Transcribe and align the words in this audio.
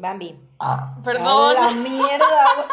Bambi. 0.00 0.34
Perdón. 1.04 1.56
A 1.56 1.66
la 1.66 1.70
mierda. 1.72 2.66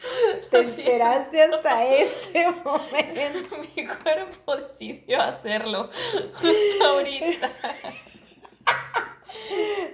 Te 0.50 0.60
esperaste 0.60 1.42
hasta 1.42 1.84
este 1.84 2.50
momento. 2.64 3.56
Mi 3.76 3.86
cuerpo 3.86 4.56
decidió 4.56 5.20
hacerlo 5.22 5.90
justo 6.34 6.84
ahorita. 6.84 7.50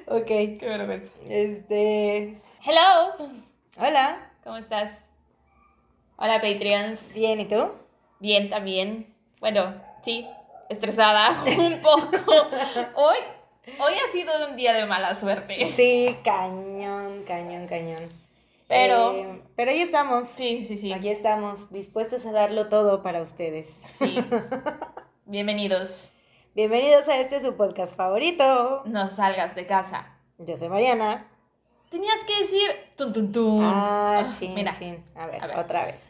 Ok. 0.09 0.27
Qué 0.27 0.59
vergüenza. 0.61 1.11
Este. 1.29 2.41
Hello. 2.65 3.29
Hola. 3.79 4.31
¿Cómo 4.45 4.57
estás? 4.57 4.93
Hola, 6.17 6.41
Patreons. 6.41 7.13
Bien, 7.13 7.41
¿y 7.41 7.47
tú? 7.47 7.73
Bien, 8.21 8.49
también. 8.49 9.13
Bueno, 9.41 9.75
sí, 10.05 10.29
estresada 10.69 11.37
un 11.59 11.83
poco. 11.83 12.33
Hoy, 12.95 13.17
hoy 13.67 13.95
ha 13.95 14.13
sido 14.13 14.33
un 14.49 14.57
día 14.57 14.73
de 14.73 14.87
mala 14.87 15.19
suerte. 15.19 15.73
Sí, 15.77 16.17
cañón, 16.25 17.25
cañón, 17.27 17.67
cañón. 17.67 18.09
Pero- 18.69 19.13
Eh, 19.15 19.43
pero 19.55 19.71
ahí 19.71 19.81
estamos. 19.81 20.27
Sí, 20.29 20.65
sí, 20.67 20.77
sí. 20.77 20.93
Aquí 20.93 21.09
estamos, 21.09 21.71
dispuestos 21.73 22.27
a 22.27 22.33
darlo 22.33 22.69
todo 22.69 23.03
para 23.03 23.23
ustedes. 23.23 23.69
Sí. 23.99 24.17
Bienvenidos. 25.25 26.11
Bienvenidos 26.55 27.09
a 27.09 27.19
este 27.19 27.41
su 27.41 27.55
podcast 27.57 27.97
favorito. 27.97 28.83
No 28.87 29.09
salgas 29.09 29.55
de 29.55 29.67
casa. 29.67 30.17
Yo 30.39 30.57
soy 30.57 30.69
Mariana. 30.69 31.29
Tenías 31.91 32.25
que 32.27 32.41
decir 32.43 32.71
tun 32.97 33.13
tun 33.13 33.33
tun. 33.33 33.61
Ah, 33.65 34.31
chin, 34.37 34.55
Mira, 34.55 34.77
chin. 34.79 35.05
A 35.15 35.27
ver, 35.27 35.43
a 35.43 35.47
ver. 35.47 35.59
otra 35.59 35.85
vez. 35.87 36.05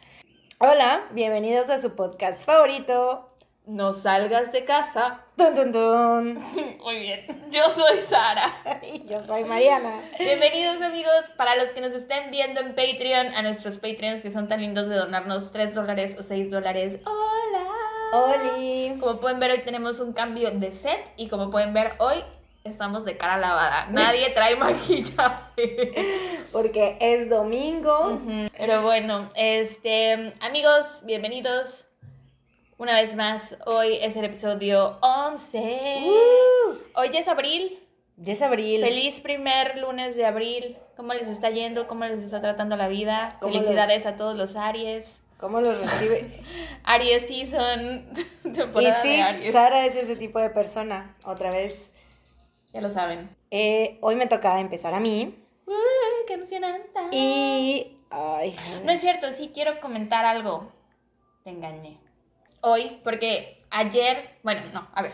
Hola, 0.58 1.06
bienvenidos 1.12 1.68
a 1.68 1.78
su 1.78 1.94
podcast 1.94 2.42
favorito. 2.44 3.35
No 3.66 3.94
salgas 3.94 4.52
de 4.52 4.64
casa. 4.64 5.24
Tun, 5.36 5.54
tun, 5.54 5.72
tun. 5.72 6.34
Muy 6.84 7.00
bien. 7.00 7.26
Yo 7.50 7.68
soy 7.70 7.98
Sara. 7.98 8.62
Y 8.82 9.06
yo 9.06 9.22
soy 9.24 9.42
Mariana. 9.44 10.00
Bienvenidos 10.18 10.80
amigos, 10.80 11.24
para 11.36 11.56
los 11.56 11.66
que 11.70 11.80
nos 11.80 11.92
estén 11.92 12.30
viendo 12.30 12.60
en 12.60 12.68
Patreon, 12.76 13.34
a 13.34 13.42
nuestros 13.42 13.78
Patreons 13.78 14.22
que 14.22 14.30
son 14.30 14.48
tan 14.48 14.60
lindos 14.60 14.88
de 14.88 14.94
donarnos 14.94 15.50
3 15.50 15.74
dólares 15.74 16.16
o 16.18 16.22
6 16.22 16.50
dólares. 16.50 17.00
Hola. 17.04 17.66
Oli. 18.12 18.98
Como 19.00 19.18
pueden 19.18 19.40
ver 19.40 19.50
hoy 19.50 19.62
tenemos 19.64 19.98
un 19.98 20.12
cambio 20.12 20.52
de 20.52 20.70
set 20.70 21.10
y 21.16 21.28
como 21.28 21.50
pueden 21.50 21.74
ver 21.74 21.94
hoy 21.98 22.22
estamos 22.62 23.04
de 23.04 23.16
cara 23.16 23.36
lavada. 23.36 23.88
Nadie 23.90 24.30
trae 24.34 24.54
maquillaje. 24.54 26.46
Porque 26.52 26.96
es 27.00 27.28
domingo. 27.28 28.20
Pero 28.56 28.82
bueno, 28.82 29.28
este, 29.34 30.34
amigos, 30.40 31.00
bienvenidos. 31.02 31.85
Una 32.78 32.94
vez 32.94 33.14
más, 33.16 33.56
hoy 33.64 33.98
es 34.02 34.16
el 34.16 34.24
episodio 34.26 34.98
11. 35.00 36.02
Uh, 36.04 36.74
Hoy 36.94 37.10
ya 37.10 37.20
es 37.20 37.28
abril. 37.28 37.78
ya 38.16 38.34
es 38.34 38.42
abril. 38.42 38.82
Feliz 38.82 39.20
primer 39.20 39.78
lunes 39.78 40.14
de 40.14 40.26
abril. 40.26 40.76
¿Cómo 40.96 41.14
les 41.14 41.28
está 41.28 41.48
yendo? 41.50 41.86
¿Cómo 41.88 42.04
les 42.04 42.22
está 42.22 42.40
tratando 42.42 42.76
la 42.76 42.88
vida? 42.88 43.30
¿Cómo 43.40 43.52
Felicidades 43.54 44.04
los- 44.04 44.14
a 44.14 44.16
todos 44.16 44.36
los 44.36 44.56
Aries. 44.56 45.20
¿Cómo 45.38 45.60
los 45.60 45.78
recibe? 45.78 46.42
Aries 46.84 47.26
Season, 47.26 48.10
y 48.44 48.50
temporada 48.52 49.02
sí, 49.02 49.08
de 49.08 49.22
Aries. 49.22 49.52
Sara 49.52 49.86
es 49.86 49.94
ese 49.96 50.16
tipo 50.16 50.38
de 50.38 50.50
persona. 50.50 51.16
Otra 51.24 51.50
vez. 51.50 51.92
Ya 52.72 52.80
lo 52.82 52.90
saben. 52.90 53.30
Eh, 53.50 53.96
hoy 54.02 54.16
me 54.16 54.26
tocaba 54.26 54.60
empezar 54.60 54.92
a 54.92 55.00
mí. 55.00 55.34
¡Qué 56.26 56.34
emocionante! 56.34 57.00
Y. 57.12 57.98
Ay. 58.10 58.54
No 58.84 58.92
es 58.92 59.00
cierto, 59.00 59.32
sí 59.32 59.50
quiero 59.54 59.80
comentar 59.80 60.24
algo. 60.26 60.72
Te 61.44 61.50
engañé. 61.50 61.98
Hoy, 62.68 62.98
porque 63.04 63.62
ayer, 63.70 64.28
bueno, 64.42 64.62
no, 64.74 64.88
a 64.92 65.00
ver. 65.00 65.12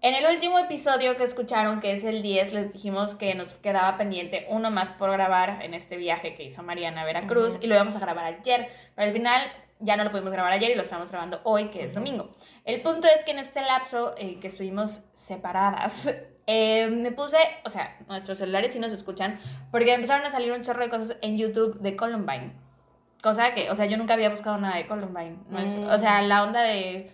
En 0.00 0.14
el 0.14 0.34
último 0.34 0.58
episodio 0.58 1.16
que 1.16 1.22
escucharon, 1.22 1.78
que 1.78 1.92
es 1.92 2.02
el 2.02 2.22
10, 2.22 2.52
les 2.52 2.72
dijimos 2.72 3.14
que 3.14 3.36
nos 3.36 3.56
quedaba 3.58 3.96
pendiente 3.96 4.46
uno 4.48 4.68
más 4.72 4.90
por 4.90 5.12
grabar 5.12 5.62
en 5.62 5.74
este 5.74 5.96
viaje 5.96 6.34
que 6.34 6.42
hizo 6.42 6.64
Mariana 6.64 7.02
a 7.02 7.04
Veracruz 7.04 7.56
y 7.60 7.68
lo 7.68 7.76
íbamos 7.76 7.94
a 7.94 8.00
grabar 8.00 8.24
ayer, 8.24 8.68
pero 8.96 9.06
al 9.06 9.12
final 9.12 9.40
ya 9.78 9.96
no 9.96 10.02
lo 10.02 10.10
pudimos 10.10 10.32
grabar 10.32 10.52
ayer 10.52 10.72
y 10.72 10.74
lo 10.74 10.82
estamos 10.82 11.08
grabando 11.08 11.40
hoy, 11.44 11.68
que 11.68 11.84
es 11.84 11.94
domingo. 11.94 12.30
El 12.64 12.82
punto 12.82 13.06
es 13.06 13.24
que 13.24 13.30
en 13.30 13.38
este 13.38 13.60
lapso 13.60 14.16
eh, 14.18 14.40
que 14.40 14.48
estuvimos 14.48 15.02
separadas, 15.14 16.12
eh, 16.48 16.88
me 16.90 17.12
puse, 17.12 17.38
o 17.64 17.70
sea, 17.70 17.96
nuestros 18.08 18.38
celulares 18.38 18.72
sí 18.72 18.80
nos 18.80 18.92
escuchan, 18.92 19.38
porque 19.70 19.94
empezaron 19.94 20.26
a 20.26 20.32
salir 20.32 20.50
un 20.50 20.64
chorro 20.64 20.82
de 20.82 20.90
cosas 20.90 21.16
en 21.22 21.38
YouTube 21.38 21.78
de 21.78 21.94
Columbine. 21.94 22.69
Cosa 23.22 23.52
que, 23.54 23.70
o 23.70 23.74
sea, 23.76 23.86
yo 23.86 23.96
nunca 23.98 24.14
había 24.14 24.30
buscado 24.30 24.56
nada 24.58 24.76
de 24.76 24.86
Columbine. 24.86 25.36
No 25.48 25.58
es- 25.58 25.76
Mm. 25.76 25.84
O 25.90 25.98
sea, 25.98 26.22
la 26.22 26.42
onda 26.42 26.62
de, 26.62 27.12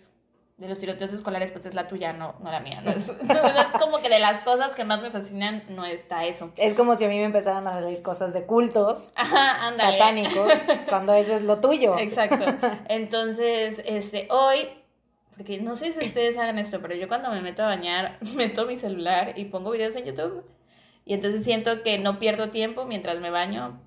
de 0.57 0.69
los 0.69 0.79
tiroteos 0.79 1.13
escolares, 1.13 1.51
pues 1.51 1.67
es 1.67 1.75
la 1.75 1.89
tuya, 1.89 2.13
no, 2.13 2.37
no 2.41 2.51
la 2.51 2.61
mía. 2.61 2.81
No 2.83 2.91
es, 2.93 3.09
no 3.23 3.35
es 3.35 3.67
como 3.81 3.99
que 4.01 4.09
de 4.09 4.21
las 4.21 4.43
cosas 4.43 4.71
que 4.75 4.85
más 4.85 5.03
me 5.03 5.11
fascinan 5.11 5.65
no 5.71 5.85
está 5.85 6.25
eso. 6.25 6.53
Es 6.57 6.75
como 6.75 6.95
si 6.97 7.05
a 7.05 7.09
mí 7.09 7.17
me 7.17 7.25
empezaran 7.25 7.67
a 7.67 7.73
salir 7.73 8.03
cosas 8.03 8.33
de 8.33 8.45
cultos 8.47 9.13
Ajá, 9.17 9.73
satánicos, 9.77 10.53
cuando 10.89 11.13
eso 11.15 11.35
es 11.35 11.43
lo 11.43 11.59
tuyo. 11.61 11.99
Exacto. 11.99 12.45
Entonces, 12.89 13.83
este, 13.85 14.29
hoy, 14.31 14.69
porque 15.37 15.61
no 15.61 15.77
sé 15.77 15.93
si 15.93 16.07
ustedes 16.07 16.39
hagan 16.39 16.59
esto, 16.59 16.81
pero 16.81 16.95
yo 16.95 17.09
cuando 17.09 17.31
me 17.31 17.41
meto 17.43 17.63
a 17.63 17.67
bañar, 17.67 18.17
meto 18.37 18.65
mi 18.65 18.79
celular 18.79 19.33
y 19.37 19.47
pongo 19.47 19.71
videos 19.73 19.97
en 19.97 20.05
YouTube. 20.05 20.45
Y 21.05 21.15
entonces 21.15 21.45
siento 21.45 21.83
que 21.83 21.99
no 21.99 22.19
pierdo 22.19 22.51
tiempo 22.51 22.85
mientras 22.85 23.21
me 23.21 23.31
baño. 23.31 23.81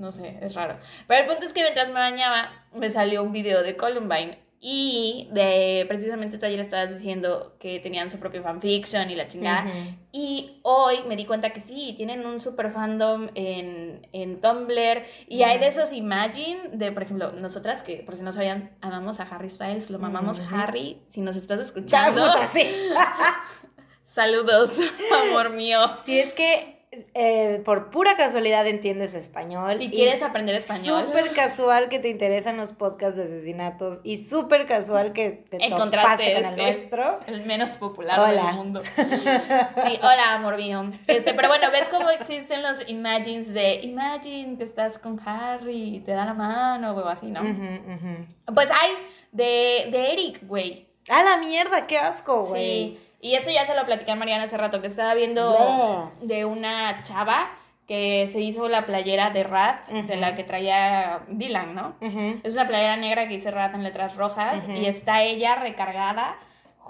No 0.00 0.10
sé, 0.10 0.38
es 0.40 0.54
raro. 0.54 0.78
Pero 1.06 1.20
el 1.20 1.26
punto 1.26 1.44
es 1.44 1.52
que 1.52 1.60
mientras 1.60 1.88
me 1.88 1.94
bañaba, 1.94 2.50
me 2.72 2.88
salió 2.88 3.22
un 3.22 3.32
video 3.32 3.62
de 3.62 3.76
Columbine. 3.76 4.38
Y 4.62 5.28
de 5.32 5.86
precisamente 5.88 6.36
tú 6.36 6.44
ayer 6.44 6.60
estabas 6.60 6.92
diciendo 6.92 7.56
que 7.58 7.80
tenían 7.80 8.10
su 8.10 8.18
propio 8.18 8.42
fanfiction 8.42 9.10
y 9.10 9.14
la 9.14 9.28
chingada. 9.28 9.66
Y 10.12 10.60
hoy 10.62 11.00
me 11.06 11.16
di 11.16 11.24
cuenta 11.26 11.50
que 11.50 11.60
sí, 11.60 11.94
tienen 11.96 12.26
un 12.26 12.40
super 12.40 12.70
fandom 12.70 13.28
en, 13.34 14.06
en 14.12 14.40
Tumblr. 14.40 15.02
Y 15.28 15.42
hay 15.42 15.58
de 15.58 15.66
esos 15.66 15.92
Imagine, 15.92 16.70
de 16.72 16.92
por 16.92 17.02
ejemplo, 17.02 17.32
nosotras 17.32 17.82
que, 17.82 17.96
por 17.96 18.16
si 18.16 18.22
no 18.22 18.32
sabían, 18.32 18.70
amamos 18.80 19.20
a 19.20 19.24
Harry 19.24 19.50
Styles, 19.50 19.90
lo 19.90 19.98
mamamos. 19.98 20.40
Harry. 20.50 21.02
Si 21.10 21.20
nos 21.20 21.36
estás 21.36 21.60
escuchando, 21.60 22.22
saludos, 24.14 24.70
amor 25.28 25.50
mío. 25.50 25.78
Si 26.04 26.18
es 26.18 26.32
que 26.32 26.79
eh, 26.92 27.62
por 27.64 27.90
pura 27.90 28.16
casualidad 28.16 28.66
entiendes 28.66 29.14
español. 29.14 29.78
Si 29.78 29.84
y 29.84 29.90
quieres 29.90 30.22
aprender 30.24 30.56
español, 30.56 31.06
Súper 31.06 31.30
casual 31.32 31.88
que 31.88 32.00
te 32.00 32.08
interesan 32.08 32.56
los 32.56 32.72
podcasts 32.72 33.16
de 33.16 33.24
asesinatos 33.24 34.00
y 34.02 34.16
súper 34.16 34.66
casual 34.66 35.12
que 35.12 35.30
te 35.30 35.64
encontraste 35.64 36.34
con 36.34 36.44
el 36.44 36.50
este, 36.50 36.62
nuestro. 36.62 37.20
el 37.26 37.46
menos 37.46 37.76
popular 37.76 38.18
Hola. 38.18 38.46
del 38.46 38.54
mundo. 38.56 38.82
Sí, 38.96 39.98
hola, 40.02 40.34
amor 40.34 40.56
mío. 40.56 40.90
Este, 41.06 41.32
pero 41.32 41.46
bueno, 41.48 41.70
¿ves 41.70 41.88
cómo 41.88 42.10
existen 42.10 42.62
los 42.62 42.88
imagines 42.88 43.54
de 43.54 43.82
imagine 43.82 44.58
que 44.58 44.64
estás 44.64 44.98
con 44.98 45.20
Harry 45.24 45.96
y 45.96 46.00
te 46.00 46.10
da 46.10 46.24
la 46.24 46.34
mano 46.34 46.92
o 46.92 47.06
así, 47.06 47.26
no? 47.26 47.42
Pues 48.52 48.68
hay 48.68 48.90
de, 49.30 49.90
de 49.92 50.12
Eric, 50.12 50.40
güey. 50.46 50.88
A 51.08 51.22
la 51.22 51.36
mierda, 51.36 51.86
qué 51.86 51.98
asco, 51.98 52.46
güey. 52.46 52.96
Sí. 52.96 52.98
Y 53.20 53.34
esto 53.34 53.50
ya 53.50 53.66
se 53.66 53.74
lo 53.74 53.84
platicé 53.84 54.10
a 54.10 54.16
Mariana 54.16 54.44
hace 54.44 54.56
rato, 54.56 54.80
que 54.80 54.86
estaba 54.86 55.14
viendo 55.14 56.10
de 56.22 56.44
una 56.44 57.02
chava 57.02 57.50
que 57.86 58.28
se 58.32 58.40
hizo 58.40 58.68
la 58.68 58.86
playera 58.86 59.30
de 59.30 59.42
Rat, 59.42 59.88
de 59.88 60.16
la 60.16 60.36
que 60.36 60.44
traía 60.44 61.20
Dylan, 61.28 61.74
¿no? 61.74 61.94
Es 62.44 62.54
una 62.54 62.66
playera 62.68 62.96
negra 62.96 63.26
que 63.26 63.34
dice 63.34 63.50
Rat 63.50 63.74
en 63.74 63.82
letras 63.82 64.14
rojas 64.16 64.62
y 64.74 64.86
está 64.86 65.22
ella 65.22 65.56
recargada 65.56 66.36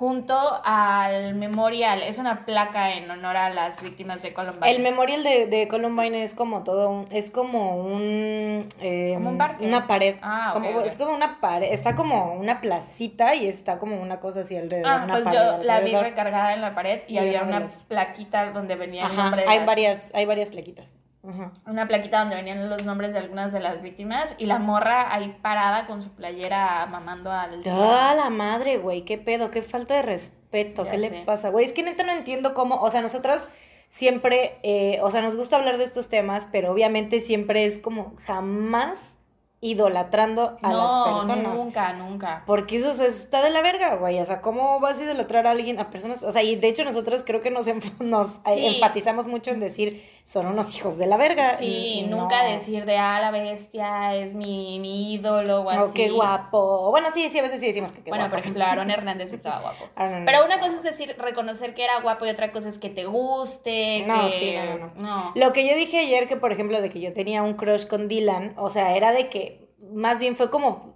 junto 0.00 0.34
al 0.65 1.34
memorial. 1.34 2.03
Es 2.03 2.16
una 2.16 2.47
placa 2.47 2.94
en 2.94 3.11
honor 3.11 3.37
a 3.37 3.50
las 3.50 3.83
víctimas 3.83 4.22
de 4.22 4.33
Columbine. 4.33 4.71
El 4.71 4.81
memorial 4.83 5.22
de, 5.22 5.47
de 5.47 5.69
Columbine 5.69 6.22
es 6.22 6.34
como 6.34 6.65
todo 6.65 6.88
un, 6.88 7.06
es 7.11 7.31
como 7.31 7.77
un, 7.77 8.66
eh, 8.81 9.11
Como 9.12 9.28
un 9.28 9.37
parque. 9.37 9.66
una 9.66 9.87
pared, 9.87 10.16
Ah, 10.22 10.55
ok, 10.56 10.62
como, 10.65 10.78
ok. 10.78 10.87
es 10.87 10.94
como 10.97 11.12
una 11.15 11.38
pared, 11.38 11.71
está 11.71 11.97
como 11.97 12.33
una 12.33 12.62
placita 12.62 13.34
y 13.34 13.47
está 13.47 13.78
como 13.78 14.00
una 14.00 14.21
cosa 14.21 14.41
así 14.41 14.56
alrededor, 14.56 14.91
Ah, 14.91 15.03
una 15.05 15.12
pues 15.12 15.25
pared 15.25 15.38
yo 15.38 15.62
la 15.65 15.81
vi 15.81 15.94
recargada 15.94 16.55
en 16.55 16.62
la 16.62 16.75
pared 16.75 17.03
y, 17.06 17.17
Y 17.17 17.19
había 17.19 17.43
una 17.43 17.61
las- 17.61 17.84
plaquita 17.84 18.53
donde 18.53 18.77
venía 18.77 19.06
el 19.06 19.15
nombre 19.15 19.43
de 19.43 19.49
hay 19.50 19.58
las- 19.58 19.67
varias, 19.67 20.12
hay 20.14 20.25
varias 20.25 20.49
plaquitas. 20.49 20.88
Ajá. 21.22 21.52
una 21.67 21.87
plaquita 21.87 22.20
donde 22.20 22.37
venían 22.37 22.70
los 22.70 22.84
nombres 22.84 23.12
de 23.12 23.19
algunas 23.19 23.52
de 23.52 23.61
las 23.61 23.82
víctimas 23.82 24.34
y 24.38 24.46
la 24.46 24.58
morra 24.58 25.14
ahí 25.14 25.37
parada 25.43 25.87
con 25.87 26.02
su 26.02 26.11
playera 26.11 26.87
mamando 26.87 27.31
al... 27.31 27.61
¡Ah, 27.67 28.14
la 28.17 28.31
madre, 28.31 28.78
güey! 28.78 29.05
¿Qué 29.05 29.19
pedo? 29.19 29.50
¿Qué 29.50 29.61
falta 29.61 29.94
de 29.96 30.02
respeto? 30.02 30.84
Ya 30.84 30.93
¿Qué 30.93 30.99
le 30.99 31.11
pasa, 31.25 31.50
güey? 31.50 31.67
Es 31.67 31.72
que 31.72 31.82
neta 31.82 32.05
no 32.05 32.12
entiendo 32.12 32.55
cómo, 32.55 32.76
o 32.76 32.90
sea, 32.90 33.02
nosotras 33.02 33.49
siempre, 33.90 34.58
eh, 34.62 34.99
o 35.02 35.11
sea, 35.11 35.20
nos 35.20 35.37
gusta 35.37 35.56
hablar 35.56 35.76
de 35.76 35.84
estos 35.84 36.08
temas, 36.08 36.49
pero 36.50 36.72
obviamente 36.72 37.20
siempre 37.20 37.67
es 37.67 37.78
como 37.78 38.14
jamás 38.25 39.17
idolatrando 39.62 40.56
a 40.62 40.72
las 40.72 40.90
No, 40.92 41.04
personas. 41.04 41.54
nunca, 41.54 41.92
nunca. 41.92 42.42
Porque 42.46 42.76
eso 42.78 42.90
o 42.90 42.94
sea, 42.94 43.06
está 43.06 43.42
de 43.42 43.50
la 43.50 43.60
verga, 43.60 43.96
güey. 43.96 44.18
O 44.20 44.24
sea, 44.24 44.40
¿cómo 44.40 44.80
vas 44.80 44.98
a 44.98 45.02
idolatrar 45.04 45.46
a 45.46 45.50
alguien, 45.50 45.78
a 45.78 45.90
personas? 45.90 46.22
O 46.24 46.32
sea, 46.32 46.42
y 46.42 46.56
de 46.56 46.68
hecho 46.68 46.84
nosotros 46.84 47.22
creo 47.26 47.42
que 47.42 47.50
nos, 47.50 47.66
enf- 47.68 47.92
nos 48.00 48.28
eh, 48.46 48.54
Sí. 48.54 48.66
enfatizamos 48.66 49.26
mucho 49.28 49.50
en 49.50 49.60
decir, 49.60 50.02
son 50.24 50.46
unos 50.46 50.74
hijos 50.76 50.96
de 50.96 51.06
la 51.06 51.16
verga. 51.16 51.56
Sí, 51.56 51.64
y- 51.66 52.00
y 52.00 52.06
nunca 52.06 52.42
no- 52.44 52.50
decir 52.50 52.86
de, 52.86 52.96
ah, 52.96 53.20
la 53.20 53.30
bestia 53.30 54.14
es 54.14 54.34
mi, 54.34 54.78
mi 54.80 55.12
ídolo 55.14 55.62
o 55.62 55.70
así. 55.70 55.78
Oh, 55.82 55.92
qué 55.92 56.08
guapo. 56.10 56.90
Bueno, 56.90 57.08
sí, 57.12 57.28
sí, 57.28 57.38
a 57.38 57.42
veces 57.42 57.60
sí 57.60 57.66
decimos 57.66 57.90
que 57.92 58.02
qué 58.02 58.10
Bueno, 58.10 58.24
guapo. 58.24 58.36
por 58.36 58.40
ejemplo, 58.40 58.64
Aaron 58.64 58.90
Hernández 58.90 59.32
estaba 59.32 59.60
guapo. 59.60 59.88
Aaron 59.96 60.24
Pero 60.24 60.44
una 60.46 60.58
cosa 60.58 60.72
es 60.76 60.82
decir, 60.82 61.14
reconocer 61.18 61.74
que 61.74 61.84
era 61.84 62.00
guapo 62.00 62.24
y 62.24 62.30
otra 62.30 62.50
cosa 62.52 62.68
es 62.70 62.78
que 62.78 62.88
te 62.90 63.04
guste, 63.04 64.04
No, 64.06 64.22
que... 64.26 64.30
sí, 64.30 64.54
no, 64.56 64.78
no, 64.78 64.92
no. 64.96 65.32
Lo 65.34 65.52
que 65.52 65.68
yo 65.68 65.74
dije 65.76 65.98
ayer, 65.98 66.28
que 66.28 66.36
por 66.36 66.50
ejemplo, 66.52 66.80
de 66.80 66.88
que 66.90 67.00
yo 67.00 67.12
tenía 67.12 67.42
un 67.42 67.54
crush 67.54 67.86
con 67.86 68.08
Dylan, 68.08 68.54
o 68.56 68.68
sea, 68.70 68.96
era 68.96 69.12
de 69.12 69.28
que 69.28 69.50
más 69.92 70.20
bien 70.20 70.37
fue 70.37 70.50
como 70.50 70.94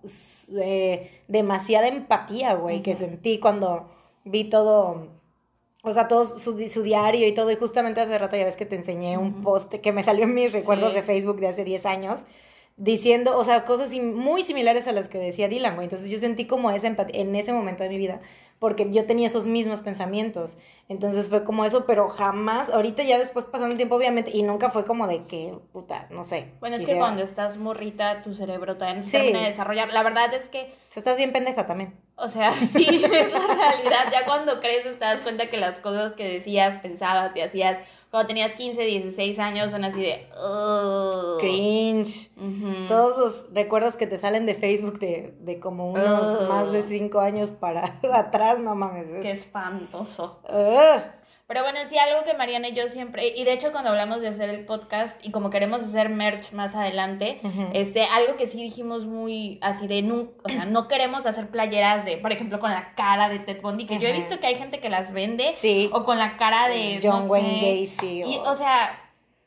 eh, 0.61 1.23
demasiada 1.29 1.88
empatía, 1.88 2.55
güey, 2.55 2.82
que 2.82 2.94
sentí 2.96 3.38
cuando 3.38 3.91
vi 4.25 4.44
todo, 4.44 5.08
o 5.82 5.93
sea, 5.93 6.08
todo 6.08 6.25
su, 6.25 6.58
su 6.69 6.82
diario 6.82 7.26
y 7.26 7.32
todo. 7.32 7.50
Y 7.50 7.56
justamente 7.56 8.00
hace 8.00 8.19
rato 8.19 8.37
ya 8.37 8.44
ves 8.44 8.56
que 8.56 8.67
te 8.67 8.76
enseñé 8.76 9.19
un 9.19 9.43
post 9.43 9.75
que 9.75 9.93
me 9.93 10.02
salió 10.02 10.25
en 10.25 10.35
mis 10.35 10.52
recuerdos 10.52 10.91
Sí. 10.91 10.96
de 10.96 11.02
Facebook 11.02 11.41
de 11.41 11.49
hace 11.49 11.64
10 11.64 11.87
años. 11.87 12.25
Diciendo, 12.76 13.38
o 13.38 13.44
sea, 13.44 13.64
cosas 13.64 13.93
muy 13.94 14.43
similares 14.43 14.88
a 14.88 14.93
las 14.93 15.06
que 15.08 15.19
decía 15.19 15.47
Dylan, 15.47 15.76
güey. 15.76 15.85
Entonces 15.87 16.11
yo 16.11 16.19
sentí 16.19 16.47
como 16.47 16.70
esa 16.73 16.88
empatía 16.88 17.20
en 17.20 17.37
ese 17.37 17.52
momento 17.52 17.85
de 17.85 17.88
mi 17.88 17.99
vida, 17.99 18.20
porque 18.59 18.91
yo 18.91 19.05
tenía 19.06 19.27
esos 19.27 19.47
mismos 19.47 19.83
pensamientos. 19.83 20.56
Entonces 20.89 21.29
fue 21.29 21.45
como 21.45 21.65
eso, 21.65 21.85
pero 21.87 22.09
jamás, 22.09 22.71
ahorita 22.71 23.03
ya 23.03 23.19
después 23.19 23.45
pasando 23.45 23.73
el 23.73 23.77
tiempo, 23.77 23.97
obviamente, 23.97 24.31
y 24.33 24.43
nunca 24.43 24.71
fue 24.71 24.85
como 24.85 25.06
de 25.06 25.25
que, 25.27 25.59
puta, 25.73 26.06
no 26.11 26.25
sé. 26.25 26.53
Bueno, 26.61 26.77
es 26.77 26.87
que 26.87 26.97
cuando 26.97 27.23
estás 27.23 27.59
morrita, 27.59 28.23
tu 28.23 28.35
cerebro 28.35 28.75
todavía 28.77 29.01
no 29.01 29.03
se 29.03 29.11
Sí. 29.11 29.17
termina 29.19 29.41
de 29.41 29.49
desarrollar. 29.49 29.93
La 29.93 30.03
verdad 30.03 30.33
es 30.35 30.49
que, 30.49 30.61
O 30.62 30.93
sea, 30.95 31.01
estás 31.01 31.17
bien 31.19 31.33
pendeja 31.33 31.67
también. 31.67 31.95
O 32.16 32.28
sea, 32.28 32.52
sí, 32.58 32.87
es 33.05 33.32
la 33.32 33.55
realidad. 33.55 34.06
Ya 34.12 34.25
cuando 34.26 34.61
creces 34.61 34.99
te 34.99 35.05
das 35.05 35.20
cuenta 35.20 35.49
que 35.50 35.56
las 35.58 35.76
cosas 35.76 36.14
que 36.14 36.28
decías, 36.28 36.78
pensabas 36.78 37.34
y 37.37 37.40
hacías 37.40 37.78
cuando 38.11 38.28
tenías 38.28 38.55
15, 38.55 38.81
16 38.84 39.38
años 39.40 39.72
son 39.72 39.84
así 39.84 40.00
de... 40.00 40.28
"Ugh". 40.40 41.40
Cringe. 41.40 42.31
Ujú. 42.37 42.87
Todos 42.87 43.19
los 43.19 43.52
recuerdos 43.55 43.96
que 43.96 44.06
te 44.06 44.19
salen 44.19 44.46
de 44.46 44.55
Facebook 44.55 45.00
de, 45.00 45.34
de 45.40 45.58
como 45.58 45.90
unos 45.90 46.40
Ugh. 46.40 46.49
más 46.49 46.70
de 46.70 46.82
cinco 46.82 47.19
años 47.20 47.50
para 47.50 47.93
atrás, 48.12 48.58
no 48.61 48.75
mames. 48.76 49.08
es- 49.08 49.22
Qué 49.22 49.31
espantoso. 49.32 50.38
Ugh. 50.49 51.02
Pero 51.46 51.62
bueno, 51.62 51.79
sí, 51.88 51.99
algo 51.99 52.25
que 52.25 52.32
Mariana 52.32 52.69
y 52.69 52.73
yo 52.73 52.88
siempre, 52.88 53.29
y 53.37 53.44
de 53.44 53.52
hecho 53.52 53.70
cuando 53.70 53.91
hablamos 53.91 54.23
de 54.23 54.29
hacer 54.29 54.49
el 54.49 54.64
podcast 54.64 55.14
y 55.23 55.31
como 55.31 55.50
queremos 55.50 55.82
hacer 55.82 56.08
merch 56.08 56.52
más 56.52 56.75
adelante, 56.75 57.41
este, 57.75 58.06
algo 58.06 58.37
que 58.38 58.46
sí 58.46 58.62
dijimos 58.62 59.05
muy 59.06 59.58
así 59.61 59.87
de, 59.87 60.00
nu- 60.00 60.32
o 60.43 60.49
sea, 60.49 60.64
no 60.64 60.88
queremos 60.88 61.26
hacer 61.26 61.50
playeras 61.50 62.06
de, 62.06 62.17
por 62.17 62.32
ejemplo, 62.32 62.61
con 62.61 62.70
la 62.70 62.94
cara 62.94 63.29
de 63.29 63.41
Ted 63.41 63.61
Bundy, 63.61 63.85
que 63.87 63.99
yo 63.99 64.08
he 64.08 64.12
visto 64.14 64.41
que 64.41 64.46
hay 64.46 64.55
gente 64.55 64.81
que 64.81 64.88
las 64.88 65.12
vende, 65.12 65.52
Sí. 65.52 65.91
o 65.93 66.05
con 66.05 66.19
la 66.19 66.38
cara 66.38 66.69
de 66.69 66.99
John 67.02 67.26
no 67.26 67.32
Wayne 67.32 67.87
sé, 67.87 67.97
Gacy. 67.97 68.23
y, 68.25 68.38
o- 68.38 68.55
sea, 68.55 68.99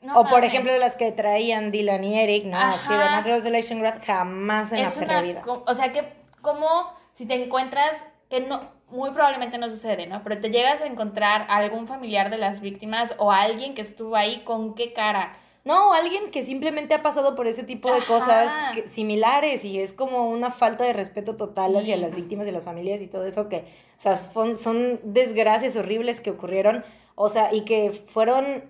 no 0.02 0.20
o 0.20 0.26
por 0.28 0.44
ejemplo 0.46 0.78
las 0.78 0.96
que 0.96 1.12
traían 1.12 1.72
Dylan 1.72 2.04
y 2.04 2.20
Eric, 2.20 2.46
¿no? 2.46 2.58
Así 2.60 2.90
de 2.90 2.96
Ajá. 3.04 3.16
Natural 3.18 3.42
Selection 3.42 3.80
Grad, 3.80 4.04
jamás 4.06 4.72
en 4.72 4.84
la 4.84 4.90
es 4.90 4.94
perra 4.96 5.14
una, 5.14 5.22
vida. 5.24 5.42
o 5.46 5.74
sea, 5.74 5.92
que 5.92 6.14
como 6.44 6.68
si 7.16 7.26
te 7.26 7.44
encuentras, 7.44 7.94
que 8.30 8.42
no, 8.42 8.77
muy 8.90 9.12
probablemente 9.12 9.58
no 9.58 9.70
sucede, 9.70 10.08
¿no? 10.08 10.24
Pero 10.24 10.40
te 10.40 10.50
llegas 10.50 10.82
a 10.82 10.86
encontrar 10.86 11.42
a 11.50 11.58
algún 11.58 11.88
familiar 11.88 12.30
de 12.30 12.38
las 12.38 12.62
víctimas 12.62 13.14
o 13.18 13.32
a 13.32 13.42
alguien 13.42 13.76
que 13.76 13.82
estuvo 13.82 14.16
ahí, 14.16 14.42
¿con 14.46 14.76
qué 14.76 14.94
cara? 14.94 15.34
No, 15.66 15.94
alguien 15.94 16.32
que 16.32 16.44
simplemente 16.44 16.94
ha 16.94 17.02
pasado 17.04 17.36
por 17.36 17.46
ese 17.48 17.64
tipo 17.64 17.92
de 17.92 17.98
Ajá. 17.98 18.08
cosas 18.08 18.52
que- 18.74 18.88
similares 18.88 19.66
y 19.66 19.82
es 19.82 19.92
como 19.92 20.30
una 20.30 20.50
falta 20.52 20.86
de 20.86 20.94
respeto 20.94 21.36
total 21.36 21.74
Sí. 21.74 21.78
hacia 21.80 21.98
las 21.98 22.16
víctimas 22.16 22.48
y 22.48 22.52
las 22.52 22.64
familias 22.64 23.02
y 23.02 23.08
todo 23.08 23.26
eso 23.26 23.50
que, 23.50 23.58
o 23.58 24.00
sea, 24.00 24.16
son, 24.16 24.58
son 24.58 25.02
desgracias 25.04 25.76
horribles 25.76 26.22
que 26.22 26.30
ocurrieron, 26.30 26.86
o 27.16 27.28
sea, 27.28 27.54
y 27.54 27.62
que 27.66 27.92
fueron 27.92 28.64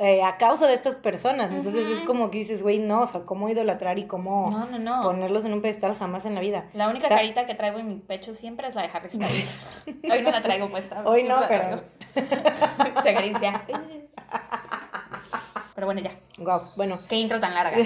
eh, 0.00 0.22
a 0.22 0.36
causa 0.38 0.66
de 0.66 0.74
estas 0.74 0.96
personas. 0.96 1.52
Entonces 1.52 1.86
es 1.88 2.00
como 2.00 2.30
que 2.30 2.38
dices, 2.38 2.62
güey, 2.62 2.78
no, 2.78 3.02
o 3.02 3.06
sea, 3.06 3.20
cómo 3.22 3.48
idolatrar 3.50 3.98
y 3.98 4.06
cómo 4.06 4.50
No, 4.50 4.64
no, 4.66 4.78
no. 4.78 5.02
ponerlos 5.02 5.44
en 5.44 5.52
un 5.52 5.60
pedestal 5.62 5.94
jamás 5.96 6.24
en 6.26 6.34
la 6.34 6.40
vida. 6.40 6.64
La 6.72 6.88
única 6.88 7.04
O 7.04 7.08
sea, 7.08 7.18
carita 7.18 7.46
que 7.46 7.54
traigo 7.54 7.78
en 7.78 7.88
mi 7.88 7.96
pecho 7.96 8.34
siempre 8.34 8.66
es 8.68 8.74
la 8.74 8.82
de 8.82 8.88
Harry 8.92 9.10
Styles. 9.10 9.58
Hoy 10.10 10.22
no 10.22 10.30
la 10.30 10.42
traigo 10.42 10.70
puesta. 10.70 11.02
Hoy 11.04 11.22
no, 11.24 11.36
pero-. 11.48 11.82
Se 13.02 13.10
acaricia. 13.10 13.62
Pero 15.74 15.86
bueno, 15.86 16.00
ya. 16.00 16.18
Wow, 16.38 16.62
bueno. 16.76 16.98
Qué 17.08 17.16
intro 17.16 17.40
tan 17.40 17.54
larga. 17.54 17.76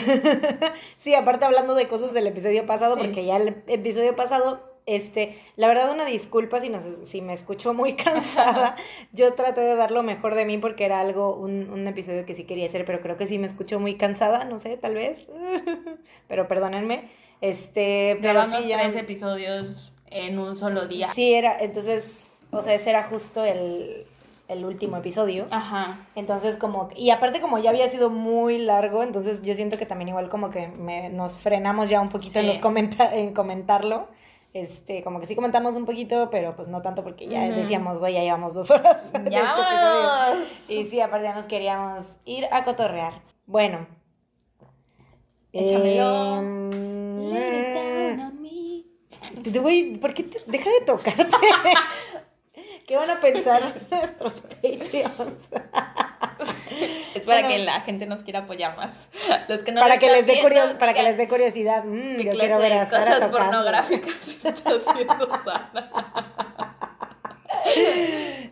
Sí, 0.99 1.14
aparte 1.14 1.44
hablando 1.44 1.75
de 1.75 1.87
cosas 1.87 2.12
del 2.12 2.26
episodio 2.26 2.66
pasado, 2.66 2.94
Sí. 2.96 3.00
porque 3.02 3.25
ya 3.25 3.37
el 3.37 3.62
episodio 3.66 4.16
pasado, 4.16 4.74
este, 4.86 5.38
la 5.56 5.66
verdad 5.69 5.92
una 5.92 6.04
disculpa 6.04 6.60
si, 6.60 6.69
nos, 6.69 6.82
si 6.82 7.22
me 7.22 7.32
escucho 7.32 7.72
muy 7.75 7.92
cansada. 7.96 8.76
Yo 9.12 9.32
traté 9.34 9.60
de 9.62 9.76
dar 9.76 9.90
lo 9.90 10.02
mejor 10.02 10.34
de 10.34 10.44
mí 10.44 10.58
porque 10.58 10.84
era 10.84 11.00
algo, 11.00 11.34
un, 11.34 11.70
un 11.70 11.86
episodio 11.88 12.26
que 12.26 12.34
sí 12.34 12.44
quería 12.44 12.66
hacer, 12.66 12.84
pero 12.84 13.00
creo 13.00 13.16
que 13.16 13.26
sí 13.26 13.38
me 13.38 13.46
escucho 13.46 13.81
muy 13.81 13.96
cansada, 13.96 14.44
no 14.44 14.58
sé, 14.58 14.76
tal 14.76 14.94
vez. 14.94 15.26
pero 16.28 16.48
perdónenme. 16.48 17.08
Este, 17.40 18.16
pero 18.20 18.34
Grabamos 18.40 18.62
sí, 18.62 18.69
ya- 18.69 18.78
tres 18.78 18.96
episodios 18.96 19.92
en 20.10 20.38
un 20.38 20.56
solo 20.56 20.87
día. 20.87 21.08
Sí, 21.12 21.34
era, 21.34 21.58
entonces, 21.60 22.32
o 22.50 22.62
sea, 22.62 22.75
ese 22.75 22.90
era 22.90 23.04
justo 23.04 23.44
el, 23.44 24.06
el 24.48 24.64
último 24.64 24.96
episodio. 24.96 25.46
Ajá. 25.50 26.06
Entonces, 26.14 26.56
como, 26.56 26.88
y 26.96 27.10
aparte 27.10 27.40
como 27.40 27.58
ya 27.58 27.70
había 27.70 27.88
sido 27.88 28.10
muy 28.10 28.58
largo, 28.58 29.02
entonces 29.02 29.42
yo 29.42 29.54
siento 29.54 29.76
que 29.76 29.87
también 29.87 30.08
igual 30.08 30.28
como 30.28 30.50
que 30.50 30.69
me- 30.69 31.08
nos 31.10 31.38
frenamos 31.38 31.88
ya 31.88 32.00
un 32.00 32.08
poquito 32.10 32.38
en 32.38 32.46
los 32.46 32.58
comenta 32.58 33.14
en 33.14 33.34
comentarlo. 33.34 34.08
Este, 34.54 35.02
como 35.02 35.18
que 35.20 35.26
sí 35.26 35.34
comentamos 35.34 35.74
un 35.74 35.84
poquito, 35.84 36.30
pero 36.30 36.54
pues 36.54 36.68
no 36.68 36.80
tanto 36.80 37.02
porque 37.02 37.26
ya 37.26 37.40
Ujú. 37.42 37.54
decíamos, 37.56 37.98
güey, 37.98 38.14
ya 38.14 38.22
llevamos 38.22 38.54
dos 38.54 38.70
horas. 38.70 39.12
de 39.12 39.28
¡Ya 39.30 40.36
este! 40.66 40.72
Y 40.72 40.84
sí, 40.86 41.00
aparte 41.00 41.26
ya 41.26 41.34
nos 41.34 41.46
queríamos 41.46 42.18
ir 42.24 42.46
a 42.52 42.64
cotorrear. 42.64 43.20
Bueno. 43.46 43.86
Échamelo. 45.52 46.38
Em, 46.38 46.70
down 47.74 48.20
on 48.20 48.42
me. 48.42 48.84
Güey, 49.60 49.96
¿por 49.96 50.14
qué 50.14 50.22
te- 50.22 50.42
deja 50.46 50.70
de 50.70 50.80
tocarte? 50.86 51.36
¿Qué 52.86 52.96
van 52.96 53.10
a 53.10 53.20
pensar 53.20 53.74
nuestros 53.90 54.40
Patreons? 54.40 55.48
Es 57.14 57.22
para 57.22 57.40
Bueno. 57.42 57.48
que 57.56 57.58
la 57.64 57.81
gente 57.82 58.06
nos 58.06 58.22
quiera 58.25 58.40
apoyar 58.40 58.76
más. 58.76 59.08
Los 59.48 59.62
que 59.62 59.70
no 59.72 59.81
para, 59.81 59.98
que 59.98 60.10
les 60.10 60.26
dé 60.26 60.32
viendo, 60.34 60.48
curio- 60.48 60.78
para 60.78 60.92
que 60.94 61.02
les 61.04 61.16
dé 61.16 61.28
curiosidad. 61.28 61.84
Mm, 61.84 62.16
¿Qué 62.16 62.25
yo 62.25 62.32
quiero 62.32 62.58
ver 62.58 62.72
a 62.72 62.86
Sara 62.86 63.04
cosas 63.04 63.20
tocando. 63.20 63.38
pornográficas 63.38 64.14
está 64.44 64.70
haciendo 64.70 65.28
Sara? 65.44 65.70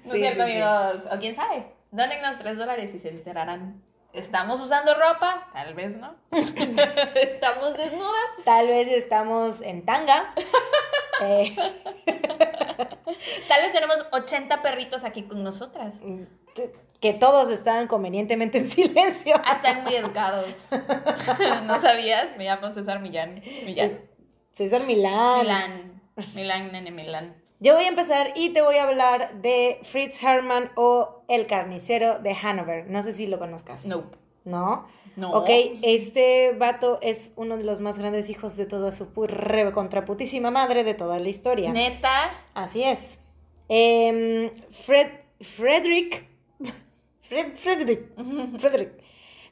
no 0.04 0.12
Sí, 0.12 0.18
es 0.18 0.20
cierto, 0.20 0.44
sí, 0.46 0.52
sí. 0.52 0.60
amigos. 0.60 1.02
O 1.12 1.18
quién 1.18 1.34
sabe. 1.34 1.64
Dónennos 1.90 2.38
tres 2.38 2.56
dólares 2.56 2.94
y 2.94 2.98
se 2.98 3.10
enterarán. 3.10 3.82
¿Estamos 4.12 4.60
usando 4.60 4.94
ropa? 4.94 5.48
Tal 5.54 5.74
vez 5.74 5.96
no. 5.96 6.14
¿Estamos 6.32 7.76
desnudas? 7.76 8.24
Tal 8.44 8.66
vez 8.68 8.88
estamos 8.88 9.60
en 9.60 9.84
tanga. 9.84 10.34
Eh, 11.24 11.54
Tal 13.46 13.62
vez 13.62 13.72
tenemos 13.72 13.96
80 14.10 14.60
perritos 14.60 15.04
aquí 15.04 15.22
con 15.22 15.44
nosotras. 15.44 15.94
que 17.00 17.12
todos 17.12 17.48
están 17.50 17.86
convenientemente 17.86 18.58
en 18.58 18.68
silencio. 18.68 19.40
Ah, 19.44 19.52
están 19.56 19.84
muy 19.84 19.94
educados. 19.94 20.48
¿No 21.64 21.80
sabías? 21.80 22.36
Me 22.38 22.44
llamo 22.46 22.72
César 22.72 22.98
Millán. 22.98 23.40
Millán. 23.64 24.00
César 24.54 24.82
Milán. 24.84 25.40
Milán. 25.42 26.02
Milán, 26.34 26.72
nene, 26.72 26.90
Milán. 26.90 27.36
Yo 27.60 27.74
voy 27.74 27.84
a 27.84 27.88
empezar 27.88 28.32
y 28.34 28.50
te 28.52 28.62
voy 28.62 28.76
a 28.78 28.82
hablar 28.82 29.34
de 29.34 29.78
Fritz 29.84 30.20
Hermann 30.24 30.72
o 30.74 31.21
El 31.32 31.46
carnicero 31.46 32.18
de 32.18 32.32
Hanover. 32.34 32.90
No 32.90 33.02
sé 33.02 33.14
si 33.14 33.26
lo 33.26 33.38
conozcas. 33.38 33.86
No. 33.86 34.04
¿No? 34.44 34.86
No. 35.16 35.32
Ok, 35.32 35.48
este 35.82 36.52
vato 36.52 36.98
es 37.00 37.32
uno 37.36 37.56
de 37.56 37.64
los 37.64 37.80
más 37.80 37.98
grandes 37.98 38.28
hijos 38.28 38.56
de 38.56 38.66
toda 38.66 38.92
su 38.92 39.06
re 39.26 39.72
contraputísima 39.72 40.50
madre 40.50 40.84
de 40.84 40.92
toda 40.92 41.18
la 41.18 41.28
historia. 41.28 41.72
Neta. 41.72 42.30
Así 42.52 42.82
es. 42.82 43.18
Em, 43.68 44.50
Fred, 44.70 45.08
Frederick, 45.40 46.26
Fred, 47.20 47.56
Frederick, 47.56 48.12
Frederick, 48.58 49.02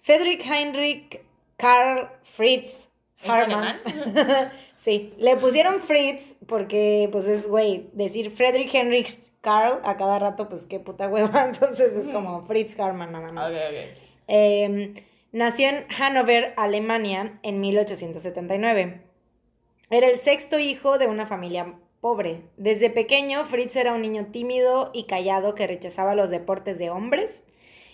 Frederick 0.02 0.44
Heinrich 0.44 1.24
Karl 1.56 2.08
Fritz 2.22 2.88
¿Es 3.22 3.28
Hartmann. 3.30 3.80
sí, 4.80 5.14
le 5.16 5.36
pusieron 5.36 5.80
Fritz 5.80 6.34
porque, 6.46 7.08
pues 7.12 7.26
es, 7.28 7.46
güey, 7.46 7.88
decir 7.92 8.30
Frederick 8.30 8.74
Heinrich 8.74 9.30
Karl 9.40 9.80
a 9.84 9.96
cada 9.96 10.18
rato, 10.18 10.48
pues 10.48 10.66
qué 10.66 10.80
puta 10.80 11.08
hueva. 11.08 11.44
Entonces 11.52 11.96
es 11.96 12.08
como 12.08 12.42
Fritz 12.42 12.78
Hartmann 12.78 13.12
nada 13.12 13.30
más. 13.32 13.50
Ok, 13.50 13.56
ok. 13.56 13.98
Eh, 14.28 14.94
nació 15.32 15.68
en 15.68 15.86
Hannover, 15.88 16.54
Alemania, 16.56 17.38
en 17.42 17.60
1879. 17.60 19.02
Era 19.90 20.08
el 20.08 20.18
sexto 20.18 20.58
hijo 20.58 20.98
de 20.98 21.06
una 21.06 21.26
familia 21.26 21.74
pobre. 22.00 22.42
Desde 22.56 22.90
pequeño, 22.90 23.44
Fritz 23.44 23.76
era 23.76 23.92
un 23.92 24.02
niño 24.02 24.26
tímido 24.32 24.90
y 24.92 25.04
callado 25.04 25.54
que 25.54 25.66
rechazaba 25.66 26.14
los 26.14 26.30
deportes 26.30 26.78
de 26.78 26.90
hombres 26.90 27.42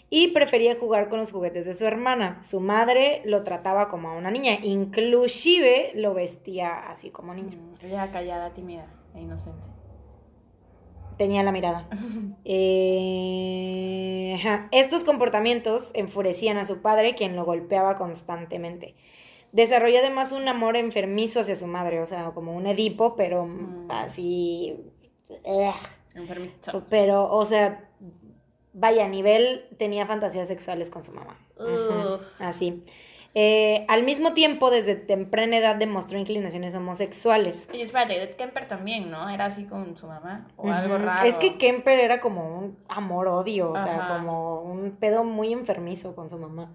y 0.09 0.29
prefería 0.29 0.77
jugar 0.79 1.09
con 1.09 1.19
los 1.19 1.33
juguetes 1.33 1.67
de 1.67 1.75
su 1.75 1.85
hermana. 1.87 2.41
Su 2.45 2.61
madre 2.61 3.23
lo 3.25 3.43
trataba 3.43 3.89
como 3.89 4.09
a 4.11 4.17
una 4.17 4.31
niña, 4.31 4.59
inclusive 4.63 5.91
lo 5.95 6.15
vestía 6.15 6.89
así 6.91 7.11
como 7.11 7.35
niña. 7.35 7.57
Mm, 7.57 7.85
Ella 7.87 8.11
callada, 8.13 8.51
tímida 8.55 8.87
e 9.15 9.21
inocente. 9.21 9.59
Tenía 11.17 11.43
la 11.43 11.51
mirada. 11.53 11.89
Eh. 13.59 14.39
Estos 14.71 15.03
comportamientos 15.05 15.91
enfurecían 15.95 16.59
a 16.59 16.65
su 16.65 16.81
padre, 16.83 17.15
quien 17.15 17.37
lo 17.37 17.45
golpeaba 17.45 17.97
constantemente. 17.97 18.95
Desarrolló 19.53 20.01
además 20.01 20.33
un 20.33 20.47
amor 20.49 20.77
enfermizo 20.77 21.41
hacia 21.41 21.57
su 21.57 21.67
madre, 21.67 22.01
o 22.01 22.07
sea, 22.07 22.31
como 22.33 22.55
un 22.55 22.67
Edipo, 22.67 23.17
pero 23.17 23.47
Mm. 23.47 23.91
así... 23.91 24.77
Enfermito. 26.15 26.85
pero, 26.89 27.31
o 27.31 27.45
sea, 27.47 27.86
vaya, 28.77 29.07
a 29.07 29.09
nivel 29.09 29.65
tenía 29.79 30.07
fantasías 30.07 30.47
sexuales 30.47 30.91
con 30.91 31.03
su 31.03 31.13
mamá. 31.13 31.39
Así. 32.39 32.83
Eh, 33.39 33.85
al 33.89 34.03
mismo 34.03 34.33
tiempo, 34.33 34.71
desde 34.71 34.95
temprana 34.95 35.59
edad 35.59 35.77
demostró 35.77 36.19
inclinaciones 36.19 36.75
homosexuales. 36.75 37.69
Oye, 37.71 37.83
espérate, 37.83 38.35
Kemper 38.37 38.67
también, 38.67 39.11
¿no? 39.11 39.29
Era 39.29 39.47
así 39.47 39.65
con 39.65 39.97
su 39.97 40.07
mamá. 40.07 40.47
O 40.57 40.71
algo 40.71 40.97
raro. 40.97 41.23
Es 41.25 41.37
que 41.37 41.59
Kemper 41.59 41.99
era 41.99 42.21
como 42.21 42.59
un 42.59 42.79
amor-odio, 42.89 43.73
o 43.73 43.77
sea, 43.77 44.09
como 44.17 44.63
un 44.63 44.93
pedo 44.93 45.25
muy 45.25 45.53
enfermizo 45.53 46.15
con 46.15 46.31
su 46.31 46.39
mamá. 46.39 46.71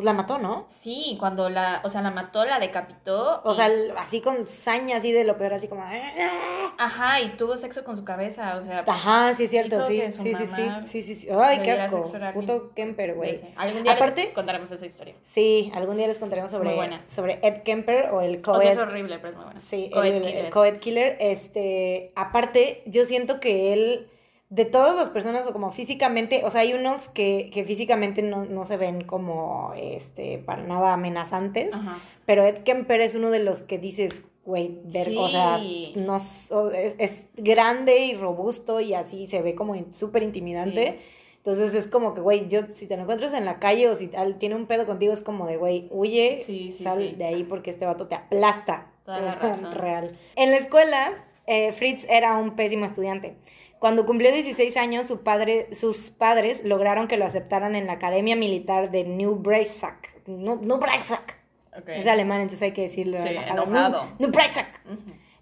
Pues 0.00 0.06
la 0.06 0.14
mató, 0.14 0.38
¿no? 0.38 0.66
Sí, 0.70 1.16
cuando 1.20 1.50
la, 1.50 1.82
o 1.84 1.90
sea, 1.90 2.00
la 2.00 2.10
mató, 2.10 2.42
la 2.46 2.58
decapitó. 2.58 3.42
O 3.44 3.50
y- 3.50 3.54
sea, 3.54 3.68
así 3.98 4.22
con 4.22 4.46
saña, 4.46 4.96
así 4.96 5.12
de 5.12 5.24
lo 5.24 5.36
peor, 5.36 5.52
así 5.52 5.68
como... 5.68 5.82
"Ah". 5.84 6.72
Ajá, 6.78 7.20
y 7.20 7.36
tuvo 7.36 7.58
sexo 7.58 7.84
con 7.84 7.98
su 7.98 8.04
cabeza, 8.04 8.56
o 8.56 8.62
sea. 8.62 8.82
Ajá, 8.86 9.34
sí 9.34 9.44
es 9.44 9.50
cierto, 9.50 9.82
sí, 9.82 10.00
sí, 10.12 10.34
sí, 10.34 10.46
sí, 10.46 10.60
mamá 10.62 10.86
sí, 10.86 11.02
sí, 11.02 11.14
sí. 11.14 11.28
Ay, 11.30 11.60
qué 11.60 11.72
asco. 11.72 12.10
Puto 12.32 12.72
Kemper, 12.74 13.14
güey. 13.14 13.42
Algún 13.56 13.82
día 13.82 13.92
Aparte- 13.92 14.24
les 14.24 14.32
contaremos 14.34 14.70
esa 14.70 14.86
historia. 14.86 15.14
Sí, 15.20 15.70
algún 15.74 15.98
día 15.98 16.06
les 16.06 16.18
contaremos 16.18 16.50
sobre, 16.50 16.74
sobre 17.06 17.38
Ed 17.42 17.62
Kemper 17.62 18.08
o 18.12 18.22
el 18.22 18.36
O 18.38 18.42
Coed. 18.42 18.62
sea, 18.62 18.72
es 18.72 18.78
horrible, 18.78 19.18
pero 19.18 19.28
es 19.32 19.34
muy 19.36 19.44
buena. 19.44 19.60
Sí, 19.60 19.90
Coed 19.92 20.14
el, 20.14 20.22
killer. 20.22 20.44
el 20.46 20.50
Coed 20.50 20.78
Killer. 20.78 21.16
Este, 21.20 22.12
aparte, 22.16 22.82
yo 22.86 23.04
siento 23.04 23.38
que 23.38 23.74
él, 23.74 24.08
de 24.50 24.64
todas 24.64 24.96
las 24.96 25.10
personas, 25.10 25.46
o 25.46 25.52
como 25.52 25.70
físicamente, 25.72 26.42
o 26.44 26.50
sea, 26.50 26.62
hay 26.62 26.74
unos 26.74 27.08
que, 27.08 27.50
que 27.52 27.64
físicamente 27.64 28.20
no, 28.22 28.44
no 28.44 28.64
se 28.64 28.76
ven 28.76 29.02
como, 29.04 29.72
este, 29.76 30.38
para 30.38 30.62
nada 30.62 30.92
amenazantes, 30.92 31.72
Ajá. 31.72 31.98
pero 32.26 32.44
Ed 32.44 32.58
Kemper 32.64 33.00
es 33.00 33.14
uno 33.14 33.30
de 33.30 33.38
los 33.38 33.62
que 33.62 33.78
dices, 33.78 34.22
güey, 34.44 34.80
ver, 34.84 35.12
o 35.16 35.28
sea, 35.28 35.58
Sí. 35.58 35.92
no, 35.96 36.16
es, 36.16 36.50
es 36.98 37.26
grande 37.36 37.98
y 38.06 38.14
robusto 38.16 38.80
y 38.80 38.94
así 38.94 39.26
se 39.28 39.40
ve 39.40 39.54
como 39.54 39.74
súper 39.92 40.22
intimidante. 40.24 40.98
Entonces 41.36 41.72
es 41.72 41.86
como 41.86 42.12
que, 42.12 42.20
güey, 42.20 42.48
yo 42.48 42.60
si 42.74 42.86
te 42.86 42.96
lo 42.96 43.02
encuentras 43.04 43.32
en 43.32 43.44
la 43.46 43.58
calle 43.60 43.88
o 43.88 43.94
si 43.94 44.10
tiene 44.38 44.56
un 44.56 44.66
pedo 44.66 44.84
contigo, 44.84 45.12
es 45.12 45.20
como 45.22 45.46
de, 45.46 45.56
güey, 45.56 45.86
huye, 45.90 46.42
Sí, 46.44 46.74
sí, 46.76 46.82
sal 46.84 46.98
sí. 46.98 47.14
de 47.16 47.24
ahí 47.24 47.44
porque 47.44 47.70
este 47.70 47.86
vato 47.86 48.08
te 48.08 48.14
aplasta. 48.16 48.88
Toda 49.06 49.20
la 49.20 49.34
razón. 49.34 49.72
real. 49.74 50.18
En 50.36 50.50
la 50.50 50.58
escuela, 50.58 51.24
eh, 51.46 51.72
Fritz 51.72 52.04
era 52.10 52.36
un 52.36 52.56
pésimo 52.56 52.84
estudiante. 52.84 53.36
Cuando 53.80 54.06
cumplió 54.06 54.30
16 54.30 54.76
años, 54.76 55.06
su 55.06 55.22
padre, 55.24 55.74
sus 55.74 56.10
padres 56.10 56.64
lograron 56.64 57.08
que 57.08 57.16
lo 57.16 57.24
aceptaran 57.24 57.74
en 57.74 57.86
la 57.88 57.94
Academia 57.94 58.36
Militar 58.36 58.90
de 58.92 59.02
New 59.04 59.36
Breisach. 59.36 59.96
New, 60.26 60.60
New 60.62 60.76
Breisach. 60.78 61.36
Ok. 61.76 61.88
Es 61.88 62.06
alemán, 62.06 62.42
entonces 62.42 62.62
hay 62.62 62.72
que 62.72 62.82
decirlo. 62.82 63.18
Sí, 63.20 63.28
enojado. 63.28 64.04
New, 64.04 64.14
New 64.18 64.30
Breisach. 64.30 64.68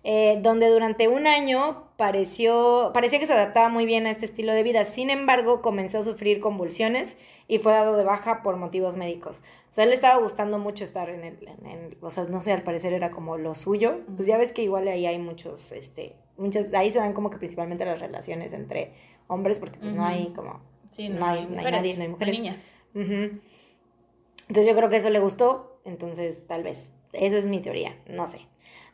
Eh, 0.04 0.38
donde 0.40 0.68
durante 0.68 1.08
un 1.08 1.26
año 1.26 1.88
pareció, 1.96 2.92
parecía 2.94 3.18
que 3.18 3.26
se 3.26 3.32
adaptaba 3.32 3.68
muy 3.68 3.84
bien 3.84 4.06
a 4.06 4.10
este 4.10 4.24
estilo 4.24 4.52
de 4.52 4.62
vida. 4.62 4.84
Sin 4.84 5.10
embargo, 5.10 5.60
comenzó 5.60 5.98
a 5.98 6.02
sufrir 6.04 6.40
convulsiones 6.40 7.16
y 7.48 7.58
fue 7.58 7.72
dado 7.72 7.96
de 7.96 8.04
baja 8.04 8.42
por 8.42 8.56
motivos 8.56 8.94
médicos. 8.96 9.42
O 9.70 9.74
sea, 9.74 9.84
él 9.84 9.90
le 9.90 9.96
estaba 9.96 10.16
gustando 10.22 10.58
mucho 10.58 10.84
estar 10.84 11.10
en 11.10 11.24
el, 11.24 11.48
en 11.48 11.66
el- 11.66 11.98
o 12.00 12.10
sea, 12.10 12.24
no 12.24 12.40
sé, 12.40 12.52
al 12.52 12.62
parecer 12.62 12.92
era 12.92 13.10
como 13.10 13.36
lo 13.36 13.54
suyo. 13.54 13.98
Pues 14.16 14.26
ya 14.28 14.38
ves 14.38 14.52
que 14.52 14.62
igual 14.62 14.86
ahí 14.88 15.04
hay 15.06 15.18
muchos, 15.18 15.72
este, 15.72 16.14
muchas, 16.38 16.72
ahí 16.74 16.90
se 16.90 16.98
dan 16.98 17.12
como 17.12 17.30
que 17.30 17.36
principalmente 17.38 17.84
las 17.84 18.00
relaciones 18.00 18.52
entre 18.52 18.92
hombres, 19.26 19.58
porque 19.58 19.78
pues 19.78 19.92
no 19.92 20.04
hay 20.04 20.28
como, 20.34 20.60
Sí, 20.92 21.08
no, 21.10 21.26
hay, 21.26 21.46
no 21.46 21.60
hay 21.60 21.70
nadie, 21.70 21.96
no 21.96 22.02
hay 22.02 22.08
mujeres. 22.08 22.34
niñas. 22.34 22.62
Entonces 22.94 24.66
yo 24.66 24.74
creo 24.74 24.88
que 24.88 24.96
eso 24.96 25.10
le 25.10 25.20
gustó, 25.20 25.80
entonces 25.84 26.46
tal 26.46 26.62
vez. 26.62 26.92
Esa 27.12 27.38
es 27.38 27.46
mi 27.46 27.60
teoría, 27.60 27.96
no 28.08 28.26
sé. 28.26 28.40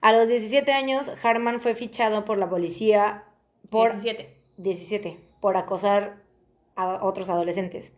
A 0.01 0.13
los 0.13 0.29
17 0.29 0.73
años, 0.73 1.11
Harman 1.23 1.61
fue 1.61 1.75
fichado 1.75 2.25
por 2.25 2.39
la 2.39 2.49
policía 2.49 3.25
por 3.71 3.93
17. 4.01 4.37
17 4.59 5.19
por 5.41 5.57
acosar 5.57 6.23
a 6.77 7.05
otros 7.05 7.29
adolescentes. 7.29 7.93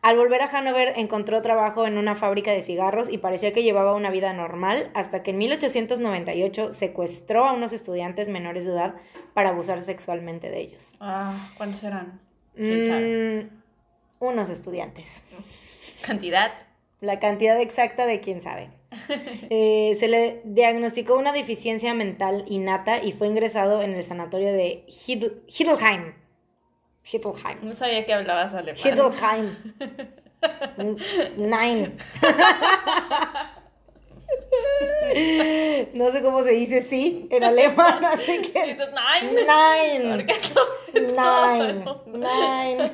Al 0.00 0.16
volver 0.16 0.42
a 0.42 0.46
Hanover 0.46 0.92
encontró 0.96 1.42
trabajo 1.42 1.86
en 1.86 1.98
una 1.98 2.14
fábrica 2.14 2.52
de 2.52 2.62
cigarros 2.62 3.08
y 3.08 3.18
parecía 3.18 3.52
que 3.52 3.64
llevaba 3.64 3.94
una 3.94 4.10
vida 4.10 4.32
normal 4.32 4.90
hasta 4.94 5.22
que 5.22 5.32
en 5.32 5.38
1898 5.38 6.72
secuestró 6.72 7.46
a 7.46 7.52
unos 7.52 7.72
estudiantes 7.72 8.28
menores 8.28 8.64
de 8.64 8.72
edad 8.72 8.94
para 9.34 9.50
abusar 9.50 9.82
sexualmente 9.82 10.50
de 10.50 10.60
ellos. 10.60 10.94
Ah, 11.00 11.50
¿cuántos 11.56 11.82
eran? 11.82 12.20
Mm, 12.56 13.48
unos 14.20 14.50
estudiantes. 14.50 15.24
Cantidad. 16.06 16.52
La 17.00 17.18
cantidad 17.18 17.60
exacta 17.60 18.06
de 18.06 18.20
quién 18.20 18.40
sabe. 18.40 18.70
Eh, 19.50 19.96
se 19.98 20.08
le 20.08 20.42
diagnosticó 20.44 21.16
una 21.16 21.32
deficiencia 21.32 21.94
mental 21.94 22.44
innata 22.48 23.02
y 23.02 23.12
fue 23.12 23.28
ingresado 23.28 23.80
en 23.80 23.94
el 23.94 24.04
sanatorio 24.04 24.52
de 24.52 24.84
Hiddelheim. 24.86 26.12
Hiddelheim. 27.04 27.58
No 27.62 27.74
sabía 27.74 28.06
que 28.06 28.14
hablabas 28.14 28.54
alemán. 28.54 28.80
Hiddelheim. 28.82 29.74
N- 30.78 30.96
Nine. 31.36 31.96
No 35.94 36.12
sé 36.12 36.22
cómo 36.22 36.42
se 36.42 36.50
dice 36.50 36.82
sí 36.82 37.26
en 37.30 37.44
alemán, 37.44 38.04
así 38.04 38.42
que. 38.42 38.76
"Nein". 39.32 40.26
No- 41.14 41.56
Nine. 41.56 41.84
Nine. 42.06 42.90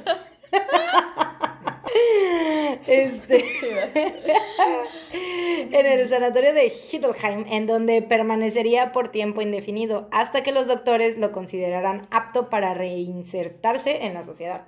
Este. 2.86 3.44
en 5.12 5.86
el 5.86 6.08
sanatorio 6.08 6.52
de 6.52 6.68
Hiddelheim, 6.68 7.46
en 7.48 7.66
donde 7.66 8.02
permanecería 8.02 8.92
por 8.92 9.10
tiempo 9.10 9.42
indefinido, 9.42 10.08
hasta 10.10 10.42
que 10.42 10.52
los 10.52 10.66
doctores 10.66 11.18
lo 11.18 11.32
consideraran 11.32 12.06
apto 12.10 12.50
para 12.50 12.74
reinsertarse 12.74 14.04
en 14.04 14.14
la 14.14 14.24
sociedad. 14.24 14.66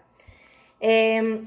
Eh, 0.81 1.43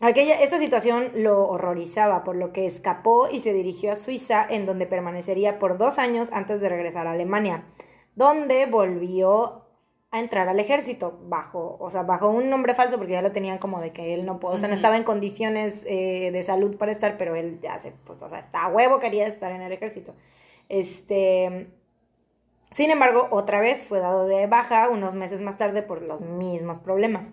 aquella, 0.00 0.40
esta 0.40 0.58
situación 0.58 1.10
lo 1.14 1.48
horrorizaba, 1.48 2.24
por 2.24 2.36
lo 2.36 2.52
que 2.52 2.66
escapó 2.66 3.28
y 3.30 3.40
se 3.40 3.52
dirigió 3.52 3.92
a 3.92 3.96
Suiza, 3.96 4.46
en 4.48 4.66
donde 4.66 4.86
permanecería 4.86 5.58
por 5.58 5.76
dos 5.78 5.98
años 5.98 6.30
antes 6.32 6.60
de 6.60 6.68
regresar 6.68 7.06
a 7.06 7.12
Alemania, 7.12 7.64
donde 8.14 8.66
volvió 8.66 9.63
a 10.14 10.20
entrar 10.20 10.48
al 10.48 10.60
ejército 10.60 11.18
bajo, 11.24 11.76
o 11.80 11.90
sea, 11.90 12.04
bajo 12.04 12.30
un 12.30 12.48
nombre 12.48 12.76
falso 12.76 12.98
porque 12.98 13.14
ya 13.14 13.20
lo 13.20 13.32
tenían 13.32 13.58
como 13.58 13.80
de 13.80 13.92
que 13.92 14.14
él 14.14 14.24
no 14.24 14.38
pudo, 14.38 14.52
o 14.52 14.58
sea, 14.58 14.68
no 14.68 14.74
estaba 14.74 14.96
en 14.96 15.02
condiciones 15.02 15.84
eh, 15.88 16.30
de 16.32 16.42
salud 16.44 16.76
para 16.76 16.92
estar, 16.92 17.18
pero 17.18 17.34
él 17.34 17.58
ya 17.60 17.80
se, 17.80 17.90
pues, 17.90 18.22
o 18.22 18.28
sea, 18.28 18.38
está 18.38 18.62
a 18.62 18.68
huevo 18.68 19.00
quería 19.00 19.26
estar 19.26 19.50
en 19.50 19.60
el 19.60 19.72
ejército. 19.72 20.14
Este, 20.68 21.66
sin 22.70 22.92
embargo, 22.92 23.26
otra 23.32 23.58
vez 23.58 23.84
fue 23.88 23.98
dado 23.98 24.28
de 24.28 24.46
baja 24.46 24.88
unos 24.88 25.14
meses 25.14 25.40
más 25.40 25.56
tarde 25.56 25.82
por 25.82 26.00
los 26.00 26.20
mismos 26.20 26.78
problemas. 26.78 27.32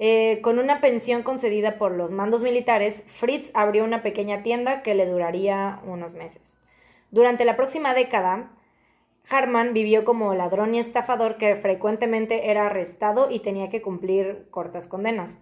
Eh, 0.00 0.40
con 0.42 0.58
una 0.58 0.80
pensión 0.80 1.22
concedida 1.22 1.78
por 1.78 1.92
los 1.92 2.10
mandos 2.10 2.42
militares, 2.42 3.04
Fritz 3.06 3.52
abrió 3.54 3.84
una 3.84 4.02
pequeña 4.02 4.42
tienda 4.42 4.82
que 4.82 4.96
le 4.96 5.06
duraría 5.06 5.78
unos 5.84 6.14
meses. 6.14 6.58
Durante 7.12 7.44
la 7.44 7.54
próxima 7.54 7.94
década, 7.94 8.50
Harman 9.28 9.72
vivió 9.72 10.04
como 10.04 10.34
ladrón 10.34 10.74
y 10.74 10.78
estafador 10.78 11.36
que 11.36 11.56
frecuentemente 11.56 12.50
era 12.50 12.66
arrestado 12.66 13.30
y 13.30 13.40
tenía 13.40 13.68
que 13.68 13.82
cumplir 13.82 14.46
cortas 14.50 14.86
condenas. 14.86 15.38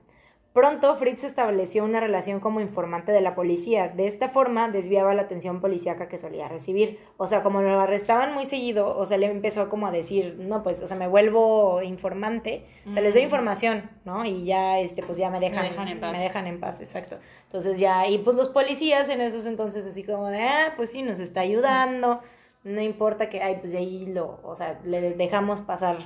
Pronto, 0.52 0.96
Fritz 0.96 1.22
estableció 1.22 1.84
una 1.84 2.00
relación 2.00 2.40
como 2.40 2.60
informante 2.60 3.12
de 3.12 3.20
la 3.20 3.37
policía. 3.37 3.87
De 3.87 4.08
esta 4.08 4.28
forma, 4.28 4.68
desviaba 4.68 5.14
la 5.14 5.22
atención 5.22 5.60
policíaca 5.60 6.08
que 6.08 6.18
solía 6.18 6.49
recibir. 6.49 6.99
O 7.18 7.28
sea, 7.28 7.44
como 7.44 7.62
lo 7.62 7.78
arrestaban 7.78 8.34
muy 8.34 8.46
seguido, 8.46 8.99
o 8.99 9.06
sea, 9.06 9.16
le 9.16 9.26
empezó 9.26 9.68
como 9.68 9.87
a 9.87 9.92
decir, 9.92 10.34
no, 10.40 10.64
pues, 10.64 10.82
o 10.82 10.88
sea, 10.88 10.96
me 10.96 11.06
vuelvo 11.06 11.82
informante, 11.82 12.64
o 12.88 12.92
sea, 12.92 13.00
les 13.00 13.14
doy 13.14 13.22
Mm. 13.22 13.26
información, 13.26 13.90
¿no? 14.04 14.25
Y 14.25 14.44
ya, 14.44 14.80
este, 14.80 15.04
pues, 15.04 15.16
ya 15.18 15.30
me 15.30 15.38
dejan, 15.38 15.68
dejan 15.68 15.87
en 15.87 16.00
paz. 16.00 16.12
Me 16.12 16.20
dejan 16.20 16.46
en 16.49 16.58
paz, 16.58 16.80
exacto. 16.80 17.18
Entonces 17.44 17.78
ya, 17.78 18.08
y 18.08 18.18
pues 18.18 18.37
los 18.37 18.49
policías 18.49 19.08
en 19.08 19.20
esos 19.20 19.46
entonces 19.46 19.87
así 19.87 20.02
como 20.02 20.26
de, 20.26 20.42
ah, 20.42 20.72
pues 20.76 20.90
sí, 20.90 21.02
nos 21.02 21.20
está 21.20 21.42
ayudando, 21.42 22.22
no 22.64 22.81
importa 22.81 23.29
que, 23.29 23.43
ay, 23.43 23.57
pues 23.61 23.73
de 23.73 23.79
ahí 23.79 24.07
lo, 24.07 24.40
o 24.43 24.55
sea, 24.55 24.81
le 24.85 25.12
dejamos 25.12 25.61
pasar 25.61 25.97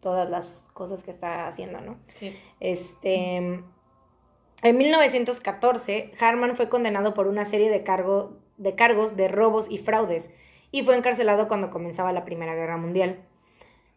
todas 0.00 0.30
las 0.30 0.68
cosas 0.72 1.02
que 1.02 1.10
está 1.10 1.46
haciendo, 1.46 1.80
¿no? 1.80 1.98
Sí. 2.18 2.36
Este, 2.60 3.62
en 4.62 4.76
1914, 4.76 6.12
Harman 6.20 6.56
fue 6.56 6.68
condenado 6.68 7.14
por 7.14 7.26
una 7.26 7.44
serie 7.44 7.70
de, 7.70 7.82
cargo, 7.82 8.38
de 8.56 8.74
cargos 8.74 9.16
de 9.16 9.28
robos 9.28 9.70
y 9.70 9.78
fraudes 9.78 10.30
y 10.70 10.82
fue 10.82 10.96
encarcelado 10.96 11.48
cuando 11.48 11.70
comenzaba 11.70 12.12
la 12.12 12.24
Primera 12.24 12.54
Guerra 12.54 12.76
Mundial. 12.76 13.20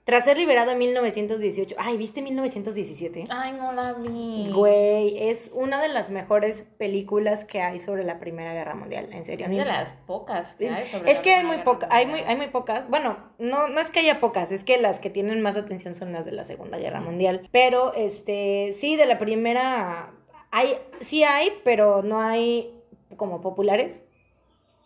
Tras 0.04 0.24
ser 0.24 0.38
liberado 0.38 0.72
en 0.72 0.80
1918. 0.80 1.76
Ay, 1.78 1.96
¿viste 1.98 2.22
1917? 2.24 3.26
Ay, 3.30 3.54
no 3.54 3.72
la 3.72 3.94
vi. 3.94 4.50
Güey, 4.52 5.30
es 5.30 5.52
una 5.54 5.80
de 5.80 5.90
las 5.90 6.10
mejores 6.10 6.66
películas 6.78 7.46
que 7.46 7.62
hay 7.62 7.78
sobre 7.78 8.04
la 8.04 8.20
Primera 8.20 8.54
Guerra 8.54 8.74
Mundial, 8.74 9.10
en 9.12 9.26
serio. 9.26 9.46
Es 9.46 9.56
de 9.56 9.66
las 9.66 9.92
pocas 10.08 10.56
que 10.56 10.70
hay 10.70 10.88
sobre 10.88 11.12
Es 11.12 11.18
la 11.18 11.24
que 11.24 11.34
hay 11.36 11.44
muy 11.46 11.58
hay 11.90 12.06
muy, 12.08 12.20
hay 12.22 12.36
muy 12.36 12.48
pocas. 12.48 12.90
Bueno, 12.90 13.18
no, 13.38 13.68
no 13.68 13.80
es 13.80 13.92
que 13.92 14.00
haya 14.00 14.20
pocas, 14.20 14.52
es 14.52 14.64
que 14.64 14.78
las 14.78 15.00
que 15.00 15.12
tienen 15.12 15.42
más 15.42 15.56
atención 15.56 15.94
son 15.94 16.14
las 16.14 16.26
de 16.26 16.32
la 16.32 16.46
Segunda 16.46 16.80
Guerra 16.80 17.00
Mundial. 17.02 17.48
Pero, 17.52 17.94
este, 17.94 18.74
sí, 18.78 18.96
de 18.96 19.06
la 19.06 19.20
primera 19.20 20.14
hay, 20.52 20.78
sí 21.00 21.24
hay, 21.24 21.54
pero 21.64 22.02
no 22.04 22.22
hay 22.22 22.74
como 23.18 23.42
populares. 23.42 24.04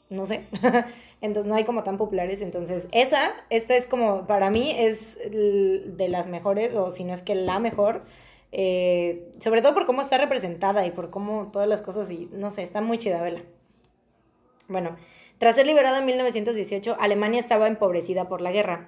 No 0.09 0.25
sé. 0.25 0.45
Entonces 1.25 1.49
no 1.49 1.55
hay 1.55 1.65
como 1.65 1.83
tan 1.83 1.97
populares. 1.97 2.41
Entonces, 2.41 2.87
esa, 2.91 3.33
esta 3.49 3.75
es 3.75 3.85
como, 3.85 4.27
para 4.27 4.49
mí, 4.49 4.71
es 4.77 5.17
de 5.17 6.07
las 6.09 6.27
mejores, 6.27 6.75
o 6.75 6.91
si 6.91 7.03
no 7.03 7.13
es 7.13 7.21
que 7.21 7.35
la 7.35 7.59
mejor. 7.59 8.03
eh, 8.51 9.33
sobre 9.39 9.61
todo 9.61 9.73
por 9.73 9.85
cómo 9.85 10.01
está 10.01 10.17
representada 10.17 10.85
y 10.85 10.91
por 10.91 11.09
cómo 11.09 11.49
todas 11.51 11.67
las 11.67 11.81
cosas, 11.81 12.09
y 12.11 12.29
no 12.31 12.51
sé, 12.51 12.63
está 12.63 12.79
muy 12.79 12.97
chida, 12.97 13.21
vela. 13.21 13.43
Bueno, 14.69 14.95
tras 15.37 15.55
ser 15.57 15.67
liberado 15.67 15.97
en 15.97 16.05
1918, 16.05 16.95
Alemania 16.99 17.39
estaba 17.41 17.67
empobrecida 17.67 18.29
por 18.29 18.39
la 18.41 18.51
guerra. 18.53 18.87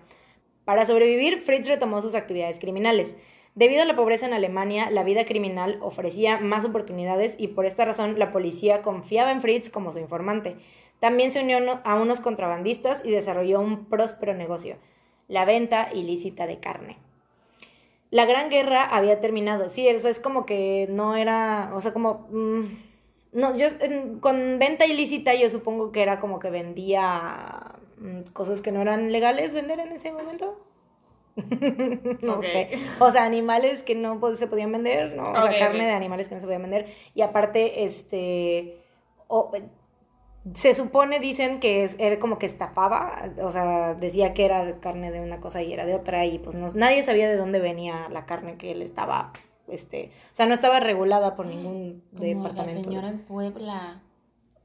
Para 0.63 0.85
sobrevivir, 0.85 1.41
Fritz 1.41 1.67
retomó 1.67 2.01
sus 2.01 2.15
actividades 2.15 2.59
criminales. 2.59 3.15
Debido 3.55 3.81
a 3.81 3.85
la 3.85 3.95
pobreza 3.95 4.27
en 4.27 4.33
Alemania, 4.33 4.89
la 4.91 5.03
vida 5.03 5.25
criminal 5.25 5.77
ofrecía 5.81 6.37
más 6.39 6.63
oportunidades 6.63 7.35
y 7.37 7.47
por 7.47 7.65
esta 7.65 7.85
razón 7.85 8.19
la 8.19 8.31
policía 8.31 8.81
confiaba 8.81 9.31
en 9.31 9.41
Fritz 9.41 9.69
como 9.69 9.91
su 9.91 9.99
informante. 9.99 10.57
También 10.99 11.31
se 11.31 11.41
unió 11.43 11.79
a 11.83 11.95
unos 11.95 12.19
contrabandistas 12.19 13.03
y 13.05 13.11
desarrolló 13.11 13.59
un 13.59 13.85
próspero 13.85 14.33
negocio, 14.33 14.77
la 15.27 15.45
venta 15.45 15.89
ilícita 15.93 16.47
de 16.47 16.59
carne. 16.59 16.97
La 18.09 18.25
Gran 18.25 18.49
Guerra 18.49 18.83
había 18.83 19.19
terminado, 19.19 19.67
sí, 19.69 19.87
eso 19.87 20.07
es 20.09 20.19
como 20.19 20.45
que 20.45 20.87
no 20.89 21.15
era, 21.15 21.71
o 21.73 21.81
sea, 21.81 21.93
como... 21.93 22.27
mm, 22.31 22.63
no, 23.33 23.55
yo 23.57 23.67
con 24.21 24.57
venta 24.57 24.85
ilícita 24.85 25.35
yo 25.35 25.49
supongo 25.49 25.91
que 25.91 26.01
era 26.01 26.19
como 26.19 26.39
que 26.39 26.49
vendía 26.49 27.73
mm, 27.99 28.31
cosas 28.33 28.61
que 28.61 28.71
no 28.71 28.81
eran 28.81 29.11
legales 29.11 29.53
vender 29.53 29.79
en 29.81 29.91
ese 29.91 30.11
momento. 30.11 30.63
no 32.21 32.41
sé. 32.41 32.69
O 32.99 33.11
sea, 33.11 33.25
animales 33.25 33.83
que 33.83 33.93
no 33.93 34.19
se 34.35 34.47
podían 34.47 34.71
vender, 34.71 35.13
¿no? 35.15 35.23
O 35.23 35.35
sea, 35.35 35.57
carne 35.59 35.85
de 35.85 35.91
animales 35.91 36.27
que 36.29 36.33
no 36.35 36.39
se 36.41 36.47
podían 36.47 36.63
vender. 36.63 36.87
Y 37.13 37.21
aparte, 37.21 37.83
este... 37.83 38.79
o- 39.27 39.51
se 40.53 40.73
supone, 40.73 41.19
dicen 41.19 41.59
que 41.59 41.83
es, 41.83 41.95
era 41.99 42.19
como 42.19 42.37
que 42.39 42.45
estafaba, 42.45 43.29
o 43.41 43.51
sea, 43.51 43.93
decía 43.95 44.33
que 44.33 44.45
era 44.45 44.79
carne 44.79 45.11
de 45.11 45.19
una 45.21 45.39
cosa 45.39 45.61
y 45.61 45.73
era 45.73 45.85
de 45.85 45.95
otra, 45.95 46.25
y 46.25 46.39
pues 46.39 46.55
no, 46.55 46.67
nadie 46.75 47.03
sabía 47.03 47.27
de 47.27 47.37
dónde 47.37 47.59
venía 47.59 48.07
la 48.09 48.25
carne 48.25 48.57
que 48.57 48.71
él 48.71 48.81
estaba, 48.81 49.31
este, 49.67 50.11
o 50.31 50.35
sea, 50.35 50.45
no 50.45 50.53
estaba 50.53 50.79
regulada 50.79 51.35
por 51.35 51.45
ningún 51.45 52.03
Como 52.11 52.23
departamento. 52.23 52.77
la 52.77 52.83
señora 52.83 53.09
en 53.09 53.19
Puebla. 53.19 54.01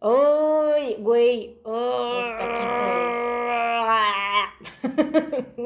¡Ay, 0.00 0.96
güey! 0.98 1.60
Los 1.64 2.28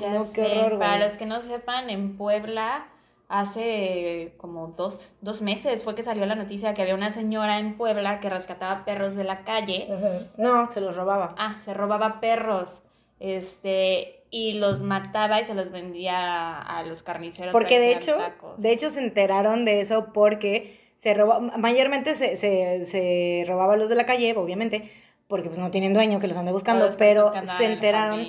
Ya 0.00 0.12
no, 0.14 0.32
qué 0.32 0.48
sé, 0.48 0.58
horror, 0.62 0.78
Para 0.78 1.06
los 1.06 1.16
que 1.16 1.26
no 1.26 1.40
sepan, 1.42 1.90
en 1.90 2.16
Puebla 2.16 2.86
hace 3.28 4.34
como 4.36 4.68
dos, 4.68 5.12
dos 5.20 5.42
meses 5.42 5.82
fue 5.82 5.94
que 5.94 6.02
salió 6.02 6.26
la 6.26 6.34
noticia 6.34 6.74
que 6.74 6.82
había 6.82 6.94
una 6.94 7.10
señora 7.10 7.58
en 7.58 7.76
Puebla 7.76 8.20
que 8.20 8.30
rescataba 8.30 8.84
perros 8.84 9.16
de 9.16 9.24
la 9.24 9.44
calle. 9.44 9.88
No, 10.36 10.68
se 10.68 10.80
los 10.80 10.96
robaba. 10.96 11.34
Ah, 11.38 11.56
se 11.64 11.74
robaba 11.74 12.20
perros. 12.20 12.82
Este, 13.18 14.24
y 14.30 14.54
los 14.54 14.82
mataba 14.82 15.40
y 15.40 15.44
se 15.44 15.54
los 15.54 15.70
vendía 15.70 16.60
a 16.60 16.82
los 16.82 17.02
carniceros. 17.02 17.52
Porque 17.52 17.76
que 17.76 17.80
de 17.80 17.92
hecho, 17.92 18.16
tacos. 18.16 18.60
de 18.60 18.72
hecho 18.72 18.90
se 18.90 19.00
enteraron 19.00 19.64
de 19.64 19.80
eso 19.80 20.12
porque 20.12 20.78
se 20.96 21.14
roba, 21.14 21.40
mayormente 21.40 22.14
se, 22.14 22.36
se, 22.36 22.84
se 22.84 23.44
robaba 23.46 23.74
a 23.74 23.76
los 23.76 23.88
de 23.88 23.94
la 23.94 24.06
calle, 24.06 24.34
obviamente, 24.36 24.90
porque 25.28 25.48
pues 25.48 25.58
no 25.58 25.70
tienen 25.70 25.94
dueño 25.94 26.20
que 26.20 26.28
los 26.28 26.36
ande 26.36 26.52
buscando, 26.52 26.86
los 26.86 26.96
pero 26.96 27.32
se 27.58 27.64
enteraron. 27.64 28.20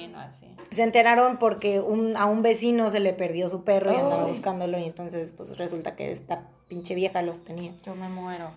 Se 0.72 0.84
enteraron 0.84 1.38
porque 1.38 1.80
un, 1.80 2.18
a 2.18 2.26
un 2.26 2.42
vecino 2.42 2.90
se 2.90 3.00
le 3.00 3.14
perdió 3.14 3.50
su 3.50 3.64
perro 3.64 3.92
y 3.92 3.96
andaba 3.96 4.24
Ay. 4.24 4.30
buscándolo 4.30 4.78
y 4.78 4.84
entonces 4.86 5.34
pues 5.36 5.58
resulta 5.58 5.96
que 5.96 6.12
esta 6.12 6.48
pinche 6.68 6.96
vieja 6.96 7.22
los 7.22 7.44
tenía. 7.44 7.72
Yo 7.84 7.96
me 7.96 8.10
muero. 8.10 8.52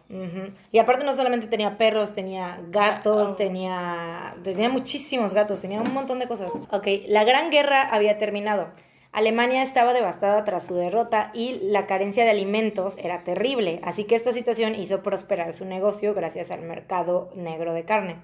Y 0.72 0.78
aparte 0.78 1.04
no 1.04 1.14
solamente 1.14 1.46
tenía 1.46 1.78
perros, 1.78 2.12
tenía 2.12 2.60
gatos, 2.70 3.30
Oh. 3.30 3.34
tenía, 3.36 4.34
tenía 4.42 4.68
muchísimos 4.68 5.32
gatos, 5.32 5.60
tenía 5.60 5.80
un 5.80 5.94
montón 5.94 6.18
de 6.18 6.26
cosas. 6.26 6.50
Ok, 6.70 6.86
la 7.06 7.22
Gran 7.24 7.50
Guerra 7.50 7.82
había 7.82 8.18
terminado. 8.18 8.68
Alemania 9.12 9.62
estaba 9.64 9.92
devastada 9.92 10.44
tras 10.44 10.66
su 10.66 10.74
derrota 10.76 11.32
y 11.34 11.58
la 11.62 11.86
carencia 11.86 12.22
de 12.24 12.30
alimentos 12.30 12.96
era 12.98 13.24
terrible, 13.24 13.80
así 13.82 14.04
que 14.04 14.14
esta 14.14 14.32
situación 14.32 14.76
hizo 14.76 15.02
prosperar 15.02 15.52
su 15.52 15.64
negocio 15.64 16.14
gracias 16.14 16.52
al 16.52 16.62
mercado 16.62 17.30
negro 17.34 17.72
de 17.74 17.84
carne. 17.84 18.16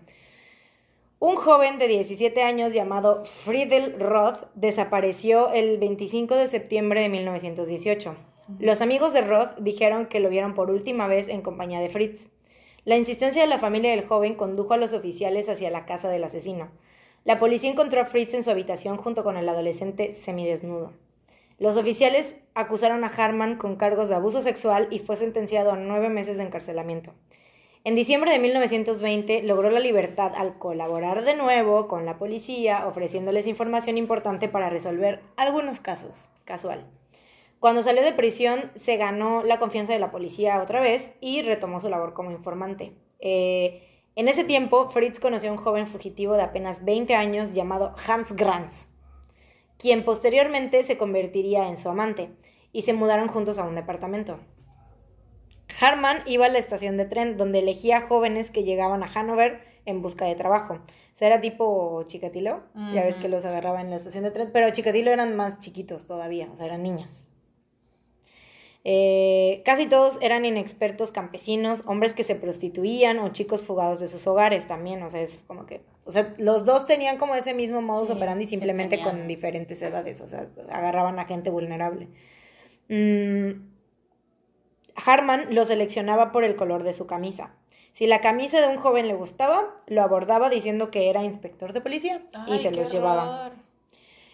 Un 1.18 1.36
joven 1.36 1.78
de 1.78 1.88
17 1.88 2.42
años 2.42 2.74
llamado 2.74 3.24
Friedel 3.24 3.98
Roth 3.98 4.48
desapareció 4.54 5.50
el 5.50 5.78
25 5.78 6.34
de 6.34 6.46
septiembre 6.46 7.00
de 7.00 7.08
1918. 7.08 8.14
Los 8.58 8.82
amigos 8.82 9.14
de 9.14 9.22
Roth 9.22 9.56
dijeron 9.58 10.08
que 10.08 10.20
lo 10.20 10.28
vieron 10.28 10.54
por 10.54 10.70
última 10.70 11.06
vez 11.06 11.28
en 11.28 11.40
compañía 11.40 11.80
de 11.80 11.88
Fritz. 11.88 12.28
La 12.84 12.98
insistencia 12.98 13.40
de 13.40 13.48
la 13.48 13.58
familia 13.58 13.92
del 13.92 14.06
joven 14.06 14.34
condujo 14.34 14.74
a 14.74 14.76
los 14.76 14.92
oficiales 14.92 15.48
hacia 15.48 15.70
la 15.70 15.86
casa 15.86 16.10
del 16.10 16.22
asesino. 16.22 16.68
La 17.24 17.38
policía 17.38 17.70
encontró 17.70 18.02
a 18.02 18.04
Fritz 18.04 18.34
en 18.34 18.44
su 18.44 18.50
habitación 18.50 18.98
junto 18.98 19.24
con 19.24 19.38
el 19.38 19.48
adolescente 19.48 20.12
semidesnudo. 20.12 20.92
Los 21.58 21.78
oficiales 21.78 22.36
acusaron 22.54 23.04
a 23.04 23.08
Harman 23.08 23.56
con 23.56 23.76
cargos 23.76 24.10
de 24.10 24.16
abuso 24.16 24.42
sexual 24.42 24.86
y 24.90 24.98
fue 24.98 25.16
sentenciado 25.16 25.72
a 25.72 25.76
nueve 25.76 26.10
meses 26.10 26.36
de 26.36 26.44
encarcelamiento. 26.44 27.14
En 27.86 27.94
diciembre 27.94 28.32
de 28.32 28.40
1920 28.40 29.44
logró 29.44 29.70
la 29.70 29.78
libertad 29.78 30.32
al 30.34 30.58
colaborar 30.58 31.24
de 31.24 31.36
nuevo 31.36 31.86
con 31.86 32.04
la 32.04 32.18
policía, 32.18 32.84
ofreciéndoles 32.88 33.46
información 33.46 33.96
importante 33.96 34.48
para 34.48 34.70
resolver 34.70 35.20
algunos 35.36 35.78
casos. 35.78 36.28
Casual. 36.44 36.84
Cuando 37.60 37.82
salió 37.82 38.02
de 38.02 38.12
prisión, 38.12 38.72
se 38.74 38.96
ganó 38.96 39.44
la 39.44 39.60
confianza 39.60 39.92
de 39.92 40.00
la 40.00 40.10
policía 40.10 40.60
otra 40.60 40.80
vez 40.80 41.12
y 41.20 41.42
retomó 41.42 41.78
su 41.78 41.88
labor 41.88 42.12
como 42.12 42.32
informante. 42.32 42.92
Eh, 43.20 44.02
en 44.16 44.26
ese 44.26 44.42
tiempo, 44.42 44.88
Fritz 44.88 45.20
conoció 45.20 45.50
a 45.50 45.52
un 45.52 45.58
joven 45.58 45.86
fugitivo 45.86 46.34
de 46.34 46.42
apenas 46.42 46.84
20 46.84 47.14
años 47.14 47.52
llamado 47.54 47.94
Hans 48.08 48.34
Granz, 48.34 48.88
quien 49.78 50.04
posteriormente 50.04 50.82
se 50.82 50.98
convertiría 50.98 51.68
en 51.68 51.76
su 51.76 51.88
amante, 51.88 52.30
y 52.72 52.82
se 52.82 52.94
mudaron 52.94 53.28
juntos 53.28 53.60
a 53.60 53.64
un 53.64 53.76
departamento. 53.76 54.40
Harman 55.80 56.22
iba 56.26 56.46
a 56.46 56.48
la 56.48 56.58
estación 56.58 56.96
de 56.96 57.04
tren 57.04 57.36
donde 57.36 57.60
elegía 57.60 58.02
jóvenes 58.02 58.50
que 58.50 58.64
llegaban 58.64 59.02
a 59.02 59.10
Hanover 59.12 59.60
en 59.84 60.02
busca 60.02 60.24
de 60.24 60.34
trabajo. 60.34 60.74
O 60.74 61.18
sea, 61.18 61.28
era 61.28 61.40
tipo 61.40 62.02
Chikatilo, 62.06 62.62
ya 62.92 63.04
ves 63.04 63.16
que 63.16 63.28
los 63.28 63.44
agarraba 63.44 63.80
en 63.80 63.88
la 63.88 63.96
estación 63.96 64.24
de 64.24 64.30
tren, 64.30 64.50
pero 64.52 64.70
Chikatilo 64.70 65.10
eran 65.10 65.34
más 65.34 65.58
chiquitos 65.58 66.04
todavía, 66.04 66.48
o 66.52 66.56
sea, 66.56 66.66
eran 66.66 66.82
niños. 66.82 67.30
Eh, 68.88 69.62
casi 69.64 69.86
todos 69.86 70.18
eran 70.20 70.44
inexpertos 70.44 71.10
campesinos, 71.10 71.82
hombres 71.86 72.12
que 72.12 72.22
se 72.22 72.36
prostituían 72.36 73.18
o 73.18 73.30
chicos 73.30 73.64
fugados 73.64 73.98
de 73.98 74.06
sus 74.06 74.26
hogares 74.28 74.66
también, 74.68 75.02
o 75.02 75.10
sea, 75.10 75.22
es 75.22 75.42
como 75.46 75.66
que, 75.66 75.80
o 76.04 76.10
sea, 76.12 76.34
los 76.38 76.64
dos 76.64 76.84
tenían 76.86 77.18
como 77.18 77.34
ese 77.34 77.52
mismo 77.52 77.82
modus 77.82 78.08
Sí, 78.08 78.14
operandi 78.14 78.46
simplemente 78.46 79.00
con 79.00 79.26
diferentes 79.26 79.82
edades, 79.82 80.20
o 80.20 80.26
sea, 80.26 80.46
agarraban 80.70 81.18
a 81.18 81.24
gente 81.24 81.50
vulnerable. 81.50 82.08
Mm, 82.88 83.75
Harman 85.04 85.54
lo 85.54 85.64
seleccionaba 85.64 86.32
por 86.32 86.44
el 86.44 86.56
color 86.56 86.82
de 86.82 86.92
su 86.92 87.06
camisa. 87.06 87.54
Si 87.92 88.06
la 88.06 88.20
camisa 88.20 88.60
de 88.60 88.68
un 88.68 88.76
joven 88.76 89.08
le 89.08 89.14
gustaba, 89.14 89.74
lo 89.86 90.02
abordaba 90.02 90.50
diciendo 90.50 90.90
que 90.90 91.08
era 91.08 91.22
inspector 91.22 91.72
de 91.72 91.80
policía 91.80 92.22
y 92.46 92.58
se 92.58 92.70
los 92.70 92.92
llevaba. 92.92 93.52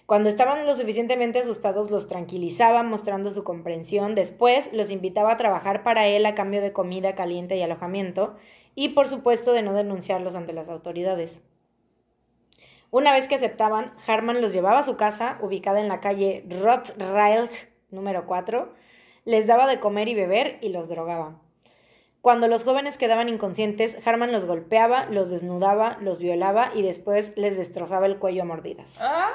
Cuando 0.07 0.29
estaban 0.29 0.67
lo 0.67 0.75
suficientemente 0.75 1.39
asustados, 1.39 1.91
los 1.91 2.07
tranquilizaba 2.07 2.83
mostrando 2.83 3.31
su 3.31 3.45
comprensión. 3.45 4.15
Después 4.15 4.73
los 4.73 4.91
invitaba 4.91 5.33
a 5.33 5.37
trabajar 5.37 5.85
para 5.85 6.07
él 6.07 6.27
a 6.27 6.35
cambio 6.35 6.61
de 6.61 6.73
comida 6.73 7.15
caliente 7.15 7.57
y 7.57 7.63
alojamiento 7.63 8.35
y 8.75 8.91
por 8.91 9.09
supuesto 9.09 9.53
de 9.53 9.63
no 9.63 9.75
denunciarlos 9.75 10.35
ante 10.35 10.53
las 10.53 10.69
autoridades. 10.69 11.41
Una 12.91 13.13
vez 13.13 13.27
que 13.27 13.37
aceptaban, 13.37 13.95
Harman 14.07 14.43
los 14.43 14.53
llevaba 14.53 14.81
a 14.81 14.83
su 14.83 14.97
casa, 14.97 15.39
ubicada 15.41 15.81
en 15.81 15.89
la 15.89 16.01
calle 16.01 16.45
Rothrail 16.49 17.49
número 17.91 18.27
4, 18.27 18.73
les 19.25 19.47
daba 19.47 19.67
de 19.67 19.81
comer 19.81 20.09
y 20.09 20.15
beber 20.15 20.59
y 20.61 20.71
los 20.71 20.89
drogaba. 20.89 21.37
Cuando 22.21 22.47
los 22.47 22.63
jóvenes 22.63 22.99
quedaban 22.99 23.29
inconscientes, 23.29 23.99
Harman 24.07 24.31
los 24.31 24.45
golpeaba, 24.45 25.07
los 25.07 25.29
desnudaba, 25.31 25.99
los 26.01 26.21
violaba 26.21 26.71
y 26.75 26.83
después 26.83 27.33
les 27.37 27.57
destrozaba 27.57 28.07
el 28.07 28.19
cuello 28.19 28.43
a 28.43 28.47
mordidas. 28.47 28.99
¡Ah! 29.03 29.31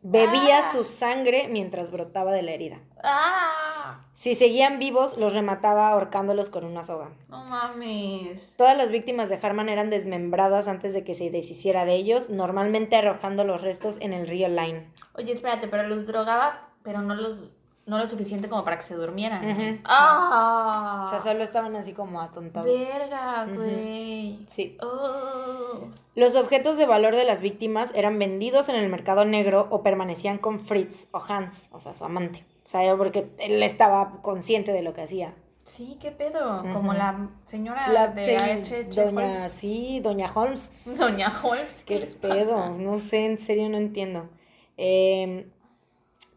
Bebía 0.00 0.60
Ah. 0.60 0.72
su 0.72 0.84
sangre 0.84 1.48
mientras 1.50 1.90
brotaba 1.90 2.32
de 2.32 2.42
la 2.42 2.52
herida. 2.52 2.78
¡Ah! 3.02 4.04
Si 4.12 4.34
seguían 4.36 4.78
vivos, 4.78 5.18
los 5.18 5.34
remataba 5.34 5.88
ahorcándolos 5.88 6.50
con 6.50 6.64
una 6.64 6.84
soga. 6.84 7.10
No 7.28 7.44
mames. 7.44 8.54
Todas 8.56 8.76
las 8.76 8.90
víctimas 8.90 9.28
de 9.28 9.38
Harman 9.42 9.68
eran 9.68 9.90
desmembradas 9.90 10.68
antes 10.68 10.94
de 10.94 11.02
que 11.04 11.14
se 11.14 11.30
deshiciera 11.30 11.84
de 11.84 11.94
ellos, 11.94 12.30
normalmente 12.30 12.96
arrojando 12.96 13.44
los 13.44 13.62
restos 13.62 13.98
en 14.00 14.12
el 14.12 14.26
río 14.28 14.48
Line. 14.48 14.88
Oye, 15.14 15.32
espérate, 15.32 15.66
pero 15.68 15.86
los 15.88 16.06
drogaba, 16.06 16.68
pero 16.84 17.02
no 17.02 17.14
los 17.14 17.50
no 17.88 17.98
lo 17.98 18.08
suficiente 18.08 18.48
como 18.48 18.62
para 18.64 18.76
que 18.78 18.84
se 18.84 18.94
durmieran. 18.94 19.80
¡Ah! 19.84 21.04
O 21.06 21.10
sea, 21.10 21.20
solo 21.20 21.42
estaban 21.42 21.74
así 21.76 21.92
como 21.92 22.20
atontados. 22.20 22.68
Verga, 22.70 23.46
güey. 23.52 24.38
Sí. 24.46 24.76
Oh. 24.82 25.88
Los 26.14 26.34
objetos 26.36 26.76
de 26.76 26.86
valor 26.86 27.16
de 27.16 27.24
las 27.24 27.40
víctimas 27.40 27.90
eran 27.94 28.18
vendidos 28.18 28.68
en 28.68 28.76
el 28.76 28.88
mercado 28.88 29.24
negro 29.24 29.66
o 29.70 29.82
permanecían 29.82 30.38
con 30.38 30.60
Fritz 30.60 31.08
o 31.12 31.22
Hans, 31.26 31.68
o 31.72 31.80
sea, 31.80 31.94
su 31.94 32.04
amante. 32.04 32.44
O 32.66 32.68
sea, 32.68 32.94
porque 32.96 33.30
él 33.38 33.62
estaba 33.62 34.20
consciente 34.22 34.72
de 34.72 34.82
lo 34.82 34.92
que 34.92 35.02
hacía. 35.02 35.34
Sí, 35.64 35.98
qué 36.00 36.10
pedo. 36.10 36.62
Como 36.72 36.94
la 36.94 37.28
señora 37.46 37.88
La- 37.92 38.08
de 38.08 38.36
doña, 38.94 39.18
Holmes. 39.38 39.52
sí, 39.52 40.00
doña 40.00 40.30
Holmes. 40.34 40.72
Doña 40.86 41.32
Holmes, 41.42 41.82
¿qué, 41.84 41.94
¿Qué 41.94 42.00
les 42.00 42.14
pedo? 42.16 42.54
pasa? 42.56 42.70
No 42.70 42.98
sé, 42.98 43.26
en 43.26 43.38
serio 43.38 43.68
no 43.68 43.76
entiendo. 43.76 44.28
Eh, 44.78 45.46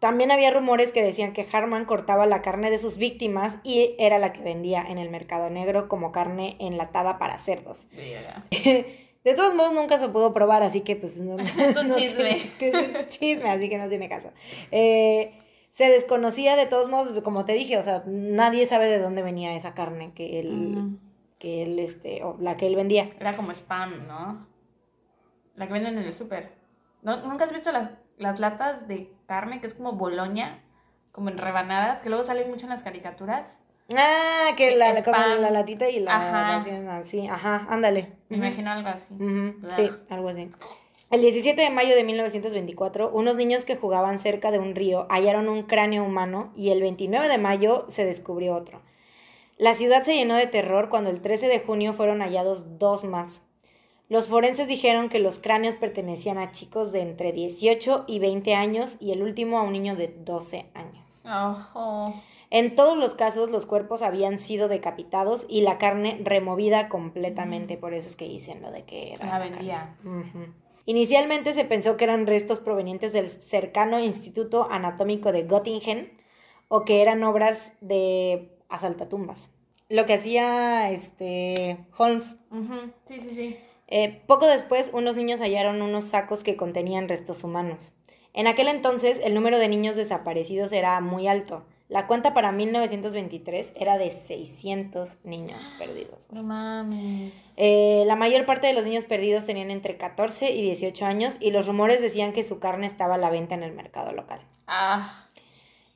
también 0.02 0.32
había 0.32 0.50
rumores 0.52 0.92
que 0.92 1.04
decían 1.04 1.32
que 1.32 1.48
Harman 1.54 1.86
cortaba 1.86 2.26
la 2.26 2.42
carne 2.42 2.70
de 2.72 2.78
sus 2.80 2.98
víctimas 2.98 3.58
y 3.64 3.96
era 4.00 4.18
la 4.20 4.34
que 4.34 4.42
vendía 4.42 4.82
en 4.82 4.98
el 4.98 5.10
mercado 5.12 5.50
negro 5.50 5.88
como 5.88 6.12
carne 6.12 6.58
enlatada 6.60 7.18
para 7.20 7.38
cerdos. 7.38 7.88
De 9.24 9.36
todos 9.36 9.54
modos 9.54 9.74
nunca 9.74 10.00
se 10.00 10.10
pudo 10.10 10.34
probar, 10.34 10.64
así 10.64 10.82
que 10.82 10.96
pues 10.96 11.18
no, 11.18 11.38
Es 11.40 11.78
un 11.78 11.88
no 11.90 11.96
chisme. 11.96 12.24
tiene- 12.24 12.52
que 12.58 12.70
es 12.70 12.74
un 12.76 13.08
chisme, 13.08 13.50
así 13.52 13.70
que 13.70 13.78
no 13.78 13.88
tiene 13.88 14.10
caso. 14.10 14.32
Eh, 14.72 15.34
se 15.72 15.86
desconocía 15.90 16.56
de 16.56 16.66
todos 16.66 16.90
modos, 16.90 17.22
como 17.24 17.46
te 17.46 17.54
dije, 17.54 17.78
o 17.78 17.84
sea, 17.84 18.04
nadie 18.08 18.66
sabe 18.66 18.88
de 18.90 18.98
dónde 19.00 19.22
venía 19.22 19.56
esa 19.56 19.74
carne 19.76 20.12
que 20.16 20.40
él, 20.40 20.98
que 21.38 21.62
él, 21.62 21.78
este, 21.78 22.24
o 22.24 22.36
la 22.40 22.58
que 22.58 22.66
él 22.66 22.76
vendía. 22.76 23.10
Era 23.20 23.36
como 23.36 23.52
spam, 23.52 24.08
¿no? 24.08 24.48
La 25.56 25.68
que 25.68 25.74
venden 25.74 26.00
en 26.00 26.04
el 26.06 26.14
súper. 26.16 26.54
¿No- 27.04 27.22
¿Nunca 27.22 27.46
has 27.46 27.54
visto 27.54 27.72
las, 27.72 27.92
las 28.18 28.40
latas 28.40 28.88
de 28.88 29.12
carne 29.28 29.62
que 29.62 29.68
es 29.68 29.74
como 29.74 29.94
boloña? 29.94 30.60
Como 31.12 31.30
en 31.30 31.38
rebanadas, 31.38 32.02
que 32.02 32.10
luego 32.10 32.24
salen 32.24 32.50
mucho 32.50 32.66
en 32.66 32.70
las 32.70 32.84
caricaturas. 32.84 33.46
Ah, 33.96 34.52
que 34.56 34.76
la, 34.78 34.94
la, 34.94 35.04
como 35.04 35.18
la 35.18 35.50
latita 35.52 35.90
y 35.90 36.00
la 36.00 36.16
Ajá. 36.16 36.98
así, 36.98 37.28
ajá, 37.28 37.68
ándale. 37.70 38.14
Me 38.30 38.38
imagino 38.38 38.72
algo 38.72 38.88
así. 38.90 39.06
Sí, 39.76 39.90
algo 40.10 40.30
así. 40.30 40.50
El 41.10 41.20
17 41.20 41.62
de 41.62 41.70
mayo 41.70 41.94
de 41.94 42.06
1924, 42.06 43.10
unos 43.10 43.36
niños 43.36 43.66
que 43.66 43.76
jugaban 43.76 44.18
cerca 44.18 44.50
de 44.50 44.60
un 44.60 44.76
río 44.76 45.08
hallaron 45.10 45.50
un 45.50 45.64
cráneo 45.64 46.06
humano 46.06 46.54
y 46.56 46.70
el 46.70 46.82
29 46.82 47.28
de 47.28 47.38
mayo 47.38 47.86
se 47.90 48.06
descubrió 48.06 48.56
otro. 48.56 48.82
La 49.58 49.76
ciudad 49.76 50.04
se 50.04 50.16
llenó 50.16 50.36
de 50.36 50.48
terror 50.48 50.88
cuando 50.88 51.10
el 51.10 51.20
13 51.20 51.50
de 51.50 51.60
junio 51.60 51.94
fueron 51.94 52.22
hallados 52.22 52.80
dos 52.80 53.04
más. 53.04 53.44
Los 54.12 54.28
forenses 54.28 54.68
dijeron 54.68 55.08
que 55.08 55.20
los 55.20 55.40
cráneos 55.40 55.76
pertenecían 55.76 56.38
a 56.38 56.52
chicos 56.52 56.92
de 56.92 57.00
entre 57.00 57.32
18 57.32 58.04
y 58.10 58.20
20 58.20 58.56
años 58.56 58.98
y 59.00 59.14
el 59.14 59.24
último 59.24 59.58
a 59.58 59.62
un 59.62 59.72
niño 59.72 59.96
de 59.96 60.10
12 60.10 60.66
años. 60.74 61.24
En 62.50 62.74
todos 62.74 62.98
los 62.98 63.16
casos 63.16 63.52
los 63.52 63.66
cuerpos 63.66 64.02
habían 64.02 64.38
sido 64.38 64.68
decapitados 64.68 65.46
y 65.48 65.62
la 65.62 65.78
carne 65.78 66.20
removida 66.26 66.90
completamente, 66.90 67.78
por 67.78 67.94
eso 67.94 68.10
es 68.10 68.18
que 68.18 68.28
dicen 68.28 68.62
lo 68.62 68.70
de 68.70 68.84
que 68.84 69.14
era 69.14 69.28
La 69.28 69.40
vendía. 69.40 69.96
Inicialmente 70.86 71.54
se 71.54 71.64
pensó 71.64 71.96
que 71.96 72.04
eran 72.04 72.28
restos 72.28 72.60
provenientes 72.60 73.14
del 73.14 73.30
cercano 73.30 73.98
Instituto 73.98 74.68
Anatómico 74.70 75.32
de 75.32 75.44
Göttingen 75.44 76.12
o 76.68 76.84
que 76.84 77.02
eran 77.02 77.24
obras 77.24 77.72
de 77.80 78.58
asaltatumbas. 78.68 79.52
Lo 79.88 80.06
que 80.06 80.16
hacía 80.16 80.92
este 80.92 81.78
Holmes. 81.98 82.38
Sí, 83.06 83.22
sí, 83.22 83.30
sí. 83.34 83.58
Eh, 83.92 84.22
poco 84.26 84.48
después, 84.48 84.90
unos 84.94 85.16
niños 85.16 85.42
hallaron 85.42 85.82
unos 85.82 86.06
sacos 86.06 86.44
que 86.44 86.56
contenían 86.56 87.10
restos 87.10 87.44
humanos. 87.44 87.92
En 88.34 88.48
aquel 88.48 88.70
entonces, 88.70 89.20
el 89.24 89.34
número 89.34 89.60
de 89.60 89.68
niños 89.68 89.98
desaparecidos 89.98 90.72
era 90.72 91.00
muy 91.02 91.28
alto. 91.28 91.66
La 91.90 92.08
cuenta 92.08 92.34
para 92.34 92.54
1923 92.54 93.74
era 93.76 93.98
de 93.98 94.10
600 94.10 95.18
niños 95.26 95.60
perdidos. 95.78 96.26
No 96.32 96.42
mames. 96.42 97.34
Eh, 97.58 98.04
la 98.08 98.16
mayor 98.16 98.46
parte 98.46 98.68
de 98.68 98.72
los 98.72 98.86
niños 98.86 99.04
perdidos 99.04 99.46
tenían 99.46 99.70
entre 99.70 99.98
14 99.98 100.52
y 100.52 100.62
18 100.62 101.06
años 101.06 101.36
y 101.42 101.52
los 101.52 101.68
rumores 101.68 102.02
decían 102.02 102.32
que 102.32 102.46
su 102.46 102.60
carne 102.60 102.88
estaba 102.88 103.16
a 103.16 103.18
la 103.18 103.30
venta 103.30 103.56
en 103.56 103.64
el 103.64 103.74
mercado 103.74 104.14
local. 104.14 104.40
Ah. 104.68 105.28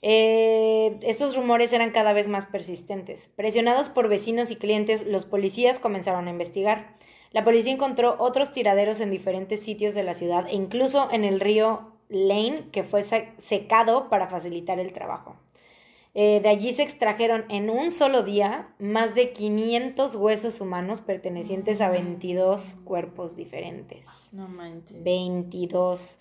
Eh, 0.02 1.00
estos 1.02 1.34
rumores 1.38 1.72
eran 1.72 1.92
cada 1.92 2.12
vez 2.12 2.28
más 2.28 2.46
persistentes. 2.46 3.30
Presionados 3.38 3.88
por 3.88 4.10
vecinos 4.10 4.52
y 4.52 4.58
clientes, 4.58 5.08
los 5.08 5.24
policías 5.24 5.80
comenzaron 5.80 6.28
a 6.28 6.32
investigar. 6.32 6.98
La 7.36 7.44
policía 7.44 7.74
encontró 7.74 8.16
otros 8.20 8.54
tiraderos 8.54 9.02
en 9.02 9.12
diferentes 9.12 9.60
sitios 9.60 9.94
de 9.94 10.04
la 10.04 10.14
ciudad 10.14 10.48
e 10.48 10.56
incluso 10.56 11.10
en 11.12 11.26
el 11.26 11.42
río 11.42 11.92
Lane, 12.08 12.70
que 12.72 12.84
fue 12.84 13.04
se- 13.04 13.34
secado 13.40 14.08
para 14.08 14.28
facilitar 14.30 14.80
el 14.80 14.94
trabajo. 14.94 15.36
Eh, 16.14 16.40
de 16.42 16.48
allí 16.48 16.72
se 16.72 16.84
extrajeron 16.84 17.44
en 17.50 17.70
un 17.70 17.92
solo 17.92 18.24
día 18.24 18.70
más 18.80 19.16
de 19.16 19.34
500 19.34 20.16
huesos 20.16 20.62
humanos 20.62 21.02
pertenecientes 21.02 21.82
a 21.82 21.90
22 21.90 22.78
cuerpos 22.86 23.36
diferentes. 23.36 24.08
No 24.32 24.48
manches. 24.48 25.04
22. 25.04 26.20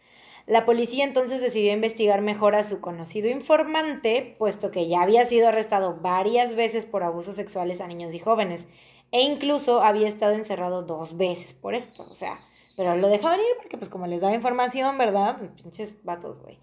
La 0.48 0.66
policía 0.66 1.04
entonces 1.04 1.40
decidió 1.40 1.72
investigar 1.72 2.22
mejor 2.22 2.56
a 2.56 2.64
su 2.64 2.80
conocido 2.80 3.28
informante, 3.30 4.34
puesto 4.36 4.72
que 4.72 4.88
ya 4.88 5.02
había 5.02 5.24
sido 5.26 5.46
arrestado 5.46 5.96
varias 6.02 6.56
veces 6.56 6.86
por 6.86 7.04
abusos 7.04 7.36
sexuales 7.36 7.80
a 7.80 7.86
niños 7.86 8.12
y 8.14 8.18
jóvenes, 8.18 8.66
e 9.14 9.20
incluso 9.20 9.80
había 9.80 10.08
estado 10.08 10.32
encerrado 10.32 10.82
dos 10.82 11.16
veces 11.16 11.54
por 11.54 11.76
esto, 11.76 12.04
o 12.10 12.16
sea, 12.16 12.40
pero 12.76 12.96
lo 12.96 13.08
dejaban 13.08 13.38
ir 13.38 13.56
porque 13.58 13.78
pues 13.78 13.88
como 13.88 14.08
les 14.08 14.20
daba 14.20 14.34
información, 14.34 14.98
¿verdad? 14.98 15.38
Pinches 15.54 15.94
vatos, 16.02 16.40
güey. 16.40 16.58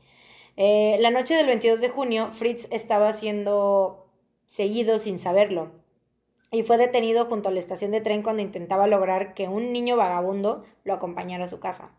Eh, 0.57 0.97
la 0.99 1.11
noche 1.11 1.33
del 1.33 1.47
22 1.47 1.79
de 1.79 1.87
junio, 1.87 2.29
Fritz 2.33 2.67
estaba 2.69 3.13
siendo 3.13 4.05
seguido 4.47 4.99
sin 4.99 5.17
saberlo 5.17 5.71
y 6.51 6.63
fue 6.63 6.75
detenido 6.75 7.23
junto 7.23 7.47
a 7.47 7.53
la 7.53 7.59
estación 7.59 7.91
de 7.91 8.01
tren 8.01 8.21
cuando 8.21 8.41
intentaba 8.41 8.85
lograr 8.85 9.33
que 9.33 9.47
un 9.47 9.71
niño 9.71 9.95
vagabundo 9.95 10.65
lo 10.83 10.93
acompañara 10.93 11.45
a 11.45 11.47
su 11.47 11.61
casa. 11.61 11.91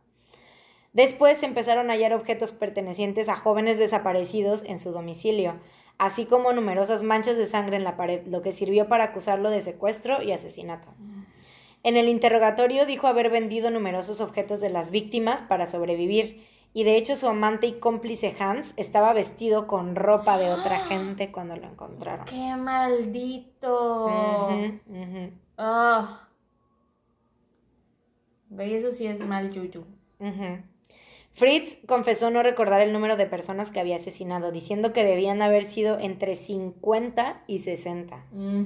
Después 0.93 1.39
se 1.39 1.47
empezaron 1.47 1.89
a 1.89 1.95
hallar 1.95 2.13
objetos 2.13 2.53
pertenecientes 2.53 3.31
a 3.31 3.37
jóvenes 3.37 3.79
desaparecidos 3.79 4.65
en 4.65 4.79
su 4.79 4.93
domicilio, 4.93 5.55
así 5.99 6.27
como 6.27 6.53
numerosas 6.53 7.03
manchas 7.03 7.37
de 7.37 7.47
sangre 7.47 7.77
en 7.77 7.85
la 7.85 7.97
pared, 7.97 8.27
lo 8.27 8.43
que 8.43 8.53
sirvió 8.53 8.89
para 8.89 9.05
acusarlo 9.05 9.51
de 9.51 9.63
secuestro 9.63 10.23
y 10.23 10.33
asesinato. 10.33 10.89
En 11.85 11.97
el 11.97 12.09
interrogatorio 12.09 12.87
dijo 12.87 13.07
haber 13.09 13.29
vendido 13.31 13.71
numerosos 13.71 14.21
objetos 14.21 14.61
de 14.61 14.71
las 14.71 14.91
víctimas 14.91 15.43
para 15.43 15.67
sobrevivir, 15.67 16.47
y 16.75 16.85
de 16.85 16.97
hecho 16.97 17.17
su 17.17 17.27
amante 17.29 17.67
y 17.67 17.73
cómplice 17.75 18.35
Hans 18.39 18.73
estaba 18.77 19.13
vestido 19.13 19.67
con 19.67 19.95
ropa 19.97 20.39
de 20.39 20.51
otra 20.51 20.79
gente 20.89 21.31
cuando 21.33 21.57
lo 21.57 21.67
encontraron. 21.67 22.25
¡Qué 22.27 22.55
maldito! 22.57 24.07
Ujú, 24.07 25.31
Ah. 25.59 26.29
Ve, 28.49 28.79
eso 28.79 28.91
sí 28.91 29.07
es 29.07 29.19
mal 29.21 29.51
yuyu. 29.53 29.85
ujú. 30.19 30.63
Fritz 31.35 31.79
confesó 31.87 32.31
no 32.31 32.43
recordar 32.43 32.81
el 32.83 32.93
número 32.93 33.17
de 33.17 33.27
personas 33.27 33.71
que 33.71 33.81
había 33.81 33.97
asesinado, 33.97 34.53
diciendo 34.53 34.93
que 34.93 35.05
debían 35.05 35.41
haber 35.41 35.65
sido 35.65 35.99
entre 35.99 36.37
50 36.37 37.45
y 37.47 37.61
60. 37.61 38.27
Mm. 38.33 38.65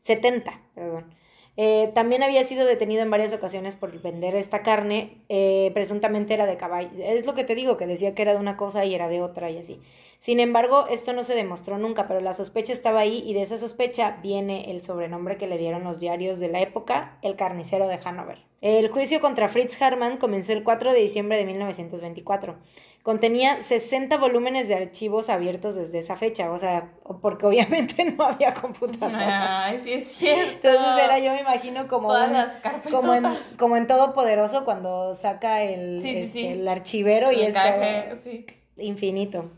70, 0.00 0.60
perdón. 0.74 1.14
Eh, 1.58 1.90
también 1.94 2.22
había 2.22 2.44
sido 2.44 2.64
detenido 2.64 3.02
en 3.02 3.10
varias 3.10 3.34
ocasiones 3.34 3.74
por 3.74 4.00
vender 4.00 4.34
esta 4.34 4.62
carne, 4.62 5.22
eh, 5.28 5.70
presuntamente 5.74 6.32
era 6.32 6.46
de 6.46 6.56
caballo. 6.56 6.90
Es 6.96 7.26
lo 7.26 7.34
que 7.34 7.44
te 7.44 7.54
digo, 7.54 7.76
que 7.76 7.86
decía 7.86 8.14
que 8.14 8.22
era 8.22 8.32
de 8.32 8.40
una 8.40 8.56
cosa 8.56 8.84
y 8.86 8.94
era 8.94 9.08
de 9.08 9.20
otra 9.20 9.50
y 9.50 9.58
así. 9.58 9.80
Sin 10.22 10.38
embargo, 10.38 10.86
esto 10.88 11.12
no 11.12 11.24
se 11.24 11.34
demostró 11.34 11.78
nunca, 11.78 12.06
pero 12.06 12.20
la 12.20 12.32
sospecha 12.32 12.72
estaba 12.72 13.00
ahí 13.00 13.24
y 13.26 13.34
de 13.34 13.42
esa 13.42 13.58
sospecha 13.58 14.18
viene 14.22 14.70
el 14.70 14.80
sobrenombre 14.80 15.36
que 15.36 15.48
le 15.48 15.58
dieron 15.58 15.82
los 15.82 15.98
diarios 15.98 16.38
de 16.38 16.46
la 16.46 16.60
época, 16.60 17.18
el 17.22 17.34
carnicero 17.34 17.88
de 17.88 17.98
Hanover. 18.04 18.38
El 18.60 18.88
juicio 18.88 19.20
contra 19.20 19.48
Fritz 19.48 19.82
Harman 19.82 20.18
comenzó 20.18 20.52
el 20.52 20.62
4 20.62 20.92
de 20.92 21.00
diciembre 21.00 21.38
de 21.38 21.44
1924. 21.46 22.54
Contenía 23.02 23.62
60 23.62 24.16
volúmenes 24.18 24.68
de 24.68 24.76
archivos 24.76 25.28
abiertos 25.28 25.74
desde 25.74 25.98
esa 25.98 26.14
fecha, 26.14 26.52
o 26.52 26.58
sea, 26.58 26.92
porque 27.20 27.44
obviamente 27.46 28.04
no 28.16 28.22
había 28.22 28.54
computadoras. 28.54 29.18
Ay, 29.28 29.80
sí 29.82 29.92
es 29.92 30.12
cierto. 30.12 30.68
Entonces 30.68 31.02
era 31.04 31.18
yo 31.18 31.32
me 31.32 31.40
imagino 31.40 31.88
como 31.88 32.06
Todas 32.06 32.28
un- 32.28 32.34
las 32.34 32.58
como 32.92 33.12
en, 33.14 33.24
como 33.58 33.76
en 33.76 33.88
Todopoderoso 33.88 34.64
cuando 34.64 35.16
saca 35.16 35.62
el, 35.64 36.00
Sí, 36.00 36.10
sí, 36.10 36.16
este, 36.18 36.32
sí. 36.38 36.46
el 36.46 36.68
archivero 36.68 37.32
y 37.32 37.40
El 37.40 37.48
es 37.48 37.54
café, 37.54 38.04
todo 38.10 38.18
sí. 38.22 38.46
infinito. 38.76 39.50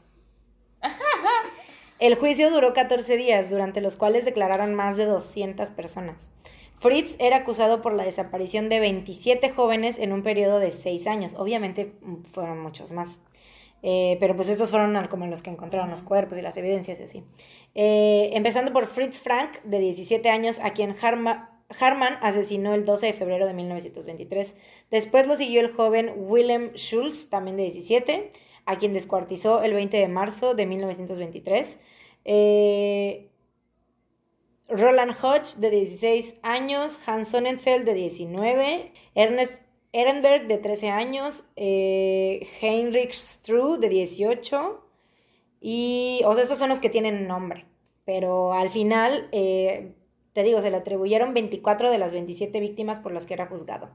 El 2.00 2.16
juicio 2.16 2.50
duró 2.50 2.72
14 2.72 3.16
días, 3.16 3.50
durante 3.50 3.80
los 3.80 3.96
cuales 3.96 4.24
declararon 4.24 4.74
más 4.74 4.96
de 4.96 5.04
200 5.04 5.70
personas. 5.70 6.28
Fritz 6.76 7.14
era 7.18 7.38
acusado 7.38 7.82
por 7.82 7.94
la 7.94 8.04
desaparición 8.04 8.68
de 8.68 8.80
27 8.80 9.50
jóvenes 9.50 9.98
en 9.98 10.12
un 10.12 10.22
periodo 10.22 10.58
de 10.58 10.70
6 10.70 11.06
años. 11.06 11.34
Obviamente 11.36 11.92
mm, 12.02 12.24
fueron 12.24 12.60
muchos 12.60 12.90
más. 12.90 13.20
Eh, 13.82 14.16
pero 14.18 14.34
pues 14.34 14.48
estos 14.48 14.70
fueron 14.70 15.06
como 15.08 15.26
los 15.26 15.42
que 15.42 15.50
encontraron 15.50 15.90
los 15.90 16.02
cuerpos 16.02 16.38
y 16.38 16.42
las 16.42 16.56
evidencias 16.56 16.98
y 17.00 17.02
así. 17.02 17.24
Eh, 17.74 18.30
empezando 18.32 18.72
por 18.72 18.86
Fritz 18.86 19.20
Frank, 19.20 19.62
de 19.62 19.78
17 19.78 20.28
años, 20.30 20.58
a 20.58 20.72
quien 20.72 20.96
Harman 21.00 22.18
asesinó 22.22 22.74
el 22.74 22.84
12 22.84 23.06
de 23.06 23.12
febrero 23.12 23.46
de 23.46 23.52
1923. 23.52 24.54
Después 24.90 25.26
lo 25.26 25.36
siguió 25.36 25.60
el 25.60 25.70
joven 25.70 26.12
Willem 26.16 26.72
Schulz, 26.74 27.28
también 27.28 27.56
de 27.56 27.64
17, 27.64 28.30
a 28.66 28.78
quien 28.78 28.92
descuartizó 28.92 29.62
el 29.62 29.74
20 29.74 29.96
de 29.96 30.08
marzo 30.08 30.54
de 30.54 30.66
1923. 30.66 31.80
Eh, 32.24 33.30
Roland 34.68 35.14
Hodge, 35.22 35.56
de 35.56 35.70
16 35.70 36.36
años, 36.42 36.98
Hans 37.06 37.28
Sonnenfeld, 37.28 37.84
de 37.84 37.94
19, 37.94 38.92
Ernest 39.14 39.62
Ehrenberg, 39.92 40.48
de 40.48 40.58
13 40.58 40.88
años, 40.88 41.44
eh, 41.54 42.48
Heinrich 42.60 43.12
Strue, 43.12 43.78
de 43.78 43.88
18, 43.88 44.84
y, 45.60 46.20
o 46.24 46.34
sea, 46.34 46.42
estos 46.42 46.58
son 46.58 46.68
los 46.68 46.80
que 46.80 46.90
tienen 46.90 47.28
nombre, 47.28 47.64
pero 48.04 48.52
al 48.52 48.70
final, 48.70 49.28
eh, 49.30 49.94
te 50.32 50.42
digo, 50.42 50.60
se 50.60 50.70
le 50.70 50.78
atribuyeron 50.78 51.32
24 51.32 51.90
de 51.90 51.98
las 51.98 52.12
27 52.12 52.58
víctimas 52.58 52.98
por 52.98 53.12
las 53.12 53.24
que 53.24 53.34
era 53.34 53.46
juzgado. 53.46 53.90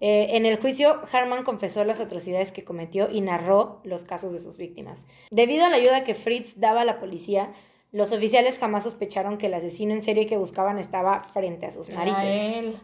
Eh, 0.00 0.36
en 0.36 0.46
el 0.46 0.60
juicio, 0.60 1.00
Harman 1.12 1.42
confesó 1.44 1.84
las 1.84 2.00
atrocidades 2.00 2.52
que 2.52 2.64
cometió 2.64 3.10
y 3.10 3.20
narró 3.20 3.80
los 3.84 4.04
casos 4.04 4.32
de 4.32 4.38
sus 4.38 4.56
víctimas. 4.56 5.04
Debido 5.30 5.64
a 5.66 5.70
la 5.70 5.76
ayuda 5.76 6.04
que 6.04 6.14
Fritz 6.14 6.54
daba 6.60 6.82
a 6.82 6.84
la 6.84 7.00
policía, 7.00 7.52
los 7.90 8.12
oficiales 8.12 8.58
jamás 8.58 8.84
sospecharon 8.84 9.38
que 9.38 9.46
el 9.46 9.54
asesino 9.54 9.92
en 9.94 10.02
serie 10.02 10.26
que 10.26 10.36
buscaban 10.36 10.78
estaba 10.78 11.24
frente 11.24 11.66
a 11.66 11.70
sus 11.72 11.88
narices. 11.88 12.76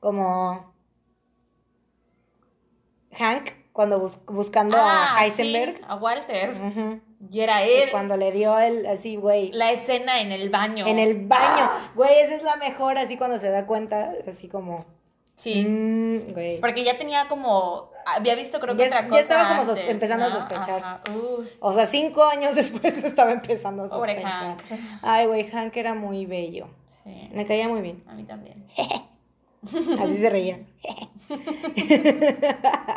Como 0.00 0.72
Hank 3.12 3.50
cuando 3.72 4.00
buscando 4.26 4.76
a 4.76 5.14
Ah, 5.16 5.24
Heisenberg. 5.24 5.76
sí, 5.76 5.82
a 5.86 5.94
Walter. 5.96 7.00
Y 7.30 7.40
era 7.40 7.62
él. 7.62 7.88
Cuando 7.92 8.16
le 8.16 8.32
dio 8.32 8.58
el 8.58 8.86
así, 8.86 9.14
güey. 9.16 9.52
La 9.52 9.70
escena 9.72 10.20
en 10.20 10.32
el 10.32 10.50
baño. 10.50 10.86
En 10.86 10.98
el 10.98 11.26
baño. 11.26 11.70
Güey, 11.94 12.18
esa 12.20 12.34
es 12.34 12.42
la 12.42 12.56
mejor, 12.56 12.98
así 12.98 13.16
cuando 13.16 13.38
se 13.38 13.50
da 13.50 13.66
cuenta, 13.66 14.12
así 14.26 14.48
como. 14.48 14.84
Sí. 15.38 15.64
mm, 15.64 16.32
güey. 16.34 16.60
Porque 16.60 16.84
ya 16.84 16.98
tenía 16.98 17.26
como. 17.28 17.90
Había 18.04 18.34
visto, 18.34 18.58
creo 18.60 18.74
que 18.76 18.80
Ya- 18.82 18.86
otra 18.88 19.02
ya 19.02 19.08
cosa. 19.08 19.20
estaba 19.20 19.48
como 19.48 19.60
antes, 19.62 19.78
empezando 19.88 20.24
a 20.26 20.30
sospechar. 20.30 21.00
O 21.60 21.72
sea, 21.72 21.86
cinco 21.86 22.24
años 22.24 22.54
después 22.56 22.96
estaba 23.04 23.32
empezando 23.32 23.84
a 23.84 23.88
Pobre 23.88 24.14
sospechar. 24.16 24.56
Hank. 24.58 24.62
Ay, 25.02 25.26
güey, 25.26 25.48
Hank 25.50 25.76
era 25.76 25.94
muy 25.94 26.26
bello. 26.26 26.66
Sí. 27.04 27.28
Me 27.32 27.46
caía 27.46 27.68
muy 27.68 27.80
bien. 27.80 28.02
A 28.08 28.14
mí 28.14 28.24
también. 28.24 28.66
Así 30.00 30.16
se 30.16 30.30
reía. 30.30 30.60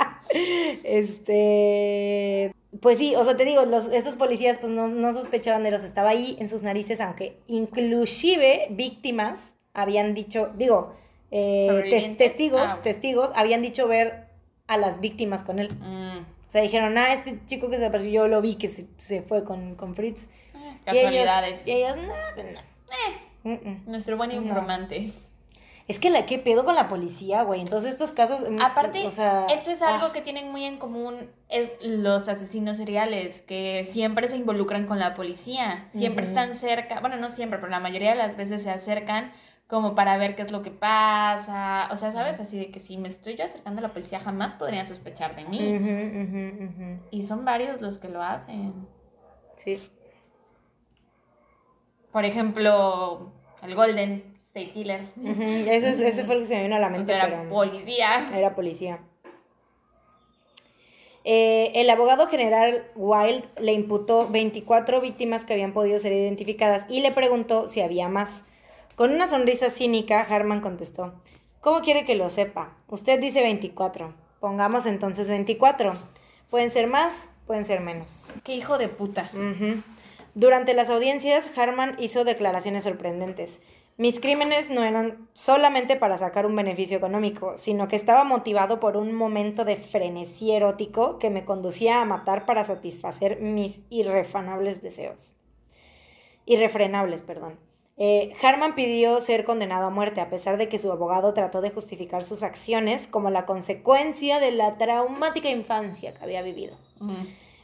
este. 0.84 2.54
Pues 2.82 2.98
sí, 2.98 3.16
o 3.16 3.24
sea, 3.24 3.36
te 3.36 3.44
digo, 3.46 3.66
los, 3.66 3.90
estos 3.90 4.16
policías 4.16 4.58
pues 4.58 4.72
no, 4.72 4.88
no 4.88 5.12
sospechaban 5.14 5.62
de 5.64 5.72
los, 5.72 5.84
estaba 5.84 6.10
ahí 6.10 6.38
en 6.40 6.48
sus 6.48 6.64
narices, 6.64 7.02
aunque 7.02 7.38
inclusive 7.48 8.68
víctimas 8.72 9.54
habían 9.74 10.14
dicho, 10.14 10.52
digo, 10.56 10.96
eh, 11.32 12.16
testigos, 12.18 12.62
Ah, 12.62 12.80
testigos 12.84 13.32
habían 13.36 13.62
dicho 13.62 13.88
ver 13.88 14.28
a 14.68 14.78
las 14.78 15.00
víctimas 15.00 15.44
con 15.44 15.60
él. 15.60 15.70
Mm. 15.80 16.20
O 16.20 16.52
sea, 16.52 16.62
dijeron, 16.62 16.98
ah, 16.98 17.14
este 17.14 17.40
chico 17.46 17.70
que 17.70 17.78
se 17.78 17.86
apareció, 17.86 18.12
yo 18.12 18.28
lo 18.28 18.42
vi 18.42 18.56
que 18.56 18.68
se, 18.68 18.86
se 18.98 19.22
fue 19.22 19.44
con, 19.44 19.76
con 19.76 19.96
Fritz. 19.96 20.26
Eh, 20.26 20.28
Y 20.54 20.58
ellos- 20.58 20.76
Casualidades. 20.86 21.68
Y 21.68 21.72
ellos, 21.72 21.98
no, 21.98 22.14
pues 22.36 22.54
no. 22.54 22.60
Eh, 22.60 23.18
Mm, 23.44 23.54
mm". 23.70 23.82
nuestro 23.88 24.18
buen 24.18 24.30
No. 24.30 24.62
Es 25.88 26.00
que 26.00 26.10
la, 26.10 26.26
¿qué 26.26 26.38
pedo 26.40 26.64
con 26.64 26.76
la 26.76 26.88
policía, 26.88 27.44
güey? 27.44 27.62
Entonces 27.62 27.92
estos 27.92 28.12
casos... 28.12 28.50
mm, 28.50 28.62
Aparte, 28.62 29.06
o 29.06 29.12
sea, 29.12 29.46
eso 29.48 29.72
es 29.72 29.82
algo 29.82 30.08
ah. 30.08 30.14
que 30.14 30.22
tienen 30.22 30.52
muy 30.52 30.66
en 30.66 30.78
común 30.78 31.30
es 31.50 31.70
los 31.82 32.28
asesinos 32.28 32.78
seriales, 32.78 33.42
que 33.42 33.86
siempre 33.92 34.30
se 34.30 34.38
involucran 34.38 34.86
con 34.88 35.00
la 35.00 35.14
policía, 35.16 35.88
siempre 35.90 36.26
están 36.26 36.56
cerca, 36.56 37.02
bueno, 37.02 37.18
no 37.18 37.30
siempre, 37.30 37.60
pero 37.60 37.70
la 37.70 37.82
mayoría 37.82 38.12
de 38.12 38.16
las 38.16 38.38
veces 38.38 38.64
se 38.64 38.70
acercan 38.70 39.34
como 39.68 39.96
para 39.96 40.18
ver 40.18 40.36
qué 40.36 40.42
es 40.42 40.52
lo 40.52 40.62
que 40.62 40.72
pasa, 40.72 41.90
o 41.92 41.96
sea, 41.96 42.12
¿sabes? 42.12 42.40
Así 42.40 42.58
de 42.58 42.72
que 42.72 42.80
si 42.80 42.98
me 42.98 43.08
estoy 43.08 43.36
yo 43.36 43.46
acercando 43.46 43.80
a 43.80 43.84
la 43.84 43.94
policía 43.94 44.20
jamás 44.20 44.56
podrían 44.56 44.86
sospechar 44.86 45.36
de 45.36 45.46
mí. 45.46 47.00
Y 47.12 47.24
son 47.24 47.46
varios 47.46 47.82
los 47.82 47.98
que 47.98 48.10
lo 48.10 48.22
hacen. 48.22 48.88
Sí. 49.56 49.80
Por 52.12 52.26
ejemplo, 52.26 53.32
el 53.62 53.76
Golden 53.76 54.31
State 54.54 54.72
Killer. 54.74 55.02
Ujú, 55.16 55.42
Ese, 55.44 55.90
es- 55.92 56.00
ese 56.02 56.26
fue 56.26 56.36
el 56.36 56.42
que 56.42 56.48
se 56.48 56.56
me 56.58 56.64
vino 56.64 56.76
a 56.76 56.80
la 56.80 56.90
mente, 56.90 57.14
era 57.14 57.26
pero 57.26 57.50
policía. 57.50 58.30
era 58.36 58.54
policía. 58.54 59.00
Eh, 61.24 61.72
el 61.76 61.90
abogado 61.90 62.28
general 62.28 62.84
Wild 62.96 63.46
le 63.60 63.74
imputó 63.74 64.28
24 64.30 65.00
víctimas 65.02 65.46
que 65.46 65.54
habían 65.54 65.72
podido 65.72 66.00
ser 66.00 66.12
identificadas 66.12 66.86
y 66.90 67.02
le 67.02 67.12
preguntó 67.12 67.68
si 67.68 67.82
había 67.82 68.10
más. 68.10 68.44
Con 68.96 69.12
una 69.12 69.28
sonrisa 69.28 69.70
cínica, 69.70 70.20
Harman 70.22 70.62
contestó, 70.62 71.14
¿Cómo 71.62 71.82
quiere 71.82 72.06
que 72.06 72.16
lo 72.16 72.28
sepa? 72.30 72.76
Usted 72.90 73.20
dice 73.20 73.42
24. 73.44 74.16
Pongamos 74.40 74.88
entonces 74.88 75.30
24. 75.30 75.94
Pueden 76.50 76.72
ser 76.72 76.88
más, 76.88 77.30
pueden 77.46 77.66
ser 77.66 77.82
menos. 77.82 78.30
Qué 78.44 78.56
hijo 78.56 78.80
de 78.80 78.90
puta. 78.90 79.30
Durante 80.34 80.74
las 80.74 80.90
audiencias, 80.90 81.56
Harman 81.56 81.96
hizo 82.00 82.24
declaraciones 82.24 82.84
sorprendentes. 82.84 83.62
Mis 83.98 84.20
crímenes 84.20 84.70
no 84.70 84.84
eran 84.84 85.30
solamente 85.34 85.96
para 85.96 86.18
sacar 86.18 86.46
un 86.46 86.56
beneficio 86.56 86.98
económico, 86.98 87.58
sino 87.58 87.88
que 87.88 87.96
estaba 87.96 88.24
motivado 88.24 88.80
por 88.80 88.98
un 88.98 89.14
momento 89.14 89.66
de 89.66 89.78
frenesí 89.78 90.52
erótico 90.52 91.20
que 91.20 91.30
me 91.30 91.46
conducía 91.46 92.02
a 92.02 92.06
matar 92.06 92.46
para 92.46 92.64
satisfacer 92.64 93.42
mis 93.42 93.82
irrefrenables 93.90 94.82
deseos. 94.82 95.34
Irrefrenables, 96.46 97.22
perdón. 97.22 97.60
Eh, 97.98 98.34
Harman 98.42 98.74
pidió 98.74 99.20
ser 99.20 99.46
condenado 99.46 99.86
a 99.86 99.90
muerte 99.92 100.22
a 100.22 100.30
pesar 100.30 100.58
de 100.58 100.68
que 100.70 100.80
su 100.80 100.92
abogado 100.92 101.36
trató 101.36 101.62
de 101.62 101.70
justificar 101.70 102.24
sus 102.24 102.42
acciones 102.42 103.06
como 103.06 103.30
la 103.30 103.46
consecuencia 103.46 104.40
de 104.40 104.52
la 104.52 104.78
traumática 104.78 105.50
infancia 105.50 106.14
que 106.16 106.24
había 106.24 106.42
vivido. 106.42 106.78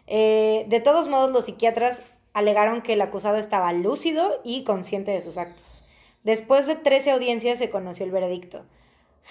Eh, 0.06 0.66
de 0.68 0.80
todos 0.80 1.08
modos, 1.08 1.32
los 1.32 1.46
psiquiatras 1.46 2.04
alegaron 2.34 2.84
que 2.84 2.94
el 2.94 3.02
acusado 3.02 3.38
estaba 3.38 3.74
lúcido 3.74 4.40
y 4.44 4.64
consciente 4.64 5.10
de 5.10 5.22
sus 5.22 5.38
actos. 5.38 5.82
Después 6.28 6.68
de 6.68 6.76
13 6.76 7.12
audiencias 7.12 7.58
se 7.58 7.70
conoció 7.70 8.06
el 8.06 8.12
veredicto. 8.12 8.66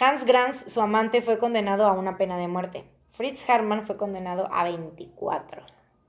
Hans 0.01 0.25
Granz, 0.25 0.65
su 0.73 0.81
amante, 0.81 1.21
fue 1.21 1.39
condenado 1.39 1.85
a 1.87 1.93
una 1.93 2.17
pena 2.17 2.39
de 2.39 2.49
muerte. 2.49 2.85
Fritz 3.13 3.47
Harman 3.51 3.85
fue 3.85 3.99
condenado 3.99 4.49
a 4.51 4.65
24 4.65 5.63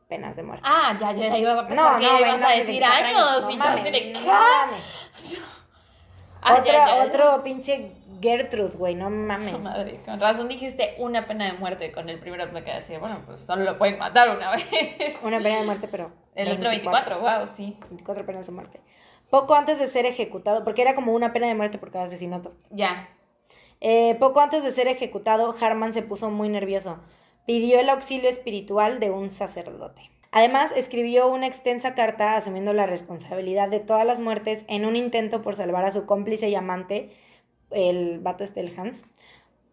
penas 0.08 0.38
de 0.38 0.44
muerte. 0.44 0.64
Ah, 0.66 0.98
ya, 0.98 1.12
ya 1.12 1.38
ibas 1.38 1.60
a 1.60 1.68
pensar 1.68 2.00
que 2.00 2.06
ibas 2.06 2.20
güey, 2.22 2.32
a 2.32 2.38
no, 2.38 2.48
decir 2.48 2.80
24 2.80 2.96
años. 2.96 3.44
no 3.44 3.52
y 3.52 3.58
yo 3.58 3.64
así 3.64 3.92
de 3.92 4.14
no 4.14 4.20
¿qué? 4.22 4.30
Ah, 6.42 6.54
otro, 6.54 6.66
ya, 6.66 6.74
ya, 6.74 6.96
ya. 6.96 7.04
otro 7.04 7.44
pinche 7.44 7.92
Gertrude, 8.22 8.78
güey, 8.78 8.96
no 8.96 9.10
mames. 9.10 9.52
Su 9.52 9.60
madre, 9.60 10.00
con 10.06 10.22
razón 10.22 10.48
dijiste 10.48 10.96
una 11.00 11.28
pena 11.28 11.52
de 11.52 11.54
muerte. 11.60 11.92
Con 11.92 12.08
el 12.08 12.18
primero 12.20 12.50
me 12.54 12.64
quedé 12.64 12.76
así, 12.76 12.96
bueno, 12.96 13.24
pues 13.26 13.42
solo 13.42 13.66
lo 13.66 13.78
pueden 13.78 14.00
matar 14.00 14.34
una 14.34 14.52
vez. 14.56 14.64
Una 15.22 15.40
pena 15.40 15.58
de 15.58 15.66
muerte, 15.66 15.90
pero. 15.90 16.12
El 16.34 16.50
otro 16.50 16.70
24, 16.70 17.20
wow, 17.20 17.50
sí. 17.58 17.78
24 17.90 18.26
penas 18.26 18.46
de 18.46 18.54
muerte. 18.54 18.80
Poco 19.30 19.56
antes 19.56 19.80
de 19.80 19.88
ser 19.88 20.06
ejecutado, 20.06 20.64
porque 20.64 20.82
era 20.82 20.96
como 20.96 21.14
una 21.14 21.34
pena 21.34 21.48
de 21.48 21.56
muerte 21.56 21.78
por 21.78 21.92
cada 21.92 22.06
asesinato. 22.06 22.54
Ya. 22.70 23.10
Eh, 23.82 24.16
poco 24.20 24.40
antes 24.40 24.64
de 24.64 24.72
ser 24.72 24.88
ejecutado, 24.88 25.56
Harman 25.60 25.94
se 25.94 26.02
puso 26.02 26.30
muy 26.30 26.50
nervioso. 26.50 27.00
Pidió 27.46 27.80
el 27.80 27.90
auxilio 27.90 28.30
espiritual 28.30 29.00
de 29.00 29.12
un 29.12 29.30
sacerdote. 29.30 30.10
Además, 30.32 30.72
escribió 30.76 31.28
una 31.30 31.48
extensa 31.48 31.96
carta 31.96 32.36
asumiendo 32.36 32.74
la 32.74 32.86
responsabilidad 32.86 33.70
de 33.70 33.80
todas 33.80 34.06
las 34.06 34.20
muertes 34.20 34.66
en 34.68 34.86
un 34.86 34.96
intento 34.96 35.42
por 35.42 35.56
salvar 35.56 35.86
a 35.86 35.92
su 35.92 36.06
cómplice 36.06 36.50
y 36.50 36.56
amante, 36.56 37.12
el 37.72 38.20
vato 38.20 38.44
este, 38.44 38.60
el 38.60 38.78
Hans, 38.78 39.06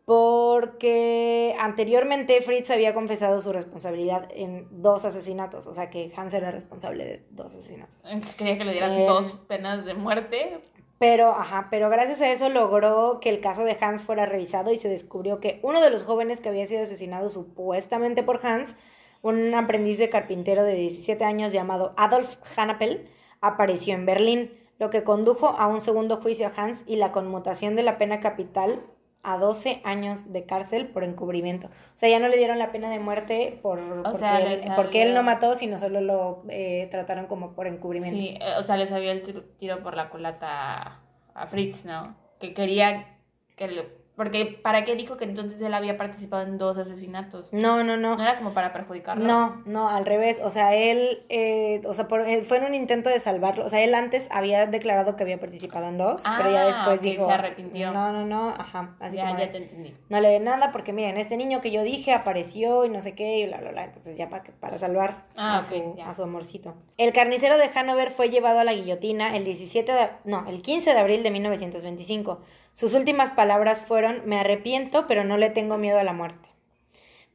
porque 0.04 1.56
anteriormente 1.58 2.40
Fritz 2.42 2.70
había 2.70 2.92
confesado 2.92 3.40
su 3.40 3.52
responsabilidad 3.52 4.28
en 4.34 4.68
dos 4.82 5.04
asesinatos, 5.04 5.66
o 5.66 5.72
sea 5.72 5.88
que 5.88 6.12
Hans 6.14 6.34
era 6.34 6.50
responsable 6.50 7.04
de 7.04 7.24
dos 7.30 7.46
asesinatos. 7.54 8.04
Quería 8.36 8.58
que 8.58 8.64
le 8.64 8.72
dieran 8.72 8.92
Eh, 8.92 9.06
dos 9.06 9.32
penas 9.48 9.84
de 9.86 9.94
muerte. 9.94 10.60
Pero, 10.98 11.30
ajá, 11.30 11.68
pero 11.70 11.90
gracias 11.90 12.20
a 12.20 12.30
eso 12.30 12.48
logró 12.48 13.18
que 13.20 13.28
el 13.28 13.40
caso 13.40 13.64
de 13.64 13.76
Hans 13.80 14.04
fuera 14.04 14.26
revisado 14.26 14.72
y 14.72 14.76
se 14.76 14.88
descubrió 14.88 15.40
que 15.40 15.58
uno 15.62 15.80
de 15.80 15.90
los 15.90 16.04
jóvenes 16.04 16.40
que 16.40 16.50
había 16.50 16.66
sido 16.66 16.82
asesinado 16.82 17.30
supuestamente 17.30 18.22
por 18.22 18.44
Hans, 18.46 18.76
un 19.22 19.54
aprendiz 19.54 19.98
de 19.98 20.10
carpintero 20.10 20.64
de 20.64 20.74
17 20.74 21.24
años 21.24 21.52
llamado 21.52 21.94
Adolf 21.96 22.36
Hanapel, 22.56 23.08
apareció 23.40 23.94
en 23.94 24.06
Berlín, 24.06 24.52
lo 24.78 24.90
que 24.90 25.02
condujo 25.02 25.48
a 25.48 25.66
un 25.66 25.80
segundo 25.80 26.18
juicio 26.18 26.46
a 26.46 26.52
Hans 26.56 26.84
y 26.86 26.96
la 26.96 27.10
conmutación 27.10 27.74
de 27.74 27.82
la 27.82 27.98
pena 27.98 28.20
capital 28.20 28.80
a 29.24 29.38
12 29.38 29.80
años 29.84 30.32
de 30.32 30.44
cárcel 30.44 30.86
por 30.88 31.02
encubrimiento. 31.02 31.66
O 31.66 31.96
sea, 31.96 32.08
ya 32.08 32.18
no 32.20 32.28
le 32.28 32.36
dieron 32.36 32.58
la 32.58 32.70
pena 32.70 32.90
de 32.90 32.98
muerte 32.98 33.58
por, 33.62 33.80
porque, 34.02 34.18
sea, 34.18 34.38
él, 34.38 34.72
porque 34.76 35.02
él 35.02 35.14
no 35.14 35.22
mató, 35.22 35.54
sino 35.54 35.78
solo 35.78 36.00
lo 36.00 36.44
eh, 36.48 36.88
trataron 36.90 37.26
como 37.26 37.54
por 37.54 37.66
encubrimiento. 37.66 38.18
Sí, 38.18 38.38
eh, 38.40 38.52
o 38.58 38.62
sea, 38.62 38.76
le 38.76 38.86
salió 38.86 39.10
el 39.10 39.22
tiro, 39.58 39.82
por 39.82 39.96
la 39.96 40.10
culata 40.10 41.00
a, 41.34 41.46
Fritz, 41.46 41.84
¿no? 41.84 42.16
Que 42.38 42.52
quería 42.52 43.18
que 43.56 43.68
le 43.68 44.03
Porque 44.16 44.58
¿para 44.62 44.84
qué 44.84 44.94
dijo 44.94 45.16
que 45.16 45.24
entonces 45.24 45.60
él 45.60 45.74
había 45.74 45.96
participado 45.96 46.44
en 46.44 46.56
dos 46.56 46.78
asesinatos? 46.78 47.52
No, 47.52 47.82
no, 47.82 47.96
no. 47.96 48.14
No 48.16 48.22
era 48.22 48.36
como 48.38 48.54
para 48.54 48.72
perjudicarlo. 48.72 49.24
No, 49.24 49.60
no, 49.66 49.88
al 49.88 50.06
revés. 50.06 50.40
O 50.44 50.50
sea, 50.50 50.72
él, 50.76 51.24
eh, 51.30 51.80
o 51.84 51.94
sea, 51.94 52.06
por- 52.06 52.20
eh, 52.20 52.42
fue 52.44 52.58
en 52.58 52.64
un 52.66 52.74
intento 52.74 53.10
de 53.10 53.18
salvarlo. 53.18 53.66
O 53.66 53.68
sea, 53.68 53.82
él 53.82 53.92
antes 53.94 54.28
había 54.30 54.66
declarado 54.66 55.16
que 55.16 55.24
había 55.24 55.40
participado 55.40 55.88
en 55.88 55.98
dos, 55.98 56.22
pero 56.36 56.48
ya 56.52 56.62
Ah, 56.62 56.66
después 56.66 56.98
ok, 56.98 57.02
dijo. 57.02 57.26
se 57.26 57.34
arrepintió. 57.34 57.92
No, 57.92 58.12
no, 58.12 58.24
no, 58.24 58.50
ajá. 58.50 58.94
Así 59.00 59.16
ya, 59.16 59.24
como 59.26 59.38
ya 59.38 59.46
de, 59.46 59.50
te 59.50 59.58
entendí. 59.58 59.96
No 60.08 60.20
le 60.20 60.28
den 60.28 60.44
nada 60.44 60.70
porque 60.70 60.92
miren, 60.92 61.16
este 61.16 61.36
niño 61.36 61.60
que 61.60 61.72
yo 61.72 61.82
dije 61.82 62.12
apareció 62.12 62.84
y 62.84 62.90
no 62.90 63.00
sé 63.02 63.16
qué 63.16 63.40
y 63.40 63.46
bla, 63.48 63.56
bla, 63.58 63.72
bla. 63.72 63.84
Entonces 63.86 64.16
ya 64.16 64.28
para, 64.28 64.44
para 64.60 64.78
salvar 64.78 65.24
Ah, 65.36 65.56
a, 65.56 65.60
su, 65.60 65.94
ya. 65.96 66.08
a 66.08 66.14
su 66.14 66.22
amorcito. 66.22 66.74
El 66.98 67.12
carnicero 67.12 67.58
de 67.58 67.68
Hanover 67.74 68.12
fue 68.12 68.30
llevado 68.30 68.60
a 68.60 68.64
la 68.64 68.74
guillotina 68.74 69.36
el 69.36 69.44
17 69.44 69.90
de, 69.92 70.08
no, 70.24 70.48
el 70.48 70.62
15 70.62 70.94
de 70.94 71.00
abril 71.00 71.24
de 71.24 71.30
1925. 71.32 72.40
Sus 72.74 72.92
últimas 72.94 73.30
palabras 73.30 73.82
fueron, 73.82 74.20
me 74.26 74.38
arrepiento, 74.38 75.06
pero 75.06 75.24
no 75.24 75.36
le 75.38 75.48
tengo 75.48 75.78
miedo 75.78 75.98
a 75.98 76.04
la 76.04 76.12
muerte. 76.12 76.48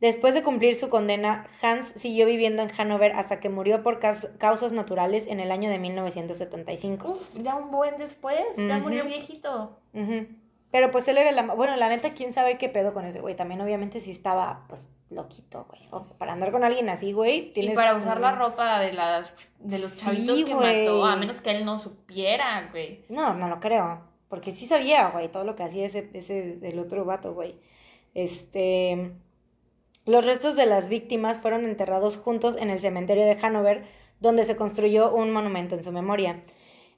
Después 0.01 0.33
de 0.33 0.43
cumplir 0.43 0.75
su 0.75 0.89
condena, 0.89 1.45
Hans 1.61 1.87
siguió 1.95 2.25
viviendo 2.25 2.61
en 2.61 2.71
Hanover 2.77 3.13
hasta 3.13 3.39
que 3.41 3.49
murió 3.49 3.83
por 3.83 3.99
caus- 3.99 4.29
causas 4.37 4.71
naturales 4.71 5.27
en 5.27 5.41
el 5.41 5.51
año 5.51 5.69
de 5.69 5.77
1975. 5.79 7.09
Uf, 7.09 7.35
ya 7.41 7.55
un 7.55 7.69
buen 7.71 7.97
después, 7.97 8.39
ya 8.55 8.77
murió 8.77 9.03
viejito. 9.05 9.77
Pero 10.71 10.91
pues 10.91 11.07
él 11.07 11.17
era 11.17 11.31
la... 11.31 11.41
Bueno, 11.53 11.75
la 11.75 11.89
neta, 11.89 12.13
quién 12.13 12.31
sabe 12.31 12.57
qué 12.57 12.69
pedo 12.69 12.93
con 12.93 13.03
ese 13.05 13.19
güey. 13.19 13.35
También 13.35 13.59
obviamente 13.59 13.99
sí 13.99 14.11
estaba, 14.11 14.65
pues, 14.69 14.87
loquito, 15.09 15.65
güey. 15.67 15.81
O 15.91 16.05
para 16.17 16.31
andar 16.33 16.51
con 16.51 16.63
alguien 16.63 16.87
así, 16.89 17.11
güey, 17.11 17.51
tienes... 17.51 17.73
Y 17.73 17.75
para 17.75 17.95
usar 17.95 18.19
la 18.21 18.33
ropa 18.35 18.79
de 18.79 18.93
las 18.93 19.33
de 19.59 19.79
los 19.79 19.91
Sí, 19.91 20.05
chavitos 20.05 20.43
que 20.43 20.53
güey. 20.53 20.85
mató, 20.85 21.05
a 21.05 21.15
menos 21.15 21.41
que 21.41 21.51
él 21.51 21.65
no 21.65 21.79
supiera, 21.79 22.69
güey. 22.71 23.03
No, 23.09 23.33
no 23.33 23.47
lo 23.49 23.59
creo. 23.59 24.07
Porque 24.29 24.51
sí 24.51 24.65
sabía, 24.67 25.09
güey, 25.09 25.27
todo 25.29 25.43
lo 25.43 25.55
que 25.55 25.63
hacía 25.63 25.85
ese, 25.85 26.09
ese, 26.13 26.59
el 26.61 26.79
otro 26.79 27.03
vato, 27.05 27.33
güey. 27.33 27.55
Este... 28.13 29.11
Los 30.05 30.25
restos 30.25 30.55
de 30.55 30.65
las 30.65 30.89
víctimas 30.89 31.39
fueron 31.39 31.65
enterrados 31.65 32.17
juntos 32.17 32.55
en 32.57 32.69
el 32.71 32.79
cementerio 32.79 33.25
de 33.25 33.37
Hanover, 33.41 33.85
donde 34.19 34.45
se 34.45 34.55
construyó 34.55 35.13
un 35.13 35.31
monumento 35.31 35.75
en 35.75 35.83
su 35.83 35.91
memoria. 35.91 36.41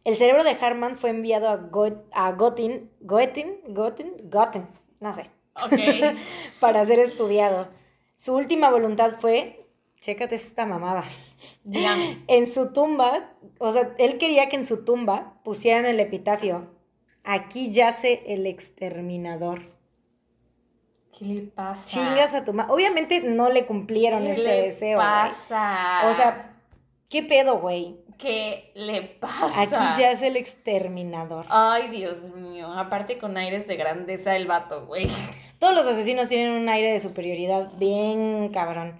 El 0.05 0.15
cerebro 0.15 0.43
de 0.43 0.51
Harman 0.51 0.97
fue 0.97 1.09
enviado 1.09 1.49
a, 1.49 1.57
Go- 1.57 2.03
a 2.13 2.31
Gotin, 2.31 2.89
Goetin, 3.01 3.57
Gotin, 3.67 4.13
Gotin, 4.29 4.65
no 4.99 5.11
sé, 5.13 5.29
Ok. 5.55 5.73
para 6.61 6.85
ser 6.85 6.99
estudiado. 6.99 7.67
Su 8.15 8.33
última 8.35 8.69
voluntad 8.71 9.17
fue, 9.19 9.67
chécate 9.99 10.35
esta 10.35 10.65
mamada, 10.65 11.03
Dígame. 11.63 12.23
en 12.27 12.47
su 12.47 12.71
tumba, 12.71 13.33
o 13.59 13.71
sea, 13.71 13.93
él 13.99 14.17
quería 14.19 14.47
que 14.47 14.55
en 14.55 14.65
su 14.65 14.85
tumba 14.85 15.39
pusieran 15.43 15.85
el 15.85 15.99
epitafio, 15.99 16.67
aquí 17.23 17.71
yace 17.71 18.23
el 18.27 18.45
exterminador. 18.47 19.61
¿Qué 21.17 21.25
le 21.25 21.41
pasa? 21.41 21.85
Chingas 21.85 22.33
a 22.33 22.43
tu 22.43 22.53
madre. 22.53 22.71
Obviamente 22.73 23.21
no 23.21 23.49
le 23.49 23.65
cumplieron 23.65 24.23
¿Qué 24.23 24.31
este 24.31 24.43
le 24.43 24.61
deseo. 24.63 24.97
güey. 24.97 25.07
pasa? 25.07 26.09
O 26.09 26.13
sea, 26.15 26.55
¿qué 27.09 27.23
pedo, 27.23 27.59
güey? 27.59 27.97
¿qué 28.21 28.71
le 28.75 29.01
pasa? 29.01 29.61
Aquí 29.61 30.01
yace 30.01 30.27
el 30.27 30.37
exterminador. 30.37 31.45
Ay, 31.49 31.89
Dios 31.89 32.21
mío. 32.35 32.71
Aparte 32.71 33.17
con 33.17 33.35
aires 33.35 33.67
de 33.67 33.75
grandeza 33.75 34.35
el 34.35 34.45
vato, 34.45 34.85
güey. 34.85 35.09
Todos 35.59 35.73
los 35.73 35.85
asesinos 35.87 36.29
tienen 36.29 36.51
un 36.53 36.69
aire 36.69 36.93
de 36.93 36.99
superioridad 36.99 37.71
bien 37.77 38.49
cabrón. 38.49 38.99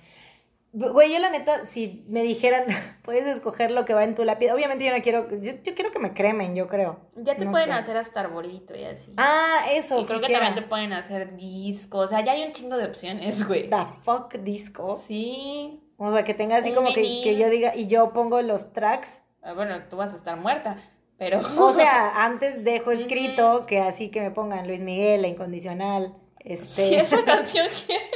Güey, 0.73 1.12
yo 1.12 1.19
la 1.19 1.29
neta, 1.29 1.65
si 1.65 2.05
me 2.07 2.23
dijeran, 2.23 2.63
puedes 3.03 3.25
escoger 3.27 3.71
lo 3.71 3.84
que 3.84 3.93
va 3.93 4.05
en 4.05 4.15
tu 4.15 4.23
lápida. 4.23 4.53
Obviamente 4.55 4.86
yo 4.86 4.95
no 4.95 5.01
quiero, 5.03 5.27
yo, 5.29 5.53
yo 5.63 5.75
quiero 5.75 5.91
que 5.91 5.99
me 5.99 6.13
cremen, 6.13 6.55
yo 6.55 6.67
creo. 6.69 6.99
Ya 7.15 7.36
te 7.36 7.43
No 7.43 7.51
pueden 7.51 7.67
sé. 7.69 7.73
hacer 7.73 7.97
hasta 7.97 8.21
arbolito 8.21 8.73
y 8.77 8.86
así. 8.86 9.12
Ah, 9.17 9.65
eso. 9.71 9.99
y 9.99 10.05
creo 10.05 10.21
que 10.21 10.31
también 10.31 10.55
te 10.55 10.62
pueden 10.62 10.93
hacer 10.93 11.36
discos. 11.36 12.05
O 12.05 12.07
sea, 12.07 12.21
ya 12.23 12.31
hay 12.34 12.43
un 12.43 12.53
chingo 12.53 12.77
de 12.77 12.86
opciones, 12.86 13.45
güey. 13.45 13.69
The 13.69 13.86
fuck 14.03 14.34
disco. 14.36 15.01
Sí. 15.05 15.81
O 15.97 16.12
sea, 16.13 16.23
que 16.23 16.34
tenga 16.34 16.55
así 16.57 16.69
Un 16.69 16.75
como 16.75 16.93
que, 16.93 17.21
que 17.21 17.38
yo 17.38 17.49
diga, 17.49 17.75
y 17.75 17.88
yo 17.88 18.13
pongo 18.13 18.41
los 18.41 18.71
tracks. 18.73 19.23
Ah, 19.43 19.53
Bueno, 19.53 19.77
tú 19.89 19.97
vas 19.97 20.13
a 20.13 20.15
estar 20.15 20.38
muerta, 20.38 20.77
pero... 21.17 21.39
O 21.60 21.73
sea, 21.73 22.15
antes 22.23 22.63
dejo 22.63 22.91
escrito 22.91 23.65
que 23.65 23.79
así 23.79 24.10
que 24.10 24.21
me 24.21 24.31
pongan 24.31 24.67
Luis 24.67 24.79
Miguel, 24.81 25.21
la 25.23 25.27
incondicional. 25.27 26.13
Este. 26.39 26.88
Si 26.89 26.95
esa 26.95 27.23
canción 27.25 27.67
quieres. 27.86 28.10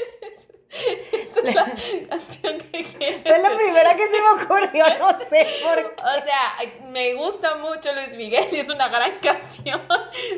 La 1.54 1.66
canción 2.10 2.58
que 2.72 2.84
quieres. 2.84 3.22
Fue 3.24 3.38
la 3.40 3.56
primera 3.56 3.96
que 3.96 4.08
se 4.08 4.22
me 4.22 4.44
ocurrió, 4.44 4.86
no 5.00 5.20
sé 5.30 5.48
por 5.64 5.96
qué. 5.96 6.02
O 6.02 6.24
sea, 6.24 6.56
me 6.88 7.14
gusta 7.16 7.56
mucho 7.56 7.94
Luis 7.94 8.12
Miguel 8.16 8.48
y 8.52 8.60
es 8.60 8.70
una 8.70 8.88
gran 8.88 9.12
canción, 9.22 9.82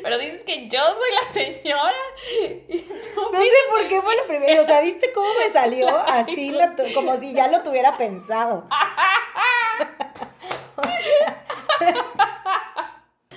pero 0.03 0.17
dices 0.17 0.41
que 0.43 0.67
yo 0.69 0.79
soy 0.81 1.11
la 1.11 1.33
señora. 1.33 1.93
tú 3.15 3.21
No 3.31 3.39
sé 3.39 3.49
por 3.69 3.87
qué 3.87 4.01
fue 4.01 4.15
lo 4.15 4.27
primero. 4.27 4.61
O 4.61 4.65
sea, 4.65 4.81
¿viste 4.81 5.11
cómo 5.13 5.27
me 5.35 5.51
salió? 5.51 5.87
Así, 5.87 6.51
la 6.51 6.75
como 6.93 7.17
si 7.17 7.33
ya 7.33 7.47
lo 7.47 7.61
tuviera 7.61 7.97
pensado. 7.97 8.67
O 10.79 10.83
sea, 10.83 11.43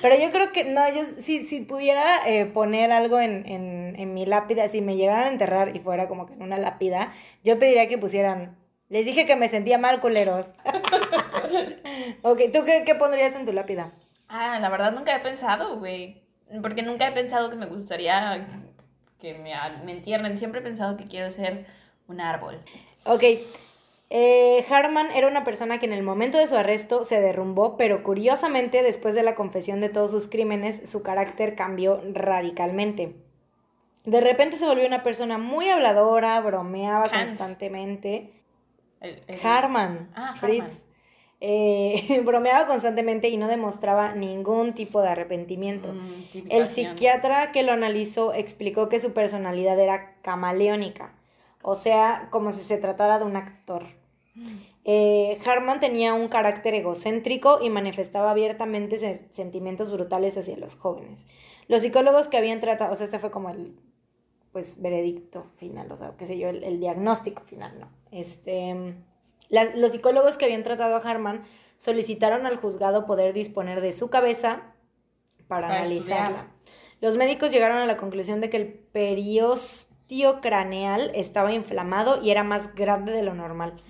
Pero 0.03 0.17
yo 0.17 0.31
creo 0.31 0.53
que, 0.53 0.65
no, 0.65 0.89
yo 0.89 1.03
si, 1.19 1.45
si 1.45 1.61
pudiera 1.61 2.27
eh, 2.27 2.47
poner 2.47 2.93
algo 2.93 3.21
en, 3.21 3.47
en, 3.47 3.95
en 3.99 4.15
mi 4.15 4.27
lápida, 4.27 4.69
si 4.69 4.81
me 4.81 4.97
llegaran 4.97 5.25
a 5.25 5.31
enterrar 5.31 5.77
y 5.77 5.81
fuera 5.81 6.09
como 6.09 6.27
que 6.27 6.35
en 6.35 6.43
una 6.43 6.59
lápida, 6.59 7.13
yo 7.45 7.59
pediría 7.59 7.89
que 7.89 7.99
pusieran, 7.99 8.57
les 8.89 9.05
dije 9.05 9.27
que 9.27 9.37
me 9.37 9.49
sentía 9.49 9.79
mal, 9.79 10.01
culeros. 10.01 10.55
ok, 12.23 12.41
¿tú 12.53 12.65
qué, 12.65 12.83
qué 12.85 12.95
pondrías 12.95 13.37
en 13.37 13.45
tu 13.45 13.53
lápida? 13.53 13.93
Ah, 14.29 14.59
la 14.61 14.69
verdad 14.69 14.93
nunca 14.93 15.17
he 15.17 15.21
pensado, 15.21 15.79
güey. 15.79 16.23
Porque 16.63 16.83
nunca 16.83 17.09
he 17.09 17.13
pensado 17.13 17.51
que 17.51 17.57
me 17.57 17.67
gustaría 17.67 18.47
que 19.21 19.35
me, 19.35 19.53
me 19.85 19.93
entierren. 19.93 20.39
Siempre 20.39 20.61
he 20.61 20.63
pensado 20.63 20.97
que 20.97 21.05
quiero 21.05 21.31
ser 21.31 21.67
un 22.09 22.21
árbol. 22.21 22.61
Ok. 23.05 23.23
Eh, 24.13 24.65
Harman 24.69 25.13
era 25.13 25.29
una 25.29 25.45
persona 25.45 25.79
que 25.79 25.87
en 25.87 25.93
el 25.93 26.03
momento 26.03 26.37
de 26.39 26.49
su 26.49 26.57
arresto 26.57 27.05
se 27.05 27.21
derrumbó, 27.21 27.77
pero 27.77 28.03
curiosamente, 28.03 28.83
después 28.83 29.15
de 29.15 29.23
la 29.23 29.37
confesión 29.37 29.81
de 29.81 29.89
todos 29.89 30.11
sus 30.11 30.27
crímenes, 30.27 30.89
su 30.91 31.03
carácter 31.03 31.55
cambió 31.55 32.01
radicalmente. 32.13 33.15
De 34.05 34.21
repente 34.21 34.57
se 34.57 34.67
volvió 34.67 34.87
una 34.87 35.05
persona 35.05 35.39
muy 35.39 35.69
habladora, 35.69 36.41
bromeaba 36.41 37.05
Hans. 37.05 37.29
constantemente. 37.31 38.33
El- 39.01 39.23
el- 39.29 39.47
Harman, 39.47 40.11
Ah, 40.15 40.35
Fritz. 40.39 40.63
Harman. 40.65 40.79
Eh, 41.43 42.21
bromeaba 42.25 42.67
constantemente 42.67 43.29
y 43.29 43.37
no 43.37 43.47
demostraba 43.47 44.15
ningún 44.15 44.75
tipo 44.75 45.01
de 45.03 45.09
arrepentimiento. 45.11 45.93
Mm, 45.93 46.49
El 46.51 46.69
psiquiatra 46.69 47.53
que 47.53 47.63
lo 47.63 47.73
analizó 47.73 48.35
explicó 48.35 48.89
que 48.89 48.99
su 48.99 49.13
personalidad 49.13 49.79
era 49.79 50.17
camaleónica, 50.23 51.13
o 51.63 51.77
sea, 51.77 52.27
como 52.31 52.51
si 52.53 52.61
se 52.63 52.77
tratara 52.77 53.19
de 53.21 53.25
un 53.25 53.37
actor. 53.37 53.85
Eh, 54.85 55.39
Harman 55.45 55.79
tenía 55.81 56.15
un 56.15 56.29
carácter 56.29 56.75
egocéntrico 56.75 57.61
y 57.63 57.69
manifestaba 57.71 58.31
abiertamente 58.31 58.97
se- 58.99 59.27
sentimientos 59.31 59.91
brutales 59.93 60.37
hacia 60.39 60.57
los 60.57 60.75
jóvenes. 60.77 61.27
Los 61.69 61.83
psicólogos 61.83 62.29
que 62.29 62.39
habían 62.39 62.61
tratado, 62.61 62.93
o 62.93 62.97
sea, 62.97 63.05
este 63.05 63.19
fue 63.19 63.31
como 63.31 63.51
el 63.51 63.77
pues 64.53 64.81
veredicto 64.83 65.47
final, 65.57 65.93
o 65.93 65.97
sea, 65.97 66.17
qué 66.17 66.27
sé 66.27 66.37
yo, 66.39 66.49
el, 66.49 66.65
el 66.65 66.81
diagnóstico 66.81 67.43
final, 67.45 67.79
¿no? 67.79 67.89
Este, 68.11 68.97
la- 69.49 69.77
los 69.77 69.93
psicólogos 69.93 70.37
que 70.37 70.47
habían 70.47 70.65
tratado 70.65 70.97
a 70.97 70.99
Harman 71.01 71.45
solicitaron 71.77 72.47
al 72.47 72.57
juzgado 72.57 73.07
poder 73.07 73.33
disponer 73.33 73.81
de 73.81 73.93
su 73.93 74.11
cabeza 74.11 74.63
para, 75.47 75.69
Para 75.69 75.81
analizarla. 75.83 76.15
estudiarla. 76.27 76.53
Los 77.01 77.17
médicos 77.17 77.53
llegaron 77.53 77.79
a 77.79 77.87
la 77.87 77.97
conclusión 77.97 78.41
de 78.41 78.51
que 78.51 78.57
el 78.57 78.67
periostio 78.73 80.41
craneal 80.41 81.11
estaba 81.15 81.53
inflamado 81.53 82.21
y 82.23 82.31
era 82.31 82.43
más 82.43 82.75
grande 82.75 83.13
de 83.13 83.23
lo 83.23 83.35
normal. 83.35 83.81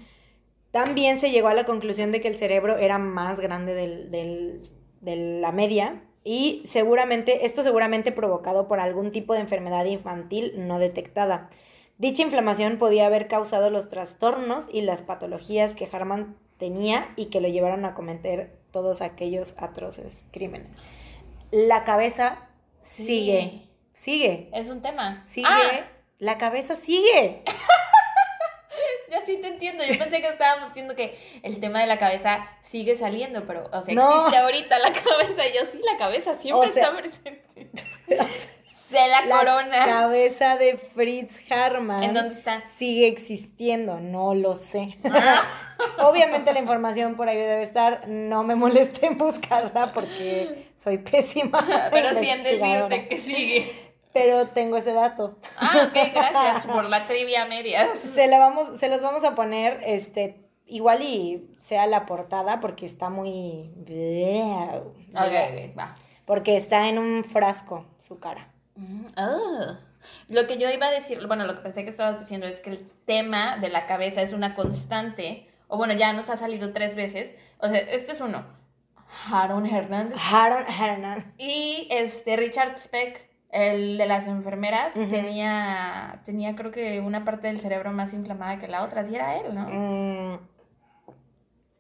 También 0.71 1.21
se 1.21 1.31
llegó 1.31 1.49
a 1.49 1.55
la 1.55 1.65
conclusión 1.65 2.13
de 2.13 2.21
que 2.21 2.29
el 2.29 2.37
cerebro 2.37 2.77
era 2.77 2.99
más 2.99 3.41
grande 3.41 3.75
del, 3.75 4.11
del- 4.11 4.61
de 5.01 5.17
la 5.41 5.51
media 5.53 6.03
y 6.23 6.63
seguramente, 6.67 7.47
esto 7.47 7.63
seguramente 7.63 8.13
provocado 8.13 8.69
por 8.69 8.79
algún 8.81 9.11
tipo 9.11 9.33
de 9.35 9.41
enfermedad 9.41 9.85
infantil 9.87 10.53
no 10.57 10.79
detectada. 10.79 11.49
Dicha 11.99 12.23
inflamación 12.23 12.79
podía 12.79 13.07
haber 13.07 13.27
causado 13.29 13.69
los 13.71 13.89
trastornos 13.89 14.69
y 14.73 14.83
las 14.83 15.03
patologías 15.03 15.75
que 15.75 15.89
Harman 15.91 16.37
tenía 16.59 17.09
y 17.17 17.27
que 17.27 17.41
lo 17.41 17.49
llevaron 17.49 17.85
a 17.85 17.95
cometer 17.95 18.53
todos 18.71 19.01
aquellos 19.01 19.55
atroces 19.59 20.23
crímenes. 20.31 20.77
La 21.51 21.85
cabeza 21.85 22.49
Sí. 22.83 23.05
sigue, 23.07 23.63
sigue, 23.93 24.49
Es 24.53 24.69
un 24.69 24.81
tema. 24.83 25.23
sigue, 25.25 25.47
Ah, 25.49 25.85
la 26.19 26.39
cabeza 26.39 26.77
sigue. 26.77 27.43
ya 29.11 29.25
sí 29.27 29.39
te 29.39 29.49
entiendo. 29.49 29.85
Yo 29.85 29.99
pensé 29.99 30.21
que 30.21 30.29
estábamos 30.29 30.69
diciendo 30.69 30.95
que 30.97 31.19
el 31.43 31.61
tema 31.61 31.81
de 31.81 31.87
la 31.87 31.99
cabeza 31.99 32.47
sigue 32.65 32.97
saliendo, 32.97 33.45
pero, 33.47 33.65
o 33.73 33.83
sea, 33.83 33.95
No. 33.95 34.11
existe 34.19 34.37
ahorita 34.39 34.79
la 34.79 34.93
cabeza. 34.93 35.47
Y 35.49 35.53
yo 35.55 35.67
sí, 35.71 35.81
la 35.85 35.99
cabeza 35.99 36.37
siempre 36.39 36.69
O 36.69 36.73
sea- 36.73 36.85
está 36.89 36.97
presente. 36.97 37.69
Se 38.89 38.97
la, 39.09 39.25
La 39.27 39.39
corona. 39.39 39.87
cabeza 39.87 40.57
de 40.57 40.77
Fritz 40.77 41.39
Harman 41.49 42.03
¿En 42.03 42.13
dónde 42.13 42.35
está? 42.35 42.65
sigue 42.77 43.07
existiendo, 43.07 44.01
no 44.01 44.35
lo 44.35 44.57
sé. 44.57 44.97
Ah. 45.05 45.45
Obviamente 45.99 46.53
la 46.53 46.59
información 46.59 47.15
por 47.15 47.29
ahí 47.29 47.37
debe 47.37 47.63
estar, 47.63 48.09
no 48.09 48.43
me 48.43 48.57
moleste 48.57 49.07
en 49.07 49.17
buscarla 49.17 49.93
porque 49.93 50.67
soy 50.77 50.99
pésima. 50.99 51.65
Pero 51.93 52.19
sí 52.19 52.29
en 52.31 52.43
decirte 52.43 53.07
que 53.09 53.17
sigue. 53.19 53.90
Pero 54.13 54.49
tengo 54.49 54.77
ese 54.77 54.93
dato. 54.93 55.37
Ah, 55.57 55.89
ok, 55.89 56.13
gracias 56.13 56.67
por 56.67 56.85
la 56.85 57.07
trivia 57.07 57.47
media. 57.47 57.89
Se, 58.05 58.27
la 58.27 58.39
vamos, 58.39 58.79
se 58.79 58.89
los 58.89 59.03
vamos 59.03 59.25
a 59.25 59.35
poner, 59.35 59.81
este, 59.85 60.41
igual 60.67 61.03
y 61.03 61.55
sea 61.59 61.87
la 61.87 62.07
portada 62.07 62.61
porque 62.61 62.87
está 62.87 63.09
muy... 63.09 63.71
Ok, 65.15 65.23
ok, 65.23 65.79
va. 65.79 65.95
Porque 66.25 66.57
está 66.57 66.89
en 66.89 66.99
un 66.99 67.25
frasco 67.25 67.87
su 67.99 68.19
cara. 68.19 68.49
Mm, 68.77 69.07
ah. 69.17 69.81
Lo 70.29 70.47
que 70.47 70.59
yo 70.59 70.71
iba 70.71 70.87
a 70.87 70.91
decir, 70.91 71.27
bueno, 71.27 71.45
lo 71.45 71.57
que 71.57 71.63
pensé 71.63 71.85
que 71.85 71.91
estabas 71.91 72.21
diciendo 72.21 72.47
es 72.47 72.61
que 72.61 72.71
el 72.71 72.91
tema 73.05 73.59
de 73.59 73.69
la 73.69 73.87
cabeza 73.87 74.23
es 74.23 74.33
una 74.33 74.55
constante, 74.55 75.49
o 75.69 75.77
bueno, 75.77 75.95
ya 75.95 76.13
nos 76.13 76.31
ha 76.31 76.37
salido 76.37 76.73
tres 76.73 76.95
veces. 76.95 77.35
O 77.59 77.69
sea, 77.69 77.79
este 77.79 78.13
es 78.13 78.21
uno. 78.21 78.45
Aaron 79.31 79.67
Hernández. 79.67 80.19
Aaron 80.33 80.65
Hernández. 80.67 81.27
Y 81.37 81.89
este 81.91 82.37
Richard 82.37 82.79
Speck, 82.79 83.29
el 83.53 83.99
de 83.99 84.07
las 84.07 84.27
enfermeras, 84.27 84.93
tenía, 84.95 86.21
tenía 86.25 86.55
creo 86.55 86.71
que 86.71 87.01
una 87.01 87.25
parte 87.25 87.49
del 87.49 87.61
cerebro 87.61 87.93
más 87.93 88.13
inflamada 88.13 88.59
que 88.59 88.69
la 88.69 88.83
otra. 88.83 89.03
Así 89.03 89.15
era 89.15 89.37
él, 89.37 89.55
¿no? 89.55 89.67
Mm. 89.69 90.39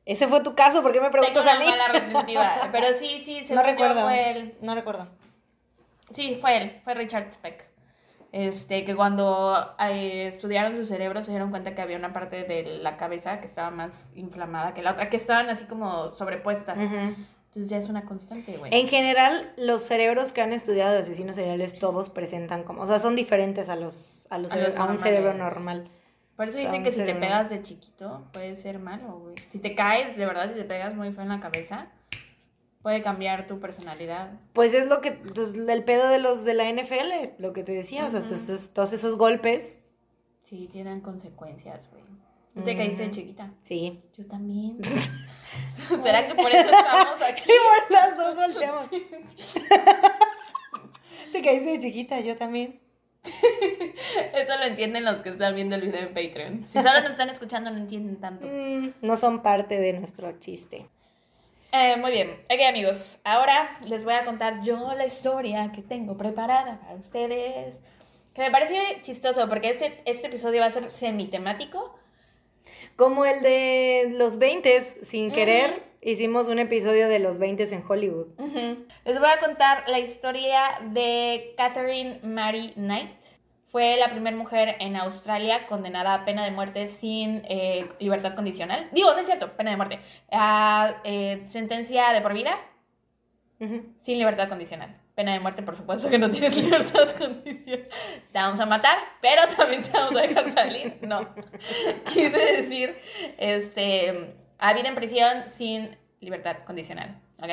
Ese 0.06 0.26
fue 0.26 0.42
tu 0.42 0.54
caso, 0.54 0.82
¿por 0.82 0.92
qué 0.92 1.00
me 1.00 1.10
preguntas 1.10 1.44
Tengo 1.44 1.56
a 1.56 1.58
mí? 1.60 2.12
mala. 2.12 2.68
Pero 2.72 2.86
sí, 2.98 3.22
sí, 3.24 3.44
se 3.46 3.54
no 3.56 3.62
recuerdo. 3.62 4.02
fue 4.02 4.30
él. 4.30 4.54
No 4.60 4.74
recuerdo. 4.74 5.06
Sí, 6.14 6.36
fue 6.40 6.56
él, 6.56 6.80
fue 6.82 6.94
Richard 6.94 7.32
Speck. 7.32 7.64
Este, 8.32 8.84
que 8.84 8.94
cuando 8.94 9.74
eh, 9.80 10.28
estudiaron 10.28 10.76
su 10.76 10.86
cerebro 10.86 11.22
se 11.24 11.30
dieron 11.30 11.50
cuenta 11.50 11.74
que 11.74 11.82
había 11.82 11.96
una 11.96 12.12
parte 12.12 12.44
de 12.44 12.78
la 12.80 12.96
cabeza 12.96 13.40
que 13.40 13.46
estaba 13.46 13.70
más 13.70 13.90
inflamada 14.14 14.72
que 14.72 14.82
la 14.82 14.92
otra, 14.92 15.10
que 15.10 15.16
estaban 15.16 15.48
así 15.50 15.64
como 15.64 16.14
sobrepuestas. 16.14 16.78
Entonces 17.50 17.68
ya 17.70 17.78
es 17.78 17.88
una 17.88 18.04
constante, 18.04 18.56
güey. 18.56 18.72
En 18.72 18.86
general, 18.86 19.52
los 19.56 19.82
cerebros 19.82 20.30
que 20.32 20.40
han 20.40 20.52
estudiado 20.52 20.92
de 20.94 21.00
asesinos 21.00 21.34
seriales 21.36 21.78
todos 21.78 22.08
presentan 22.08 22.62
como, 22.62 22.82
o 22.82 22.86
sea, 22.86 22.98
son 23.00 23.16
diferentes 23.16 23.68
a 23.68 23.74
los 23.76 24.28
a, 24.30 24.38
los 24.38 24.52
A 24.52 24.56
los 24.56 24.68
cere- 24.68 24.76
a 24.78 24.84
un 24.84 24.98
cerebro 24.98 25.34
normal. 25.34 25.88
Por 26.36 26.48
eso 26.48 26.58
o 26.58 26.60
sea, 26.60 26.70
dicen 26.70 26.84
que 26.84 26.92
si 26.92 27.04
te 27.04 27.14
pegas 27.14 27.50
de 27.50 27.60
chiquito 27.62 28.24
puede 28.32 28.56
ser 28.56 28.78
malo, 28.78 29.18
güey. 29.18 29.34
Si 29.50 29.58
te 29.58 29.74
caes, 29.74 30.16
de 30.16 30.24
verdad, 30.26 30.48
si 30.48 30.54
te 30.54 30.64
pegas 30.64 30.94
muy 30.94 31.10
feo 31.12 31.22
en 31.24 31.28
la 31.28 31.40
cabeza, 31.40 31.88
puede 32.82 33.02
cambiar 33.02 33.46
tu 33.48 33.58
personalidad. 33.58 34.30
Pues 34.52 34.72
es 34.72 34.86
lo 34.86 35.00
que, 35.00 35.12
pues, 35.12 35.54
el 35.54 35.84
pedo 35.84 36.08
de 36.08 36.18
los 36.18 36.44
de 36.44 36.54
la 36.54 36.64
NFL, 36.72 37.34
lo 37.38 37.52
que 37.52 37.62
te 37.64 37.72
decía, 37.72 38.06
o 38.06 38.08
sea, 38.10 38.20
Ujú. 38.20 38.34
esos- 38.34 38.72
todos 38.72 38.92
esos 38.92 39.16
golpes, 39.16 39.80
Sí, 40.44 40.68
tienen 40.70 41.00
consecuencias, 41.00 41.88
güey. 41.90 42.02
¿Tú 42.54 42.62
te 42.62 42.76
caíste 42.76 43.02
de 43.04 43.10
chiquita? 43.10 43.50
sí. 43.62 44.00
Yo 44.16 44.26
también. 44.26 44.78
¿Será 46.02 46.26
que 46.26 46.34
por 46.34 46.50
eso 46.50 46.70
estamos 46.70 47.22
aquí? 47.28 47.50
Y 47.50 47.92
las 47.92 48.16
dos 48.16 48.36
volteamos. 48.36 48.88
te 51.32 51.42
caíste 51.42 51.70
de 51.70 51.78
chiquita, 51.78 52.20
yo 52.20 52.36
también. 52.36 52.80
Eso 53.22 54.56
lo 54.58 54.64
entienden 54.64 55.04
los 55.04 55.18
que 55.18 55.30
están 55.30 55.54
viendo 55.54 55.76
el 55.76 55.82
video 55.82 56.00
en 56.00 56.14
Patreon. 56.14 56.64
Si 56.66 56.72
solo 56.72 57.00
nos 57.02 57.10
están 57.10 57.28
escuchando, 57.28 57.70
no 57.70 57.76
entienden 57.76 58.16
tanto. 58.16 58.46
Mm, 58.46 58.92
no 59.02 59.16
son 59.16 59.42
parte 59.42 59.78
de 59.78 59.92
nuestro 59.92 60.38
chiste. 60.38 60.86
Eh, 61.72 61.96
muy 61.96 62.10
bien. 62.12 62.30
Ok, 62.50 62.60
amigos. 62.68 63.18
Ahora 63.24 63.78
les 63.86 64.04
voy 64.04 64.14
a 64.14 64.24
contar 64.24 64.62
yo 64.62 64.94
la 64.94 65.06
historia 65.06 65.70
que 65.72 65.82
tengo 65.82 66.16
preparada 66.16 66.80
para 66.80 66.94
ustedes. 66.94 67.76
Que 68.34 68.42
me 68.42 68.50
parece 68.50 69.02
chistoso 69.02 69.48
porque 69.48 69.70
este, 69.70 70.02
este 70.06 70.28
episodio 70.28 70.60
va 70.60 70.66
a 70.66 70.70
ser 70.70 70.90
semitemático. 70.90 71.96
Como 72.96 73.24
el 73.24 73.42
de 73.42 74.14
los 74.16 74.38
20 74.38 74.80
sin 75.02 75.32
querer, 75.32 75.82
hicimos 76.02 76.48
un 76.48 76.58
episodio 76.58 77.08
de 77.08 77.18
los 77.18 77.38
20 77.38 77.74
en 77.74 77.84
Hollywood. 77.86 78.26
Les 79.04 79.18
voy 79.18 79.28
a 79.28 79.40
contar 79.40 79.84
la 79.88 79.98
historia 79.98 80.62
de 80.92 81.54
Catherine 81.56 82.20
Mary 82.22 82.72
Knight. 82.74 83.10
Fue 83.68 83.96
la 83.96 84.10
primera 84.10 84.36
mujer 84.36 84.76
en 84.80 84.96
Australia 84.96 85.66
condenada 85.68 86.14
a 86.14 86.24
pena 86.24 86.44
de 86.44 86.50
muerte 86.50 86.88
sin 86.88 87.42
eh, 87.48 87.88
libertad 88.00 88.34
condicional. 88.34 88.88
Digo, 88.92 89.12
no 89.12 89.18
es 89.18 89.26
cierto, 89.26 89.56
pena 89.56 89.70
de 89.70 89.76
muerte. 89.76 90.00
A 90.32 91.00
eh, 91.04 91.42
sentencia 91.46 92.12
de 92.12 92.20
por 92.20 92.34
vida 92.34 92.58
sin 94.00 94.18
libertad 94.18 94.48
condicional. 94.48 94.96
Pena 95.20 95.34
de 95.34 95.40
muerte, 95.40 95.60
por 95.60 95.76
supuesto 95.76 96.08
que 96.08 96.16
no 96.16 96.30
tienes 96.30 96.56
libertad 96.56 97.10
condicional. 97.18 97.86
Te 98.32 98.38
vamos 98.38 98.58
a 98.58 98.64
matar, 98.64 98.96
pero 99.20 99.42
también 99.54 99.82
te 99.82 99.90
vamos 99.90 100.16
a 100.18 100.22
dejar 100.22 100.50
salir. 100.50 100.96
No. 101.02 101.28
Quise 102.06 102.38
decir, 102.38 102.96
este, 103.36 104.34
a 104.58 104.72
vida 104.72 104.88
en 104.88 104.94
prisión 104.94 105.46
sin 105.46 105.94
libertad 106.20 106.64
condicional. 106.64 107.20
¿Ok? 107.36 107.50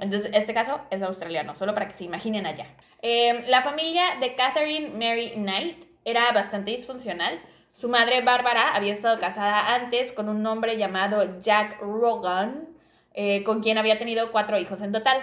Entonces, 0.00 0.32
este 0.34 0.52
caso 0.52 0.80
es 0.90 1.00
australiano, 1.02 1.54
solo 1.54 1.72
para 1.72 1.86
que 1.86 1.94
se 1.94 2.02
imaginen 2.02 2.46
allá. 2.46 2.66
Eh, 3.00 3.44
la 3.46 3.62
familia 3.62 4.02
de 4.18 4.34
Catherine 4.34 4.88
Mary 4.88 5.34
Knight 5.36 5.84
era 6.04 6.32
bastante 6.32 6.72
disfuncional. 6.72 7.38
Su 7.74 7.88
madre, 7.88 8.22
Bárbara, 8.22 8.74
había 8.74 8.92
estado 8.92 9.20
casada 9.20 9.76
antes 9.76 10.10
con 10.10 10.28
un 10.28 10.44
hombre 10.44 10.76
llamado 10.76 11.38
Jack 11.42 11.80
Rogan, 11.80 12.70
eh, 13.14 13.44
con 13.44 13.62
quien 13.62 13.78
había 13.78 14.00
tenido 14.00 14.32
cuatro 14.32 14.58
hijos 14.58 14.80
en 14.82 14.90
total. 14.90 15.22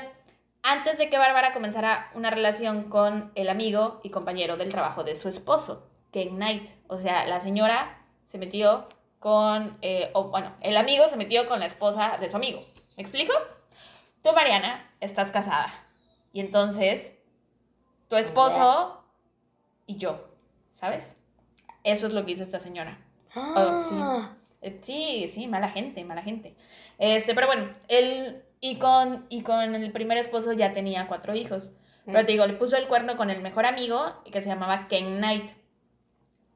Antes 0.62 0.98
de 0.98 1.10
que 1.10 1.18
Bárbara 1.18 1.54
comenzara 1.54 2.12
una 2.14 2.30
relación 2.30 2.90
con 2.90 3.32
el 3.36 3.50
amigo 3.50 4.02
y 4.04 4.10
compañero 4.10 4.58
del 4.58 4.70
trabajo 4.72 5.04
de 5.04 5.16
su 5.16 5.30
esposo, 5.30 5.88
Ken 6.12 6.36
Knight. 6.36 6.70
O 6.88 7.00
sea, 7.00 7.26
la 7.26 7.40
señora 7.40 8.02
se 8.32 8.38
metió 8.38 8.88
con, 9.20 9.78
eh, 9.82 10.12
o 10.14 10.26
bueno, 10.26 10.54
el 10.62 10.76
amigo 10.78 11.08
se 11.10 11.18
metió 11.18 11.48
con 11.48 11.60
la 11.60 11.66
esposa 11.66 12.18
de 12.20 12.30
su 12.30 12.36
amigo. 12.38 12.62
¿Me 12.98 13.04
explico? 13.04 13.34
Tú, 14.24 14.34
Mariana, 14.34 14.92
estás 15.00 15.32
casada. 15.32 15.74
Y 16.34 16.42
entonces, 16.42 17.14
tu 18.10 18.18
esposo 18.18 19.04
y 19.86 19.98
yo, 19.98 20.28
¿sabes? 20.74 21.16
Eso 21.84 22.08
es 22.08 22.14
lo 22.14 22.26
que 22.26 22.34
hizo 22.34 22.44
esta 22.44 22.60
señora. 22.60 23.00
Oh, 23.36 23.86
sí. 23.90 23.96
Ah. 23.98 24.36
Eh, 24.62 24.80
Sí, 24.84 25.30
sí, 25.34 25.48
mala 25.48 25.70
gente, 25.70 26.04
mala 26.04 26.22
gente. 26.22 26.56
Este, 26.98 27.34
pero 27.34 27.48
bueno, 27.48 27.74
él 27.88 28.44
y 28.62 28.78
con, 28.78 29.26
y 29.30 29.42
con 29.42 29.76
el 29.76 29.92
primer 29.92 30.18
esposo 30.18 30.54
ya 30.54 30.74
tenía 30.74 31.08
cuatro 31.08 31.36
hijos. 31.36 31.72
Pero 32.06 32.26
te 32.26 32.32
digo, 32.32 32.48
le 32.48 32.54
puso 32.54 32.76
el 32.76 32.88
cuerno 32.88 33.18
con 33.18 33.30
el 33.30 33.42
mejor 33.42 33.66
amigo 33.66 34.24
que 34.32 34.42
se 34.42 34.50
llamaba 34.50 34.88
Ken 34.88 35.18
Knight. 35.18 35.52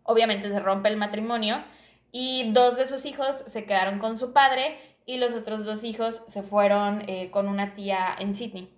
Obviamente 0.01 0.49
se 0.49 0.59
rompe 0.59 0.89
el 0.89 0.97
matrimonio 0.97 1.63
y 2.11 2.51
dos 2.53 2.75
de 2.75 2.87
sus 2.87 3.05
hijos 3.05 3.45
se 3.47 3.65
quedaron 3.65 3.99
con 3.99 4.17
su 4.17 4.33
padre 4.33 4.77
y 5.05 5.17
los 5.17 5.33
otros 5.33 5.65
dos 5.65 5.83
hijos 5.83 6.23
se 6.27 6.41
fueron 6.43 7.03
eh, 7.07 7.29
con 7.29 7.47
una 7.47 7.75
tía 7.75 8.15
en 8.17 8.35
Sydney. 8.35 8.73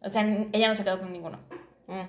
O 0.00 0.10
sea, 0.10 0.22
ella 0.52 0.68
no 0.68 0.76
se 0.76 0.84
quedó 0.84 1.00
con 1.00 1.12
ninguno. 1.12 1.40
Mm. 1.86 2.02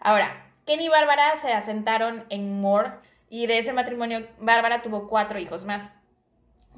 Ahora, 0.00 0.52
Ken 0.66 0.80
y 0.80 0.88
Bárbara 0.88 1.38
se 1.40 1.52
asentaron 1.52 2.24
en 2.28 2.60
Moore 2.60 2.92
y 3.30 3.46
de 3.46 3.58
ese 3.58 3.72
matrimonio 3.72 4.26
Bárbara 4.38 4.82
tuvo 4.82 5.08
cuatro 5.08 5.38
hijos 5.38 5.64
más, 5.64 5.92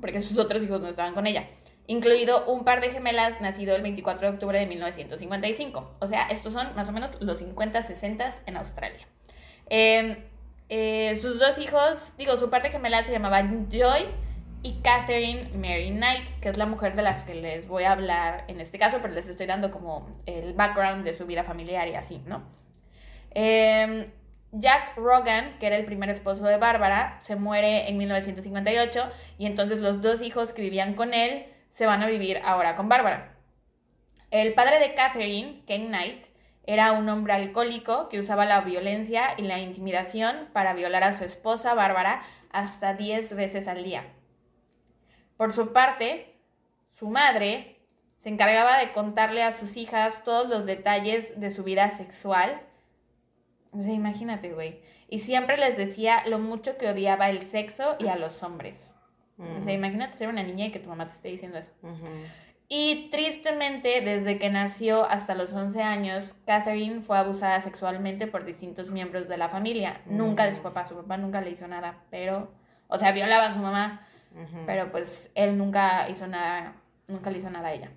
porque 0.01 0.21
sus 0.21 0.39
otros 0.39 0.63
hijos 0.63 0.81
no 0.81 0.89
estaban 0.89 1.15
con 1.15 1.27
ella, 1.27 1.49
incluido 1.91 2.45
un 2.47 2.63
par 2.63 2.81
de 2.81 2.91
gemelas 2.91 3.41
nacido 3.41 3.75
el 3.75 3.83
24 3.83 4.29
de 4.29 4.35
octubre 4.35 4.57
de 4.57 4.67
1955. 4.67 5.97
O 5.99 6.07
sea, 6.07 6.29
estos 6.29 6.53
son 6.53 6.73
más 6.77 6.89
o 6.89 6.93
menos 6.93 7.11
los 7.21 7.43
50-60 7.43 8.33
en 8.47 8.57
Australia. 8.57 9.09
Eh, 9.69 10.23
eh, 10.69 11.19
sus 11.21 11.41
dos 11.41 11.59
hijos, 11.59 12.13
digo, 12.17 12.37
su 12.37 12.49
par 12.49 12.63
de 12.63 12.71
gemelas 12.71 13.07
se 13.07 13.13
llamaba 13.13 13.43
Joy 13.43 14.05
y 14.63 14.81
Catherine 14.83 15.51
Mary 15.55 15.91
Knight, 15.91 16.29
que 16.41 16.51
es 16.51 16.57
la 16.57 16.67
mujer 16.67 16.95
de 16.95 17.03
las 17.03 17.25
que 17.25 17.35
les 17.35 17.67
voy 17.67 17.83
a 17.83 17.93
hablar 17.93 18.45
en 18.47 18.61
este 18.61 18.79
caso, 18.79 18.99
pero 19.03 19.13
les 19.13 19.27
estoy 19.27 19.47
dando 19.47 19.73
como 19.73 20.09
el 20.27 20.53
background 20.53 21.05
de 21.05 21.13
su 21.13 21.27
vida 21.27 21.43
familiar 21.43 21.89
y 21.89 21.97
así, 21.97 22.23
¿no? 22.25 22.45
Eh, 23.33 24.13
Jack 24.53 24.97
Rogan, 24.97 25.59
que 25.59 25.67
era 25.67 25.77
el 25.77 25.87
primer 25.87 26.11
esposo 26.11 26.45
de 26.45 26.57
Bárbara, 26.57 27.19
se 27.23 27.35
muere 27.35 27.89
en 27.89 27.99
1958 27.99 29.11
y 29.39 29.47
entonces 29.47 29.81
los 29.81 30.03
dos 30.03 30.23
hijos 30.23 30.53
que 30.53 30.63
vivían 30.63 30.95
con 30.95 31.15
él 31.15 31.47
se 31.73 31.87
van 31.87 32.03
a 32.03 32.07
vivir 32.07 32.41
ahora 32.45 32.77
con 32.77 32.89
Bárbara. 32.89 33.37
El 34.31 34.55
padre 34.55 34.79
de 34.79 34.95
Catherine, 34.95 35.63
Ken 35.67 35.89
Knight, 35.89 36.27
era 36.65 36.93
un 36.93 37.09
hombre 37.09 37.33
alcohólico 37.33 38.09
que 38.09 38.21
usaba 38.21 38.47
la 38.47 38.61
violencia 38.61 39.35
y 39.37 39.43
la 39.43 39.59
intimidación 39.59 40.49
para 40.53 40.73
violar 40.73 41.03
a 41.03 41.15
su 41.15 41.25
esposa 41.25 41.75
Bárbara 41.75 42.23
hasta 42.53 42.95
10 42.95 43.35
veces 43.35 43.67
al 43.67 43.83
día. 43.83 44.05
Por 45.37 45.53
su 45.53 45.73
parte, 45.73 46.37
su 46.91 47.09
madre 47.09 47.81
se 48.19 48.29
encargaba 48.29 48.79
de 48.79 48.93
contarle 48.93 49.43
a 49.43 49.53
sus 49.53 49.77
hijas 49.77 50.23
todos 50.23 50.49
los 50.49 50.67
detalles 50.67 51.41
de 51.41 51.51
su 51.51 51.65
vida 51.65 51.91
sexual. 51.97 52.61
O 53.73 53.81
sea, 53.81 53.93
imagínate, 53.93 54.53
güey. 54.53 54.83
Y 55.09 55.21
siempre 55.21 55.57
les 55.57 55.77
decía 55.77 56.23
lo 56.27 56.39
mucho 56.39 56.77
que 56.77 56.89
odiaba 56.89 57.31
el 57.31 57.43
sexo 57.43 57.97
y 57.99 58.09
a 58.09 58.17
los 58.17 58.43
hombres. 58.43 58.90
O 59.57 59.61
sea, 59.61 59.73
imagínate 59.73 60.17
ser 60.17 60.29
una 60.29 60.43
niña 60.43 60.67
y 60.67 60.73
que 60.73 60.79
tu 60.79 60.89
mamá 60.89 61.07
te 61.07 61.13
esté 61.13 61.29
diciendo 61.29 61.59
eso. 61.59 61.71
Y 62.69 63.09
tristemente, 63.11 64.01
desde 64.01 64.39
que 64.39 64.49
nació 64.51 65.05
hasta 65.05 65.35
los 65.35 65.53
11 65.53 65.83
años, 65.83 66.37
Catherine 66.47 67.03
fue 67.03 67.19
abusada 67.19 67.61
sexualmente 67.61 68.27
por 68.27 68.45
distintos 68.45 68.91
miembros 68.91 69.29
de 69.29 69.37
la 69.37 69.49
familia. 69.49 70.01
Nunca 70.07 70.45
de 70.45 70.55
su 70.55 70.63
papá, 70.63 70.87
su 70.87 70.95
papá 70.95 71.17
nunca 71.17 71.41
le 71.41 71.51
hizo 71.51 71.67
nada, 71.67 71.97
pero, 72.11 72.53
o 72.89 72.99
sea, 72.99 73.13
violaba 73.13 73.47
a 73.47 73.53
su 73.53 73.61
mamá, 73.61 74.07
pero 74.67 74.93
pues 74.93 75.31
él 75.35 75.59
nunca 75.59 76.09
hizo 76.09 76.27
nada, 76.29 76.75
nunca 77.09 77.31
le 77.31 77.39
hizo 77.39 77.51
nada 77.51 77.69
a 77.69 77.73
ella. 77.73 77.91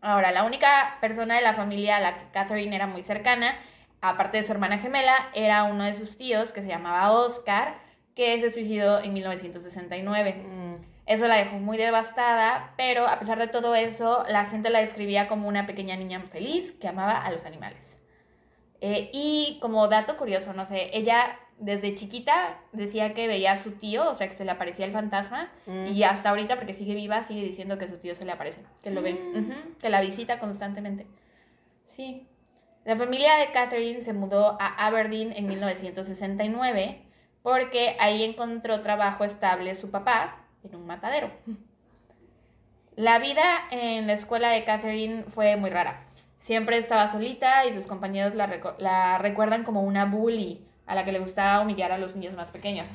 Ahora, 0.00 0.32
la 0.32 0.44
única 0.44 0.98
persona 1.00 1.36
de 1.36 1.42
la 1.42 1.54
familia 1.54 1.96
a 1.96 2.00
la 2.00 2.16
que 2.16 2.30
Catherine 2.32 2.74
era 2.74 2.86
muy 2.86 3.02
cercana 3.02 3.54
aparte 4.00 4.38
de 4.38 4.46
su 4.46 4.52
hermana 4.52 4.78
gemela, 4.78 5.14
era 5.34 5.64
uno 5.64 5.84
de 5.84 5.94
sus 5.94 6.16
tíos 6.16 6.52
que 6.52 6.62
se 6.62 6.68
llamaba 6.68 7.12
Oscar, 7.12 7.78
que 8.16 8.40
se 8.40 8.50
suicidó 8.50 9.00
en 9.00 9.12
1969. 9.12 10.32
Mm. 10.34 10.74
Eso 11.06 11.28
la 11.28 11.36
dejó 11.36 11.58
muy 11.58 11.76
devastada, 11.76 12.72
pero 12.76 13.06
a 13.06 13.20
pesar 13.20 13.38
de 13.38 13.46
todo 13.46 13.76
eso, 13.76 14.24
la 14.28 14.46
gente 14.46 14.70
la 14.70 14.80
describía 14.80 15.28
como 15.28 15.46
una 15.46 15.66
pequeña 15.66 15.94
niña 15.96 16.20
feliz 16.22 16.72
que 16.80 16.88
amaba 16.88 17.24
a 17.24 17.30
los 17.30 17.44
animales. 17.44 17.96
Eh, 18.80 19.10
y 19.12 19.58
como 19.60 19.86
dato 19.86 20.16
curioso, 20.16 20.52
no 20.52 20.66
sé, 20.66 20.90
ella 20.96 21.38
desde 21.58 21.94
chiquita 21.94 22.58
decía 22.72 23.14
que 23.14 23.28
veía 23.28 23.52
a 23.52 23.56
su 23.56 23.70
tío, 23.72 24.10
o 24.10 24.14
sea, 24.14 24.28
que 24.28 24.34
se 24.36 24.44
le 24.44 24.50
aparecía 24.50 24.84
el 24.84 24.92
fantasma, 24.92 25.50
Mm. 25.66 25.86
y 25.86 26.02
hasta 26.02 26.30
ahorita, 26.30 26.56
porque 26.56 26.74
sigue 26.74 26.94
viva, 26.94 27.22
sigue 27.22 27.42
diciendo 27.42 27.78
que 27.78 27.88
su 27.88 27.98
tío 27.98 28.14
se 28.16 28.24
le 28.24 28.32
aparece, 28.32 28.60
que 28.82 28.90
lo 28.90 29.00
ve, 29.00 29.12
Ujú, 29.14 29.78
que 29.78 29.88
la 29.88 30.00
visita 30.00 30.38
constantemente. 30.40 31.06
Sí. 31.84 32.26
La 32.84 32.96
familia 32.96 33.36
de 33.36 33.52
Catherine 33.52 34.00
se 34.02 34.12
mudó 34.12 34.58
a 34.60 34.86
Aberdeen 34.86 35.32
en 35.32 35.46
1969 35.48 37.02
porque 37.46 37.94
ahí 38.00 38.24
encontró 38.24 38.80
trabajo 38.80 39.22
estable 39.22 39.76
su 39.76 39.92
papá 39.92 40.38
en 40.64 40.74
un 40.74 40.84
matadero. 40.84 41.30
La 42.96 43.20
vida 43.20 43.44
en 43.70 44.08
la 44.08 44.14
escuela 44.14 44.50
de 44.50 44.64
Catherine 44.64 45.22
fue 45.28 45.54
muy 45.54 45.70
rara. 45.70 46.08
Siempre 46.40 46.76
estaba 46.76 47.12
solita 47.12 47.64
y 47.64 47.72
sus 47.72 47.86
compañeros 47.86 48.34
la, 48.34 49.18
recuerdan 49.18 49.62
como 49.62 49.82
una 49.82 50.06
bully 50.06 50.66
a 50.86 50.96
la 50.96 51.04
que 51.04 51.12
le 51.12 51.20
gustaba 51.20 51.60
humillar 51.60 51.92
a 51.92 51.98
los 51.98 52.16
niños 52.16 52.34
más 52.34 52.50
pequeños. 52.50 52.88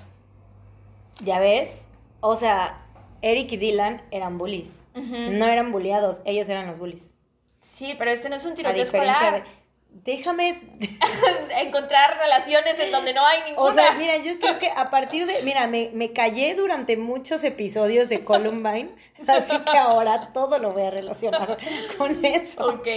¿Ya 1.24 1.40
ves? 1.40 1.88
O 2.20 2.36
sea, 2.36 2.82
Eric 3.22 3.54
y 3.54 3.58
Dylan 3.58 4.02
eran 4.12 4.38
bullies. 4.38 4.84
No 4.94 5.48
eran 5.48 5.72
bulliados, 5.72 6.22
ellos 6.26 6.50
eran 6.50 6.68
los 6.68 6.78
bullies. 6.78 7.14
Sí, 7.62 7.96
pero 7.98 8.12
este 8.12 8.28
no 8.28 8.36
es 8.36 8.46
un 8.46 8.56
tiroteo 8.56 8.84
escolar. 8.84 9.46
de... 9.46 9.50
Déjame... 9.92 10.62
Encontrar 11.60 12.18
relaciones 12.18 12.80
en 12.80 12.92
donde 12.92 13.14
no 13.14 13.26
hay 13.26 13.40
ninguna. 13.48 13.70
O 13.70 13.74
sea, 13.74 13.94
mira, 13.94 14.18
yo 14.18 14.40
creo 14.40 14.58
que 14.58 14.70
a 14.70 14.90
partir 14.90 15.28
de... 15.28 15.44
Mira, 15.44 15.68
me, 15.68 15.92
me 15.94 16.14
callé 16.14 16.56
durante 16.56 16.98
muchos 16.98 17.44
episodios 17.44 18.10
de 18.10 18.24
Columbine, 18.24 18.90
así 19.28 19.58
que 19.60 19.78
ahora 19.78 20.32
todo 20.34 20.58
lo 20.58 20.72
voy 20.72 20.84
a 20.84 20.92
relacionar 20.92 21.58
con 21.98 22.24
eso. 22.26 22.68
Ok. 22.68 22.88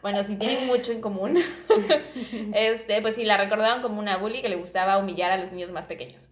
Bueno, 0.00 0.22
sí 0.22 0.36
tienen 0.36 0.66
mucho 0.66 0.92
en 0.92 1.00
común. 1.00 1.38
este, 2.54 3.02
pues 3.02 3.16
sí, 3.16 3.24
la 3.24 3.36
recordaban 3.36 3.82
como 3.82 3.98
una 3.98 4.16
bully 4.18 4.42
que 4.42 4.48
le 4.48 4.56
gustaba 4.56 4.98
humillar 4.98 5.32
a 5.32 5.38
los 5.38 5.50
niños 5.50 5.70
más 5.70 5.86
pequeños. 5.86 6.28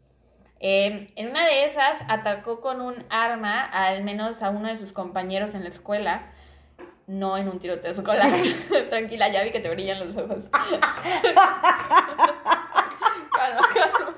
Eh, 0.60 1.08
en 1.16 1.30
una 1.30 1.44
de 1.44 1.66
esas 1.66 1.98
atacó 2.08 2.60
con 2.60 2.80
un 2.80 3.04
arma 3.10 3.62
al 3.62 4.04
menos 4.04 4.42
a 4.42 4.50
uno 4.50 4.68
de 4.68 4.78
sus 4.78 4.92
compañeros 4.92 5.54
en 5.54 5.64
la 5.64 5.68
escuela. 5.68 6.32
No 7.06 7.36
en 7.36 7.48
un 7.48 7.58
tiroteo 7.58 7.92
escolar. 7.92 8.32
Tranquila, 8.90 9.28
ya 9.28 9.42
vi 9.44 9.52
que 9.52 9.60
te 9.60 9.70
brillan 9.70 10.06
los 10.06 10.16
ojos. 10.16 10.44
calma, 13.32 13.60
calma. 13.74 14.14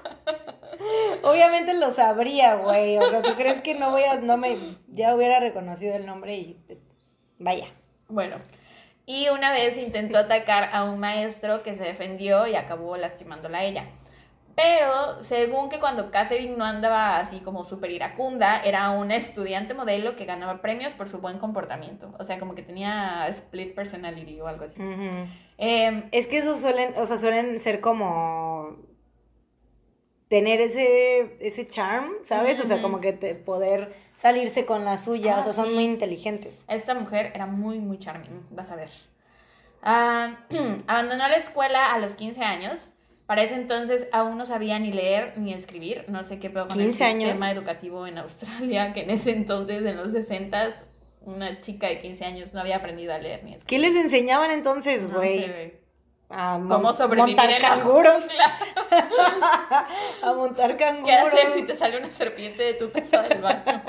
Obviamente 1.22 1.74
lo 1.74 1.91
sabría, 1.91 2.55
güey. 2.57 2.97
O 2.99 3.11
sea, 3.11 3.22
¿tú 3.22 3.34
crees 3.34 3.61
que 3.61 3.74
no 3.74 3.91
voy 3.91 4.05
a... 4.05 4.16
No 4.20 4.36
me... 4.36 4.57
Ya 4.89 5.14
hubiera 5.14 5.41
reconocido 5.41 5.97
el 5.97 6.07
nombre 6.07 6.34
y... 6.34 6.59
Vaya. 7.39 7.68
Bueno, 8.09 8.36
y 9.11 9.30
una 9.30 9.53
vez 9.53 9.78
intentó 9.78 10.18
atacar 10.18 10.68
a 10.70 10.84
un 10.84 11.01
maestro 11.01 11.62
que 11.62 11.74
se 11.74 11.82
defendió 11.82 12.47
y 12.47 12.57
acabó 12.57 12.95
lastimándola 12.99 13.61
a 13.61 13.64
ella. 13.64 13.84
Pero 14.61 15.22
según 15.22 15.68
que 15.70 15.78
cuando 15.78 16.11
Catherine 16.11 16.56
no 16.56 16.64
andaba 16.64 17.20
así 17.20 17.38
como 17.38 17.64
súper 17.64 17.92
iracunda, 17.92 18.61
era 18.61 18.90
una 18.90 19.14
estudiante 19.14 19.72
modelo 19.72 20.16
que 20.16 20.24
ganaba 20.24 20.61
premios 20.61 20.94
por 20.94 21.09
su 21.09 21.18
buen 21.18 21.38
comportamiento. 21.38 22.12
O 22.18 22.24
sea, 22.24 22.40
como 22.40 22.56
que 22.56 22.62
tenía 22.62 23.28
split 23.28 23.72
personality 23.76 24.40
o 24.40 24.48
algo 24.48 24.64
así. 24.64 24.82
Ujú. 24.82 25.26
Em, 25.59 26.09
Es 26.11 26.26
que 26.26 26.38
esos 26.38 26.61
suelen, 26.61 26.92
o 26.96 27.06
sea, 27.06 27.18
suelen 27.18 27.61
ser 27.61 27.80
como 27.80 28.76
tener 30.28 30.61
ese, 30.61 31.36
ese 31.40 31.64
charm, 31.64 32.11
¿sabes? 32.22 32.59
O 32.59 32.64
sea, 32.64 32.82
como 32.82 33.00
que 33.00 33.12
te- 33.12 33.36
poder 33.36 33.94
salirse 34.16 34.66
con 34.66 34.84
la 34.84 34.98
suya, 34.98 35.36
Ah, 35.36 35.40
o 35.40 35.42
sea, 35.44 35.52
son 35.52 35.66
sí. 35.68 35.74
muy 35.74 35.84
inteligentes. 35.84 36.64
Esta 36.68 36.94
mujer 36.94 37.30
era 37.32 37.46
muy, 37.46 37.78
muy 37.78 37.98
charming, 38.00 38.44
vas 38.50 38.72
a 38.72 38.76
ver. 38.76 38.90
Ah, 39.82 40.36
abandonó 40.88 41.28
la 41.28 41.36
escuela 41.36 41.92
a 41.94 41.98
los 42.00 42.16
15 42.16 42.42
años. 42.42 42.90
Para 43.28 43.42
ese 43.42 43.56
entonces 43.56 44.08
aún 44.10 44.38
no 44.38 44.46
sabía 44.46 44.78
ni 44.78 44.90
leer 44.90 45.34
ni 45.36 45.52
escribir. 45.52 46.06
No 46.08 46.24
sé 46.24 46.38
qué 46.38 46.48
pedo 46.48 46.66
con 46.66 46.80
el 46.80 46.86
15 46.86 47.04
años. 47.04 47.22
sistema 47.24 47.52
educativo 47.52 48.06
en 48.06 48.16
Australia, 48.16 48.94
que 48.94 49.02
en 49.02 49.10
ese 49.10 49.32
entonces, 49.32 49.84
en 49.84 49.98
los 49.98 50.12
60 50.12 50.72
una 51.26 51.60
chica 51.60 51.88
de 51.88 52.00
15 52.00 52.24
años 52.24 52.54
no 52.54 52.60
había 52.60 52.76
aprendido 52.76 53.12
a 53.12 53.18
leer 53.18 53.44
ni 53.44 53.52
escribir. 53.54 53.66
¿Qué 53.66 53.78
les 53.78 53.96
enseñaban 54.02 54.50
entonces, 54.50 55.02
No 55.10 55.18
güey? 55.18 55.40
sé, 55.44 55.80
a 56.30 56.58
¿Cómo 56.66 56.94
sobrevivir 56.94 57.36
montar 57.36 57.50
en 57.50 57.60
canguros, 57.60 58.22
a 60.22 60.32
montar 60.32 60.78
canguros. 60.78 61.06
¿Qué 61.06 61.12
hacer 61.38 61.52
si 61.52 61.66
te 61.66 61.76
sale 61.76 61.98
una 61.98 62.10
serpiente 62.10 62.62
de 62.62 62.74
tu 62.74 62.88
taza 62.88 63.24
del 63.24 63.42
baño? 63.42 63.62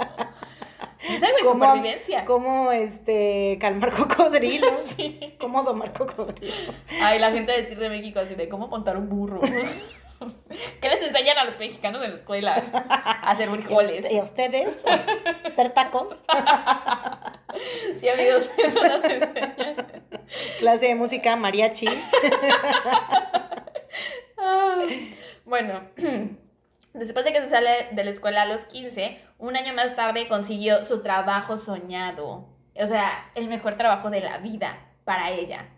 Sé, 1.01 1.17
güey, 1.19 1.43
¿Cómo- 1.43 1.65
supervivencia. 1.65 2.25
Cómo, 2.25 2.71
este, 2.71 3.57
calmar 3.61 3.91
cocodrilos. 3.91 4.71
Sí. 4.95 5.35
Cómo 5.39 5.63
domar 5.63 5.93
cocodrilos. 5.93 6.75
Ay, 7.01 7.19
la 7.19 7.31
gente 7.31 7.51
decir 7.53 7.77
de 7.79 7.89
México 7.89 8.19
así 8.19 8.35
de 8.35 8.49
cómo 8.49 8.67
montar 8.67 8.97
un 8.97 9.07
burro. 9.09 9.39
¿Qué 10.81 10.89
les 10.89 11.01
enseñan 11.01 11.37
a 11.37 11.45
los 11.45 11.57
mexicanos 11.57 12.03
en 12.03 12.11
la 12.11 12.17
escuela? 12.17 12.61
A 12.89 13.31
hacer 13.31 13.49
frijoles. 13.49 14.11
¿Y 14.11 14.17
a 14.17 14.23
ustedes? 14.23 14.77
¿Hacer 15.45 15.69
tacos? 15.71 16.23
Sí, 17.99 18.09
amigos, 18.09 18.49
eso 18.57 18.83
nos 18.85 19.01
enseñan. 19.05 19.55
Clase 20.59 20.87
de 20.87 20.95
música, 20.95 21.35
mariachi. 21.37 21.87
Ah, 24.37 24.83
Bueno, 25.45 25.81
después 26.99 27.25
de 27.25 27.33
que 27.33 27.41
se 27.41 27.49
sale 27.49 27.87
de 27.91 28.03
la 28.03 28.11
escuela 28.11 28.43
a 28.43 28.45
los 28.45 28.61
15, 28.65 29.19
un 29.39 29.55
año 29.55 29.73
más 29.73 29.95
tarde 29.95 30.27
consiguió 30.27 30.85
su 30.85 31.01
trabajo 31.01 31.57
soñado. 31.57 32.47
O 32.75 32.87
sea, 32.87 33.31
el 33.35 33.47
mejor 33.47 33.77
trabajo 33.77 34.09
de 34.09 34.21
la 34.21 34.37
vida 34.37 34.77
para 35.05 35.31
ella. 35.31 35.69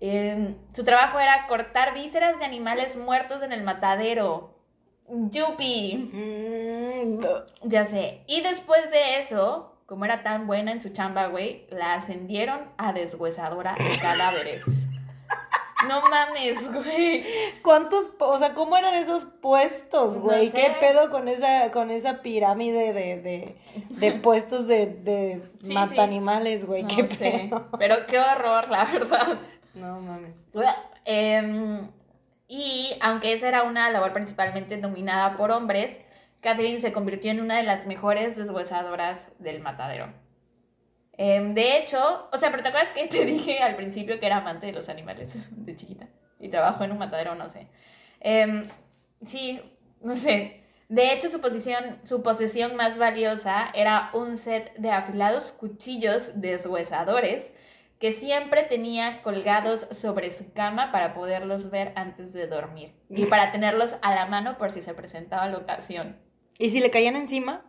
Em, 0.00 0.56
su 0.74 0.84
trabajo 0.84 1.18
era 1.18 1.46
cortar 1.46 1.94
vísceras 1.94 2.38
de 2.38 2.44
animales 2.44 2.96
muertos 2.96 3.42
en 3.42 3.52
el 3.52 3.62
matadero. 3.62 4.54
¡Yupi! 5.08 6.10
Ya 7.62 7.86
sé. 7.86 8.22
Y 8.26 8.42
después 8.42 8.90
de 8.90 9.20
eso, 9.20 9.78
como 9.86 10.04
era 10.04 10.22
tan 10.22 10.46
buena 10.46 10.72
en 10.72 10.80
su 10.80 10.90
chamba, 10.90 11.26
güey, 11.26 11.66
la 11.70 11.94
ascendieron 11.94 12.60
a 12.76 12.92
deshuesadora 12.92 13.74
de 13.74 13.98
cadáveres. 14.02 14.62
No 15.88 16.00
mames, 16.08 16.72
güey. 16.72 17.24
¿Cuántos, 17.62 18.10
o 18.18 18.38
sea, 18.38 18.54
cómo 18.54 18.76
eran 18.76 18.94
esos 18.94 19.24
puestos, 19.26 20.16
No 20.16 20.22
güey? 20.22 20.50
sé. 20.50 20.56
¿Qué 20.56 20.76
pedo 20.80 21.10
con 21.10 21.28
esa, 21.28 21.70
con 21.70 21.90
esa 21.90 22.22
pirámide 22.22 22.92
de, 22.92 23.20
de, 23.20 23.56
de 23.90 24.12
puestos 24.22 24.66
de, 24.66 24.86
de 24.86 25.42
Sí, 25.62 25.72
matanimales, 25.72 26.66
güey? 26.66 26.82
No 26.84 26.88
¿Qué 26.88 27.06
sé. 27.08 27.48
pedo? 27.50 27.68
Pero 27.78 27.96
qué 28.06 28.18
horror, 28.18 28.68
la 28.70 28.84
verdad. 28.86 29.38
No 29.74 30.00
mames. 30.00 30.34
Em, 31.04 31.90
y 32.48 32.96
aunque 33.02 33.32
esa 33.34 33.48
era 33.48 33.62
una 33.64 33.90
labor 33.90 34.12
principalmente 34.12 34.76
dominada 34.78 35.36
por 35.36 35.50
hombres, 35.50 36.00
Catherine 36.40 36.80
se 36.80 36.92
convirtió 36.92 37.30
en 37.30 37.40
una 37.40 37.56
de 37.58 37.64
las 37.64 37.86
mejores 37.86 38.36
deshuesadoras 38.36 39.18
del 39.38 39.60
matadero. 39.60 40.08
Em, 41.18 41.54
de 41.54 41.78
hecho, 41.78 42.28
o 42.32 42.38
sea, 42.38 42.50
pero 42.50 42.62
¿te 42.62 42.68
acuerdas 42.68 42.92
que 42.92 43.06
te 43.06 43.24
dije 43.26 43.60
al 43.60 43.76
principio 43.76 44.20
que 44.20 44.26
era 44.26 44.38
amante 44.38 44.66
de 44.66 44.72
los 44.72 44.88
animales 44.88 45.34
de 45.50 45.76
chiquita? 45.76 46.08
Y 46.38 46.48
trabajó 46.48 46.84
en 46.84 46.92
un 46.92 46.98
matadero, 46.98 47.34
no 47.34 47.48
sé. 47.48 47.68
Em, 48.20 48.68
sí, 49.24 49.60
no 50.02 50.16
sé. 50.16 50.62
De 50.88 51.12
hecho, 51.12 51.30
su, 51.30 51.40
posición, 51.40 51.98
su 52.04 52.22
posesión 52.22 52.76
más 52.76 52.96
valiosa 52.96 53.70
era 53.74 54.10
un 54.12 54.38
set 54.38 54.72
de 54.76 54.92
afilados 54.92 55.52
cuchillos 55.52 56.32
deshuesadores 56.40 57.50
que 57.98 58.12
siempre 58.12 58.62
tenía 58.62 59.22
colgados 59.22 59.88
sobre 59.90 60.30
su 60.32 60.52
cama 60.52 60.92
para 60.92 61.14
poderlos 61.14 61.70
ver 61.70 61.92
antes 61.96 62.32
de 62.32 62.46
dormir 62.46 62.92
y 63.08 63.24
para 63.26 63.50
tenerlos 63.52 63.94
a 64.02 64.14
la 64.14 64.26
mano 64.26 64.58
por 64.58 64.70
si 64.70 64.82
se 64.82 64.94
presentaba 64.94 65.48
la 65.48 65.58
ocasión. 65.58 66.16
¿Y 66.58 66.70
si 66.70 66.80
le 66.80 66.90
caían 66.90 67.16
encima? 67.16 67.64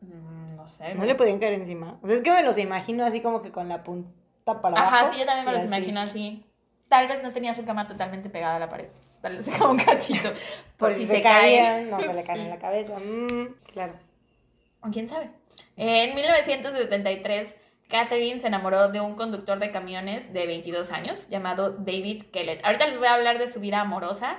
Mm, 0.00 0.29
No 0.60 0.66
sé. 0.66 0.94
¿No 0.94 1.06
le 1.06 1.14
podían 1.14 1.38
caer 1.38 1.54
encima? 1.54 1.98
O 2.02 2.06
sea, 2.06 2.16
es 2.16 2.22
que 2.22 2.30
me 2.30 2.42
los 2.42 2.58
imagino 2.58 3.04
así 3.06 3.22
como 3.22 3.40
que 3.40 3.50
con 3.50 3.68
la 3.68 3.82
punta 3.82 4.10
para 4.44 4.78
abajo. 4.78 4.94
Ajá, 4.94 5.10
sí, 5.10 5.18
yo 5.18 5.24
también 5.24 5.46
me 5.46 5.52
los 5.52 5.60
así. 5.60 5.68
imagino 5.68 6.00
así. 6.00 6.44
Tal 6.88 7.08
vez 7.08 7.22
no 7.22 7.32
tenía 7.32 7.54
su 7.54 7.64
cama 7.64 7.88
totalmente 7.88 8.28
pegada 8.28 8.56
a 8.56 8.58
la 8.58 8.68
pared. 8.68 8.88
Tal 9.22 9.38
vez 9.38 9.46
dejaba 9.50 9.70
un 9.70 9.78
cachito. 9.78 10.30
Por, 10.76 10.94
si, 10.94 11.06
se, 11.06 11.22
caían, 11.22 11.88
no 11.88 11.98
se 11.98 12.12
le 12.12 12.22
caen 12.26 12.40
en 12.42 12.50
la 12.50 12.58
cabeza. 12.58 12.98
Mm, 12.98 13.54
claro. 13.72 13.94
¿O 14.82 14.90
quién 14.90 15.08
sabe? 15.08 15.30
En 15.76 16.14
1973, 16.14 17.54
Catherine 17.88 18.40
se 18.40 18.48
enamoró 18.48 18.90
de 18.90 19.00
un 19.00 19.14
conductor 19.14 19.58
de 19.58 19.70
camiones 19.70 20.30
de 20.34 20.46
22 20.46 20.92
años 20.92 21.26
llamado 21.30 21.70
David 21.70 22.24
Kellett. 22.32 22.62
Ahorita 22.66 22.86
les 22.86 22.98
voy 22.98 23.06
a 23.06 23.14
hablar 23.14 23.38
de 23.38 23.50
su 23.50 23.60
vida 23.60 23.80
amorosa. 23.80 24.36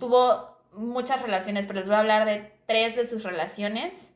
Tuvo 0.00 0.56
muchas 0.72 1.20
relaciones, 1.20 1.66
pero 1.66 1.80
les 1.80 1.88
voy 1.88 1.96
a 1.96 2.00
hablar 2.00 2.24
de 2.24 2.50
tres 2.66 2.96
de 2.96 3.06
sus 3.06 3.22
relaciones 3.24 4.09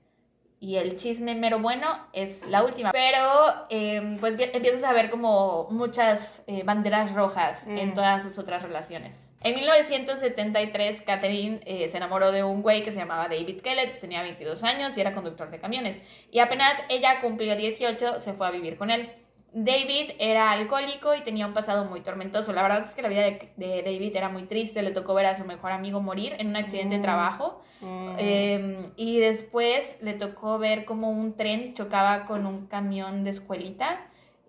y 0.64 0.76
el 0.76 0.96
chisme 0.96 1.34
mero 1.34 1.58
bueno 1.58 1.86
es 2.14 2.40
la 2.46 2.64
última. 2.64 2.90
Pero 2.90 3.20
em, 3.68 4.16
pues 4.18 4.34
empiezas 4.38 4.82
a 4.82 4.94
ver 4.94 5.10
como 5.10 5.68
muchas 5.70 6.42
eh, 6.46 6.62
banderas 6.64 7.12
rojas 7.12 7.66
en 7.66 7.90
Mm. 7.90 7.94
todas 7.94 8.22
sus 8.22 8.38
otras 8.38 8.62
relaciones. 8.62 9.30
En 9.42 9.54
1973, 9.56 11.02
Catherine 11.02 11.60
eh, 11.66 11.90
se 11.90 11.98
enamoró 11.98 12.32
de 12.32 12.42
un 12.44 12.62
güey 12.62 12.82
que 12.82 12.92
se 12.92 12.98
llamaba 12.98 13.28
David 13.28 13.60
Kellett, 13.60 14.00
tenía 14.00 14.22
22 14.22 14.62
años 14.64 14.96
y 14.96 15.02
era 15.02 15.12
conductor 15.12 15.50
de 15.50 15.58
camiones. 15.58 15.98
Y 16.30 16.38
apenas 16.38 16.80
ella 16.88 17.20
cumplió 17.20 17.54
18, 17.54 18.20
se 18.20 18.32
fue 18.32 18.46
a 18.46 18.50
vivir 18.50 18.78
con 18.78 18.90
él. 18.90 19.12
David 19.56 20.10
era 20.18 20.50
alcohólico 20.50 21.14
y 21.14 21.20
tenía 21.22 21.46
un 21.46 21.54
pasado 21.54 21.84
muy 21.84 22.00
tormentoso. 22.00 22.52
La 22.52 22.62
verdad 22.62 22.82
es 22.86 22.90
que 22.90 23.02
la 23.02 23.08
vida 23.08 23.22
de, 23.22 23.52
de 23.56 23.82
David 23.84 24.16
era 24.16 24.28
muy 24.28 24.42
triste. 24.44 24.82
Le 24.82 24.90
tocó 24.90 25.14
ver 25.14 25.26
a 25.26 25.36
su 25.36 25.44
mejor 25.44 25.70
amigo 25.70 26.00
morir 26.00 26.34
en 26.38 26.48
un 26.48 26.56
accidente 26.56 26.96
de 26.96 26.98
Mm. 26.98 27.02
trabajo. 27.02 27.62
Mm. 27.80 28.16
Eh, 28.18 28.90
y 28.96 29.18
después 29.20 29.96
le 30.00 30.14
tocó 30.14 30.58
ver 30.58 30.84
cómo 30.84 31.08
un 31.10 31.36
tren 31.36 31.72
chocaba 31.74 32.26
con 32.26 32.46
un 32.46 32.66
camión 32.66 33.22
de 33.22 33.30
escuelita 33.30 34.00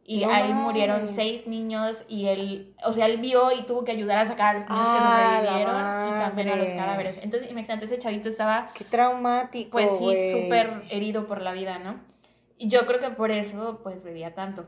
y 0.08 0.26
No 0.26 0.32
ahí 0.32 0.54
murieron 0.54 1.08
seis 1.08 1.46
niños 1.48 2.04
y 2.08 2.28
él, 2.28 2.74
o 2.86 2.94
sea, 2.94 3.08
él 3.08 3.18
vio 3.18 3.52
y 3.52 3.64
tuvo 3.66 3.84
que 3.84 3.92
ayudar 3.92 4.20
a 4.20 4.26
sacar 4.28 4.56
a 4.56 4.60
los 4.60 4.70
niños 4.70 4.86
Ah, 4.88 5.40
que 5.42 5.46
sobrevivieron 5.48 6.08
y 6.08 6.10
también 6.26 6.50
a 6.50 6.56
los 6.56 6.74
cadáveres. 6.74 7.18
Entonces, 7.22 7.50
imagínate, 7.52 7.86
ese 7.86 7.98
chavito 8.00 8.30
estaba, 8.30 8.70
Qué 8.76 8.84
traumático. 8.84 9.72
pues 9.72 9.90
sí, 10.00 10.32
súper 10.32 10.84
herido 10.90 11.26
por 11.28 11.42
la 11.42 11.54
vida, 11.54 11.80
¿no? 11.80 11.96
Y 12.58 12.70
yo 12.70 12.86
creo 12.86 13.00
que 13.00 13.10
por 13.10 13.32
eso, 13.32 13.80
pues, 13.84 14.04
bebía 14.04 14.34
tanto. 14.36 14.66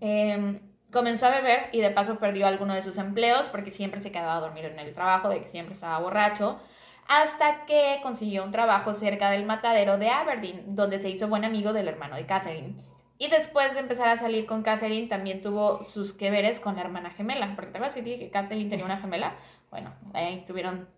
Eh, 0.00 0.60
comenzó 0.92 1.26
a 1.26 1.30
beber 1.30 1.68
y 1.72 1.80
de 1.80 1.90
paso 1.90 2.18
perdió 2.18 2.46
alguno 2.46 2.74
de 2.74 2.82
sus 2.82 2.98
empleos 2.98 3.48
porque 3.50 3.70
siempre 3.70 4.00
se 4.00 4.12
quedaba 4.12 4.40
dormido 4.40 4.68
en 4.68 4.78
el 4.78 4.94
trabajo, 4.94 5.28
de 5.28 5.40
que 5.40 5.48
siempre 5.48 5.74
estaba 5.74 5.98
borracho, 5.98 6.60
hasta 7.08 7.66
que 7.66 7.98
consiguió 8.02 8.44
un 8.44 8.50
trabajo 8.50 8.94
cerca 8.94 9.30
del 9.30 9.44
matadero 9.44 9.98
de 9.98 10.10
Aberdeen, 10.10 10.74
donde 10.74 11.00
se 11.00 11.10
hizo 11.10 11.28
buen 11.28 11.44
amigo 11.44 11.72
del 11.72 11.88
hermano 11.88 12.16
de 12.16 12.26
Catherine. 12.26 12.74
Y 13.18 13.28
después 13.28 13.72
de 13.74 13.80
empezar 13.80 14.08
a 14.08 14.18
salir 14.18 14.46
con 14.46 14.62
Catherine, 14.62 15.06
también 15.06 15.42
tuvo 15.42 15.84
sus 15.84 16.12
que 16.12 16.30
veres 16.30 16.58
con 16.58 16.74
la 16.74 16.82
hermana 16.82 17.10
gemela, 17.10 17.54
porque 17.54 17.70
te 17.70 17.78
acuerdas 17.78 17.94
que 17.94 18.02
dije 18.02 18.18
que 18.18 18.30
Catherine 18.30 18.68
tenía 18.68 18.84
una 18.84 18.96
gemela. 18.96 19.34
Bueno, 19.70 19.92
ahí 20.12 20.44
tuvieron 20.46 20.88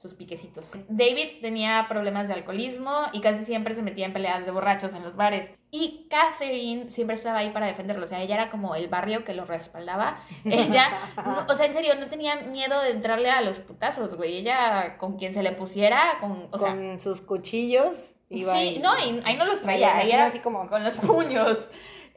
sus 0.00 0.14
piquecitos. 0.14 0.72
David 0.88 1.42
tenía 1.42 1.84
problemas 1.86 2.26
de 2.26 2.32
alcoholismo 2.32 3.02
y 3.12 3.20
casi 3.20 3.44
siempre 3.44 3.74
se 3.74 3.82
metía 3.82 4.06
en 4.06 4.14
peleas 4.14 4.46
de 4.46 4.50
borrachos 4.50 4.94
en 4.94 5.02
los 5.04 5.14
bares. 5.14 5.50
Y 5.70 6.06
Catherine 6.08 6.90
siempre 6.90 7.16
estaba 7.16 7.40
ahí 7.40 7.50
para 7.50 7.66
defenderlo. 7.66 8.06
O 8.06 8.08
sea, 8.08 8.20
ella 8.22 8.34
era 8.36 8.50
como 8.50 8.74
el 8.74 8.88
barrio 8.88 9.24
que 9.26 9.34
lo 9.34 9.44
respaldaba. 9.44 10.18
Ella, 10.46 10.88
no- 11.16 11.44
o 11.52 11.54
sea, 11.54 11.66
en 11.66 11.74
serio, 11.74 11.94
no 11.96 12.06
tenía 12.08 12.36
miedo 12.36 12.80
de 12.80 12.92
entrarle 12.92 13.30
a 13.30 13.42
los 13.42 13.58
putazos, 13.58 14.14
güey. 14.16 14.38
Ella, 14.38 14.96
con 14.96 15.18
quien 15.18 15.34
se 15.34 15.42
le 15.42 15.52
pusiera, 15.52 16.16
con, 16.18 16.48
o 16.50 16.58
sea, 16.58 16.70
Con 16.70 16.98
sus 17.00 17.20
cuchillos. 17.20 18.14
iba 18.30 18.54
Sí, 18.54 18.76
y- 18.76 18.78
no, 18.78 18.90
y 18.98 19.20
ahí 19.26 19.36
no 19.36 19.44
los 19.44 19.60
traía, 19.60 19.98
ahí 19.98 20.10
era 20.10 20.26
así 20.26 20.38
como- 20.40 20.66
con 20.66 20.82
los 20.82 20.96
puños. 20.96 21.58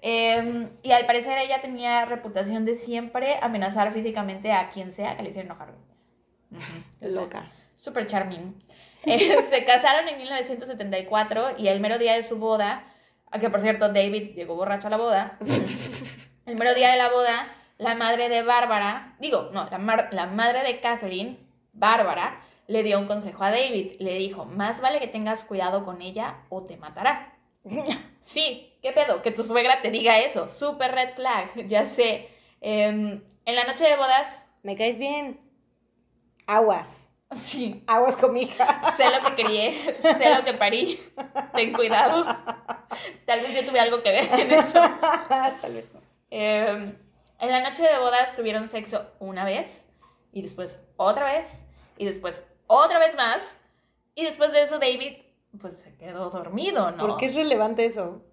Eh, 0.01 0.69
y 0.83 0.91
al 0.91 1.05
parecer 1.05 1.37
ella 1.37 1.61
tenía 1.61 2.05
reputación 2.05 2.63
de 2.65 2.75
siempre 2.75 3.37
amenazar 3.41 3.93
físicamente 3.93 4.51
a 4.53 4.69
quien 4.69 4.93
sea 4.93 5.15
que 5.17 5.23
le 5.23 5.29
hiciera 5.29 5.45
enojar. 5.47 5.73
Loca. 7.01 7.51
Super 7.83 8.07
charming. 8.07 8.55
Eh, 9.05 9.45
se 9.49 9.65
casaron 9.65 10.07
en 10.07 10.17
1974 10.17 11.55
y 11.57 11.67
el 11.67 11.81
mero 11.81 11.97
día 11.97 12.13
de 12.13 12.23
su 12.23 12.37
boda, 12.37 12.85
a 13.29 13.39
que 13.39 13.49
por 13.49 13.59
cierto 13.59 13.89
David 13.89 14.33
llegó 14.35 14.55
borracho 14.55 14.87
a 14.87 14.91
la 14.91 14.97
boda, 14.97 15.37
el 16.45 16.55
mero 16.55 16.73
día 16.73 16.91
de 16.91 16.97
la 16.97 17.09
boda, 17.09 17.45
la 17.77 17.95
madre 17.95 18.29
de 18.29 18.41
Bárbara, 18.43 19.15
digo, 19.19 19.49
no, 19.51 19.65
la, 19.65 19.77
mar- 19.79 20.07
la 20.11 20.27
madre 20.27 20.63
de 20.63 20.79
Catherine, 20.79 21.37
Bárbara, 21.73 22.39
le 22.67 22.83
dio 22.83 22.97
un 22.99 23.07
consejo 23.07 23.43
a 23.43 23.51
David. 23.51 23.95
Le 23.99 24.17
dijo, 24.17 24.45
más 24.45 24.79
vale 24.79 24.99
que 25.01 25.07
tengas 25.07 25.43
cuidado 25.43 25.83
con 25.83 26.01
ella 26.01 26.37
o 26.49 26.63
te 26.63 26.77
matará. 26.77 27.33
Sí, 28.25 28.77
¿qué 28.81 28.93
pedo? 28.93 29.21
Que 29.21 29.31
tu 29.31 29.43
suegra 29.43 29.81
te 29.81 29.91
diga 29.91 30.17
eso. 30.19 30.47
Super 30.47 30.93
red 30.93 31.09
flag, 31.13 31.67
ya 31.67 31.87
sé. 31.89 32.29
Em, 32.61 33.21
en 33.43 33.55
la 33.55 33.65
noche 33.65 33.83
de 33.83 33.97
bodas, 33.97 34.39
Me 34.63 34.77
caes 34.77 34.97
bien. 34.97 35.41
Aguas. 36.47 37.02
Sí, 37.35 37.83
Aguas 37.87 38.15
con 38.17 38.33
mi 38.33 38.43
hija. 38.43 38.93
sé 38.95 39.05
lo 39.09 39.25
que 39.25 39.43
crié, 39.43 39.97
sé 40.01 40.35
lo 40.35 40.43
que 40.43 40.53
parí. 40.53 40.99
Ten 41.53 41.73
cuidado. 41.73 42.23
Tal 43.25 43.39
vez 43.41 43.53
yo 43.55 43.65
tuve 43.69 43.79
algo 43.79 44.01
que 44.01 44.11
ver 44.11 44.39
en 44.39 44.51
eso. 44.51 44.79
Tal 45.61 45.73
vez 45.73 45.93
no. 45.93 46.01
Eh, 46.31 46.95
en 47.39 47.51
la 47.51 47.61
noche 47.61 47.83
de 47.83 47.99
bodas 47.99 48.35
tuvieron 48.35 48.69
sexo 48.69 49.05
una 49.19 49.45
vez, 49.45 49.85
y 50.31 50.41
después 50.41 50.77
otra 50.97 51.25
vez, 51.25 51.47
y 51.97 52.05
después 52.05 52.41
otra 52.67 52.99
vez 52.99 53.15
más, 53.15 53.43
y 54.15 54.23
después 54.23 54.51
de 54.51 54.63
eso 54.63 54.79
David, 54.79 55.17
pues 55.59 55.77
se 55.77 55.95
quedó 55.95 56.29
dormido, 56.29 56.91
¿no? 56.91 56.97
¿Por 56.97 57.17
qué 57.17 57.25
es 57.25 57.35
relevante 57.35 57.85
eso? 57.85 58.23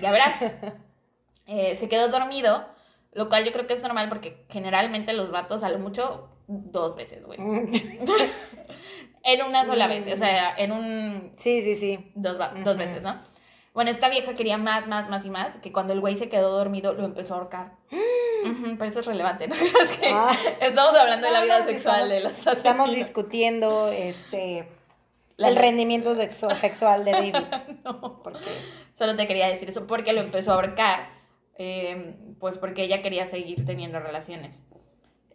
Ya 0.00 0.10
verás. 0.10 0.40
Eh, 1.46 1.76
se 1.76 1.90
quedó 1.90 2.08
dormido, 2.08 2.64
lo 3.12 3.28
cual 3.28 3.44
yo 3.44 3.52
creo 3.52 3.66
que 3.66 3.74
es 3.74 3.82
normal 3.82 4.08
porque 4.08 4.46
generalmente 4.48 5.12
los 5.12 5.30
vatos 5.30 5.62
a 5.62 5.68
lo 5.68 5.78
mucho 5.78 6.33
dos 6.46 6.96
veces, 6.96 7.24
güey. 7.24 7.38
En 9.26 9.42
una 9.42 9.64
sola 9.64 9.86
vez, 9.86 10.04
o 10.12 10.16
sea, 10.18 10.54
en 10.56 10.70
un 10.70 11.32
Sí, 11.38 11.62
sí, 11.62 11.74
sí. 11.76 12.12
Dos, 12.14 12.36
veces, 12.76 13.00
¿no? 13.00 13.18
Bueno, 13.72 13.90
esta 13.90 14.10
vieja 14.10 14.34
quería 14.34 14.58
más, 14.58 14.86
más, 14.86 15.08
más 15.08 15.24
y 15.24 15.30
más, 15.30 15.56
que 15.56 15.72
cuando 15.72 15.94
el 15.94 16.00
güey 16.00 16.16
se 16.18 16.28
quedó 16.28 16.50
dormido 16.56 16.92
lo 16.92 17.04
empezó 17.06 17.34
a 17.34 17.38
ahorcar. 17.38 17.72
Pero 18.78 18.84
eso 18.84 19.00
es 19.00 19.06
relevante, 19.06 19.48
¿no? 19.48 19.54
Es 19.82 19.92
que 19.98 20.08
Ah. 20.12 20.30
estamos 20.60 20.94
hablando 20.94 21.26
de 21.26 21.32
la 21.32 21.42
vida 21.42 21.60
no, 21.60 21.64
sexual 21.64 22.02
estamos- 22.02 22.08
de 22.10 22.20
los 22.20 22.32
Estamos 22.38 22.64
asesinos. 22.88 22.94
discutiendo 22.94 23.88
este 23.88 24.68
La- 25.38 25.48
el 25.48 25.56
rendimiento 25.56 26.14
sexo- 26.14 26.54
sexual 26.54 27.04
de 27.06 27.12
David. 27.12 27.36
No, 27.84 28.22
Porque 28.22 28.44
solo 28.94 29.16
te 29.16 29.26
quería 29.26 29.48
decir 29.48 29.70
eso 29.70 29.86
porque 29.86 30.12
lo 30.12 30.20
empezó 30.20 30.52
a 30.52 30.56
ahorcar, 30.56 31.08
eh, 31.56 32.14
pues 32.38 32.58
porque 32.58 32.82
ella 32.82 33.00
quería 33.02 33.26
seguir 33.30 33.64
teniendo 33.64 33.98
relaciones. 34.00 34.54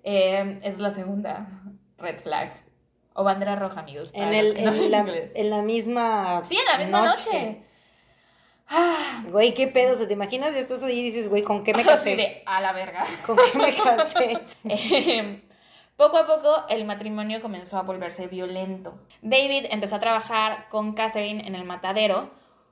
Eh, 0.03 0.59
es 0.63 0.77
la 0.79 0.91
segunda 0.91 1.47
red 1.97 2.19
flag. 2.19 2.53
O 3.13 3.23
bandera 3.23 3.55
roja, 3.55 3.81
amigos. 3.81 4.11
en, 4.13 4.33
el, 4.33 4.53
no 4.53 4.59
en, 4.59 4.67
hablan 4.67 5.07
la, 5.07 5.17
en 5.35 5.49
la 5.49 5.61
misma 5.61 6.41
Sí, 6.45 6.57
en 6.57 6.65
la 6.65 6.77
misma 6.85 7.05
noche. 7.05 7.63
Ah, 8.67 9.23
Güey, 9.29 9.53
qué 9.53 9.67
pedo, 9.67 10.05
¿te 10.07 10.13
imaginas? 10.13 10.53
Ya 10.53 10.59
estás 10.59 10.83
ahí 10.83 10.99
y 10.99 11.03
dices, 11.03 11.27
güey, 11.27 11.41
¿con 11.41 11.63
qué 11.63 11.73
me 11.73 11.83
casé? 11.85 12.15
de 12.15 12.43
a 12.45 12.61
la 12.61 12.71
verga. 12.71 13.05
¿Con 13.25 13.35
qué 13.37 13.57
me 13.57 13.73
casé? 13.75 14.37
Em, 14.65 15.41
Poco 15.97 16.15
a 16.17 16.25
poco 16.25 16.63
el 16.69 16.85
matrimonio 16.85 17.41
comenzó 17.41 17.77
a 17.77 17.81
volverse 17.81 18.27
violento. 18.27 18.97
David 19.21 19.65
empezó 19.69 19.97
a 19.97 19.99
trabajar 19.99 20.67
con 20.69 20.93
Catherine 20.93 21.45
en 21.45 21.55
el 21.55 21.65
matadero 21.65 22.29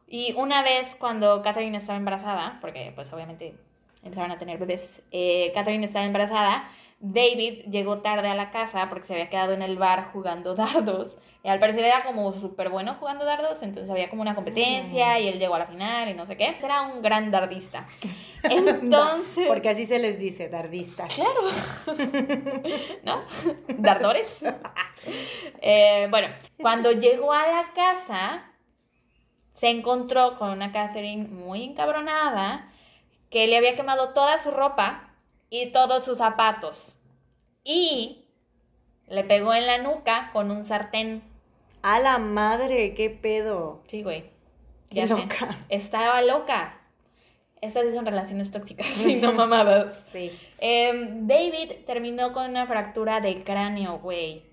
y 0.08 0.34
una 0.38 0.64
vez 0.64 0.96
cuando 0.96 1.42
Catherine 1.42 1.78
estaba 1.78 1.98
embarazada, 1.98 2.58
porque 2.62 2.94
pues 2.96 3.12
obviamente 3.12 3.54
empezaron 4.02 4.32
a 4.32 4.38
tener 4.38 4.58
bebés, 4.58 5.02
eh, 5.12 5.52
Catherine 5.54 5.86
estaba 5.86 6.06
embarazada, 6.06 6.70
David 7.00 7.66
llegó 7.70 8.00
tarde 8.00 8.28
a 8.28 8.34
la 8.34 8.50
casa 8.50 8.89
porque 8.89 9.06
se 9.06 9.14
había 9.14 9.30
quedado 9.30 9.54
en 9.54 9.62
el 9.62 9.78
bar 9.78 10.10
jugando 10.12 10.56
dardos. 10.56 11.16
Y 11.43 11.50
al 11.50 11.60
parecer 11.60 11.86
era 11.86 12.04
como 12.04 12.32
súper 12.34 12.70
bueno 12.70 12.95
jugando 13.00 13.24
dardos, 13.24 13.62
entonces 13.62 13.89
había 13.89 14.10
como 14.10 14.22
una 14.22 14.36
competencia 14.36 15.20
y 15.20 15.28
él 15.28 15.39
llegó 15.39 15.56
a 15.56 15.60
la 15.60 15.68
final 15.68 16.10
y 16.10 16.14
no 16.14 16.26
sé 16.26 16.36
qué. 16.36 16.58
Era 16.62 16.82
un 16.82 17.02
gran 17.02 17.32
dardista. 17.32 17.86
Entonces... 18.43 19.48
Porque 19.48 19.70
así 19.70 19.86
se 19.86 20.00
les 20.00 20.20
dice, 20.20 20.50
dardistas. 20.50 21.18
¿no? 23.04 23.24
Dardores. 23.78 24.43
Eh, 25.62 26.08
bueno, 26.10 26.28
cuando 26.60 26.91
llegó 26.91 27.32
a 27.32 27.48
la 27.48 27.72
casa, 27.74 28.52
se 29.54 29.70
encontró 29.70 30.38
con 30.38 30.50
una 30.50 30.72
Catherine 30.72 31.28
muy 31.28 31.64
encabronada 31.64 32.70
que 33.30 33.48
le 33.48 33.58
había 33.58 33.76
quemado 33.76 34.14
toda 34.14 34.38
su 34.39 34.52
ropa 34.52 35.07
y 35.50 35.72
todos 35.72 36.06
sus 36.06 36.18
zapatos. 36.18 36.95
Y 37.64 38.26
le 39.08 39.24
pegó 39.24 39.54
en 39.54 39.68
la 39.68 39.78
nuca 39.78 40.30
con 40.34 40.52
un 40.52 40.66
sartén. 40.66 41.24
A 41.82 42.00
la 42.00 42.18
madre, 42.18 42.93
qué 42.93 43.10
pedo. 43.10 43.84
Sí, 43.88 44.04
güey. 44.04 44.26
Ya 44.89 45.08
sé. 45.08 45.28
Estaba 45.70 46.22
loca. 46.22 46.80
Estas 47.62 47.86
sí 47.86 47.91
son 47.91 48.06
relaciones 48.06 48.52
tóxicas, 48.52 49.06
y 49.06 49.16
no 49.16 49.34
mamadas. 49.34 50.06
Sí. 50.12 50.32
Em, 50.60 51.28
David 51.28 51.72
terminó 51.86 52.32
con 52.34 52.50
una 52.50 52.66
fractura 52.66 53.20
de 53.20 53.43
cráneo, 53.43 54.00
güey. 54.00 54.43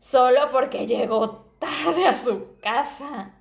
Solo 0.00 0.50
porque 0.52 0.86
llegó 0.86 1.46
tarde 1.58 2.06
a 2.06 2.16
su 2.16 2.58
casa. 2.60 3.32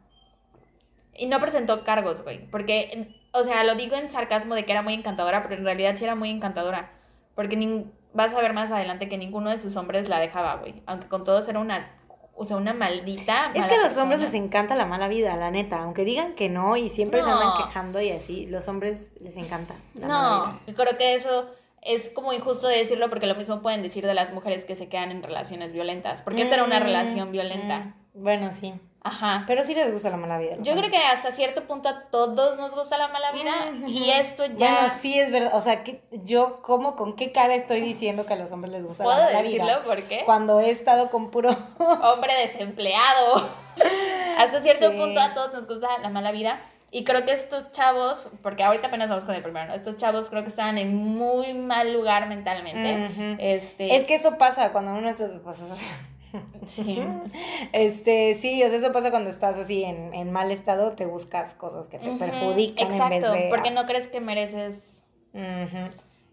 Y 1.13 1.27
no 1.27 1.39
presentó 1.39 1.83
cargos, 1.83 2.23
güey. 2.23 2.45
Porque, 2.47 3.14
o 3.35 3.43
sea, 3.43 3.63
lo 3.63 3.75
digo 3.75 3.95
en 3.95 4.09
sarcasmo 4.09 4.55
de 4.55 4.65
que 4.65 4.71
era 4.71 4.81
muy 4.81 4.93
encantadora, 4.93 5.43
pero 5.43 5.55
en 5.55 5.65
realidad 5.65 5.95
sí 5.97 6.03
era 6.03 6.15
muy 6.15 6.29
encantadora. 6.29 6.91
Porque 7.35 7.57
nin- 7.57 7.91
vas 8.13 8.33
a 8.33 8.39
ver 8.41 8.53
más 8.53 8.71
adelante 8.71 9.09
que 9.09 9.17
ninguno 9.17 9.49
de 9.49 9.57
sus 9.59 9.75
hombres 9.75 10.07
la 10.09 10.19
dejaba, 10.19 10.55
güey. 10.55 10.81
Aunque 10.85 11.07
con 11.07 11.23
todos 11.25 11.47
era 11.49 11.59
una, 11.59 11.91
o 12.35 12.45
sea, 12.45 12.55
una 12.57 12.73
maldita. 12.73 13.51
Es 13.53 13.61
mala 13.61 13.67
que 13.67 13.75
a 13.75 13.83
los 13.83 13.97
hombres 13.97 14.21
les 14.21 14.33
encanta 14.33 14.75
la 14.75 14.85
mala 14.85 15.07
vida, 15.09 15.35
la 15.35 15.51
neta. 15.51 15.79
Aunque 15.83 16.05
digan 16.05 16.33
que 16.33 16.47
no 16.49 16.77
y 16.77 16.87
siempre 16.89 17.21
se 17.23 17.29
andan 17.29 17.53
quejando 17.57 17.99
y 18.01 18.11
así, 18.11 18.45
los 18.47 18.67
hombres 18.69 19.13
les 19.19 19.35
encanta 19.37 19.75
la 19.95 20.07
mala 20.07 20.29
No, 20.29 20.45
vida. 20.45 20.59
y 20.67 20.73
creo 20.73 20.97
que 20.97 21.15
eso 21.15 21.49
es 21.81 22.09
como 22.09 22.31
injusto 22.33 22.67
de 22.67 22.77
decirlo 22.77 23.09
porque 23.09 23.27
lo 23.27 23.35
mismo 23.35 23.61
pueden 23.61 23.81
decir 23.83 24.05
de 24.07 24.13
las 24.13 24.33
mujeres 24.33 24.65
que 24.65 24.75
se 24.75 24.87
quedan 24.89 25.11
en 25.11 25.21
relaciones 25.21 25.71
violentas. 25.73 26.21
Porque 26.21 26.41
esta 26.43 26.55
era 26.55 26.63
una 26.63 26.79
Mm, 26.79 26.83
relación 26.83 27.31
violenta. 27.31 27.79
mm, 27.79 27.93
Bueno, 28.23 28.51
sí. 28.53 28.73
Ajá. 29.07 29.43
Pero 29.45 29.63
sí 29.63 29.75
les 29.75 29.91
gusta 29.93 30.09
la 30.09 30.17
mala 30.17 30.39
vida. 30.39 30.55
Yo 30.61 30.73
creo 30.75 30.89
que 30.89 30.97
hasta 30.97 31.31
cierto 31.31 31.65
punto 31.67 31.89
a 31.89 32.05
todos 32.09 32.57
nos 32.57 32.73
gusta 32.73 32.97
la 32.97 33.07
mala 33.09 33.31
vida 33.31 33.51
y 33.87 34.09
esto 34.09 34.45
ya... 34.47 34.53
Bueno, 34.57 34.89
sí 34.89 35.19
es 35.19 35.29
verdad. 35.31 35.51
O 35.53 35.61
sea, 35.61 35.83
que 35.83 36.01
yo 36.23 36.63
como 36.63 36.95
con 36.95 37.15
qué 37.15 37.31
cara 37.31 37.53
estoy 37.53 37.81
diciendo 37.81 38.25
que 38.25 38.33
a 38.33 38.37
los 38.37 38.51
hombres 38.51 38.73
les 38.73 38.83
gusta 38.83 39.03
la 39.03 39.09
¿Puedo 39.11 39.25
mala 39.27 39.41
decirlo 39.43 39.65
vida. 39.67 39.83
por 39.83 40.03
qué? 40.07 40.23
Cuando 40.25 40.59
he 40.59 40.71
estado 40.71 41.11
con 41.11 41.29
puro. 41.29 41.51
Hombre 41.79 42.33
desempleado. 42.35 43.47
hasta 44.39 44.61
cierto 44.63 44.91
Sí. 44.91 44.97
punto 44.97 45.19
a 45.19 45.33
todos 45.35 45.53
nos 45.53 45.67
gusta 45.67 45.87
la 46.01 46.09
mala 46.09 46.31
vida. 46.31 46.59
Y 46.91 47.03
creo 47.03 47.25
que 47.25 47.33
estos 47.33 47.71
chavos, 47.73 48.27
porque 48.41 48.63
ahorita 48.63 48.87
apenas 48.87 49.09
vamos 49.09 49.25
con 49.25 49.35
el 49.35 49.43
primero, 49.43 49.67
¿no? 49.67 49.73
estos 49.73 49.97
chavos 49.97 50.29
creo 50.29 50.43
que 50.43 50.49
estaban 50.49 50.77
en 50.77 50.95
muy 50.95 51.53
mal 51.53 51.91
lugar 51.93 52.27
mentalmente. 52.27 53.35
Este, 53.39 53.95
Es 53.97 54.05
que 54.05 54.15
eso 54.15 54.37
pasa 54.37 54.71
cuando 54.71 54.93
uno 54.93 55.09
es. 55.09 55.21
pues, 55.43 55.61
o 55.61 55.75
sea, 55.75 55.85
sí. 56.65 56.99
este, 57.73 58.35
sí, 58.35 58.63
o 58.63 58.69
sea, 58.69 58.77
eso 58.77 58.91
pasa 58.91 59.11
cuando 59.11 59.29
estás 59.29 59.57
así 59.57 59.83
en, 59.83 60.13
en 60.13 60.31
mal 60.31 60.51
estado, 60.51 60.93
te 60.93 61.05
buscas 61.05 61.53
cosas 61.53 61.87
que 61.87 61.97
te 61.99 62.09
perjudican 62.11 62.87
Exacto, 62.87 63.15
en 63.15 63.21
vez 63.21 63.31
de. 63.31 63.49
porque 63.49 63.71
no 63.71 63.85
crees 63.85 64.07
que 64.07 64.21
mereces. 64.21 65.03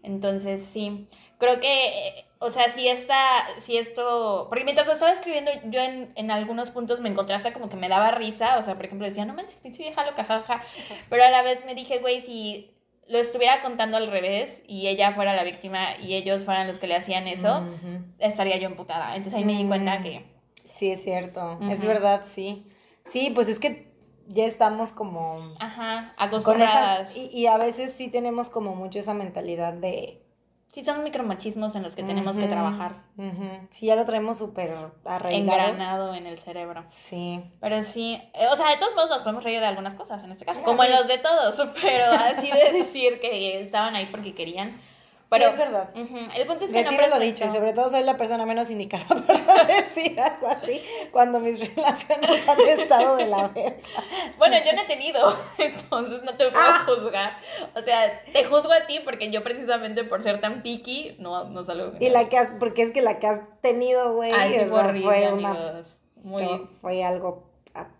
Entonces, 0.03 0.63
sí, 0.65 1.07
creo 1.37 1.59
que, 1.61 2.25
o 2.39 2.49
sea, 2.49 2.71
si 2.71 2.87
esta, 2.87 3.17
si 3.59 3.77
esto, 3.77 4.47
porque 4.49 4.65
mientras 4.65 4.85
lo 4.85 4.93
estaba 4.93 5.13
escribiendo, 5.13 5.51
yo 5.65 5.81
en, 5.81 6.11
en 6.15 6.29
algunos 6.29 6.71
puntos 6.71 6.99
me 6.99 7.09
encontré 7.09 7.35
hasta 7.35 7.53
como 7.53 7.69
que 7.69 7.77
me 7.77 7.89
daba 7.89 8.11
risa, 8.11 8.59
o 8.59 8.63
sea, 8.63 8.75
por 8.75 8.85
ejemplo, 8.85 9.07
decía, 9.07 9.25
no 9.25 9.33
manches, 9.33 9.61
pinche 9.61 9.83
vieja 9.83 10.05
loca, 10.05 10.25
jaja, 10.25 10.61
pero 11.09 11.23
a 11.23 11.29
la 11.29 11.41
vez 11.41 11.65
me 11.65 11.73
dije, 11.73 11.99
güey, 11.99 12.21
si 12.21 12.72
lo 13.09 13.17
estuviera 13.19 13.61
contando 13.61 13.97
al 13.97 14.09
revés 14.09 14.63
y 14.67 14.87
ella 14.87 15.11
fuera 15.11 15.35
la 15.35 15.43
víctima 15.43 15.97
y 15.99 16.15
ellos 16.15 16.45
fueran 16.45 16.67
los 16.67 16.79
que 16.79 16.87
le 16.87 16.95
hacían 16.95 17.27
eso, 17.27 17.65
estaría 18.19 18.57
yo 18.57 18.67
emputada. 18.67 19.15
Entonces 19.15 19.33
ahí 19.39 19.45
me 19.45 19.53
di 19.57 19.67
cuenta 19.67 19.99
Mm. 19.99 20.03
que, 20.03 20.33
Sí, 20.65 20.89
es 20.91 21.03
cierto. 21.03 21.59
Es 21.69 21.85
verdad, 21.85 22.21
sí. 22.25 22.65
Sí, 23.05 23.31
pues 23.35 23.47
es 23.47 23.59
que 23.59 23.91
ya 24.27 24.45
estamos 24.45 24.91
como. 24.91 25.53
ajá, 25.59 26.13
Con 26.43 26.61
esa, 26.61 27.03
acostumbradas. 27.03 27.15
y, 27.17 27.25
y 27.27 27.45
a 27.47 27.57
veces 27.57 27.93
sí 27.93 28.07
tenemos 28.07 28.49
como 28.49 28.73
mucho 28.75 28.97
esa 28.99 29.13
mentalidad 29.13 29.73
de... 29.73 30.21
Sí, 30.73 30.83
son 30.83 31.03
micromachismos 31.03 31.75
en 31.75 31.83
los 31.83 31.95
que 31.95 32.01
tenemos 32.01 32.35
que 32.35 32.47
trabajar, 32.47 33.03
ujú. 33.15 33.47
Sí, 33.69 33.85
ya 33.85 33.95
lo 33.95 34.05
traemos 34.05 34.39
súper 34.39 34.75
arraigado. 35.05 35.61
engranado 35.61 36.15
en 36.15 36.25
el 36.25 36.39
cerebro. 36.39 36.83
Sí. 36.89 37.43
Pero 37.61 37.83
sí, 37.83 38.19
eh, 38.33 38.47
o 38.51 38.57
sea, 38.57 38.71
de 38.71 38.77
todos 38.77 38.95
modos 38.95 39.11
nos 39.11 39.21
podemos 39.21 39.43
reír 39.43 39.59
de 39.59 39.67
algunas 39.67 39.93
cosas 39.93 40.23
en 40.23 40.31
este 40.31 40.45
caso, 40.45 40.61
como 40.63 40.83
en 40.83 40.91
los 40.91 41.07
de 41.07 41.19
todos, 41.19 41.55
pero 41.81 42.11
así 42.13 42.49
de 42.49 42.71
decir 42.79 43.21
que 43.21 43.61
estaban 43.61 43.95
ahí 43.95 44.07
porque 44.09 44.33
querían. 44.33 44.75
Pero 45.37 45.45
sí, 45.45 45.51
es 45.53 45.57
verdad. 45.59 45.89
ujú, 45.95 46.17
el 46.35 46.47
punto 46.47 46.65
es 46.65 46.73
que 46.73 46.83
no 46.83 46.89
Retiro 46.91 47.07
lo 47.09 47.15
presentó- 47.15 47.19
dicho, 47.19 47.45
y 47.45 47.49
sobre 47.49 47.73
todo 47.73 47.89
soy 47.89 48.03
la 48.03 48.17
persona 48.17 48.45
menos 48.45 48.69
indicada 48.69 49.03
para 49.27 49.63
decir 49.65 50.19
algo 50.19 50.47
así 50.47 50.81
cuando 51.11 51.39
mis 51.39 51.59
relaciones 51.75 52.47
han 52.47 52.61
estado 52.61 53.15
de 53.17 53.25
la 53.27 53.47
verga. 53.49 53.75
Bueno, 54.37 54.57
yo 54.65 54.73
no 54.73 54.81
he 54.81 54.85
tenido, 54.87 55.35
entonces 55.57 56.23
no 56.23 56.31
te 56.37 56.49
puedo 56.49 56.63
Ah. 56.65 56.83
juzgar. 56.85 57.37
O 57.75 57.81
sea, 57.81 58.21
te 58.31 58.43
juzgo 58.45 58.71
a 58.71 58.85
ti 58.87 58.99
porque 59.03 59.31
yo 59.31 59.43
precisamente 59.43 60.03
por 60.03 60.21
ser 60.23 60.39
tan 60.41 60.61
picky, 60.63 61.15
no, 61.19 61.45
no 61.45 61.65
salgo. 61.65 61.93
Y 61.99 62.09
la 62.09 62.29
que 62.29 62.37
has, 62.37 62.53
porque 62.59 62.83
es 62.83 62.91
que 62.91 63.01
la 63.01 63.19
que 63.19 63.27
has 63.27 63.39
tenido, 63.61 64.13
güey, 64.15 64.31
sí, 64.31 64.65
fue 64.69 64.79
horrible, 64.79 65.03
fue 65.29 65.33
una. 65.33 65.83
Muy, 66.23 66.67
fue 66.81 67.03
algo 67.03 67.43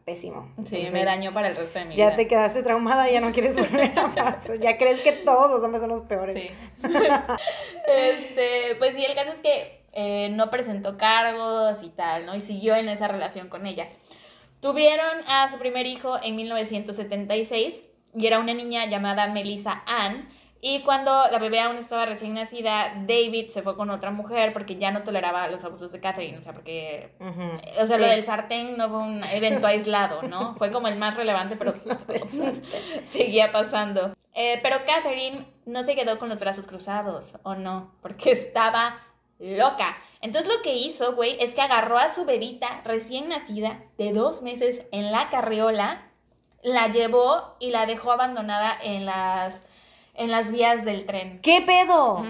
pésimo. 0.05 0.53
sí, 0.69 0.87
me 0.91 1.03
dañó 1.03 1.33
para 1.33 1.47
el 1.49 1.55
resto 1.55 1.79
de 1.79 1.85
mi 1.85 1.95
Ya 1.95 2.07
vida. 2.07 2.15
te 2.15 2.27
quedaste 2.27 2.61
traumada, 2.63 3.09
ya 3.09 3.21
no 3.21 3.31
quieres 3.31 3.55
volver 3.57 3.97
a 3.97 4.07
pasar. 4.07 4.59
Ya 4.59 4.77
crees 4.77 5.01
que 5.01 5.11
todos 5.11 5.49
los 5.49 5.63
hombres 5.63 5.81
son 5.81 5.89
los 5.89 6.01
peores. 6.01 6.35
Sí. 6.35 6.49
este, 7.87 8.75
pues 8.77 8.95
sí, 8.95 9.03
el 9.05 9.15
caso 9.15 9.31
es 9.31 9.39
que 9.39 9.85
eh, 9.93 10.29
no 10.31 10.49
presentó 10.49 10.97
cargos 10.97 11.77
y 11.83 11.89
tal, 11.89 12.25
¿no? 12.25 12.35
Y 12.35 12.41
siguió 12.41 12.75
en 12.75 12.89
esa 12.89 13.07
relación 13.07 13.49
con 13.49 13.65
ella. 13.65 13.87
Tuvieron 14.61 15.19
a 15.27 15.51
su 15.51 15.57
primer 15.57 15.85
hijo 15.85 16.17
en 16.21 16.35
1976 16.35 17.83
y 18.15 18.27
era 18.27 18.39
una 18.39 18.53
niña 18.53 18.85
llamada 18.85 19.27
Melissa 19.27 19.83
Ann. 19.85 20.29
Y 20.65 20.79
cuando 20.83 21.11
la 21.29 21.39
bebé 21.39 21.59
aún 21.59 21.75
estaba 21.75 22.05
recién 22.05 22.35
nacida, 22.35 22.93
David 23.05 23.49
se 23.49 23.61
fue 23.61 23.75
con 23.75 23.89
otra 23.89 24.11
mujer 24.11 24.53
porque 24.53 24.77
ya 24.77 24.91
no 24.91 25.03
toleraba 25.03 25.49
los 25.49 25.61
abusos 25.65 25.91
de 25.91 25.99
Catherine. 25.99 26.37
O 26.37 26.41
sea, 26.41 26.53
porque 26.53 27.11
o 27.19 27.85
sea, 27.85 27.97
lo 27.97 28.05
del 28.05 28.23
sartén 28.23 28.77
no 28.77 28.87
fue 28.87 28.99
un 28.99 29.21
evento 29.35 29.67
aislado, 29.67 30.21
¿no? 30.21 30.55
Fue 30.57 30.71
como 30.71 30.87
el 30.87 30.95
más 30.95 31.17
relevante, 31.17 31.57
pero 31.57 31.73
seguía 33.03 33.51
pasando. 33.51 34.15
Eh, 34.33 34.61
pero 34.63 34.77
Catherine 34.87 35.45
no 35.65 35.83
se 35.83 35.95
quedó 35.95 36.17
con 36.17 36.29
los 36.29 36.39
brazos 36.39 36.65
cruzados, 36.65 37.33
¿o 37.43 37.55
no? 37.55 37.91
Porque 38.01 38.31
estaba 38.31 39.01
loca. 39.39 39.97
Entonces 40.21 40.49
lo 40.49 40.61
que 40.61 40.77
hizo, 40.77 41.13
güey, 41.13 41.35
es 41.41 41.53
que 41.53 41.61
agarró 41.61 41.97
a 41.97 42.13
su 42.13 42.23
bebita 42.23 42.79
recién 42.85 43.27
nacida 43.27 43.81
de 43.97 44.13
dos 44.13 44.41
meses 44.41 44.83
en 44.93 45.11
la 45.11 45.29
carriola, 45.29 46.07
la 46.61 46.87
llevó 46.87 47.57
y 47.59 47.71
la 47.71 47.85
dejó 47.85 48.13
abandonada 48.13 48.77
en 48.81 49.05
las, 49.05 49.61
en 50.15 50.31
las 50.31 50.51
vías 50.51 50.85
del 50.85 51.05
tren. 51.05 51.39
¿Qué 51.41 51.61
pedo? 51.65 52.23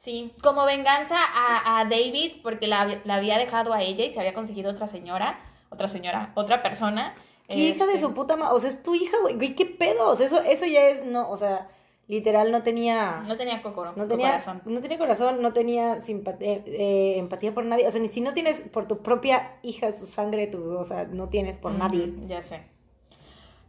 Sí, 0.00 0.32
como 0.42 0.66
venganza 0.66 1.16
a, 1.16 1.80
a 1.80 1.84
David, 1.86 2.32
porque 2.42 2.66
la, 2.66 3.00
la 3.04 3.14
había 3.14 3.38
dejado 3.38 3.72
a 3.72 3.80
ella 3.82 4.04
y 4.04 4.12
se 4.12 4.20
había 4.20 4.34
conseguido 4.34 4.70
otra 4.70 4.86
señora, 4.86 5.40
otra 5.70 5.88
señora, 5.88 6.32
otra 6.34 6.62
persona. 6.62 7.14
¿Qué 7.48 7.56
hija 7.56 7.86
de 7.86 7.94
Este, 7.94 8.06
su 8.06 8.14
puta 8.14 8.36
madre? 8.36 8.54
O 8.54 8.58
sea, 8.58 8.68
es 8.68 8.82
tu 8.82 8.94
hija, 8.94 9.16
güey. 9.22 9.54
¿Qué 9.54 9.64
pedo? 9.64 10.08
O 10.08 10.14
sea, 10.14 10.26
eso, 10.26 10.42
eso 10.42 10.66
ya 10.66 10.88
es, 10.88 11.04
no, 11.06 11.30
o 11.30 11.36
sea, 11.38 11.68
literal 12.06 12.52
no 12.52 12.62
tenía... 12.62 13.22
No 13.26 13.36
tenía 13.38 13.62
cocoro, 13.62 13.94
No 13.96 14.06
tenía, 14.06 14.30
corazón. 14.32 14.62
no 14.66 14.80
tenía 14.82 14.98
corazón, 14.98 15.40
no 15.42 15.52
tenía 15.54 16.00
simpatía, 16.00 16.60
eh, 16.66 17.14
empatía 17.18 17.54
por 17.54 17.64
nadie. 17.64 17.86
O 17.86 17.90
sea, 17.90 18.00
ni 18.00 18.08
si 18.08 18.20
no 18.20 18.34
tienes 18.34 18.60
por 18.60 18.86
tu 18.86 18.98
propia 19.02 19.52
hija, 19.62 19.90
su 19.92 20.04
sangre, 20.06 20.46
tu, 20.48 20.76
o 20.76 20.84
sea, 20.84 21.04
no 21.04 21.30
tienes 21.30 21.56
por 21.56 21.72
nadie. 21.72 22.12
Ya 22.26 22.42
sé. 22.42 22.62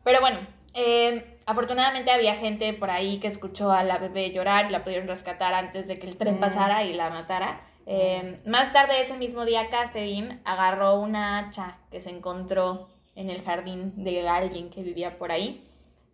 Pero 0.04 0.20
bueno, 0.20 0.40
eh, 0.74 1.35
afortunadamente 1.46 2.12
había 2.12 2.36
gente 2.36 2.74
por 2.74 2.92
ahí 2.92 3.20
que 3.20 3.28
escuchó 3.28 3.72
a 3.72 3.84
la 3.84 3.98
bebé 3.98 4.32
llorar 4.32 4.66
y 4.66 4.70
la 4.70 4.84
pudieron 4.84 5.08
rescatar 5.08 5.54
antes 5.54 5.88
de 5.88 5.98
que 6.00 6.08
el 6.08 6.18
tren 6.18 6.38
Mm. 6.38 6.40
pasara 6.40 6.84
y 6.84 6.94
la 6.94 7.10
matara. 7.10 7.62
Eh, 7.88 8.40
más 8.46 8.74
tarde 8.74 9.02
ese 9.02 9.14
mismo 9.16 9.46
día, 9.46 9.70
Catherine 9.70 10.40
agarró 10.44 10.96
una 11.00 11.38
hacha 11.40 11.78
que 11.92 12.02
se 12.02 12.10
encontró 12.10 12.90
en 13.16 13.30
el 13.30 13.44
jardín 13.44 13.94
de 14.04 14.28
alguien 14.28 14.70
que 14.72 14.82
vivía 14.82 15.18
por 15.20 15.32
ahí 15.32 15.64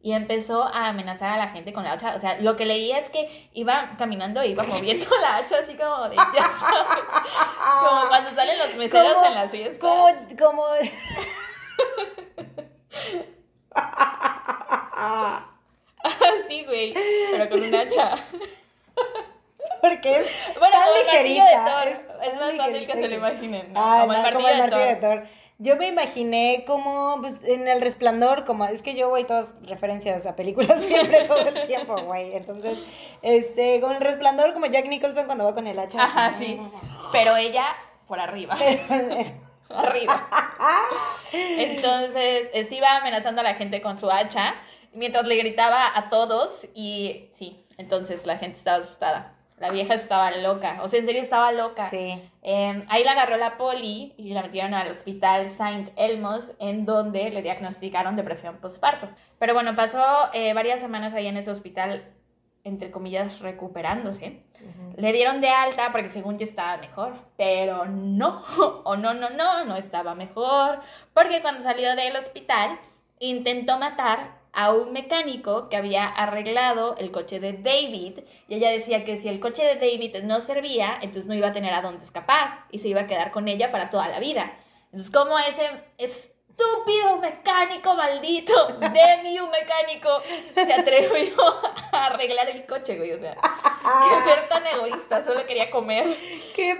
y 0.03 0.11
empezó 0.13 0.63
a 0.63 0.89
amenazar 0.89 1.29
a 1.31 1.37
la 1.37 1.47
gente 1.49 1.71
con 1.73 1.83
la 1.83 1.93
hacha. 1.93 2.15
O 2.15 2.19
sea, 2.19 2.39
lo 2.41 2.57
que 2.57 2.65
leía 2.65 2.97
es 2.97 3.09
que 3.09 3.49
iba 3.53 3.91
caminando 3.97 4.41
e 4.41 4.47
iba 4.49 4.63
moviendo 4.63 5.05
la 5.21 5.37
hacha 5.37 5.59
así 5.59 5.75
como 5.75 6.09
de, 6.09 6.15
ya 6.17 6.43
sabes, 6.59 7.03
como 7.79 8.07
cuando 8.09 8.31
salen 8.31 8.57
los 8.59 8.75
meseros 8.75 9.13
Como- 9.13 9.25
en 9.27 9.33
las 9.35 9.51
fiestas. 9.51 9.79
Como, 9.79 10.07
como... 10.37 10.63
Sí, 16.47 16.63
güey, 16.65 16.93
pero 17.31 17.49
con 17.49 17.63
un 17.63 17.75
hacha. 17.75 18.15
Porque 19.81 20.19
es 20.19 20.27
Bueno, 20.59 20.75
tan 20.77 21.17
el 21.17 21.23
de. 21.27 21.39
Thor. 21.39 21.87
es 22.23 22.39
más 22.39 22.53
fácil 22.55 22.87
que 22.87 22.93
se 22.93 23.07
lo 23.07 23.15
imaginen. 23.15 23.73
¿no? 23.73 23.79
Ah, 23.79 23.99
como, 24.01 24.13
el 24.13 24.17
no, 24.17 24.23
martillo 24.23 24.33
como 24.33 24.47
el 24.47 24.55
de 24.55 24.61
martillo 24.61 24.85
de 24.85 24.95
Thor. 24.95 25.19
Thor. 25.19 25.27
Yo 25.59 25.75
me 25.75 25.87
imaginé 25.87 26.63
como 26.65 27.17
pues, 27.21 27.35
en 27.45 27.67
el 27.67 27.81
resplandor, 27.81 28.45
como 28.45 28.65
es 28.65 28.81
que 28.81 28.95
yo 28.95 29.09
voy 29.09 29.25
todas 29.25 29.53
referencias 29.61 30.25
a 30.25 30.35
películas 30.35 30.81
siempre 30.83 31.23
todo 31.25 31.47
el 31.47 31.67
tiempo, 31.67 31.95
güey. 32.01 32.35
Entonces, 32.35 32.79
este, 33.21 33.79
con 33.79 33.95
el 33.95 34.01
resplandor 34.01 34.53
como 34.53 34.65
Jack 34.65 34.87
Nicholson 34.87 35.25
cuando 35.25 35.45
va 35.45 35.53
con 35.53 35.67
el 35.67 35.77
hacha. 35.77 36.03
Ajá, 36.03 36.33
sí. 36.37 36.59
Pero 37.11 37.37
ella 37.37 37.65
por 38.07 38.19
arriba. 38.19 38.57
arriba. 39.69 40.27
Entonces, 41.33 42.49
eh, 42.53 42.65
se 42.67 42.75
iba 42.75 42.97
amenazando 42.97 43.41
a 43.41 43.43
la 43.43 43.55
gente 43.55 43.81
con 43.81 43.99
su 43.99 44.09
hacha 44.11 44.55
mientras 44.93 45.25
le 45.27 45.35
gritaba 45.35 45.97
a 45.97 46.09
todos 46.09 46.67
y 46.73 47.29
sí, 47.33 47.65
entonces 47.77 48.25
la 48.25 48.37
gente 48.37 48.57
estaba 48.57 48.83
asustada. 48.83 49.33
La 49.57 49.69
vieja 49.69 49.93
estaba 49.93 50.31
loca, 50.31 50.79
o 50.81 50.89
sea, 50.89 50.99
en 50.99 51.05
serio 51.05 51.21
estaba 51.21 51.51
loca. 51.51 51.87
Sí. 51.87 52.19
Eh, 52.41 52.83
ahí 52.89 53.03
la 53.03 53.11
agarró 53.11 53.37
la 53.37 53.57
poli 53.57 54.15
y 54.17 54.33
la 54.33 54.41
metieron 54.41 54.73
al 54.73 54.89
hospital 54.89 55.51
Saint 55.51 55.91
Elmos, 55.97 56.45
en 56.57 56.83
donde 56.83 57.29
le 57.29 57.43
diagnosticaron 57.43 58.15
depresión 58.15 58.57
postparto. 58.57 59.07
Pero 59.37 59.53
bueno, 59.53 59.75
pasó 59.75 60.03
eh, 60.33 60.55
varias 60.55 60.79
semanas 60.79 61.13
ahí 61.13 61.27
en 61.27 61.37
ese 61.37 61.51
hospital, 61.51 62.03
entre 62.63 62.91
comillas, 62.91 63.39
recuperándose. 63.39 64.43
Le 64.95 65.13
dieron 65.13 65.41
de 65.41 65.49
alta 65.49 65.91
porque 65.91 66.09
según 66.09 66.37
ya 66.37 66.45
estaba 66.45 66.77
mejor, 66.77 67.13
pero 67.37 67.85
no, 67.85 68.43
o 68.83 68.95
no, 68.95 69.13
no, 69.13 69.29
no, 69.29 69.65
no 69.65 69.75
estaba 69.75 70.15
mejor, 70.15 70.79
porque 71.13 71.41
cuando 71.41 71.63
salió 71.63 71.95
del 71.95 72.15
hospital 72.15 72.79
intentó 73.19 73.77
matar 73.77 74.39
a 74.53 74.73
un 74.73 74.91
mecánico 74.91 75.69
que 75.69 75.77
había 75.77 76.05
arreglado 76.05 76.95
el 76.97 77.11
coche 77.11 77.39
de 77.39 77.53
David 77.53 78.19
y 78.47 78.55
ella 78.55 78.69
decía 78.69 79.05
que 79.05 79.17
si 79.17 79.29
el 79.29 79.39
coche 79.39 79.63
de 79.63 79.75
David 79.75 80.23
no 80.23 80.41
servía, 80.41 80.97
entonces 81.01 81.27
no 81.27 81.33
iba 81.33 81.47
a 81.47 81.53
tener 81.53 81.73
a 81.73 81.81
dónde 81.81 82.03
escapar 82.03 82.65
y 82.69 82.79
se 82.79 82.89
iba 82.89 83.01
a 83.01 83.07
quedar 83.07 83.31
con 83.31 83.47
ella 83.47 83.71
para 83.71 83.89
toda 83.89 84.09
la 84.09 84.19
vida. 84.19 84.51
Entonces, 84.91 85.09
como 85.09 85.39
ese 85.39 86.30
estúpido 86.51 87.17
mecánico 87.17 87.95
maldito, 87.95 88.53
Demi, 88.79 89.39
un 89.39 89.49
mecánico, 89.49 90.09
se 90.53 90.73
atrevió 90.73 91.35
a 91.91 92.07
arreglar 92.07 92.49
el 92.49 92.65
coche, 92.65 92.97
güey? 92.97 93.13
O 93.13 93.19
sea, 93.19 93.35
que 93.35 94.29
ser 94.29 94.49
tan 94.49 94.65
egoísta, 94.67 95.23
solo 95.23 95.45
quería 95.45 95.69
comer, 95.69 96.15
¡Qué 96.55 96.77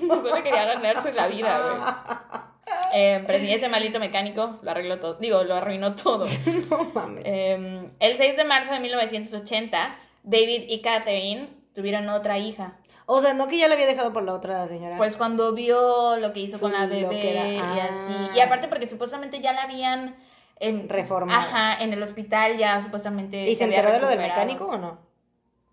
solo 0.08 0.42
quería 0.42 0.64
ganarse 0.64 1.12
la 1.12 1.28
vida, 1.28 1.60
güey. 1.60 2.50
Eh, 2.92 3.24
ese 3.28 3.68
malito 3.68 4.00
mecánico 4.00 4.58
lo 4.62 4.70
arregló 4.70 4.98
todo. 4.98 5.14
Digo, 5.14 5.42
lo 5.44 5.54
arruinó 5.54 5.94
todo. 5.94 6.24
no 6.70 6.84
mames. 6.92 7.24
Eh, 7.24 7.88
el 7.98 8.16
6 8.16 8.36
de 8.36 8.44
marzo 8.44 8.72
de 8.72 8.80
1980, 8.80 9.96
David 10.22 10.64
y 10.68 10.80
Catherine 10.80 11.48
tuvieron 11.74 12.08
otra 12.08 12.38
hija. 12.38 12.76
O 13.12 13.20
sea, 13.20 13.34
no 13.34 13.48
que 13.48 13.58
ya 13.58 13.66
la 13.66 13.74
había 13.74 13.88
dejado 13.88 14.12
por 14.12 14.22
la 14.22 14.32
otra 14.32 14.68
señora. 14.68 14.96
Pues 14.96 15.16
cuando 15.16 15.52
vio 15.52 16.16
lo 16.18 16.32
que 16.32 16.40
hizo 16.40 16.60
con 16.60 16.70
la 16.70 16.86
lo 16.86 17.08
bebé 17.08 17.54
y 17.54 17.58
ah. 17.58 17.88
así. 17.90 18.38
Y 18.38 18.40
aparte 18.40 18.68
porque 18.68 18.88
supuestamente 18.88 19.40
ya 19.40 19.52
la 19.52 19.64
habían... 19.64 20.14
em, 20.60 20.88
Reformado. 20.88 21.36
Ajá, 21.36 21.82
en 21.82 21.92
el 21.92 22.00
hospital 22.04 22.56
ya 22.56 22.80
supuestamente... 22.80 23.50
¿Y 23.50 23.56
se 23.56 23.64
enteró 23.64 23.90
de 23.90 23.98
lo 23.98 24.06
del 24.06 24.20
mecánico 24.20 24.66
o 24.66 24.78
no? 24.78 25.00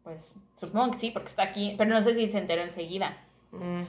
Pues 0.02 0.34
supongo 0.60 0.94
que 0.94 0.98
sí, 0.98 1.12
porque 1.12 1.28
está 1.28 1.44
aquí. 1.44 1.76
Pero 1.78 1.92
no 1.92 2.02
sé 2.02 2.16
si 2.16 2.28
se 2.28 2.40
enteró 2.40 2.64
enseguida. 2.64 3.16
Mm. 3.52 3.84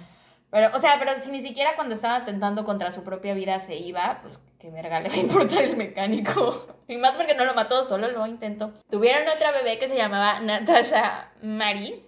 Pero, 0.50 0.68
o 0.76 0.78
sea, 0.78 0.96
pero 0.98 1.12
si 1.18 1.30
ni 1.30 1.40
siquiera 1.40 1.74
cuando 1.74 1.94
estaba 1.94 2.16
atentando 2.16 2.66
contra 2.66 2.92
su 2.92 3.02
propia 3.02 3.32
vida 3.32 3.60
se 3.60 3.76
iba, 3.76 4.18
pues 4.20 4.38
qué 4.58 4.70
verga 4.70 5.00
le 5.00 5.08
va 5.08 5.14
a 5.14 5.18
importar 5.18 5.62
el 5.62 5.76
mecánico. 5.76 6.50
Y 6.88 6.96
más 6.96 7.16
porque 7.16 7.34
no 7.34 7.44
lo 7.44 7.52
mató, 7.52 7.86
solo 7.86 8.10
lo 8.10 8.26
intentó. 8.26 8.72
Tuvieron 8.90 9.28
otra 9.28 9.52
bebé 9.52 9.78
que 9.78 9.88
se 9.88 9.96
llamaba 9.96 10.40
Natasha 10.40 11.32
Mari. 11.42 12.07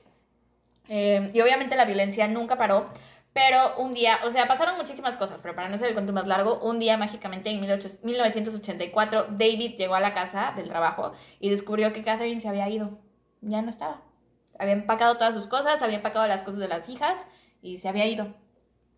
Eh, 0.91 1.31
y 1.33 1.41
obviamente 1.41 1.77
la 1.77 1.85
violencia 1.87 2.27
nunca 2.29 2.59
paró. 2.59 2.91
Pero 3.33 3.77
un 3.79 3.95
día, 3.95 4.19
o 4.25 4.31
sea, 4.31 4.49
pasaron 4.49 4.77
muchísimas 4.77 5.17
cosas, 5.17 5.39
pero 5.41 5.55
para 5.55 5.69
no 5.69 5.79
ser 5.79 5.89
el 5.89 5.95
cuento 5.95 6.13
más 6.13 6.27
largo, 6.27 6.59
un 6.63 6.81
día 6.81 6.97
mágicamente 6.97 7.49
en 7.51 7.61
18 7.61 8.01
1984 8.03 9.27
David 9.31 9.77
llegó 9.77 9.95
a 9.95 10.01
la 10.01 10.13
casa 10.13 10.53
del 10.57 10.69
trabajo 10.69 11.13
y 11.39 11.49
descubrió 11.49 11.93
que 11.93 12.03
Catherine 12.03 12.41
se 12.41 12.49
había 12.49 12.69
ido. 12.69 12.99
Ya 13.41 13.63
no 13.63 13.71
estaba. 13.71 14.03
Había 14.59 14.75
empacado 14.75 15.15
todas 15.15 15.35
sus 15.35 15.47
cosas, 15.47 15.81
había 15.81 15.99
empacado 15.99 16.27
las 16.27 16.43
cosas 16.43 16.59
de 16.59 16.69
las 16.69 16.89
hijas 16.89 17.25
y 17.63 17.79
se 17.79 17.89
había 17.89 18.07
ido. 18.07 18.35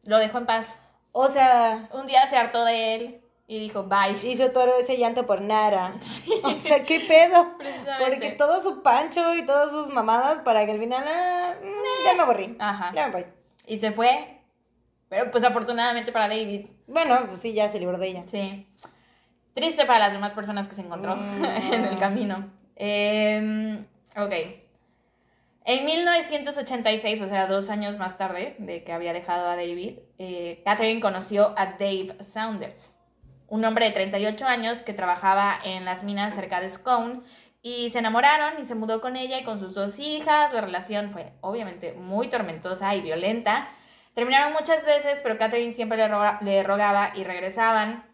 Lo 0.02 0.16
dejó 0.18 0.38
en 0.38 0.46
paz. 0.46 0.76
O 1.12 1.28
sea, 1.28 1.90
Un 1.92 2.06
día 2.06 2.26
se 2.26 2.36
hartó 2.36 2.64
de 2.64 2.94
él 2.94 3.21
y 3.54 3.58
dijo, 3.60 3.84
bye. 3.84 4.18
hizo 4.22 4.50
todo 4.50 4.76
ese 4.78 4.96
llanto 4.96 5.26
por 5.26 5.40
nada. 5.42 5.94
O 6.44 6.52
sea, 6.56 6.84
¿qué 6.84 7.00
pedo? 7.00 7.56
Porque 8.00 8.30
todo 8.30 8.60
su 8.62 8.82
pancho 8.82 9.34
y 9.36 9.44
todas 9.44 9.70
sus 9.70 9.88
mamadas 9.88 10.40
para 10.40 10.64
que 10.64 10.72
al 10.72 10.78
final, 10.78 11.04
ah, 11.06 11.54
mm, 11.62 12.04
ya 12.06 12.14
me 12.14 12.22
aburrí. 12.22 12.56
Ajá. 12.58 12.92
Ya 12.94 13.06
me 13.08 13.12
voy. 13.12 13.26
Y 13.66 13.78
se 13.78 13.92
fue. 13.92 14.38
Pero 15.08 15.30
pues 15.30 15.44
afortunadamente 15.44 16.10
para 16.12 16.28
David, 16.28 16.66
Bueno, 16.86 17.26
pues 17.28 17.40
sí, 17.40 17.52
ya 17.52 17.68
se 17.68 17.78
libró 17.78 17.98
de 17.98 18.08
ella. 18.08 18.22
sí. 18.26 18.66
Triste 19.54 19.84
para 19.84 19.98
las 19.98 20.12
demás 20.14 20.32
personas 20.32 20.66
que 20.66 20.74
se 20.74 20.80
encontró 20.80 21.14
Mm. 21.16 21.44
en 21.74 21.84
el 21.84 21.98
camino. 21.98 22.50
Em, 22.74 23.84
ok. 24.16 24.32
En 25.64 25.84
1986, 25.84 27.20
o 27.20 27.28
sea, 27.28 27.46
dos 27.46 27.68
años 27.68 27.98
más 27.98 28.16
tarde 28.16 28.56
de 28.58 28.82
que 28.82 28.92
había 28.92 29.12
dejado 29.12 29.46
a 29.46 29.56
David, 29.56 29.98
eh, 30.18 30.62
Catherine 30.64 31.00
conoció 31.02 31.52
a 31.56 31.66
Dave 31.78 32.16
Saunders, 32.32 32.96
un 33.52 33.64
hombre 33.66 33.84
de 33.84 33.90
38 33.92 34.46
años 34.46 34.78
que 34.82 34.94
trabajaba 34.94 35.58
en 35.62 35.84
las 35.84 36.02
minas 36.04 36.34
cerca 36.34 36.60
de 36.62 36.70
Scone, 36.70 37.20
y 37.60 37.90
se 37.90 37.98
enamoraron 37.98 38.62
y 38.62 38.66
se 38.66 38.74
mudó 38.74 39.00
con 39.02 39.14
ella 39.14 39.38
y 39.38 39.44
con 39.44 39.60
sus 39.60 39.74
dos 39.74 39.98
hijas. 39.98 40.52
La 40.54 40.62
relación 40.62 41.10
fue 41.10 41.32
obviamente 41.42 41.92
muy 41.92 42.28
tormentosa 42.28 42.94
y 42.94 43.02
violenta. 43.02 43.68
Terminaron 44.14 44.52
muchas 44.54 44.84
veces, 44.84 45.20
pero 45.22 45.36
Catherine 45.38 45.72
siempre 45.74 45.98
le, 45.98 46.08
roga- 46.08 46.38
le 46.40 46.62
rogaba 46.62 47.12
y 47.14 47.24
regresaban. 47.24 48.04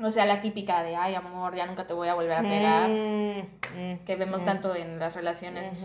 O 0.00 0.12
sea, 0.12 0.26
la 0.26 0.40
típica 0.42 0.82
de, 0.82 0.94
ay 0.96 1.14
amor, 1.14 1.56
ya 1.56 1.66
nunca 1.66 1.86
te 1.86 1.94
voy 1.94 2.08
a 2.08 2.14
volver 2.14 2.36
a 2.36 2.42
pegar, 2.42 2.88
Mm, 2.90 3.38
mm, 3.40 3.98
que 4.04 4.16
vemos 4.16 4.42
mm, 4.42 4.44
tanto 4.44 4.74
en 4.76 4.98
las 5.00 5.14
relaciones. 5.14 5.82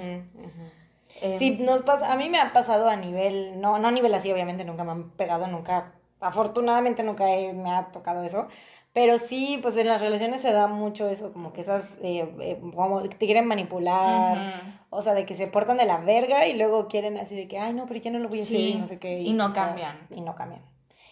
eh, 1.22 1.38
Sí, 1.40 1.58
nos 1.62 1.82
pasa, 1.84 2.12
a 2.12 2.16
mí 2.18 2.30
me 2.30 2.40
ha 2.40 2.52
pasado 2.54 2.90
a 2.90 2.96
nivel, 2.96 3.60
no, 3.62 3.80
no 3.80 3.88
a 3.88 3.92
nivel 3.92 4.14
así, 4.14 4.32
obviamente 4.32 4.66
nunca 4.66 4.84
me 4.84 4.92
han 4.92 5.10
pegado, 5.12 5.48
nunca, 5.48 5.94
afortunadamente 6.24 7.04
nunca 7.04 7.30
he- 7.30 7.54
me 7.54 7.72
ha 7.72 7.92
tocado 7.92 8.24
eso, 8.24 8.48
pero 8.94 9.18
sí, 9.18 9.60
pues 9.62 9.76
en 9.78 9.88
las 9.88 10.02
relaciones 10.02 10.42
se 10.42 10.54
da 10.54 10.68
mucho 10.68 11.08
eso, 11.10 11.34
como 11.34 11.52
que 11.54 11.62
esas, 11.62 11.98
eh, 12.04 12.32
eh, 12.42 12.60
como 12.76 13.02
te 13.02 13.18
quieren 13.26 13.48
manipular, 13.48 14.64
o 14.92 15.02
sea, 15.02 15.14
de 15.16 15.26
que 15.26 15.34
se 15.36 15.48
portan 15.48 15.78
de 15.78 15.86
la 15.86 15.98
verga 15.98 16.46
y 16.48 16.54
luego 16.56 16.88
quieren 16.88 17.18
así 17.18 17.36
de 17.36 17.48
que, 17.48 17.58
ay, 17.58 17.74
no, 17.74 17.88
pero 17.88 18.00
ya 18.00 18.12
no 18.12 18.20
lo 18.20 18.30
voy 18.30 18.40
a 18.40 18.44
hacer 18.44 18.56
Sí, 18.58 18.70
y 18.74 18.76
no 18.78 18.88
sé 18.88 19.00
qué. 19.00 19.20
y 19.20 19.34
no 19.34 19.54
sea, 19.54 19.66
cambian. 19.66 19.98
y 20.12 20.22
no 20.22 20.36
cambian. 20.36 20.62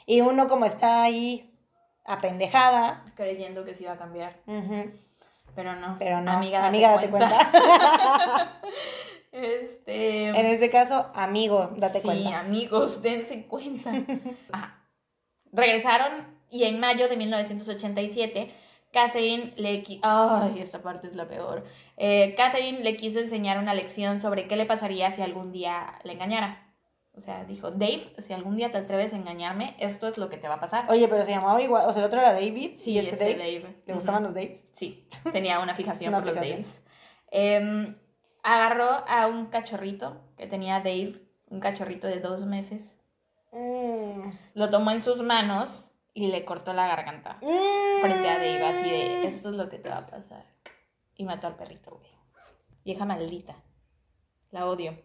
Y 0.05 0.22
uno 0.22 0.47
como 0.47 0.66
está 0.66 1.01
ahí, 1.03 1.53
apendejada, 2.05 3.03
creyendo 3.16 3.66
que 3.66 3.74
se 3.74 3.84
iba 3.84 3.93
a 3.93 3.97
cambiar, 3.97 4.36
pero 5.55 5.76
no. 5.76 5.95
pero 5.99 6.22
no, 6.22 6.32
Amiga, 6.32 6.68
amiga, 6.68 6.91
date, 6.91 7.07
date 7.07 7.09
cuenta. 7.12 7.49
cuenta. 7.51 8.59
este. 9.32 10.28
en 10.30 10.45
este 10.45 10.70
caso, 10.70 11.07
amigo, 11.16 11.72
date 11.78 11.99
sí, 12.01 12.05
cuenta. 12.05 12.39
amigos, 12.41 13.01
dense 13.01 13.45
cuenta. 13.47 13.91
Ajá. 14.51 14.78
Regresaron 15.51 16.27
y 16.49 16.65
en 16.65 16.79
mayo 16.79 17.07
de 17.07 17.17
1987, 17.17 18.51
Catherine 18.91 19.53
le... 19.55 19.83
Ay, 20.01 20.59
esta 20.59 20.81
parte 20.81 21.07
es 21.07 21.15
la 21.15 21.27
peor. 21.27 21.63
Eh, 21.97 22.33
Catherine 22.35 22.79
le 22.79 22.97
quiso 22.97 23.19
enseñar 23.19 23.57
una 23.57 23.73
lección 23.73 24.19
sobre 24.19 24.47
qué 24.47 24.55
le 24.55 24.65
pasaría 24.65 25.11
si 25.13 25.21
algún 25.21 25.51
día 25.51 25.99
le 26.03 26.13
engañara. 26.13 26.67
O 27.13 27.19
sea, 27.19 27.43
dijo, 27.43 27.71
Dave, 27.71 28.13
si 28.25 28.33
algún 28.33 28.55
día 28.55 28.71
te 28.71 28.77
atreves 28.77 29.13
a 29.13 29.17
engañarme, 29.17 29.75
esto 29.79 30.07
es 30.07 30.17
lo 30.17 30.29
que 30.29 30.37
te 30.37 30.47
va 30.47 30.55
a 30.55 30.59
pasar. 30.59 30.85
Oye, 30.89 31.07
pero 31.09 31.23
se 31.25 31.31
llamaba 31.31 31.61
igual, 31.61 31.85
o 31.87 31.91
sea, 31.91 32.01
el 32.01 32.05
otro 32.05 32.21
era 32.21 32.31
David. 32.31 32.77
sí, 32.77 32.91
y 32.91 32.99
este 32.99 33.11
este 33.11 33.25
Dave. 33.25 33.59
Dave. 33.59 33.75
¿Le 33.85 33.93
gustaban 33.93 34.23
los 34.23 34.33
Daves? 34.33 34.69
Sí, 34.73 35.07
tenía 35.31 35.59
una 35.59 35.75
fijación 35.75 36.13
Una 36.13 36.23
por 36.23 36.27
los. 36.27 36.35
Daves. 36.35 36.81
Em, 37.29 37.95
agarró 38.43 38.89
a 39.07 39.27
un 39.27 39.47
cachorrito 39.47 40.21
que 40.37 40.47
tenía 40.47 40.79
Dave, 40.79 41.15
un 41.49 41.59
cachorrito 41.59 42.07
de 42.07 42.21
dos 42.21 42.45
meses. 42.45 42.95
Mm. 44.12 44.38
Lo 44.55 44.70
tomó 44.70 44.91
en 44.91 45.01
sus 45.03 45.22
manos 45.24 45.88
y 46.14 46.28
le 46.28 46.43
cortó 46.45 46.74
la 46.74 46.88
garganta 46.88 47.38
frente 47.39 48.30
a 48.30 48.34
Dave, 48.38 48.66
así 48.66 48.89
de, 48.89 49.28
esto 49.28 49.49
es 49.49 49.55
lo 49.55 49.70
que 49.70 49.78
te 49.78 49.89
va 49.89 49.97
a 49.97 50.05
pasar. 50.07 50.45
Y 51.16 51.24
mató 51.26 51.47
al 51.47 51.55
perrito, 51.55 51.91
güey. 51.91 52.12
Vieja 52.84 53.05
maldita. 53.05 53.55
La 54.49 54.66
odio. 54.68 54.97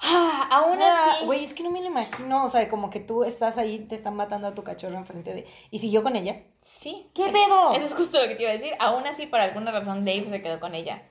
Ah, 0.00 0.48
aún 0.50 0.78
Ah, 0.80 1.10
así... 1.10 1.24
Güey, 1.26 1.44
es 1.44 1.54
que 1.54 1.62
no 1.62 1.70
me 1.70 1.80
lo 1.80 1.86
imagino. 1.88 2.44
O 2.44 2.48
sea, 2.48 2.68
como 2.68 2.88
que 2.88 3.00
tú 3.00 3.24
estás 3.24 3.58
ahí, 3.58 3.80
te 3.80 3.94
están 3.96 4.14
matando 4.16 4.46
a 4.46 4.54
tu 4.54 4.62
cachorro 4.62 4.96
enfrente 4.96 5.34
de. 5.34 5.46
¿Y 5.70 5.78
siguió 5.80 6.02
con 6.02 6.16
ella? 6.16 6.42
Sí. 6.60 7.10
¿Qué 7.14 7.28
pedo? 7.30 7.72
Eso 7.72 7.86
es 7.86 7.94
justo 7.94 8.20
lo 8.20 8.28
que 8.28 8.36
te 8.36 8.42
iba 8.42 8.50
a 8.52 8.54
decir. 8.54 8.72
Aún 8.78 9.06
así, 9.06 9.26
por 9.26 9.40
alguna 9.40 9.72
razón, 9.72 10.04
Dave 10.04 10.22
se 10.24 10.42
quedó 10.42 10.60
con 10.60 10.74
ella. 10.74 11.02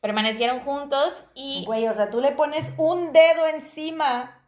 Permanecieron 0.00 0.60
juntos 0.60 1.24
y... 1.34 1.64
Güey, 1.66 1.86
o 1.88 1.92
sea, 1.94 2.08
tú 2.10 2.20
le 2.20 2.32
pones 2.32 2.72
un 2.78 3.12
dedo 3.12 3.46
encima 3.48 4.39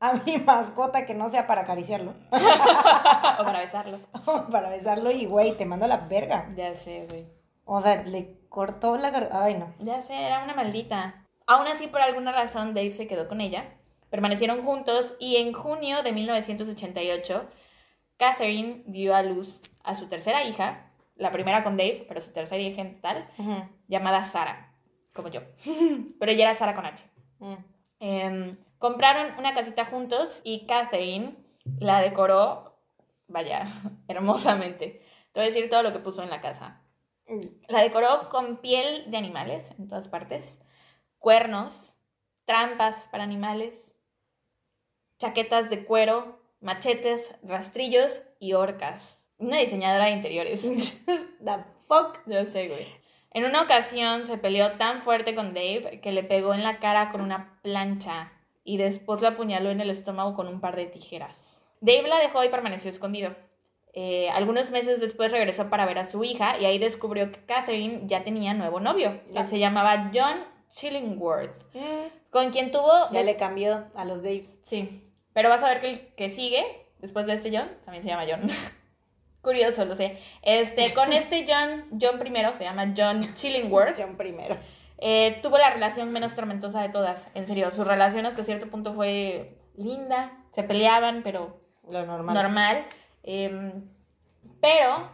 a 0.00 0.14
mi 0.14 0.38
mascota 0.46 1.06
que 1.06 1.14
no 1.14 1.28
sea 1.28 1.46
para 1.46 1.62
acariciarlo, 1.62 2.12
o 2.30 3.44
para 3.44 3.60
besarlo. 3.60 4.00
para 4.50 4.70
besarlo 4.70 5.10
y, 5.10 5.26
güey, 5.26 5.56
te 5.56 5.64
mando 5.64 5.84
a 5.84 5.88
la 5.88 5.96
verga. 5.98 6.48
Ya 6.56 6.74
sé, 6.74 7.06
güey. 7.08 7.26
O 7.64 7.80
sea, 7.80 8.02
le 8.04 8.38
cortó 8.48 8.96
la 8.96 9.10
garganta. 9.10 9.44
Ay, 9.44 9.54
no. 9.54 9.74
Ya 9.80 10.00
sé, 10.00 10.14
era 10.14 10.42
una 10.44 10.54
maldita. 10.54 11.26
Aún 11.46 11.66
así, 11.66 11.86
por 11.86 12.00
alguna 12.00 12.32
razón, 12.32 12.74
Dave 12.74 12.92
se 12.92 13.06
quedó 13.06 13.28
con 13.28 13.40
ella. 13.40 13.64
Permanecieron 14.10 14.62
juntos 14.64 15.14
y 15.18 15.36
en 15.36 15.52
junio 15.52 16.02
de 16.02 16.12
1988, 16.12 17.46
Catherine 18.16 18.82
dio 18.86 19.14
a 19.14 19.22
luz 19.22 19.60
a 19.84 19.94
su 19.94 20.06
tercera 20.08 20.44
hija, 20.44 20.90
la 21.14 21.30
primera 21.30 21.62
con 21.62 21.76
Dave, 21.76 22.04
pero 22.08 22.20
su 22.20 22.32
tercera 22.32 22.60
hija 22.62 22.80
en 22.82 23.00
Ujú. 23.38 23.68
llamada 23.86 24.24
Sara, 24.24 24.72
como 25.12 25.28
yo. 25.28 25.40
Pero 26.18 26.32
ella 26.32 26.44
era 26.44 26.54
Sara 26.54 26.74
con 26.74 26.86
H. 26.86 27.04
Em, 28.00 28.56
compraron 28.78 29.38
una 29.38 29.54
casita 29.54 29.84
juntos 29.86 30.40
y 30.44 30.66
Catherine 30.66 31.36
la 31.78 32.00
decoró, 32.00 32.78
vaya, 33.26 33.66
hermosamente. 34.08 35.02
Te 35.32 35.40
voy 35.40 35.44
a 35.44 35.52
decir 35.52 35.68
todo 35.70 35.82
lo 35.82 35.92
que 35.92 35.98
puso 35.98 36.22
en 36.22 36.30
la 36.30 36.40
casa. 36.40 36.82
La 37.68 37.82
decoró 37.82 38.30
con 38.30 38.56
piel 38.56 39.10
de 39.10 39.18
animales 39.18 39.70
en 39.78 39.86
todas 39.86 40.08
partes, 40.08 40.58
cuernos, 41.18 41.94
trampas 42.46 42.96
para 43.10 43.24
animales, 43.24 43.94
chaquetas 45.18 45.68
de 45.68 45.84
cuero, 45.84 46.40
machetes, 46.60 47.34
rastrillos 47.42 48.22
y 48.40 48.54
orcas. 48.54 49.22
Una 49.36 49.58
diseñadora 49.58 50.06
de 50.06 50.12
interiores. 50.12 50.62
The 51.44 51.64
fuck. 51.86 52.20
Ya 52.26 52.44
sé, 52.46 52.68
güey. 52.68 52.86
En 53.30 53.44
una 53.44 53.62
ocasión 53.62 54.26
se 54.26 54.38
peleó 54.38 54.72
tan 54.78 55.02
fuerte 55.02 55.34
con 55.34 55.52
Dave 55.52 56.00
que 56.02 56.12
le 56.12 56.24
pegó 56.24 56.54
en 56.54 56.64
la 56.64 56.78
cara 56.78 57.10
con 57.10 57.20
una 57.20 57.60
plancha 57.62 58.32
y 58.68 58.76
después 58.76 59.20
lo 59.22 59.28
apuñaló 59.28 59.70
en 59.70 59.80
el 59.80 59.88
estómago 59.90 60.34
con 60.34 60.46
un 60.46 60.60
par 60.60 60.76
de 60.76 60.86
tijeras. 60.86 61.56
Dave 61.80 62.06
la 62.08 62.18
dejó 62.18 62.44
y 62.44 62.48
permaneció 62.50 62.90
escondido. 62.90 63.34
Eh, 63.94 64.28
algunos 64.30 64.70
meses 64.70 65.00
después 65.00 65.32
regresó 65.32 65.70
para 65.70 65.86
ver 65.86 65.98
a 65.98 66.06
su 66.06 66.22
hija 66.22 66.58
y 66.58 66.66
ahí 66.66 66.78
descubrió 66.78 67.32
que 67.32 67.40
Catherine 67.46 68.02
ya 68.04 68.22
tenía 68.24 68.52
nuevo 68.54 68.78
novio, 68.80 69.20
que 69.32 69.44
se 69.46 69.58
llamaba 69.58 70.10
John 70.14 70.36
Chillingworth, 70.70 71.54
Mm. 71.74 72.08
con 72.30 72.50
quien 72.50 72.70
tuvo... 72.70 72.92
Ya 73.10 73.22
le 73.22 73.36
cambió 73.36 73.86
a 73.94 74.04
los 74.04 74.22
Daves. 74.22 74.58
Sí, 74.64 75.02
pero 75.32 75.48
vas 75.48 75.62
a 75.62 75.68
ver 75.68 75.80
que 75.80 75.90
el 75.90 76.00
que 76.14 76.28
sigue, 76.28 76.62
después 76.98 77.26
de 77.26 77.34
este 77.34 77.50
John, 77.56 77.68
también 77.84 78.02
se 78.04 78.10
llama 78.10 78.26
John. 78.28 78.42
Curioso, 79.40 79.84
lo 79.86 79.94
sé. 79.96 80.18
Este, 80.42 80.92
con 80.92 81.12
este 81.12 81.46
John, 81.48 81.86
John 82.00 82.18
primero, 82.18 82.52
se 82.58 82.64
llama 82.64 82.92
John 82.96 83.34
Chillingworth, 83.34 83.96
John 83.98 84.16
primero. 84.16 84.56
Eh, 84.98 85.38
tuvo 85.42 85.58
la 85.58 85.70
relación 85.70 86.12
menos 86.12 86.34
tormentosa 86.34 86.82
de 86.82 86.88
todas. 86.88 87.28
En 87.34 87.46
serio, 87.46 87.70
su 87.70 87.84
relación 87.84 88.26
hasta 88.26 88.44
cierto 88.44 88.68
punto 88.68 88.94
fue 88.94 89.58
linda. 89.76 90.32
Se 90.52 90.64
peleaban, 90.64 91.22
pero 91.22 91.60
Lo 91.88 92.04
normal. 92.04 92.34
normal. 92.34 92.84
Em, 93.22 93.84
pero 94.60 95.10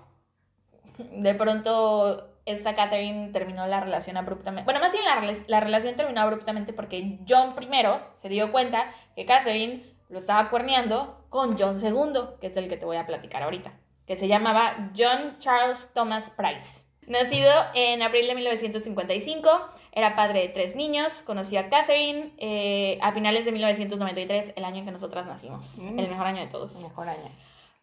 de 0.99 1.35
pronto 1.35 2.31
esta 2.47 2.75
Catherine 2.75 3.31
terminó 3.31 3.67
la 3.67 3.81
relación 3.81 4.17
abruptamente. 4.17 4.65
Bueno, 4.65 4.81
más 4.81 4.93
bien 4.93 5.05
la, 5.05 5.35
la, 5.47 5.61
relación 5.61 5.97
terminó 5.97 6.21
abruptamente 6.21 6.73
porque 6.73 7.19
John 7.29 7.55
primero 7.55 8.01
se 8.21 8.29
dio 8.29 8.53
cuenta 8.53 8.91
que 9.17 9.25
Catherine 9.25 9.83
lo 10.09 10.19
estaba 10.19 10.51
cuerneando 10.51 11.27
con 11.31 11.59
John 11.59 11.79
II, 11.83 12.37
que 12.41 12.49
es 12.49 12.57
el 12.57 12.69
que 12.69 12.77
te 12.77 12.85
voy 12.85 12.97
a 12.97 13.07
platicar 13.07 13.43
ahorita, 13.43 13.73
que 14.07 14.17
se 14.17 14.29
llamaba 14.29 14.91
John 14.97 15.39
Charles 15.39 15.91
Thomas 15.95 16.31
Price. 16.31 16.84
Nacido 17.07 17.51
en 17.75 18.03
abril 18.03 18.27
de 18.27 18.35
1955, 18.35 19.49
era 19.93 20.17
padre 20.17 20.41
de 20.41 20.49
tres 20.49 20.75
niños, 20.77 21.13
conoció 21.25 21.61
a 21.61 21.69
Catherine 21.69 22.33
eh, 22.39 22.99
a 23.03 23.13
finales 23.13 23.45
de 23.45 23.53
1993, 23.53 24.53
el 24.57 24.65
año 24.65 24.79
en 24.79 24.85
que 24.87 24.93
nosotras 24.93 25.27
nacimos, 25.27 25.63
mm. 25.77 25.99
el 25.99 26.09
mejor 26.09 26.27
año 26.27 26.41
de 26.41 26.49
todos. 26.49 26.75
El 26.75 26.83
mejor 26.83 27.09
año. 27.09 27.31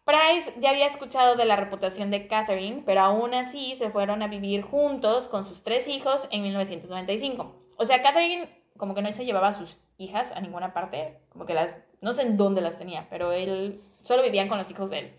Price 0.04 0.52
ya 0.60 0.70
había 0.70 0.86
escuchado 0.86 1.36
de 1.36 1.44
la 1.44 1.56
reputación 1.56 2.10
de 2.10 2.26
Catherine, 2.26 2.82
pero 2.84 3.02
aún 3.02 3.34
así 3.34 3.76
se 3.78 3.90
fueron 3.90 4.22
a 4.22 4.26
vivir 4.26 4.62
juntos 4.62 5.28
con 5.28 5.46
sus 5.46 5.62
tres 5.62 5.86
hijos 5.86 6.26
en 6.30 6.42
1995. 6.42 7.54
O 7.76 7.86
sea, 7.86 8.02
Catherine 8.02 8.48
como 8.76 8.94
que 8.94 9.02
no 9.02 9.12
se 9.12 9.24
llevaba 9.24 9.48
a 9.48 9.54
sus 9.54 9.78
hijas 9.98 10.32
a 10.32 10.40
ninguna 10.40 10.74
parte, 10.74 11.20
como 11.28 11.46
que 11.46 11.54
las, 11.54 11.76
no 12.00 12.12
sé 12.12 12.22
en 12.22 12.36
dónde 12.36 12.60
las 12.60 12.78
tenía, 12.78 13.06
pero 13.10 13.32
él 13.32 13.80
solo 14.02 14.22
vivían 14.22 14.48
con 14.48 14.58
los 14.58 14.70
hijos 14.70 14.90
de 14.90 14.98
él. 14.98 15.12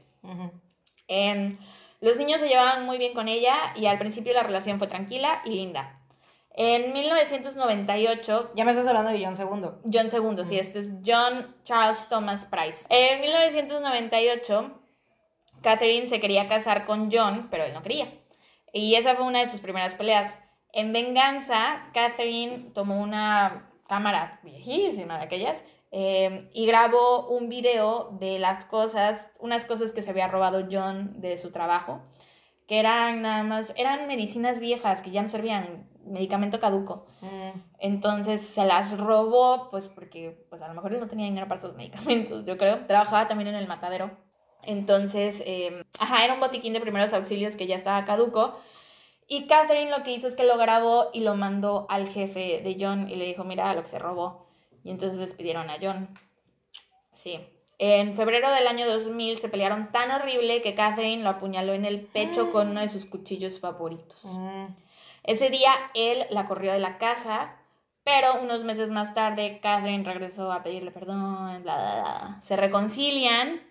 Em, 1.08 1.58
los 2.04 2.18
niños 2.18 2.42
se 2.42 2.50
llevaban 2.50 2.86
muy 2.86 2.98
bien 2.98 3.14
con 3.14 3.30
ella 3.30 3.74
y 3.78 3.86
al 3.86 3.98
principio 3.98 4.34
la 4.34 4.44
relación 4.44 4.78
fue 4.78 4.88
tranquila 4.88 5.42
y 5.46 5.52
linda. 5.52 6.02
En 6.52 6.92
1998... 6.92 8.52
Ya 8.56 8.66
me 8.66 8.72
estás 8.72 8.88
hablando 8.88 9.10
de 9.10 9.24
John 9.24 9.36
II. 9.38 9.70
John 9.92 10.10
II, 10.12 10.46
sí, 10.46 10.60
este 10.60 10.80
es 10.80 10.92
John 11.06 11.56
Charles 11.64 12.10
Thomas 12.10 12.46
Price. 12.46 12.86
En 12.90 13.22
1998, 13.22 14.82
Catherine 15.62 16.08
se 16.08 16.20
quería 16.20 16.50
casar 16.50 16.86
con 16.86 17.10
John, 17.10 17.48
pero 17.50 17.64
él 17.64 17.74
no 17.74 17.82
quería. 17.82 18.08
Y 18.74 18.96
esa 18.96 19.16
fue 19.16 19.26
una 19.26 19.40
de 19.40 19.48
sus 19.48 19.62
primeras 19.62 19.96
peleas. 19.96 20.38
En 20.74 20.92
venganza, 20.92 21.90
Catherine 21.94 22.72
tomó 22.74 23.02
una 23.02 23.72
cámara 23.88 24.42
viejísima 24.44 25.20
de 25.20 25.24
aquellas 25.24 25.64
eh, 25.96 26.50
y 26.54 26.66
grabó 26.66 27.28
un 27.28 27.50
video 27.50 28.18
de 28.20 28.40
las 28.40 28.66
cosas, 28.66 29.30
unas 29.40 29.64
cosas 29.66 29.92
que 29.92 30.02
se 30.02 30.10
había 30.10 30.28
robado 30.28 30.68
John 30.72 31.22
de 31.22 31.38
su 31.38 31.52
trabajo, 31.52 32.02
que 32.68 32.80
eran 32.80 33.22
nada 33.22 33.44
más, 33.44 33.72
eran 33.76 34.08
medicinas 34.08 34.60
viejas 34.60 35.04
que 35.04 35.12
ya 35.12 35.22
no 35.22 35.30
servían, 35.30 35.88
medicamento 36.04 36.60
caduco. 36.60 37.06
Mm. 37.22 37.60
Entonces 37.78 38.42
se 38.42 38.66
las 38.66 38.98
robó, 38.98 39.70
pues 39.70 39.88
porque 39.90 40.44
pues 40.50 40.64
a 40.64 40.68
lo 40.68 40.74
mejor 40.74 40.94
él 40.94 41.00
no 41.00 41.08
tenía 41.08 41.28
dinero 41.28 41.48
para 41.48 41.62
sus 41.62 41.76
medicamentos, 41.76 42.44
yo 42.44 42.58
creo. 42.58 42.88
Trabajaba 42.88 43.28
también 43.28 43.50
en 43.50 43.56
el 43.56 43.68
matadero. 43.68 44.18
Entonces, 44.64 45.44
eh, 45.46 45.84
ajá, 46.00 46.26
era 46.26 46.34
un 46.34 46.40
botiquín 46.40 46.74
de 46.74 46.82
primeros 46.82 47.14
auxilios 47.14 47.56
que 47.56 47.68
ya 47.68 47.76
estaba 47.76 48.04
caduco. 48.04 48.58
Y 49.28 49.46
Catherine 49.46 49.92
lo 49.92 50.04
que 50.04 50.14
hizo 50.14 50.28
es 50.28 50.36
que 50.36 50.44
lo 50.44 50.58
grabó 50.58 51.12
y 51.14 51.20
lo 51.20 51.36
mandó 51.36 51.86
al 51.88 52.08
jefe 52.08 52.62
de 52.64 52.78
John 52.80 53.12
y 53.12 53.16
le 53.16 53.26
dijo, 53.26 53.44
mira 53.44 53.72
lo 53.76 53.84
que 53.84 53.90
se 53.90 54.00
robó. 54.00 54.43
Y 54.84 54.92
entonces 54.92 55.20
despidieron 55.20 55.70
a 55.70 55.78
John. 55.82 56.10
Sí. 57.16 57.40
En 57.80 58.16
febrero 58.16 58.52
del 58.52 58.68
año 58.68 58.88
2000 58.88 59.38
se 59.38 59.50
pelearon 59.50 59.92
tan 59.92 60.12
horrible 60.12 60.62
que 60.62 60.76
Catherine 60.76 61.24
lo 61.24 61.30
apuñaló 61.30 61.74
en 61.74 61.86
el 61.86 62.02
pecho 62.02 62.52
con 62.52 62.70
uno 62.70 62.82
de 62.82 62.90
sus 62.90 63.06
cuchillos 63.06 63.60
favoritos. 63.60 64.24
Mm. 64.26 64.66
Ese 65.24 65.50
día 65.50 65.72
él 65.94 66.26
la 66.30 66.46
corrió 66.46 66.74
de 66.74 66.80
la 66.80 66.98
casa, 66.98 67.56
pero 68.04 68.42
unos 68.42 68.64
meses 68.64 68.90
más 68.90 69.14
tarde 69.14 69.60
Catherine 69.62 70.04
regresó 70.04 70.52
a 70.52 70.64
pedirle 70.64 70.92
perdón, 70.92 71.64
bla, 71.64 71.76
bla, 71.76 72.02
bla. 72.02 72.42
Se 72.44 72.58
reconcilian 72.58 73.62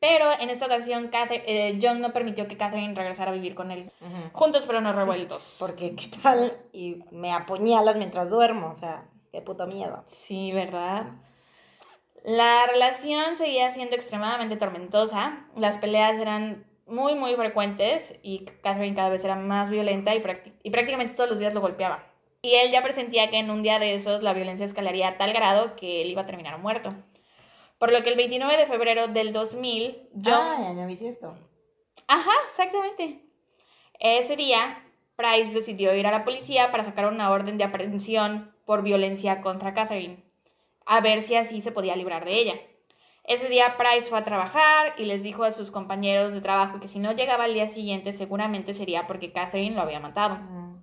pero 0.00 0.32
en 0.40 0.48
esta 0.48 0.64
ocasión, 0.64 1.10
eh, 1.12 1.78
John 1.80 2.00
no 2.00 2.12
permitió 2.14 2.48
que 2.48 2.56
Catherine 2.56 2.94
regresara 2.94 3.30
a 3.30 3.34
vivir 3.34 3.54
con 3.54 3.70
él. 3.70 3.92
Juntos 4.32 4.64
pero 4.66 4.80
no 4.80 4.94
revueltos. 4.94 5.56
Porque, 5.58 5.94
¿qué 5.94 6.08
tal? 6.22 6.52
Y 6.72 7.04
me 7.10 7.32
apuñalas 7.32 7.96
mientras 7.96 8.30
duermo. 8.30 8.70
O 8.70 8.74
sea, 8.74 9.04
qué 9.30 9.40
puto 9.40 9.66
miedo. 9.66 10.04
Sí, 10.06 10.52
¿verdad? 10.52 11.06
La 12.24 12.66
relación 12.66 13.36
seguía 13.38 13.70
siendo 13.70 13.96
extremadamente 13.96 14.56
tormentosa. 14.56 15.46
Las 15.56 15.78
peleas 15.78 16.18
eran 16.18 16.66
muy, 16.86 17.14
muy 17.14 17.34
frecuentes 17.34 18.12
y 18.22 18.44
Catherine 18.62 18.96
cada 18.96 19.08
vez 19.08 19.24
era 19.24 19.36
más 19.36 19.70
violenta 19.70 20.14
y, 20.14 20.22
y 20.62 20.70
prácticamente 20.70 21.14
todos 21.14 21.30
los 21.30 21.38
días 21.38 21.54
lo 21.54 21.60
golpeaba. 21.60 22.04
Y 22.42 22.54
él 22.54 22.72
ya 22.72 22.82
presentía 22.82 23.30
que 23.30 23.38
en 23.38 23.50
un 23.50 23.62
día 23.62 23.78
de 23.78 23.94
esos 23.94 24.22
la 24.22 24.32
violencia 24.32 24.66
escalaría 24.66 25.08
a 25.08 25.18
tal 25.18 25.32
grado 25.32 25.76
que 25.76 26.02
él 26.02 26.10
iba 26.10 26.22
a 26.22 26.26
terminar 26.26 26.58
muerto. 26.58 26.90
Por 27.78 27.92
lo 27.92 28.02
que 28.02 28.10
el 28.10 28.16
29 28.16 28.56
de 28.56 28.66
febrero 28.66 29.08
del 29.08 29.32
2000, 29.32 30.10
John... 30.24 30.34
Ah, 30.34 30.72
ya, 30.74 30.86
ya 30.86 31.08
esto. 31.08 31.34
Ajá, 32.08 32.32
exactamente. 32.48 33.22
Ese 33.98 34.36
día, 34.36 34.82
Price 35.16 35.52
decidió 35.52 35.94
ir 35.94 36.06
a 36.06 36.10
la 36.10 36.24
policía 36.24 36.70
para 36.70 36.84
sacar 36.84 37.06
una 37.06 37.30
orden 37.30 37.56
de 37.56 37.64
aprehensión 37.64 38.54
por 38.64 38.82
violencia 38.82 39.40
contra 39.40 39.74
Catherine, 39.74 40.22
a 40.86 41.00
ver 41.00 41.22
si 41.22 41.36
así 41.36 41.62
se 41.62 41.72
podía 41.72 41.96
librar 41.96 42.24
de 42.24 42.34
ella. 42.34 42.54
Ese 43.24 43.48
día 43.48 43.76
Price 43.76 44.08
fue 44.08 44.18
a 44.18 44.24
trabajar 44.24 44.94
y 44.96 45.04
les 45.04 45.22
dijo 45.22 45.44
a 45.44 45.52
sus 45.52 45.70
compañeros 45.70 46.32
de 46.32 46.40
trabajo 46.40 46.80
que 46.80 46.88
si 46.88 46.98
no 46.98 47.12
llegaba 47.12 47.44
al 47.44 47.54
día 47.54 47.68
siguiente 47.68 48.12
seguramente 48.12 48.74
sería 48.74 49.06
porque 49.06 49.32
Catherine 49.32 49.76
lo 49.76 49.82
había 49.82 50.00
matado. 50.00 50.36
Mm. 50.36 50.82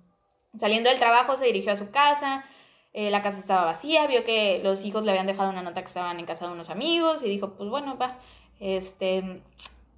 Saliendo 0.58 0.88
del 0.88 0.98
trabajo 0.98 1.36
se 1.36 1.44
dirigió 1.44 1.72
a 1.72 1.76
su 1.76 1.90
casa, 1.90 2.44
eh, 2.94 3.10
la 3.10 3.22
casa 3.22 3.38
estaba 3.38 3.64
vacía, 3.64 4.06
vio 4.06 4.24
que 4.24 4.60
los 4.64 4.84
hijos 4.84 5.04
le 5.04 5.10
habían 5.10 5.26
dejado 5.26 5.50
una 5.50 5.62
nota 5.62 5.82
que 5.82 5.88
estaban 5.88 6.18
en 6.18 6.26
casa 6.26 6.46
de 6.46 6.52
unos 6.52 6.70
amigos 6.70 7.22
y 7.22 7.28
dijo, 7.28 7.54
pues 7.54 7.68
bueno, 7.68 7.98
va. 7.98 8.18
Este... 8.60 9.42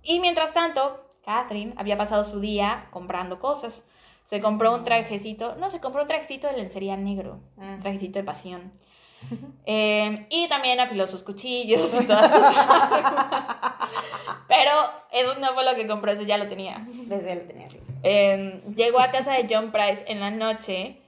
Y 0.02 0.18
mientras 0.18 0.52
tanto, 0.52 1.04
Catherine 1.24 1.74
había 1.76 1.96
pasado 1.96 2.24
su 2.24 2.40
día 2.40 2.88
comprando 2.90 3.38
cosas. 3.38 3.84
Se 4.30 4.40
compró 4.40 4.72
un 4.72 4.84
trajecito, 4.84 5.56
no, 5.56 5.72
se 5.72 5.80
compró 5.80 6.02
un 6.02 6.08
trajecito 6.08 6.46
de 6.46 6.56
lencería 6.56 6.96
negro, 6.96 7.40
un 7.56 7.64
ah. 7.64 7.78
trajecito 7.82 8.20
de 8.20 8.24
pasión. 8.24 8.72
Em, 9.66 10.26
y 10.30 10.48
también 10.48 10.80
afiló 10.80 11.06
sus 11.06 11.22
cuchillos 11.22 11.92
y 12.00 12.06
todas 12.06 12.32
sus 12.32 12.56
armas. 12.56 13.56
Pero 14.48 14.70
eso 15.12 15.34
no 15.38 15.52
fue 15.52 15.64
lo 15.64 15.74
que 15.74 15.86
compró, 15.86 16.12
eso 16.12 16.22
ya 16.22 16.38
lo 16.38 16.48
tenía. 16.48 16.84
Desde 17.06 17.34
lo 17.34 17.42
tenía, 17.42 17.68
sí. 17.68 17.80
Em, 18.02 18.60
llegó 18.74 19.00
a 19.00 19.10
casa 19.10 19.34
de 19.34 19.46
John 19.52 19.72
Price 19.72 20.04
en 20.06 20.20
la 20.20 20.30
noche 20.30 21.02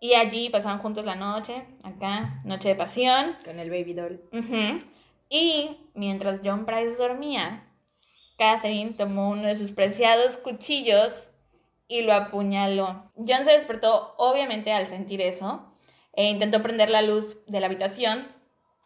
y 0.00 0.14
allí 0.14 0.50
pasaban 0.50 0.78
juntos 0.78 1.04
la 1.04 1.14
noche, 1.14 1.64
acá, 1.82 2.40
noche 2.44 2.68
de 2.68 2.74
pasión. 2.74 3.36
Con 3.44 3.58
el 3.58 3.70
baby 3.70 3.94
doll. 3.94 4.20
Y 5.28 5.78
mientras 5.94 6.40
John 6.44 6.66
Price 6.66 6.96
dormía, 6.96 7.64
Catherine 8.38 8.92
tomó 8.92 9.30
uno 9.30 9.48
de 9.48 9.56
sus 9.56 9.72
preciados 9.72 10.36
cuchillos 10.36 11.25
y 11.88 12.02
lo 12.02 12.12
apuñaló. 12.14 13.10
John 13.16 13.44
se 13.44 13.52
despertó, 13.52 14.14
obviamente, 14.18 14.72
al 14.72 14.86
sentir 14.86 15.20
eso, 15.20 15.72
e 16.12 16.24
intentó 16.24 16.62
prender 16.62 16.90
la 16.90 17.02
luz 17.02 17.44
de 17.46 17.60
la 17.60 17.66
habitación. 17.66 18.26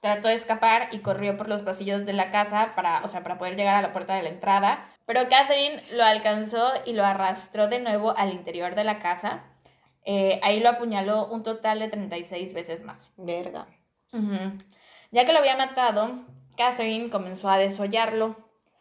Trató 0.03 0.29
de 0.29 0.35
escapar 0.35 0.89
y 0.93 1.01
corrió 1.01 1.37
por 1.37 1.49
los 1.49 1.63
pasillos 1.63 2.07
de 2.07 2.13
la 2.13 2.31
casa 2.31 2.73
para, 2.75 3.05
o 3.05 3.09
sea, 3.09 3.23
para 3.23 3.39
poder 3.39 3.57
llegar 3.57 3.77
a 3.77 3.83
la 3.83 3.93
puerta 3.93 4.15
de 4.15 4.23
la 4.23 4.31
entrada. 4.31 4.89
Pero 5.07 5.29
Catherine 5.29 5.83
lo 5.93 6.05
alcanzó 6.05 6.73
y 6.87 6.93
lo 6.95 7.05
arrastró 7.05 7.69
de 7.69 7.81
nuevo 7.81 8.15
al 8.17 8.33
interior 8.33 8.75
de 8.75 8.85
la 8.85 8.99
casa 8.99 9.45
eh, 10.05 10.41
ahí 10.43 10.61
lo 10.61 10.71
apuñaló 10.71 11.27
un 11.27 11.43
total 11.43 11.79
de 11.79 11.89
36 11.89 12.55
veces 12.55 12.83
más. 12.83 13.11
Verga. 13.17 13.67
Ya 15.11 15.25
que 15.25 15.33
lo 15.33 15.39
había 15.39 15.57
matado, 15.57 16.25
Catherine 16.57 17.11
comenzó 17.11 17.49
a 17.49 17.59
desollarlo. 17.59 18.37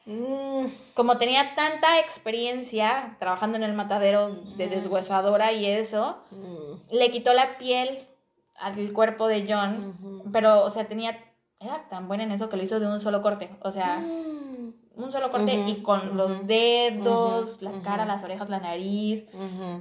Mm. 0.10 0.66
Como 0.96 1.20
tenía 1.20 1.54
tanta 1.54 2.00
experiencia 2.00 3.16
trabajando 3.20 3.58
en 3.58 3.64
el 3.64 3.74
matadero 3.74 4.32
de 4.58 4.68
deshuesadora 4.68 5.52
y 5.54 5.68
eso, 5.68 6.18
mm. 6.32 6.96
le 6.96 7.12
quitó 7.12 7.32
la 7.34 7.60
piel 7.60 8.08
al 8.56 8.92
cuerpo 8.92 9.28
de 9.28 9.46
John, 9.48 10.26
pero, 10.34 10.66
o 10.66 10.72
sea, 10.72 10.88
tenía, 10.88 11.24
era 11.60 11.88
tan 11.90 12.08
buena 12.08 12.24
en 12.24 12.32
eso 12.32 12.50
que 12.50 12.58
lo 12.58 12.64
hizo 12.64 12.80
de 12.80 12.88
un 12.88 13.00
solo 13.00 13.22
corte, 13.22 13.52
o 13.62 13.72
sea, 13.72 14.00
mm. 14.00 14.74
un 14.96 15.12
solo 15.12 15.30
corte 15.30 15.54
y 15.54 15.84
con 15.84 16.18
los 16.18 16.48
dedos, 16.48 17.62
la 17.62 17.80
cara, 17.84 18.06
las 18.06 18.24
orejas, 18.24 18.50
la 18.50 18.60
nariz, 18.60 19.26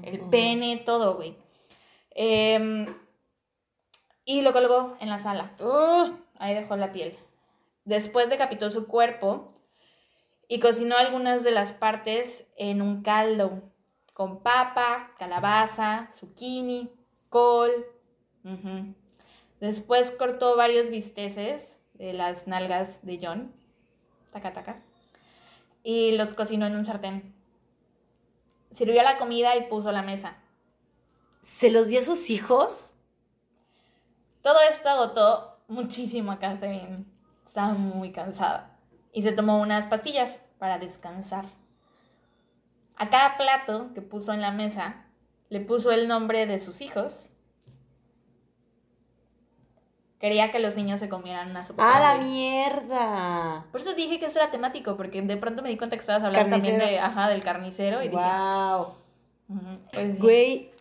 el 0.03 0.21
pene, 0.29 0.83
todo, 0.85 1.15
güey. 1.15 1.37
Em, 2.11 2.95
y 4.27 4.43
lo 4.43 4.53
colgó 4.53 4.99
en 5.01 5.09
la 5.09 5.21
sala. 5.21 5.53
ahí 6.39 6.55
dejó 6.55 6.77
la 6.77 6.93
piel. 6.93 7.17
Después 7.87 8.29
decapitó 8.29 8.69
su 8.69 8.87
cuerpo 8.87 9.49
y 10.49 10.61
cocinó 10.61 10.97
algunas 10.97 11.45
de 11.45 11.51
las 11.51 11.73
partes 11.73 12.45
en 12.57 12.83
un 12.83 13.03
caldo 13.03 13.63
con 14.15 14.43
papa, 14.43 15.13
calabaza, 15.19 16.11
zucchini, 16.19 16.91
col. 17.29 17.71
Después 19.61 20.11
cortó 20.11 20.57
varios 20.57 20.91
bisteces 20.91 21.77
de 21.95 22.13
las 22.13 22.47
nalgas 22.49 23.05
de 23.05 23.21
John. 23.23 23.53
Taca, 24.33 24.53
taca 24.53 24.83
y 25.83 26.13
los 26.13 26.35
cocinó 26.35 26.67
en 26.67 26.77
un 26.77 26.85
sartén. 26.85 27.35
Sirvió 28.71 29.03
la 29.03 29.17
comida 29.17 29.57
y 29.57 29.69
puso 29.69 29.91
la 29.93 30.03
mesa. 30.03 30.37
¿Se 31.41 31.71
los 31.71 31.89
dio 31.89 32.01
a 32.01 32.03
sus 32.03 32.29
hijos? 32.29 32.93
Todo 34.43 34.59
esto 34.71 34.87
agotó 34.89 35.59
muchísimo 35.67 36.33
a 36.33 36.39
Catherine. 36.39 37.07
Estaba 37.47 37.73
muy 37.73 38.13
cansada. 38.13 38.68
Y 39.13 39.23
se 39.23 39.33
tomó 39.33 39.61
unas 39.61 39.87
pastillas 39.87 40.39
para 40.59 40.79
descansar. 40.79 41.47
A 42.97 43.11
cada 43.11 43.37
plato 43.37 43.93
que 43.95 44.03
puso 44.03 44.33
en 44.33 44.41
la 44.41 44.51
mesa 44.51 45.05
le 45.51 45.61
puso 45.61 45.93
el 45.93 46.09
nombre 46.09 46.47
de 46.47 46.59
sus 46.59 46.81
hijos. 46.81 47.15
Quería 50.19 50.51
que 50.51 50.59
los 50.59 50.75
niños 50.75 50.99
se 50.99 51.09
comieran 51.09 51.51
una 51.51 51.65
sopa. 51.65 51.97
¡A 51.97 52.01
la 52.01 52.23
mierda! 52.23 53.67
Por 53.71 53.81
eso 53.81 53.95
dije 53.95 54.19
que 54.19 54.27
esto 54.27 54.41
era 54.41 54.51
temático, 54.51 54.97
porque 54.97 55.23
de 55.23 55.37
pronto 55.37 55.63
me 55.63 55.69
di 55.69 55.77
cuenta 55.77 55.95
que 55.95 56.01
estabas 56.01 56.25
hablando 56.25 56.51
también 56.51 56.79
de, 56.79 56.99
ajá, 56.99 57.29
del 57.29 57.45
carnicero 57.45 58.03
y 58.03 58.09
dije, 58.09 58.21
¡Wow! 58.21 58.95
pues 59.93 60.13
sí. 60.15 60.19
Güey. 60.19 60.78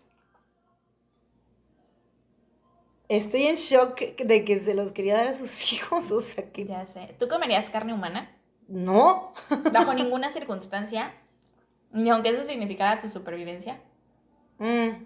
Estoy 3.10 3.43
en 3.43 3.55
shock 3.55 3.99
de 4.18 4.43
que 4.43 4.60
se 4.60 4.74
los 4.74 4.91
quería 4.91 5.16
dar 5.16 5.28
a 5.28 5.34
sus 5.34 5.74
hijos. 5.74 6.12
O 6.12 6.20
sea, 6.20 6.51
que. 6.51 6.66
Ya 6.66 6.86
sé. 6.88 7.16
¿Tú 7.20 7.28
comerías 7.28 7.70
carne 7.70 7.93
humana? 7.93 8.36
No. 8.68 9.34
Bajo 9.74 9.93
ninguna 9.93 10.32
circunstancia, 10.32 11.14
ni 11.91 12.10
aunque 12.10 12.30
eso 12.30 12.43
significara 12.43 13.01
tu 13.01 13.10
supervivencia. 13.10 13.82
Mm. 14.60 15.05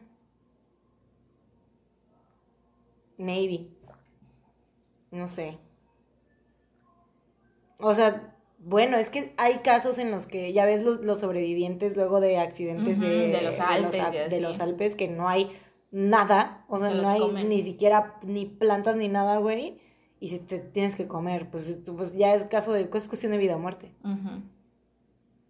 Maybe. 3.18 3.68
No 5.12 5.28
sé. 5.28 5.60
O 7.78 7.94
sea, 7.94 8.36
bueno, 8.58 8.98
es 8.98 9.10
que 9.10 9.34
hay 9.38 9.60
casos 9.60 9.98
en 9.98 10.12
los 10.12 10.26
que 10.26 10.54
ya 10.54 10.66
ves 10.66 10.84
los, 10.84 11.02
los 11.02 11.20
sobrevivientes 11.20 11.96
luego 11.98 12.20
de 12.20 12.38
accidentes 12.38 13.00
de, 13.00 13.28
de 13.28 13.42
los 13.42 13.60
Alpes 13.60 14.30
de 14.30 14.42
los 14.42 14.60
Alpes 14.60 14.96
que 14.96 15.08
no 15.08 15.28
hay 15.28 15.52
nada, 15.92 16.66
o 16.70 16.78
sea, 16.80 16.90
Se 16.90 16.96
no 16.96 17.10
hay 17.10 17.20
comen. 17.20 17.50
ni 17.50 17.62
siquiera 17.62 18.16
ni 18.24 18.46
plantas 18.46 18.96
ni 18.96 19.08
nada, 19.10 19.38
güey, 19.38 19.80
y 20.20 20.30
si 20.30 20.40
te 20.40 20.60
tienes 20.60 20.96
que 20.96 21.08
comer, 21.08 21.50
pues, 21.52 21.80
pues 21.96 22.14
ya 22.16 22.34
es 22.34 22.46
caso 22.46 22.72
de, 22.74 22.90
es 22.94 23.08
cuestión 23.08 23.32
de 23.32 23.38
vida 23.38 23.56
o 23.56 23.60
muerte. 23.60 23.92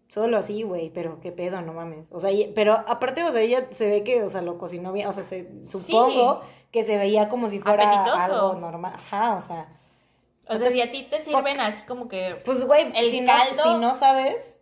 Solo 0.07 0.37
así, 0.37 0.63
güey, 0.63 0.89
pero 0.89 1.21
qué 1.21 1.31
pedo, 1.31 1.61
no 1.61 1.71
mames. 1.73 2.05
O 2.11 2.19
sea, 2.19 2.31
y- 2.31 2.51
pero 2.53 2.73
aparte, 2.87 3.23
o 3.23 3.31
sea, 3.31 3.39
ella 3.41 3.67
se 3.71 3.87
ve 3.87 4.03
que, 4.03 4.23
o 4.23 4.29
sea, 4.29 4.41
lo 4.41 4.57
cocinó 4.57 4.91
bien, 4.91 5.07
o 5.07 5.13
sea, 5.13 5.23
se, 5.23 5.49
supongo 5.69 6.41
que 6.71 6.83
se 6.83 6.97
veía 6.97 7.29
como 7.29 7.47
si 7.47 7.59
fuera 7.59 7.89
Apetitoso. 7.89 8.19
algo 8.49 8.59
normal. 8.59 8.93
Ajá, 8.95 9.35
o 9.35 9.41
sea, 9.41 9.67
O 10.47 10.57
sea, 10.57 10.69
si 10.69 10.81
a 10.81 10.91
ti 10.91 11.07
te 11.09 11.23
sirven 11.23 11.59
así 11.61 11.85
como 11.85 12.09
que... 12.09 12.35
pues, 12.43 12.65
güey, 12.65 12.91
El 12.93 13.05
si, 13.05 13.23
caldo- 13.23 13.55
no, 13.55 13.63
si 13.75 13.79
no 13.79 13.93
sabes, 13.93 14.59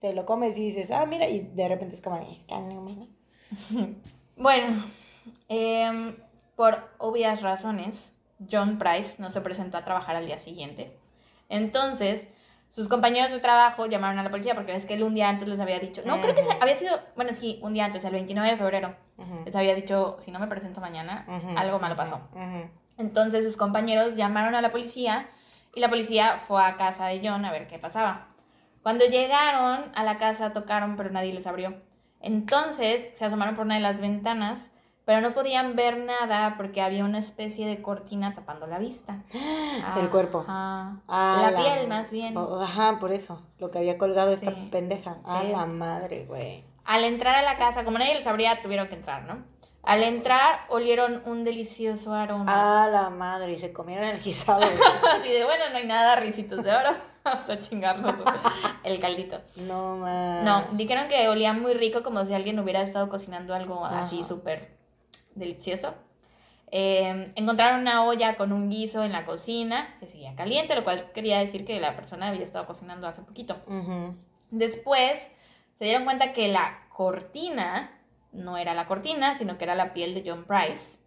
te 0.00 0.12
lo 0.12 0.26
comes 0.26 0.58
y 0.58 0.66
dices, 0.66 0.90
ah, 0.90 1.06
mira, 1.06 1.28
y 1.28 1.40
de 1.40 1.68
repente 1.68 1.94
es 1.94 2.02
como, 2.02 2.16
es 2.18 2.44
carne 2.44 2.76
humana. 2.78 3.06
Bueno, 4.36 4.82
em, 5.48 6.16
por 6.56 6.78
obvias 6.98 7.42
razones, 7.42 8.12
John 8.50 8.78
Price 8.78 9.14
no 9.18 9.30
se 9.30 9.40
presentó 9.40 9.76
a 9.78 9.84
trabajar 9.84 10.16
al 10.16 10.26
día 10.26 10.38
siguiente. 10.38 10.96
Entonces, 11.48 12.28
sus 12.68 12.88
compañeros 12.88 13.30
de 13.32 13.40
trabajo 13.40 13.86
llamaron 13.86 14.18
a 14.18 14.22
la 14.22 14.30
policía 14.30 14.54
porque 14.54 14.74
es 14.76 14.86
que 14.86 14.94
él 14.94 15.02
un 15.02 15.14
día 15.14 15.28
antes 15.28 15.48
les 15.48 15.58
había 15.58 15.78
dicho, 15.80 16.02
no, 16.06 16.20
creo 16.20 16.34
que 16.34 16.42
se- 16.44 16.56
había 16.60 16.76
sido, 16.76 16.98
bueno, 17.16 17.32
sí, 17.34 17.58
un 17.62 17.74
día 17.74 17.84
antes, 17.84 18.04
el 18.04 18.12
29 18.12 18.50
de 18.50 18.56
febrero, 18.56 18.94
Ujú, 19.16 19.42
les 19.44 19.56
había 19.56 19.74
dicho, 19.74 20.16
si 20.20 20.30
no 20.30 20.38
me 20.38 20.46
presento 20.46 20.80
mañana, 20.80 21.24
ujú, 21.28 21.58
algo 21.58 21.78
malo 21.80 21.96
pasó. 21.96 22.20
Entonces 22.96 23.44
sus 23.44 23.56
compañeros 23.56 24.14
llamaron 24.16 24.54
a 24.54 24.60
la 24.60 24.70
policía 24.70 25.28
y 25.74 25.80
la 25.80 25.88
policía 25.88 26.38
fue 26.46 26.62
a 26.64 26.76
casa 26.76 27.06
de 27.06 27.20
John 27.26 27.44
a 27.44 27.50
ver 27.50 27.66
qué 27.66 27.78
pasaba. 27.78 28.28
Cuando 28.82 29.04
llegaron 29.06 29.90
a 29.94 30.04
la 30.04 30.18
casa 30.18 30.52
tocaron 30.52 30.96
pero 30.96 31.10
nadie 31.10 31.32
les 31.32 31.46
abrió. 31.46 31.74
Entonces 32.20 33.08
se 33.14 33.24
asomaron 33.24 33.56
por 33.56 33.64
una 33.64 33.74
de 33.76 33.80
las 33.80 34.00
ventanas 34.00 34.70
pero 35.10 35.22
no 35.22 35.34
podían 35.34 35.74
ver 35.74 35.98
nada 35.98 36.54
porque 36.56 36.80
había 36.80 37.04
una 37.04 37.18
especie 37.18 37.66
de 37.66 37.82
cortina 37.82 38.32
tapando 38.32 38.68
la 38.68 38.78
vista. 38.78 39.24
El 39.98 40.08
cuerpo. 40.08 40.44
Ah, 40.46 40.98
la, 41.08 41.52
piel 41.56 41.88
más 41.88 42.12
bien. 42.12 42.38
Ajá, 42.38 43.00
por 43.00 43.10
eso, 43.10 43.42
lo 43.58 43.72
que 43.72 43.78
había 43.78 43.98
colgado 43.98 44.30
esta 44.30 44.52
Sí, 44.52 44.68
pendeja. 44.70 45.16
A 45.24 45.40
sí. 45.40 45.48
la 45.48 45.66
madre, 45.66 46.26
güey. 46.26 46.62
Al 46.84 47.02
entrar 47.02 47.34
a 47.34 47.42
la 47.42 47.56
casa, 47.56 47.82
como 47.82 47.98
nadie 47.98 48.14
les 48.14 48.26
abría, 48.28 48.62
tuvieron 48.62 48.86
que 48.86 48.94
entrar, 48.94 49.24
¿no? 49.24 49.42
Al 49.82 50.04
entrar 50.04 50.60
olieron 50.68 51.22
un 51.26 51.42
delicioso 51.42 52.14
aroma. 52.14 52.84
A 52.84 52.88
la 52.88 53.10
madre, 53.10 53.54
y 53.54 53.58
se 53.58 53.72
comieron 53.72 54.04
el 54.04 54.20
guisado. 54.20 54.62
Así 54.62 55.28
de, 55.32 55.44
bueno, 55.44 55.64
no 55.72 55.76
hay 55.78 55.88
nada, 55.88 56.14
risitos 56.20 56.62
de 56.62 56.70
oro. 56.70 56.90
Vamos 57.24 57.50
a 57.50 57.58
chingarnos 57.58 58.14
el 58.84 59.00
caldito. 59.00 59.40
no 59.56 59.96
mames. 59.96 60.44
No, 60.44 60.66
dijeron 60.76 61.08
que 61.08 61.28
olía 61.28 61.52
muy 61.52 61.74
rico, 61.74 62.04
como 62.04 62.24
si 62.26 62.32
alguien 62.32 62.60
hubiera 62.60 62.82
estado 62.82 63.08
cocinando 63.08 63.56
algo 63.56 63.84
así 63.84 64.22
súper 64.22 64.78
delicioso. 65.40 65.94
Eh, 66.70 67.32
encontraron 67.34 67.80
una 67.80 68.04
olla 68.04 68.36
con 68.36 68.52
un 68.52 68.70
guiso 68.70 69.02
en 69.02 69.10
la 69.10 69.24
cocina 69.24 69.96
que 69.98 70.06
seguía 70.06 70.36
caliente, 70.36 70.76
lo 70.76 70.84
cual 70.84 71.10
quería 71.12 71.40
decir 71.40 71.64
que 71.64 71.80
la 71.80 71.96
persona 71.96 72.28
había 72.28 72.44
estado 72.44 72.66
cocinando 72.66 73.08
hace 73.08 73.22
poquito. 73.22 73.56
Después 74.52 75.30
se 75.78 75.84
dieron 75.84 76.04
cuenta 76.04 76.32
que 76.32 76.46
la 76.46 76.86
cortina 76.90 77.90
no 78.32 78.56
era 78.56 78.74
la 78.74 78.86
cortina, 78.86 79.36
sino 79.36 79.58
que 79.58 79.64
era 79.64 79.74
la 79.74 79.92
piel 79.92 80.14
de 80.14 80.22
John 80.24 80.44
Price. 80.44 80.98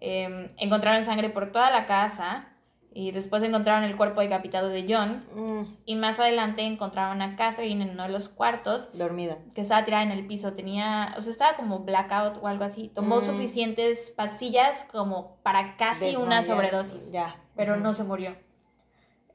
Eh, 0.00 0.50
encontraron 0.56 1.04
sangre 1.04 1.30
por 1.30 1.52
toda 1.52 1.70
la 1.70 1.86
casa 1.86 2.51
y 2.94 3.10
después 3.10 3.42
encontraron 3.42 3.84
el 3.84 3.96
cuerpo 3.96 4.20
decapitado 4.20 4.68
de 4.68 4.86
John. 4.88 5.24
Mm, 5.34 5.76
Y 5.86 5.94
más 5.96 6.18
adelante 6.20 6.62
encontraron 6.62 7.22
a 7.22 7.36
Catherine 7.36 7.84
en 7.84 7.90
uno 7.90 8.04
de 8.04 8.08
los 8.10 8.28
cuartos 8.28 8.90
dormida. 8.96 9.38
que 9.54 9.60
estaba 9.62 9.84
tirada 9.84 10.02
en 10.02 10.10
el 10.12 10.26
piso. 10.26 10.52
Tenía, 10.52 11.14
o 11.18 11.22
sea, 11.22 11.32
estaba 11.32 11.56
como 11.56 11.80
blackout 11.80 12.42
o 12.42 12.48
algo 12.48 12.64
así. 12.64 12.88
Tomó 12.94 13.20
Mm. 13.20 13.24
suficientes 13.24 14.12
pastillas 14.16 14.84
como 14.92 15.38
para 15.42 15.76
casi 15.76 16.16
una 16.16 16.44
sobredosis 16.44 17.10
Ya. 17.10 17.36
pero 17.56 17.76
no 17.76 17.94
se 17.94 18.04
murió. 18.04 18.36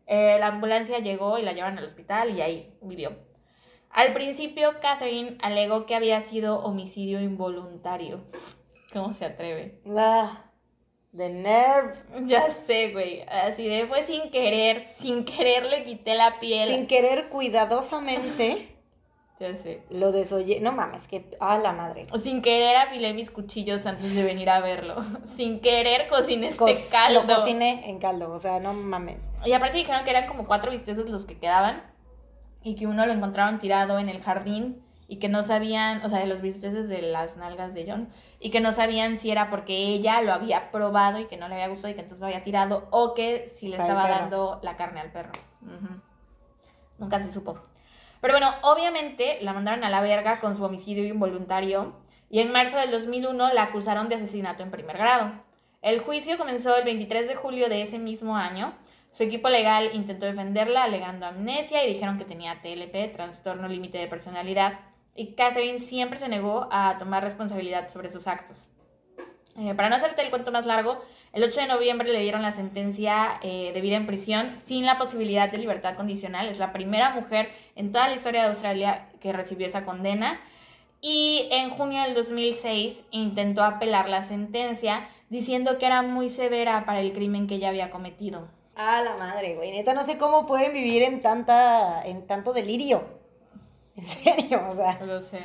Eh, 0.06 0.38
la 0.40 0.48
ambulancia 0.48 1.00
llegó 1.00 1.38
y 1.38 1.42
la 1.42 1.54
llevaron 1.54 1.78
al 1.80 1.84
hospital 1.86 2.36
y 2.38 2.42
ahí 2.42 2.74
vivió. 2.82 3.18
Al 3.90 4.14
principio, 4.14 4.72
Catherine 4.82 5.38
alegó 5.42 5.86
que 5.86 5.96
había 5.96 6.22
sido 6.22 6.60
homicidio 6.60 7.20
involuntario. 7.22 8.22
¿Cómo 8.94 9.14
se 9.14 9.26
atreve? 9.26 9.82
Ah, 9.98 10.46
the 11.16 11.30
nerve. 11.30 11.94
Ya 12.28 12.50
sé, 12.66 12.92
güey. 12.92 13.22
Así 13.30 13.68
de 13.68 13.86
fue 13.88 14.04
sin 14.06 14.30
querer, 14.32 14.88
sin 15.00 15.26
querer 15.26 15.66
le 15.66 15.84
quité 15.84 16.16
la 16.16 16.40
piel. 16.40 16.68
Sin 16.68 16.88
querer 16.88 17.30
cuidadosamente 17.30 18.74
Ya 19.40 19.56
sé. 19.56 19.84
lo 19.92 20.12
desoye. 20.12 20.60
No 20.62 20.72
mames, 20.72 21.08
que. 21.08 21.24
A 21.40 21.60
la 21.60 21.72
madre. 21.72 22.08
Sin 22.24 22.42
querer 22.42 22.76
afilé 22.76 23.14
mis 23.14 23.30
cuchillos 23.30 23.86
antes 23.86 24.16
de 24.16 24.24
venir 24.24 24.50
a 24.50 24.62
verlo. 24.62 24.96
Sin 25.36 25.60
querer 25.60 26.08
cociné 26.08 26.48
este 26.48 26.58
Co- 26.58 26.68
caldo. 26.92 27.22
Lo 27.28 27.36
cociné 27.36 27.88
en 27.88 28.00
caldo, 28.00 28.32
o 28.32 28.40
sea, 28.40 28.60
no 28.60 28.74
mames. 28.74 29.24
Y 29.46 29.54
aparte 29.54 29.78
dijeron 29.78 30.04
que 30.04 30.10
eran 30.10 30.28
como 30.28 30.48
cuatro 30.48 30.72
bisteces 30.72 31.08
los 31.08 31.26
que 31.26 31.38
quedaban 31.38 31.84
y 32.64 32.76
que 32.76 32.88
uno 32.88 33.06
lo 33.06 33.14
encontraron 33.14 33.60
tirado 33.60 34.00
en 34.00 34.10
el 34.10 34.22
jardín 34.24 34.82
y 35.08 35.20
que 35.20 35.30
no 35.30 35.44
sabían, 35.44 36.06
o 36.06 36.10
sea, 36.10 36.20
de 36.20 36.28
los 36.28 36.42
bisteces 36.42 36.90
de 36.90 37.02
las 37.02 37.38
nalgas 37.38 37.74
de 37.74 37.86
John, 37.90 38.10
y 38.40 38.50
que 38.50 38.60
no 38.60 38.74
sabían 38.74 39.18
si 39.18 39.32
era 39.32 39.50
porque 39.50 39.76
ella 39.76 40.22
lo 40.22 40.34
había 40.34 40.72
probado 40.72 41.20
y 41.20 41.26
que 41.26 41.38
no 41.38 41.48
le 41.48 41.56
había 41.56 41.70
gustado 41.70 41.90
y 41.90 41.96
que 41.96 42.02
entonces 42.02 42.20
lo 42.20 42.28
había 42.28 42.44
tirado 42.44 42.88
o 42.92 43.14
que 43.14 43.54
si 43.58 43.70
le 43.70 43.78
Para 43.78 43.90
estaba 43.90 44.10
dando 44.10 44.60
la 44.64 44.76
carne 44.76 45.00
al 45.00 45.12
perro. 45.12 45.32
Nunca 46.98 47.20
se 47.20 47.32
supo. 47.32 47.60
Pero 48.20 48.34
bueno, 48.34 48.52
obviamente 48.64 49.38
la 49.42 49.54
mandaron 49.54 49.84
a 49.84 49.90
la 49.90 50.02
verga 50.02 50.40
con 50.40 50.58
su 50.58 50.64
homicidio 50.64 51.06
involuntario 51.06 51.94
y 52.30 52.40
en 52.40 52.52
marzo 52.52 52.78
del 52.78 52.92
2001 52.92 53.54
la 53.54 53.64
acusaron 53.64 54.10
de 54.10 54.16
asesinato 54.16 54.64
en 54.64 54.72
primer 54.72 54.98
grado. 54.98 55.32
El 55.82 56.02
juicio 56.02 56.38
comenzó 56.38 56.76
el 56.76 56.84
23 56.84 57.28
de 57.28 57.36
julio 57.36 57.70
de 57.70 57.84
ese 57.84 58.00
mismo 58.00 58.36
año. 58.36 58.74
Su 59.12 59.24
equipo 59.24 59.48
legal 59.48 59.92
intentó 59.94 60.26
defenderla 60.26 60.84
alegando 60.84 61.26
amnesia 61.26 61.86
y 61.86 61.94
dijeron 61.94 62.18
que 62.18 62.26
tenía 62.26 62.62
TLP, 62.62 63.14
trastorno 63.14 63.68
límite 63.68 63.98
de 63.98 64.08
personalidad, 64.08 64.80
y 65.18 65.34
Catherine 65.34 65.80
siempre 65.80 66.20
se 66.20 66.30
negó 66.30 66.70
a 66.72 66.98
tomar 67.00 67.24
responsabilidad 67.24 67.90
sobre 67.90 68.12
sus 68.12 68.28
actos. 68.28 68.70
Eh, 69.60 69.74
para 69.74 69.90
no 69.90 69.96
hacerte 69.96 70.22
el 70.22 70.30
cuento 70.30 70.52
más 70.52 70.68
largo, 70.68 71.02
el 71.34 71.44
8 71.44 71.62
de 71.62 71.68
noviembre 71.68 72.14
le 72.14 72.22
dieron 72.22 72.44
la 72.44 72.54
sentencia 72.54 73.40
eh, 73.42 73.72
de 73.74 73.82
vida 73.82 73.98
en 73.98 74.06
prisión 74.06 74.56
sin 74.66 74.86
la 74.86 75.00
posibilidad 75.00 75.52
de 75.52 75.58
libertad 75.58 75.96
condicional. 75.96 76.48
Es 76.48 76.60
la 76.60 76.72
primera 76.72 77.10
mujer 77.10 77.50
en 77.76 77.92
toda 77.92 78.08
la 78.08 78.16
historia 78.16 78.44
de 78.44 78.50
Australia 78.50 79.10
que 79.20 79.34
recibió 79.34 79.66
esa 79.66 79.84
condena. 79.84 80.40
Y 81.02 81.48
en 81.52 81.72
junio 81.72 82.04
del 82.04 82.14
2006 82.14 83.04
intentó 83.10 83.64
apelar 83.64 84.10
la 84.10 84.24
sentencia 84.24 85.10
diciendo 85.30 85.80
que 85.80 85.88
era 85.88 86.04
muy 86.04 86.30
severa 86.30 86.86
para 86.86 87.02
el 87.02 87.12
crimen 87.14 87.48
que 87.48 87.56
ella 87.56 87.70
había 87.70 87.90
cometido. 87.90 88.48
A 88.76 89.02
la 89.02 89.18
madre, 89.18 89.56
güey. 89.56 89.72
Neta, 89.72 89.96
no 89.96 90.04
sé 90.04 90.20
cómo 90.20 90.46
pueden 90.46 90.72
vivir 90.74 91.02
en 91.02 91.22
tanta. 91.22 92.04
en 92.06 92.28
tanto 92.28 92.54
delirio. 92.54 93.27
En 94.02 94.04
serio, 94.06 94.62
o 94.70 94.76
sea. 94.76 95.00
Lo 95.04 95.22
sé. 95.22 95.40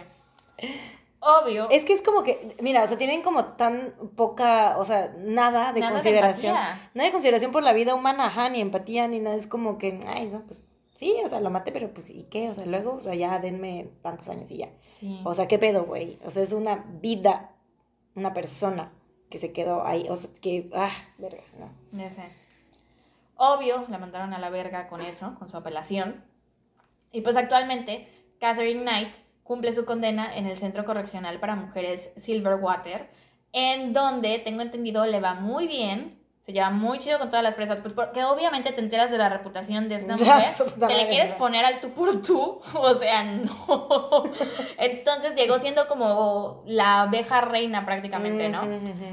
Obvio. 1.21 1.71
Es 1.71 1.85
que 1.85 1.93
es 1.93 2.03
como 2.03 2.23
que, 2.25 2.57
mira, 2.61 2.83
o 2.83 2.87
sea, 2.87 2.99
tienen 2.99 3.23
como 3.23 3.45
tan 3.55 3.95
poca, 4.17 4.77
o 4.79 4.85
sea, 4.85 5.15
nada 5.19 5.73
de 5.73 5.81
Nada 5.81 5.93
de 5.93 5.97
consideración. 5.97 6.53
empatía. 6.55 6.91
nada 6.95 7.07
de 7.07 7.13
consideración 7.13 7.53
por 7.53 7.63
la 7.63 7.73
vida 7.73 7.95
humana, 7.95 8.27
ajá, 8.27 8.49
ni 8.49 8.61
empatía, 8.61 9.07
ni 9.09 9.21
nada. 9.21 9.37
Es 9.37 9.47
como 9.47 9.79
que, 9.79 10.01
ay, 10.07 10.29
no, 10.29 10.41
pues 10.43 10.65
sí, 10.95 11.15
o 11.25 11.29
sea, 11.29 11.41
lo 11.41 11.51
maté, 11.51 11.71
pero 11.73 11.95
pues, 11.95 12.11
¿y 12.11 12.25
qué? 12.25 12.51
O 12.51 12.55
sea, 12.55 12.67
luego, 12.67 12.95
o 12.95 13.01
sea, 13.01 13.15
ya 13.15 13.39
denme 13.39 13.89
tantos 14.03 14.29
años 14.29 14.51
y 14.51 14.59
ya. 14.59 14.69
Sí. 14.99 15.21
O 15.25 15.33
sea, 15.35 15.47
¿qué 15.49 15.59
pedo, 15.59 15.85
güey? 15.85 16.19
O 16.25 16.31
sea, 16.31 16.43
es 16.43 16.53
una 16.53 16.85
vida, 17.01 17.53
una 18.17 18.35
persona 18.35 18.93
que 19.31 19.39
se 19.39 19.53
quedó 19.53 19.87
ahí. 19.87 20.07
O 20.11 20.17
sea, 20.17 20.29
que, 20.41 20.69
ah, 20.75 20.91
verga, 21.19 21.43
no. 21.59 21.71
Ya 21.99 22.11
sé. 22.11 22.31
Obvio, 23.37 23.85
la 23.89 23.99
mandaron 23.99 24.35
a 24.35 24.39
la 24.39 24.51
verga 24.51 24.89
con 24.89 25.01
eso, 25.01 25.35
con 25.39 25.49
su 25.49 25.57
apelación. 25.57 26.25
Y 27.13 27.21
pues 27.21 27.37
actualmente 27.37 28.09
Catherine 28.43 28.83
Knight 28.83 29.15
cumple 29.45 29.73
su 29.73 29.85
condena 29.85 30.37
en 30.37 30.47
el 30.47 30.59
Centro 30.59 30.85
Correccional 30.85 31.39
para 31.39 31.55
Mujeres 31.55 32.11
Silverwater, 32.21 33.09
en 33.53 33.93
donde 33.93 34.41
tengo 34.41 34.63
entendido 34.63 35.07
le 35.07 35.21
va 35.21 35.35
muy 35.35 35.69
bien, 35.69 36.19
se 36.45 36.53
lleva 36.53 36.71
muy 36.71 36.99
chido 36.99 37.21
con 37.21 37.29
todas 37.29 37.45
las 37.45 37.55
presas, 37.55 37.79
pues 37.83 37.95
porque 37.95 38.25
obviamente 38.25 38.73
te 38.73 38.81
enteras 38.81 39.13
de 39.13 39.19
la 39.19 39.29
reputación 39.29 39.89
de 39.89 39.95
esta 39.95 40.17
mujer, 40.17 40.49
que 40.89 40.95
le 40.97 41.09
quieres 41.09 41.35
poner 41.35 41.65
al 41.65 41.81
tú 41.81 41.91
por 41.91 42.21
tú, 42.21 42.61
o 42.75 42.95
sea, 42.95 43.23
no. 43.23 44.25
Entonces 44.77 45.37
llegó 45.37 45.61
siendo 45.61 45.87
como 45.87 46.65
la 46.67 47.03
abeja 47.03 47.43
reina 47.43 47.87
prácticamente, 47.87 48.49
¿no? 48.49 48.63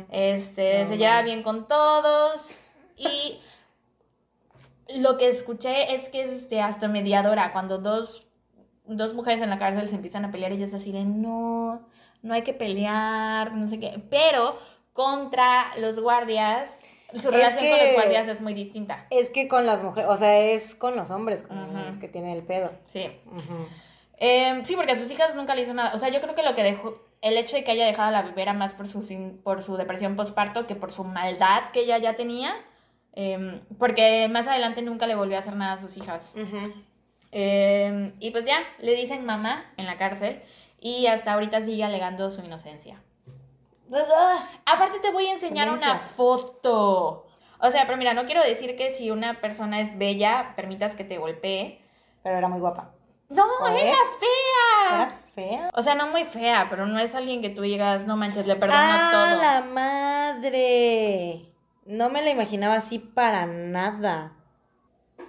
Este, 0.10 0.86
No, 0.86 0.90
se 0.90 0.98
lleva 0.98 1.22
bien 1.22 1.44
con 1.44 1.68
todos 1.68 2.42
y 2.98 3.40
lo 5.00 5.20
que 5.20 5.30
escuché 5.30 5.94
es 5.94 6.10
que 6.10 6.24
es 6.24 6.32
este, 6.32 6.62
hasta 6.62 6.88
mediadora, 6.88 7.52
cuando 7.52 7.78
dos, 7.78 8.26
dos 8.90 9.14
mujeres 9.14 9.42
en 9.42 9.50
la 9.50 9.58
cárcel 9.58 9.88
se 9.90 9.96
empiezan 9.96 10.26
a 10.26 10.32
pelear, 10.32 10.52
ella 10.52 10.66
es 10.66 10.74
así 10.74 10.92
de 10.92 11.06
no, 11.06 11.82
no 12.22 12.34
hay 12.34 12.42
que 12.42 12.54
pelear, 12.54 13.54
no 13.54 13.68
sé 13.68 13.80
qué, 13.80 14.02
pero 14.10 14.58
contra 14.94 15.68
los 15.78 16.00
guardias, 16.00 16.70
su 17.22 17.32
relación 17.32 17.70
con 17.70 17.80
los 17.86 17.94
guardias 17.94 18.28
es 18.28 18.42
muy 18.42 18.54
distinta. 18.54 19.06
Es 19.10 19.30
que 19.30 19.48
con 19.48 19.66
las 19.66 19.82
mujeres, 19.84 20.10
o 20.10 20.16
sea, 20.18 20.38
es 20.40 20.76
con 20.76 20.96
los 20.96 21.10
hombres 21.12 21.44
con 21.44 21.58
Ujú. 21.58 21.78
los 21.86 21.98
que 21.98 22.08
tienen 22.08 22.32
el 22.32 22.44
pedo. 22.44 22.72
Sí. 22.92 23.10
Eh, 24.18 24.62
sí, 24.66 24.76
porque 24.76 24.92
a 24.92 25.00
sus 25.00 25.10
hijas 25.10 25.34
nunca 25.36 25.56
le 25.56 25.62
hizo 25.62 25.74
nada. 25.74 25.96
O 25.96 26.00
sea, 26.00 26.10
yo 26.10 26.20
creo 26.22 26.36
que 26.36 26.44
lo 26.44 26.54
que 26.56 26.64
dejó, 26.64 26.98
el 27.22 27.38
hecho 27.38 27.56
de 27.56 27.64
que 27.64 27.72
haya 27.72 27.86
dejado 27.86 28.10
a 28.10 28.12
la 28.12 28.22
bebé 28.24 28.42
era 28.42 28.54
más 28.54 28.74
por 28.74 28.88
su, 28.88 29.02
por 29.44 29.64
su 29.64 29.78
depresión 29.78 30.16
postparto 30.16 30.68
que 30.68 30.76
por 30.76 30.92
su 30.92 31.04
maldad 31.06 31.72
que 31.72 31.82
ella 31.82 31.98
ya 31.98 32.16
tenía. 32.16 32.54
Eh, 33.14 33.62
porque 33.78 34.28
más 34.30 34.48
adelante 34.48 34.82
nunca 34.82 35.08
le 35.08 35.16
volvió 35.16 35.38
a 35.38 35.40
hacer 35.40 35.56
nada 35.56 35.74
a 35.74 35.80
sus 35.80 35.96
hijas. 35.98 36.22
Eh, 37.32 38.14
y 38.20 38.32
pues 38.32 38.46
ya, 38.46 38.60
le 38.80 38.96
dicen 38.96 39.26
mamá 39.26 39.72
en 39.78 39.86
la 39.86 39.98
cárcel 39.98 40.42
y 40.80 41.08
hasta 41.08 41.34
ahorita 41.34 41.62
sigue 41.62 41.84
alegando 41.84 42.32
su 42.32 42.42
inocencia. 42.42 43.02
Aparte 44.66 45.00
te 45.00 45.12
voy 45.12 45.26
a 45.28 45.34
enseñar 45.34 45.70
una 45.70 45.96
foto. 45.96 47.26
O 47.62 47.72
sea, 47.72 47.86
pero 47.86 47.98
mira, 47.98 48.14
no 48.14 48.26
quiero 48.26 48.44
decir 48.44 48.76
que 48.78 48.92
si 48.94 49.12
una 49.12 49.42
persona 49.42 49.82
es 49.82 49.98
bella, 49.98 50.54
permitas 50.56 50.96
que 50.96 51.04
te 51.04 51.18
golpee. 51.18 51.82
Pero 52.24 52.38
era 52.38 52.48
muy 52.48 52.60
guapa. 52.60 52.92
No, 53.30 53.46
¿Pues? 53.60 53.74
era 53.74 53.96
fea. 54.20 54.96
Era 54.96 55.12
fea. 55.36 55.70
O 55.74 55.84
sea, 55.84 55.96
no 55.96 56.08
muy 56.08 56.24
fea, 56.24 56.68
pero 56.70 56.86
no 56.86 57.00
es 57.00 57.14
alguien 57.16 57.42
que 57.42 57.50
tú 57.50 57.62
digas, 57.62 58.08
no 58.08 58.16
manches, 58.16 58.48
le 58.48 58.56
perdono 58.56 58.80
¡Ah, 58.82 59.10
todo. 59.12 59.42
la 59.42 59.62
madre! 59.62 61.42
No 61.86 62.10
me 62.10 62.22
la 62.22 62.30
imaginaba 62.30 62.76
así 62.76 63.00
para 63.00 63.46
nada. 63.46 64.34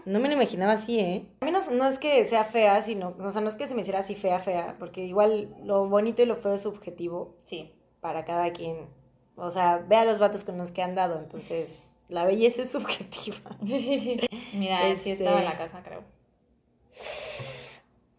No 0.04 0.18
me 0.20 0.28
la 0.28 0.34
imaginaba 0.34 0.72
así, 0.72 0.98
¿eh? 0.98 1.26
A 1.40 1.44
mí 1.44 1.50
no, 1.52 1.58
no 1.72 1.86
es 1.86 1.98
que 1.98 2.24
sea 2.24 2.44
fea, 2.44 2.80
sino, 2.82 3.14
o 3.20 3.30
sea, 3.32 3.40
no 3.40 3.48
es 3.48 3.56
que 3.56 3.66
se 3.66 3.74
me 3.74 3.80
hiciera 3.82 4.00
así 4.00 4.14
fea, 4.14 4.38
fea, 4.38 4.76
porque 4.78 5.02
igual 5.02 5.54
lo 5.64 5.88
bonito 5.88 6.22
y 6.22 6.26
lo 6.26 6.36
feo 6.36 6.54
es 6.54 6.62
subjetivo 6.62 7.36
Sí. 7.46 7.72
para 8.00 8.24
cada 8.24 8.50
quien. 8.52 8.88
O 9.36 9.50
sea, 9.50 9.78
ve 9.78 9.96
a 9.96 10.04
los 10.04 10.18
vatos 10.18 10.44
con 10.44 10.58
los 10.58 10.72
que 10.72 10.82
han 10.82 10.94
dado, 10.94 11.18
entonces 11.18 11.94
la 12.08 12.24
belleza 12.24 12.62
es 12.62 12.70
subjetiva. 12.72 13.36
Mira, 14.52 14.82
sí 14.96 15.10
Este- 15.10 15.12
estaba 15.12 15.38
en 15.40 15.44
la 15.44 15.56
casa, 15.56 15.82
creo. 15.82 16.02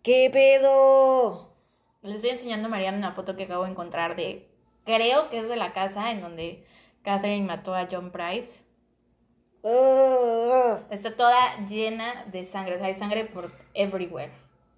¿Qué 0.04 0.30
pedo? 0.32 1.54
Les 2.02 2.16
estoy 2.16 2.32
enseñando 2.32 2.68
a 2.68 2.72
Mariana 2.72 2.98
una 2.98 3.12
foto 3.12 3.36
que 3.36 3.44
acabo 3.44 3.66
de 3.66 3.72
encontrar 3.72 4.16
de, 4.16 4.50
creo 4.86 5.30
que 5.30 5.40
es 5.40 5.48
de 5.48 5.56
la 5.56 5.74
casa 5.74 6.12
en 6.12 6.22
donde 6.22 6.66
Catherine 7.04 7.46
mató 7.46 7.76
a 7.76 7.88
John 7.92 8.12
Price. 8.12 8.61
Está 9.64 11.16
toda 11.16 11.38
llena 11.70 12.26
de 12.32 12.46
sangre, 12.46 12.76
o 12.76 12.78
sea, 12.80 12.88
hay 12.88 12.96
sangre 12.96 13.26
por 13.26 13.52
everywhere. 13.74 14.32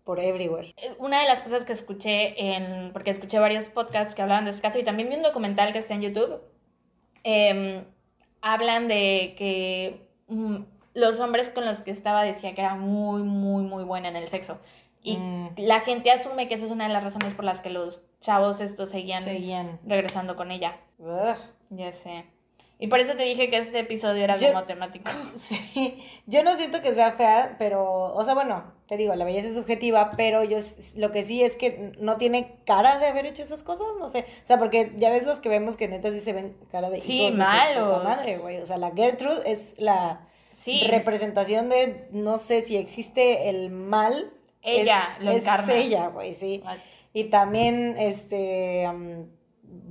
por 0.03 0.19
everywhere. 0.19 0.73
Eh, 0.77 0.93
Una 0.99 1.21
de 1.21 1.27
las 1.27 1.41
cosas 1.43 1.63
que 1.63 1.71
escuché 1.71 2.55
en, 2.55 2.91
porque 2.91 3.09
escuché 3.11 3.39
varios 3.39 3.67
podcasts 3.69 4.13
que 4.15 4.21
hablaban 4.21 4.43
de 4.43 4.51
este 4.51 4.61
caso 4.61 4.77
y 4.77 4.83
también 4.83 5.07
vi 5.09 5.15
un 5.15 5.21
documental 5.23 5.71
que 5.71 5.79
está 5.79 5.93
en 5.93 6.01
YouTube, 6.01 6.41
em, 7.23 7.85
hablan 8.41 8.89
de 8.89 9.33
que 9.37 10.05
mm, 10.27 10.57
los 10.95 11.19
hombres 11.21 11.49
con 11.49 11.63
los 11.65 11.79
que 11.79 11.91
estaba 11.91 12.23
decía 12.23 12.53
que 12.53 12.59
era 12.61 12.75
muy, 12.75 13.23
muy, 13.23 13.63
muy 13.63 13.83
buena 13.85 14.09
en 14.09 14.17
el 14.17 14.27
sexo. 14.27 14.57
Y 15.01 15.15
Mm. 15.17 15.49
la 15.57 15.79
gente 15.81 16.11
asume 16.11 16.47
que 16.49 16.55
esa 16.55 16.65
es 16.65 16.71
una 16.71 16.87
de 16.87 16.93
las 16.93 17.03
razones 17.03 17.33
por 17.33 17.45
las 17.45 17.61
que 17.61 17.69
los 17.69 18.01
chavos 18.19 18.59
estos 18.59 18.89
seguían 18.89 19.23
Seguían. 19.23 19.79
regresando 19.85 20.35
con 20.35 20.51
ella. 20.51 20.77
Ugh. 20.99 21.37
Ya 21.69 21.91
sé. 21.93 22.25
Y 22.79 22.87
por 22.87 22.99
eso 22.99 23.15
te 23.15 23.23
dije 23.23 23.49
que 23.49 23.57
este 23.59 23.79
episodio 23.79 24.23
era 24.23 24.35
Yo- 24.35 24.47
como 24.49 24.63
temático. 24.63 25.09
Sí, 25.37 25.97
yo 26.27 26.43
no 26.43 26.55
siento 26.55 26.81
que 26.81 26.93
sea 26.93 27.13
fea, 27.13 27.55
pero, 27.57 28.13
o 28.13 28.23
sea, 28.25 28.33
bueno, 28.33 28.63
te 28.87 28.97
digo, 28.97 29.15
la 29.15 29.23
belleza 29.25 29.47
es 29.47 29.55
subjetiva, 29.55 30.11
pero 30.17 30.43
yo 30.43 30.57
lo 30.95 31.11
que 31.11 31.23
sí 31.23 31.43
es 31.43 31.55
que 31.55 31.93
no 31.99 32.17
tiene 32.17 32.55
cara 32.65 32.97
de 32.99 33.07
haber 33.07 33.25
hecho 33.25 33.43
esas 33.43 33.63
cosas, 33.63 33.87
no 33.99 34.09
sé, 34.09 34.25
o 34.43 34.45
sea, 34.45 34.57
porque 34.59 34.91
ya 34.97 35.09
ves 35.11 35.25
los 35.25 35.39
que 35.39 35.49
vemos 35.49 35.77
que 35.77 35.87
neta 35.87 36.11
sí 36.11 36.19
se 36.19 36.33
ven 36.33 36.55
cara 36.71 36.89
de 36.89 36.99
Sí, 37.01 37.21
hijos 37.21 37.37
de 37.37 37.43
su 37.45 37.49
malos. 37.49 38.03
madre, 38.03 38.37
güey, 38.37 38.57
o 38.57 38.65
sea, 38.65 38.77
la 38.77 38.91
Gertrude 38.91 39.41
es 39.49 39.75
la 39.79 40.27
Sí. 40.55 40.85
representación 40.89 41.69
de, 41.69 42.07
no 42.11 42.37
sé 42.37 42.61
si 42.61 42.75
existe 42.77 43.49
el 43.49 43.69
mal. 43.71 44.31
Ella 44.61 45.15
es, 45.19 45.23
lo 45.25 45.31
es 45.31 45.43
encarna. 45.43 45.73
ella, 45.75 46.07
güey, 46.07 46.35
sí. 46.35 46.63
Y 47.13 47.25
también, 47.25 47.95
este, 47.97 48.87
um, 48.89 49.27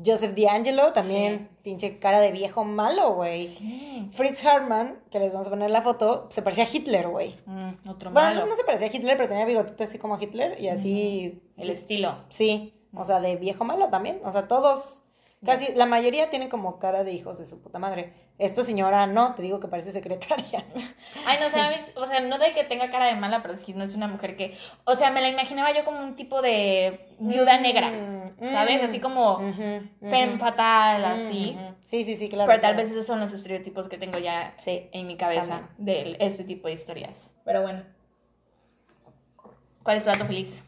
Joseph 0.05 0.35
D'Angelo, 0.37 0.93
también 0.93 1.49
pinche 1.63 1.99
cara 1.99 2.21
de 2.21 2.33
viejo 2.33 2.65
malo, 2.65 3.15
güey. 3.15 3.49
Sí. 3.49 4.09
Fritz 4.13 4.45
Hartmann, 4.45 4.99
que 5.11 5.19
les 5.19 5.33
vamos 5.33 5.47
a 5.47 5.51
poner 5.51 5.71
la 5.71 5.83
foto, 5.83 6.27
se 6.31 6.43
parecía 6.43 6.65
a 6.65 6.69
Hitler, 6.73 7.09
güey. 7.09 7.37
Mm, 7.47 7.89
otro 7.89 8.11
Bueno, 8.11 8.29
malo. 8.29 8.41
no, 8.43 8.47
no 8.47 8.57
se 8.57 8.65
parecía 8.65 8.89
a 8.89 8.91
Hitler, 8.95 9.17
pero 9.17 9.29
tenía 9.29 9.45
bigotito 9.45 9.85
así 9.85 9.99
como 9.99 10.21
Hitler 10.21 10.61
y 10.61 10.69
así. 10.69 11.43
El 11.57 11.71
estilo. 11.71 12.17
Sí, 12.29 12.75
o 12.95 13.05
sea, 13.05 13.21
de 13.21 13.37
viejo 13.37 13.65
malo 13.65 13.89
también. 13.89 14.21
O 14.25 14.33
sea, 14.33 14.49
todos, 14.49 15.03
casi, 15.45 15.73
la 15.75 15.87
mayoría 15.87 16.31
tienen 16.31 16.49
como 16.49 16.79
cara 16.79 17.05
de 17.05 17.13
hijos 17.13 17.39
de 17.39 17.47
su 17.47 17.61
puta 17.61 17.79
madre. 17.79 18.13
Esta 18.39 18.65
señora 18.65 19.07
no, 19.07 19.35
te 19.35 19.43
digo 19.43 19.61
que 19.61 19.69
parece 19.69 19.93
secretaria. 19.93 20.65
Ay, 21.27 21.39
no, 21.41 21.49
sabes, 21.49 21.93
o 21.97 22.07
sea, 22.07 22.21
no 22.21 22.39
de 22.39 22.53
que 22.55 22.65
tenga 22.65 22.91
cara 22.91 23.07
de 23.07 23.15
mala, 23.15 23.41
pero 23.43 23.57
sí 23.57 23.73
no 23.73 23.85
es 23.85 23.95
una 23.95 24.09
mujer 24.09 24.37
que, 24.37 24.57
o 24.85 24.97
sea, 24.97 25.11
me 25.11 25.21
la 25.21 25.29
imaginaba 25.29 25.73
yo 25.73 25.85
como 25.85 26.01
un 26.01 26.17
tipo 26.17 26.43
de 26.43 27.07
viuda 27.21 27.61
negra, 27.61 27.91
Mm, 27.91 28.22
¿sabes? 28.51 28.83
mm, 28.83 28.85
Así 28.87 28.99
como 29.01 29.35
ujú, 29.37 29.47
ujú, 29.51 30.11
femme 30.11 30.39
fatal, 30.39 31.05
así. 31.05 31.57
ujú. 31.59 31.75
Sí, 31.83 32.05
sí, 32.05 32.17
sí, 32.17 32.29
claro. 32.29 32.49
Pero 32.49 32.61
tal 32.61 32.75
claro. 32.75 32.83
vez 32.89 32.93
esos 32.93 33.07
son 33.07 33.21
los 33.21 33.33
estereotipos 33.33 33.89
que 33.89 33.99
tengo 33.99 34.19
ya 34.19 34.55
Sí. 34.59 34.89
en 34.93 35.07
mi 35.07 35.17
cabeza 35.17 35.69
También. 35.77 36.15
de 36.15 36.17
este 36.21 36.45
tipo 36.45 36.69
de 36.69 36.75
historias. 36.75 37.31
Pero 37.45 37.63
bueno. 37.63 37.83
¿Cuál 39.83 39.97
es 39.97 40.05
tu 40.05 40.11
dato 40.11 40.25
feliz? 40.27 40.63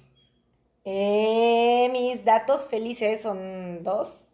Eh, 0.85 1.89
mis 1.93 2.25
datos 2.25 2.69
felices 2.69 3.23
son 3.23 3.83
dos. 3.83 4.29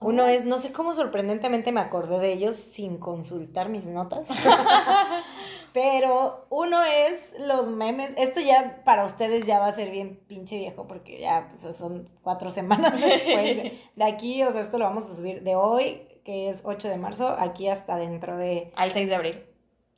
Uno 0.00 0.26
es, 0.28 0.44
no 0.44 0.58
sé 0.58 0.72
cómo 0.72 0.94
sorprendentemente 0.94 1.72
me 1.72 1.80
acordé 1.80 2.18
de 2.20 2.32
ellos 2.32 2.54
sin 2.56 2.98
consultar 2.98 3.68
mis 3.68 3.86
notas. 3.86 4.28
Pero 5.72 6.46
uno 6.50 6.82
es 6.84 7.34
los 7.38 7.68
memes. 7.68 8.14
Esto 8.16 8.40
ya 8.40 8.82
para 8.84 9.04
ustedes 9.04 9.46
ya 9.46 9.58
va 9.58 9.66
a 9.66 9.72
ser 9.72 9.90
bien 9.90 10.18
pinche 10.26 10.56
viejo 10.56 10.86
porque 10.86 11.20
ya 11.20 11.48
pues, 11.50 11.76
son 11.76 12.08
cuatro 12.22 12.50
semanas 12.58 12.92
después 12.98 13.56
de, 13.56 13.78
de 13.94 14.04
aquí. 14.04 14.42
O 14.42 14.52
sea, 14.52 14.60
esto 14.60 14.78
lo 14.78 14.84
vamos 14.86 15.08
a 15.10 15.14
subir 15.14 15.42
de 15.42 15.54
hoy, 15.56 16.02
que 16.24 16.48
es 16.50 16.62
8 16.64 16.88
de 16.88 16.96
marzo, 16.98 17.28
aquí 17.38 17.68
hasta 17.68 17.96
dentro 17.96 18.36
de 18.36 18.72
Al 18.76 18.90
6 18.92 19.08
de 19.08 19.14
abril. 19.14 19.44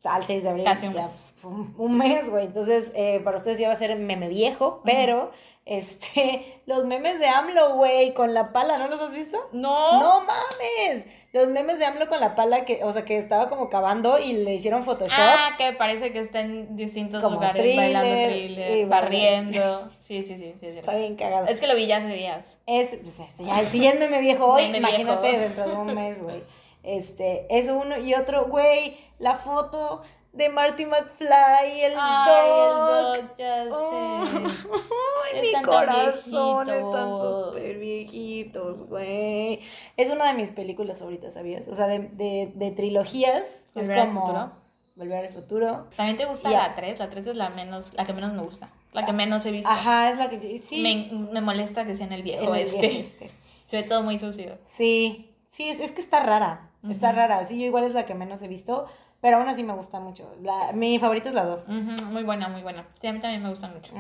al 0.05 0.25
6 0.25 0.43
de 0.43 0.49
abril. 0.49 0.65
Casi 0.65 0.87
un 0.87 0.95
ya, 0.95 1.03
mes. 1.03 1.35
pues, 1.41 1.53
un, 1.53 1.75
un 1.79 1.97
mes, 1.99 2.31
güey. 2.31 2.47
Entonces, 2.47 2.93
eh, 2.95 3.21
para 3.21 3.37
ustedes 3.37 3.59
ya 3.59 3.69
va 3.69 3.75
a 3.75 3.77
ser 3.77 3.97
meme 3.97 4.29
viejo, 4.29 4.81
pero 4.85 5.31
este, 5.65 6.61
los 6.67 6.85
memes 6.87 7.19
de 7.19 7.29
AMLO, 7.29 7.75
güey, 7.77 8.15
con 8.15 8.35
la 8.35 8.53
pala, 8.53 8.79
¿no 8.79 8.89
los 8.89 9.01
has 9.01 9.13
visto? 9.13 9.39
No. 9.53 10.01
No 10.01 10.21
mames. 10.21 11.05
Los 11.33 11.49
memes 11.51 11.79
de 11.79 11.85
AMLO 11.85 12.09
con 12.09 12.19
la 12.19 12.35
pala 12.35 12.65
que, 12.65 12.83
o 12.83 12.91
sea, 12.91 13.05
que 13.05 13.17
estaba 13.17 13.49
como 13.49 13.71
cavando 13.71 14.19
y 14.19 14.33
le 14.33 14.55
hicieron 14.55 14.83
Photoshop. 14.83 15.17
Ah, 15.17 15.55
que 15.57 15.73
parece 15.75 16.13
que 16.13 16.19
está 16.19 16.41
en 16.41 16.75
distintos 16.77 17.23
Como 17.23 17.37
lugares 17.37 17.63
thriller, 17.63 17.77
bailando 17.77 18.33
thriller, 18.33 18.87
barriendo. 18.89 19.89
Sí, 20.11 20.25
sí, 20.25 20.35
sí, 20.35 20.55
sí, 20.59 20.67
es. 20.67 20.75
Está 20.75 20.97
bien 20.97 21.15
cagado. 21.15 21.47
Es 21.47 21.61
que 21.61 21.69
lo 21.69 21.77
vi 21.77 21.87
ya 21.87 21.99
hace 21.99 22.09
días. 22.09 22.59
Es, 22.67 22.97
pues, 22.97 23.17
ya, 23.39 23.61
si 23.63 23.87
es 23.87 23.97
meme 23.97 24.21
viejo 24.21 24.47
hoy, 24.47 24.67
Meme 24.67 24.79
imagínate 24.79 25.29
viejo. 25.29 25.43
dentro 25.43 25.69
de 25.69 25.75
un 25.77 25.95
mes, 25.95 26.21
güey. 26.21 26.43
Este, 26.83 27.47
es 27.51 27.69
uno 27.69 27.99
y 27.99 28.15
otro, 28.15 28.47
güey, 28.47 28.97
la 29.19 29.37
foto 29.37 30.03
de 30.33 30.49
Marty 30.49 30.87
McFly, 30.87 31.81
el 31.83 31.93
Ay, 31.99 32.49
dog. 32.49 33.15
el 33.17 33.23
dog, 33.29 33.37
ya 33.37 33.65
Oh, 33.71 34.27
sé. 34.27 34.37
Ay, 35.35 35.41
mi 35.41 35.47
Están 35.49 35.65
corazón, 35.65 36.71
están 36.71 36.93
viejitos. 37.09 37.47
súper 37.55 37.79
viejitos, 37.79 38.87
güey. 38.89 39.61
Es 39.97 40.11
una 40.11 40.27
de 40.27 40.35
mis 40.35 40.53
películas 40.53 40.99
favoritas, 41.01 41.35
¿sabías? 41.35 41.67
O 41.69 41.75
sea, 41.75 41.87
de, 41.89 41.99
de, 42.13 42.53
de 42.55 42.71
trilogías. 42.71 43.67
Es 43.75 43.89
¿Volver 43.89 43.99
al 43.99 44.07
como 44.09 44.21
futuro? 44.21 44.53
Volver 44.97 45.27
al 45.27 45.33
futuro. 45.33 45.87
¿También 45.97 46.17
te 46.17 46.25
gusta 46.27 46.51
Ya. 46.51 46.69
la 46.69 46.75
3? 46.75 46.99
La 46.99 47.11
3 47.11 47.27
es 47.27 47.37
la 47.37 47.51
menos, 47.51 47.93
la 47.95 48.05
que 48.05 48.13
menos 48.13 48.33
me 48.33 48.43
gusta. 48.43 48.69
La 48.93 49.07
que 49.07 49.13
menos 49.13 49.45
he 49.47 49.51
visto. 49.51 49.69
Ajá, 49.69 50.11
es 50.11 50.19
la 50.19 50.29
que 50.31 50.59
sí. 50.59 50.81
Me, 50.83 51.17
me 51.33 51.41
molesta 51.41 51.85
que 51.87 51.97
sea 51.97 52.07
en 52.07 52.13
el 52.13 52.23
viejo 52.23 52.55
en 52.55 52.61
el 52.61 52.67
este. 52.67 52.99
este. 53.01 53.31
Se 53.69 53.83
ve 53.83 53.89
todo 53.89 54.03
muy 54.03 54.19
sucio. 54.19 54.59
Sí, 54.65 55.33
sí, 55.49 55.69
es, 55.71 55.79
es 55.81 55.93
que 55.93 56.01
está 56.01 56.23
rara. 56.25 56.71
Está 56.89 57.13
rara. 57.13 57.45
Sí, 57.45 57.59
yo 57.59 57.67
igual 57.67 57.85
es 57.85 57.95
la 57.95 58.05
que 58.07 58.15
menos 58.15 58.43
he 58.43 58.49
visto, 58.49 58.87
pero 59.21 59.37
aún 59.39 59.49
así 59.49 59.63
me 59.63 59.73
gusta 59.75 60.01
mucho. 60.01 60.35
La, 60.43 60.73
mi 60.73 60.99
favorita 60.99 61.29
es 61.29 61.35
la 61.35 61.45
2. 61.45 61.69
Ujú, 61.69 62.07
Muy 62.13 62.23
buena, 62.23 62.49
muy 62.49 62.63
buena. 62.63 62.87
Sí, 63.01 63.07
a 63.07 63.13
mí 63.13 63.21
también 63.21 63.43
me 63.43 63.51
gustan 63.51 63.73
mucho. 63.75 63.93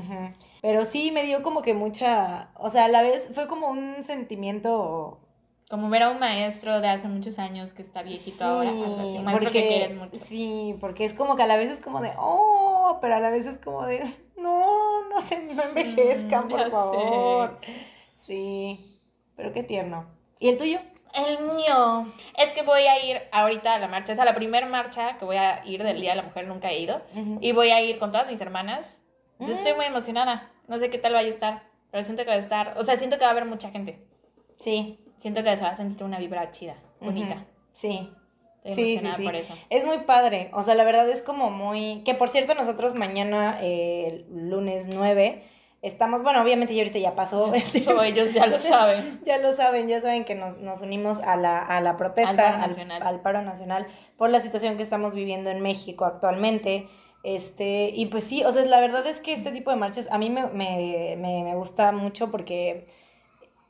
Pero 0.62 0.84
sí 0.84 1.10
me 1.10 1.24
dio 1.24 1.42
como 1.42 1.62
que 1.62 1.74
mucha, 1.74 2.50
o 2.56 2.68
sea, 2.70 2.86
a 2.86 2.88
la 2.88 3.02
vez 3.02 3.30
fue 3.34 3.46
como 3.48 3.68
un 3.68 4.02
sentimiento 4.02 5.20
Como 5.68 5.88
ver 5.90 6.02
a 6.02 6.10
un 6.10 6.18
maestro 6.18 6.80
de 6.80 6.88
hace 6.88 7.06
muchos 7.08 7.38
años 7.38 7.72
que 7.74 7.82
está 7.82 8.02
viejito 8.02 8.44
ahora. 8.44 8.70
algo 8.70 8.84
así. 8.84 9.18
Un 9.18 9.24
maestro 9.24 9.50
que 9.52 9.68
quieres 9.68 9.96
mucho. 9.96 10.16
Sí, 10.24 10.74
porque 10.80 11.04
es 11.04 11.14
como 11.14 11.36
que 11.36 11.42
a 11.42 11.46
la 11.46 11.56
vez 11.56 11.70
es 11.70 11.80
como 11.80 12.00
de, 12.00 12.12
oh, 12.18 12.98
pero 13.00 13.14
a 13.16 13.20
la 13.20 13.30
vez 13.30 13.46
es 13.46 13.58
como 13.58 13.86
de, 13.86 14.00
no, 14.36 15.08
no 15.08 15.20
se 15.20 15.38
no 15.54 15.62
envejezcan, 15.62 16.46
Mm, 16.46 16.48
por 16.48 16.60
sé. 16.64 16.70
favor. 16.70 17.58
Sí, 18.14 19.00
pero 19.36 19.52
qué 19.52 19.62
tierno. 19.62 20.06
¿Y 20.38 20.48
el 20.48 20.56
tuyo? 20.58 20.80
El 21.14 21.40
mío. 21.54 22.06
Es 22.38 22.52
que 22.52 22.62
voy 22.62 22.82
a 22.82 23.04
ir 23.04 23.20
ahorita 23.32 23.74
a 23.74 23.78
la 23.78 23.88
marcha. 23.88 24.12
Es 24.12 24.18
a 24.18 24.24
la 24.24 24.34
primera 24.34 24.66
marcha 24.66 25.18
que 25.18 25.24
voy 25.24 25.36
a 25.36 25.64
ir 25.64 25.82
del 25.82 26.00
Día 26.00 26.10
de 26.10 26.16
la 26.16 26.22
Mujer. 26.22 26.46
Nunca 26.46 26.70
he 26.70 26.78
ido. 26.80 27.02
Y 27.40 27.52
voy 27.52 27.70
a 27.70 27.80
ir 27.82 27.98
con 27.98 28.12
todas 28.12 28.30
mis 28.30 28.40
hermanas. 28.40 29.00
Yo 29.38 29.48
Mm. 29.48 29.50
estoy 29.58 29.72
muy 29.74 29.86
emocionada. 29.86 30.50
No 30.68 30.78
sé 30.78 30.90
qué 30.90 30.98
tal 30.98 31.12
vaya 31.14 31.28
a 31.28 31.32
estar. 31.32 31.62
Pero 31.90 32.04
siento 32.04 32.22
que 32.24 32.30
va 32.30 32.36
a 32.36 32.40
estar. 32.40 32.74
O 32.78 32.84
sea, 32.84 32.96
siento 32.96 33.16
que 33.16 33.22
va 33.22 33.28
a 33.28 33.32
haber 33.32 33.46
mucha 33.46 33.70
gente. 33.70 33.98
Sí. 34.58 34.98
Siento 35.18 35.42
que 35.42 35.56
se 35.56 35.62
va 35.62 35.70
a 35.70 35.76
sentir 35.76 36.04
una 36.04 36.18
vibra 36.18 36.50
chida, 36.52 36.76
bonita. 37.00 37.44
Sí. 37.72 38.10
Estoy 38.62 38.98
Sí, 38.98 39.06
sí, 39.06 39.12
sí. 39.16 39.24
por 39.24 39.34
eso. 39.34 39.54
Es 39.70 39.84
muy 39.86 39.98
padre. 40.04 40.50
O 40.52 40.62
sea, 40.62 40.74
la 40.74 40.84
verdad 40.84 41.08
es 41.08 41.22
como 41.22 41.50
muy. 41.50 42.02
Que 42.04 42.14
por 42.14 42.28
cierto, 42.28 42.54
nosotros 42.54 42.94
mañana, 42.94 43.58
eh, 43.62 44.24
lunes 44.30 44.86
9, 44.86 45.42
estamos. 45.82 46.22
Bueno, 46.22 46.42
obviamente 46.42 46.74
ya 46.74 46.82
ahorita 46.82 46.98
ya 46.98 47.14
pasó. 47.14 47.52
Eso 47.74 48.02
ellos 48.02 48.32
ya 48.32 48.46
lo 48.46 48.58
saben. 48.58 49.20
Ya 49.24 49.38
lo 49.38 49.52
saben, 49.52 49.88
ya 49.88 50.00
saben 50.00 50.24
que 50.24 50.34
nos, 50.34 50.58
nos 50.58 50.80
unimos 50.80 51.20
a 51.20 51.36
la, 51.36 51.58
a 51.58 51.80
la 51.80 51.96
protesta, 51.96 52.30
Al 52.30 52.36
paro 52.36 52.62
al, 52.62 52.70
nacional. 52.70 53.02
al 53.02 53.20
paro 53.20 53.42
nacional, 53.42 53.86
por 54.16 54.30
la 54.30 54.40
situación 54.40 54.76
que 54.76 54.82
estamos 54.82 55.14
viviendo 55.14 55.50
en 55.50 55.60
México 55.60 56.04
actualmente. 56.04 56.88
Este, 57.22 57.90
y 57.94 58.06
pues 58.06 58.24
sí, 58.24 58.42
o 58.44 58.52
sea, 58.52 58.64
la 58.64 58.80
verdad 58.80 59.06
es 59.06 59.20
que 59.20 59.34
este 59.34 59.52
tipo 59.52 59.70
de 59.70 59.76
marchas 59.76 60.08
a 60.10 60.16
mí 60.16 60.30
me, 60.30 60.46
me, 60.46 61.16
me, 61.18 61.44
me 61.44 61.54
gusta 61.54 61.92
mucho 61.92 62.30
porque 62.30 62.86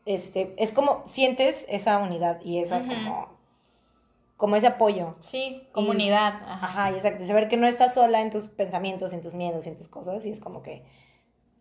este, 0.07 0.55
es 0.57 0.73
como 0.73 1.03
sientes 1.07 1.67
esa 1.69 1.99
unidad 1.99 2.41
y 2.45 2.59
esa 2.59 2.81
como, 2.81 3.29
como 4.37 4.57
ese 4.57 4.69
apoyo. 4.69 5.15
Sí, 5.21 5.69
comunidad. 5.73 6.35
Ajá. 6.47 6.67
Ajá, 6.67 6.91
y 6.93 6.95
exacto. 6.95 7.23
y 7.23 7.27
Saber 7.27 7.49
que 7.49 7.57
no 7.57 7.67
estás 7.67 7.95
sola 7.95 8.21
en 8.21 8.31
tus 8.31 8.47
pensamientos, 8.49 9.13
en 9.13 9.21
tus 9.21 9.35
miedos, 9.35 9.67
en 9.67 9.77
tus 9.77 9.89
cosas, 9.89 10.25
y 10.27 10.31
es 10.31 10.41
como 10.41 10.63
que. 10.63 10.83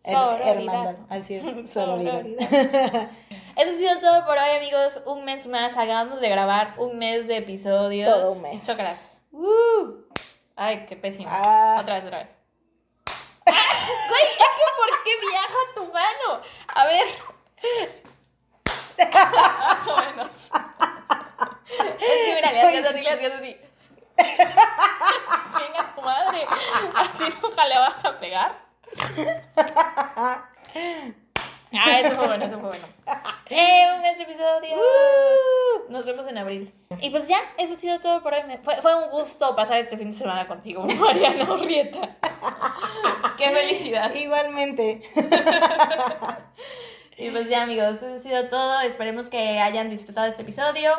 Sororidad. 0.04 0.96
Así 1.08 1.34
es, 1.34 1.70
sororidad. 1.72 2.24
Eso 3.56 3.70
ha 3.70 3.76
sido 3.76 4.00
todo 4.00 4.24
por 4.24 4.38
hoy, 4.38 4.56
amigos. 4.56 5.00
Un 5.04 5.24
mes 5.24 5.46
más. 5.46 5.72
Acabamos 5.72 6.20
de 6.20 6.28
grabar 6.28 6.74
un 6.78 6.98
mes 6.98 7.26
de 7.28 7.38
episodios. 7.38 8.08
Todo 8.08 8.32
un 8.32 8.42
mes. 8.42 8.66
Chócalas. 8.66 8.98
¡Uh! 9.32 10.04
Ay, 10.56 10.86
qué 10.88 10.96
pésimo. 10.96 11.28
Ah. 11.30 11.76
Otra 11.80 11.96
vez, 11.96 12.04
otra 12.04 12.18
vez. 12.18 12.28
¡Ah! 13.46 13.52
Güey, 14.08 14.22
es 14.22 14.52
que 14.56 14.64
¿por 14.76 15.04
qué 15.04 15.10
viaja 15.20 15.58
tu 15.74 15.84
mano? 15.92 16.42
A 16.74 16.86
ver. 16.86 17.06
Más 19.12 19.88
o 19.88 19.96
menos. 19.96 20.50
Es 22.00 22.24
que 22.24 22.34
mira, 22.34 22.52
le 22.52 22.62
hacías 22.62 22.86
así, 22.86 23.02
le 23.02 23.10
hacías 23.10 23.32
así. 23.34 23.56
Chinga 24.16 25.94
tu 25.94 26.02
madre. 26.02 26.46
Así 26.94 27.24
nunca 27.42 27.66
le 27.66 27.78
vas 27.78 28.04
a 28.04 28.18
pegar. 28.18 28.69
Ah, 31.72 32.00
eso 32.00 32.16
fue 32.16 32.26
bueno, 32.26 32.44
eso 32.44 32.58
fue 32.58 32.68
bueno. 32.68 32.86
¡Eh! 33.48 33.84
Un 33.96 34.02
de 34.02 34.22
episodio. 34.22 34.76
Nos 35.88 36.04
vemos 36.04 36.28
en 36.28 36.38
abril. 36.38 36.74
Y 37.00 37.10
pues 37.10 37.28
ya, 37.28 37.38
eso 37.58 37.74
ha 37.74 37.78
sido 37.78 38.00
todo 38.00 38.22
por 38.22 38.34
hoy. 38.34 38.40
Fue, 38.62 38.76
fue 38.82 38.94
un 38.94 39.10
gusto 39.10 39.54
pasar 39.54 39.78
este 39.78 39.96
fin 39.96 40.12
de 40.12 40.18
semana 40.18 40.48
contigo, 40.48 40.82
Mariana 41.00 41.52
Urrieta. 41.52 42.16
¡Qué 43.38 43.50
felicidad! 43.50 44.12
Igualmente. 44.14 45.02
Y 47.16 47.30
pues 47.30 47.48
ya, 47.48 47.62
amigos, 47.62 47.96
eso 47.96 48.14
ha 48.14 48.20
sido 48.20 48.48
todo. 48.48 48.80
Esperemos 48.80 49.28
que 49.28 49.60
hayan 49.60 49.90
disfrutado 49.90 50.26
este 50.26 50.42
episodio. 50.42 50.90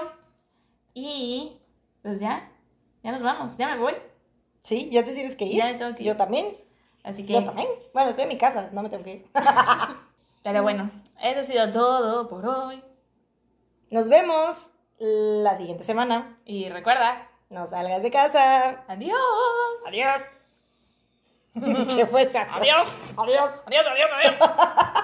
Y 0.94 1.58
pues 2.02 2.20
ya, 2.20 2.50
ya 3.04 3.12
nos 3.12 3.22
vamos. 3.22 3.58
Ya 3.58 3.68
me 3.70 3.78
voy. 3.78 3.94
Sí, 4.64 4.90
ya 4.92 5.04
te 5.04 5.14
tienes 5.14 5.36
que 5.36 5.46
ir. 5.46 5.58
Ya 5.58 5.66
me 5.66 5.74
tengo 5.76 5.96
que 5.96 6.04
ir. 6.04 6.10
Yo 6.10 6.18
también. 6.18 6.56
Así 7.04 7.26
que, 7.26 7.34
Yo 7.34 7.44
también. 7.44 7.68
Bueno, 7.94 8.10
estoy 8.10 8.24
en 8.24 8.30
mi 8.30 8.38
casa, 8.38 8.70
no 8.72 8.84
me 8.84 8.90
tengo 8.90 9.04
que 9.04 9.12
ir. 9.16 9.26
pero 10.44 10.64
bueno, 10.64 10.90
eso 11.22 11.40
ha 11.40 11.44
sido 11.44 11.72
todo 11.72 12.28
por 12.28 12.46
hoy. 12.46 12.84
Nos 13.90 14.08
vemos 14.10 14.70
la 15.00 15.56
siguiente 15.56 15.84
semana. 15.84 16.38
Y 16.46 16.70
recuerda, 16.70 17.28
No 17.50 17.68
salgas 17.68 18.04
de 18.04 18.12
casa. 18.12 18.84
adiós. 18.88 19.20
Adiós. 19.88 20.22
¿Qué 21.96 22.06
fue 22.06 22.22
esa? 22.24 22.44
Adiós. 22.56 22.88
Adiós. 23.18 23.52
Adiós, 23.66 23.86
adiós, 23.88 24.10
adiós. 24.14 25.02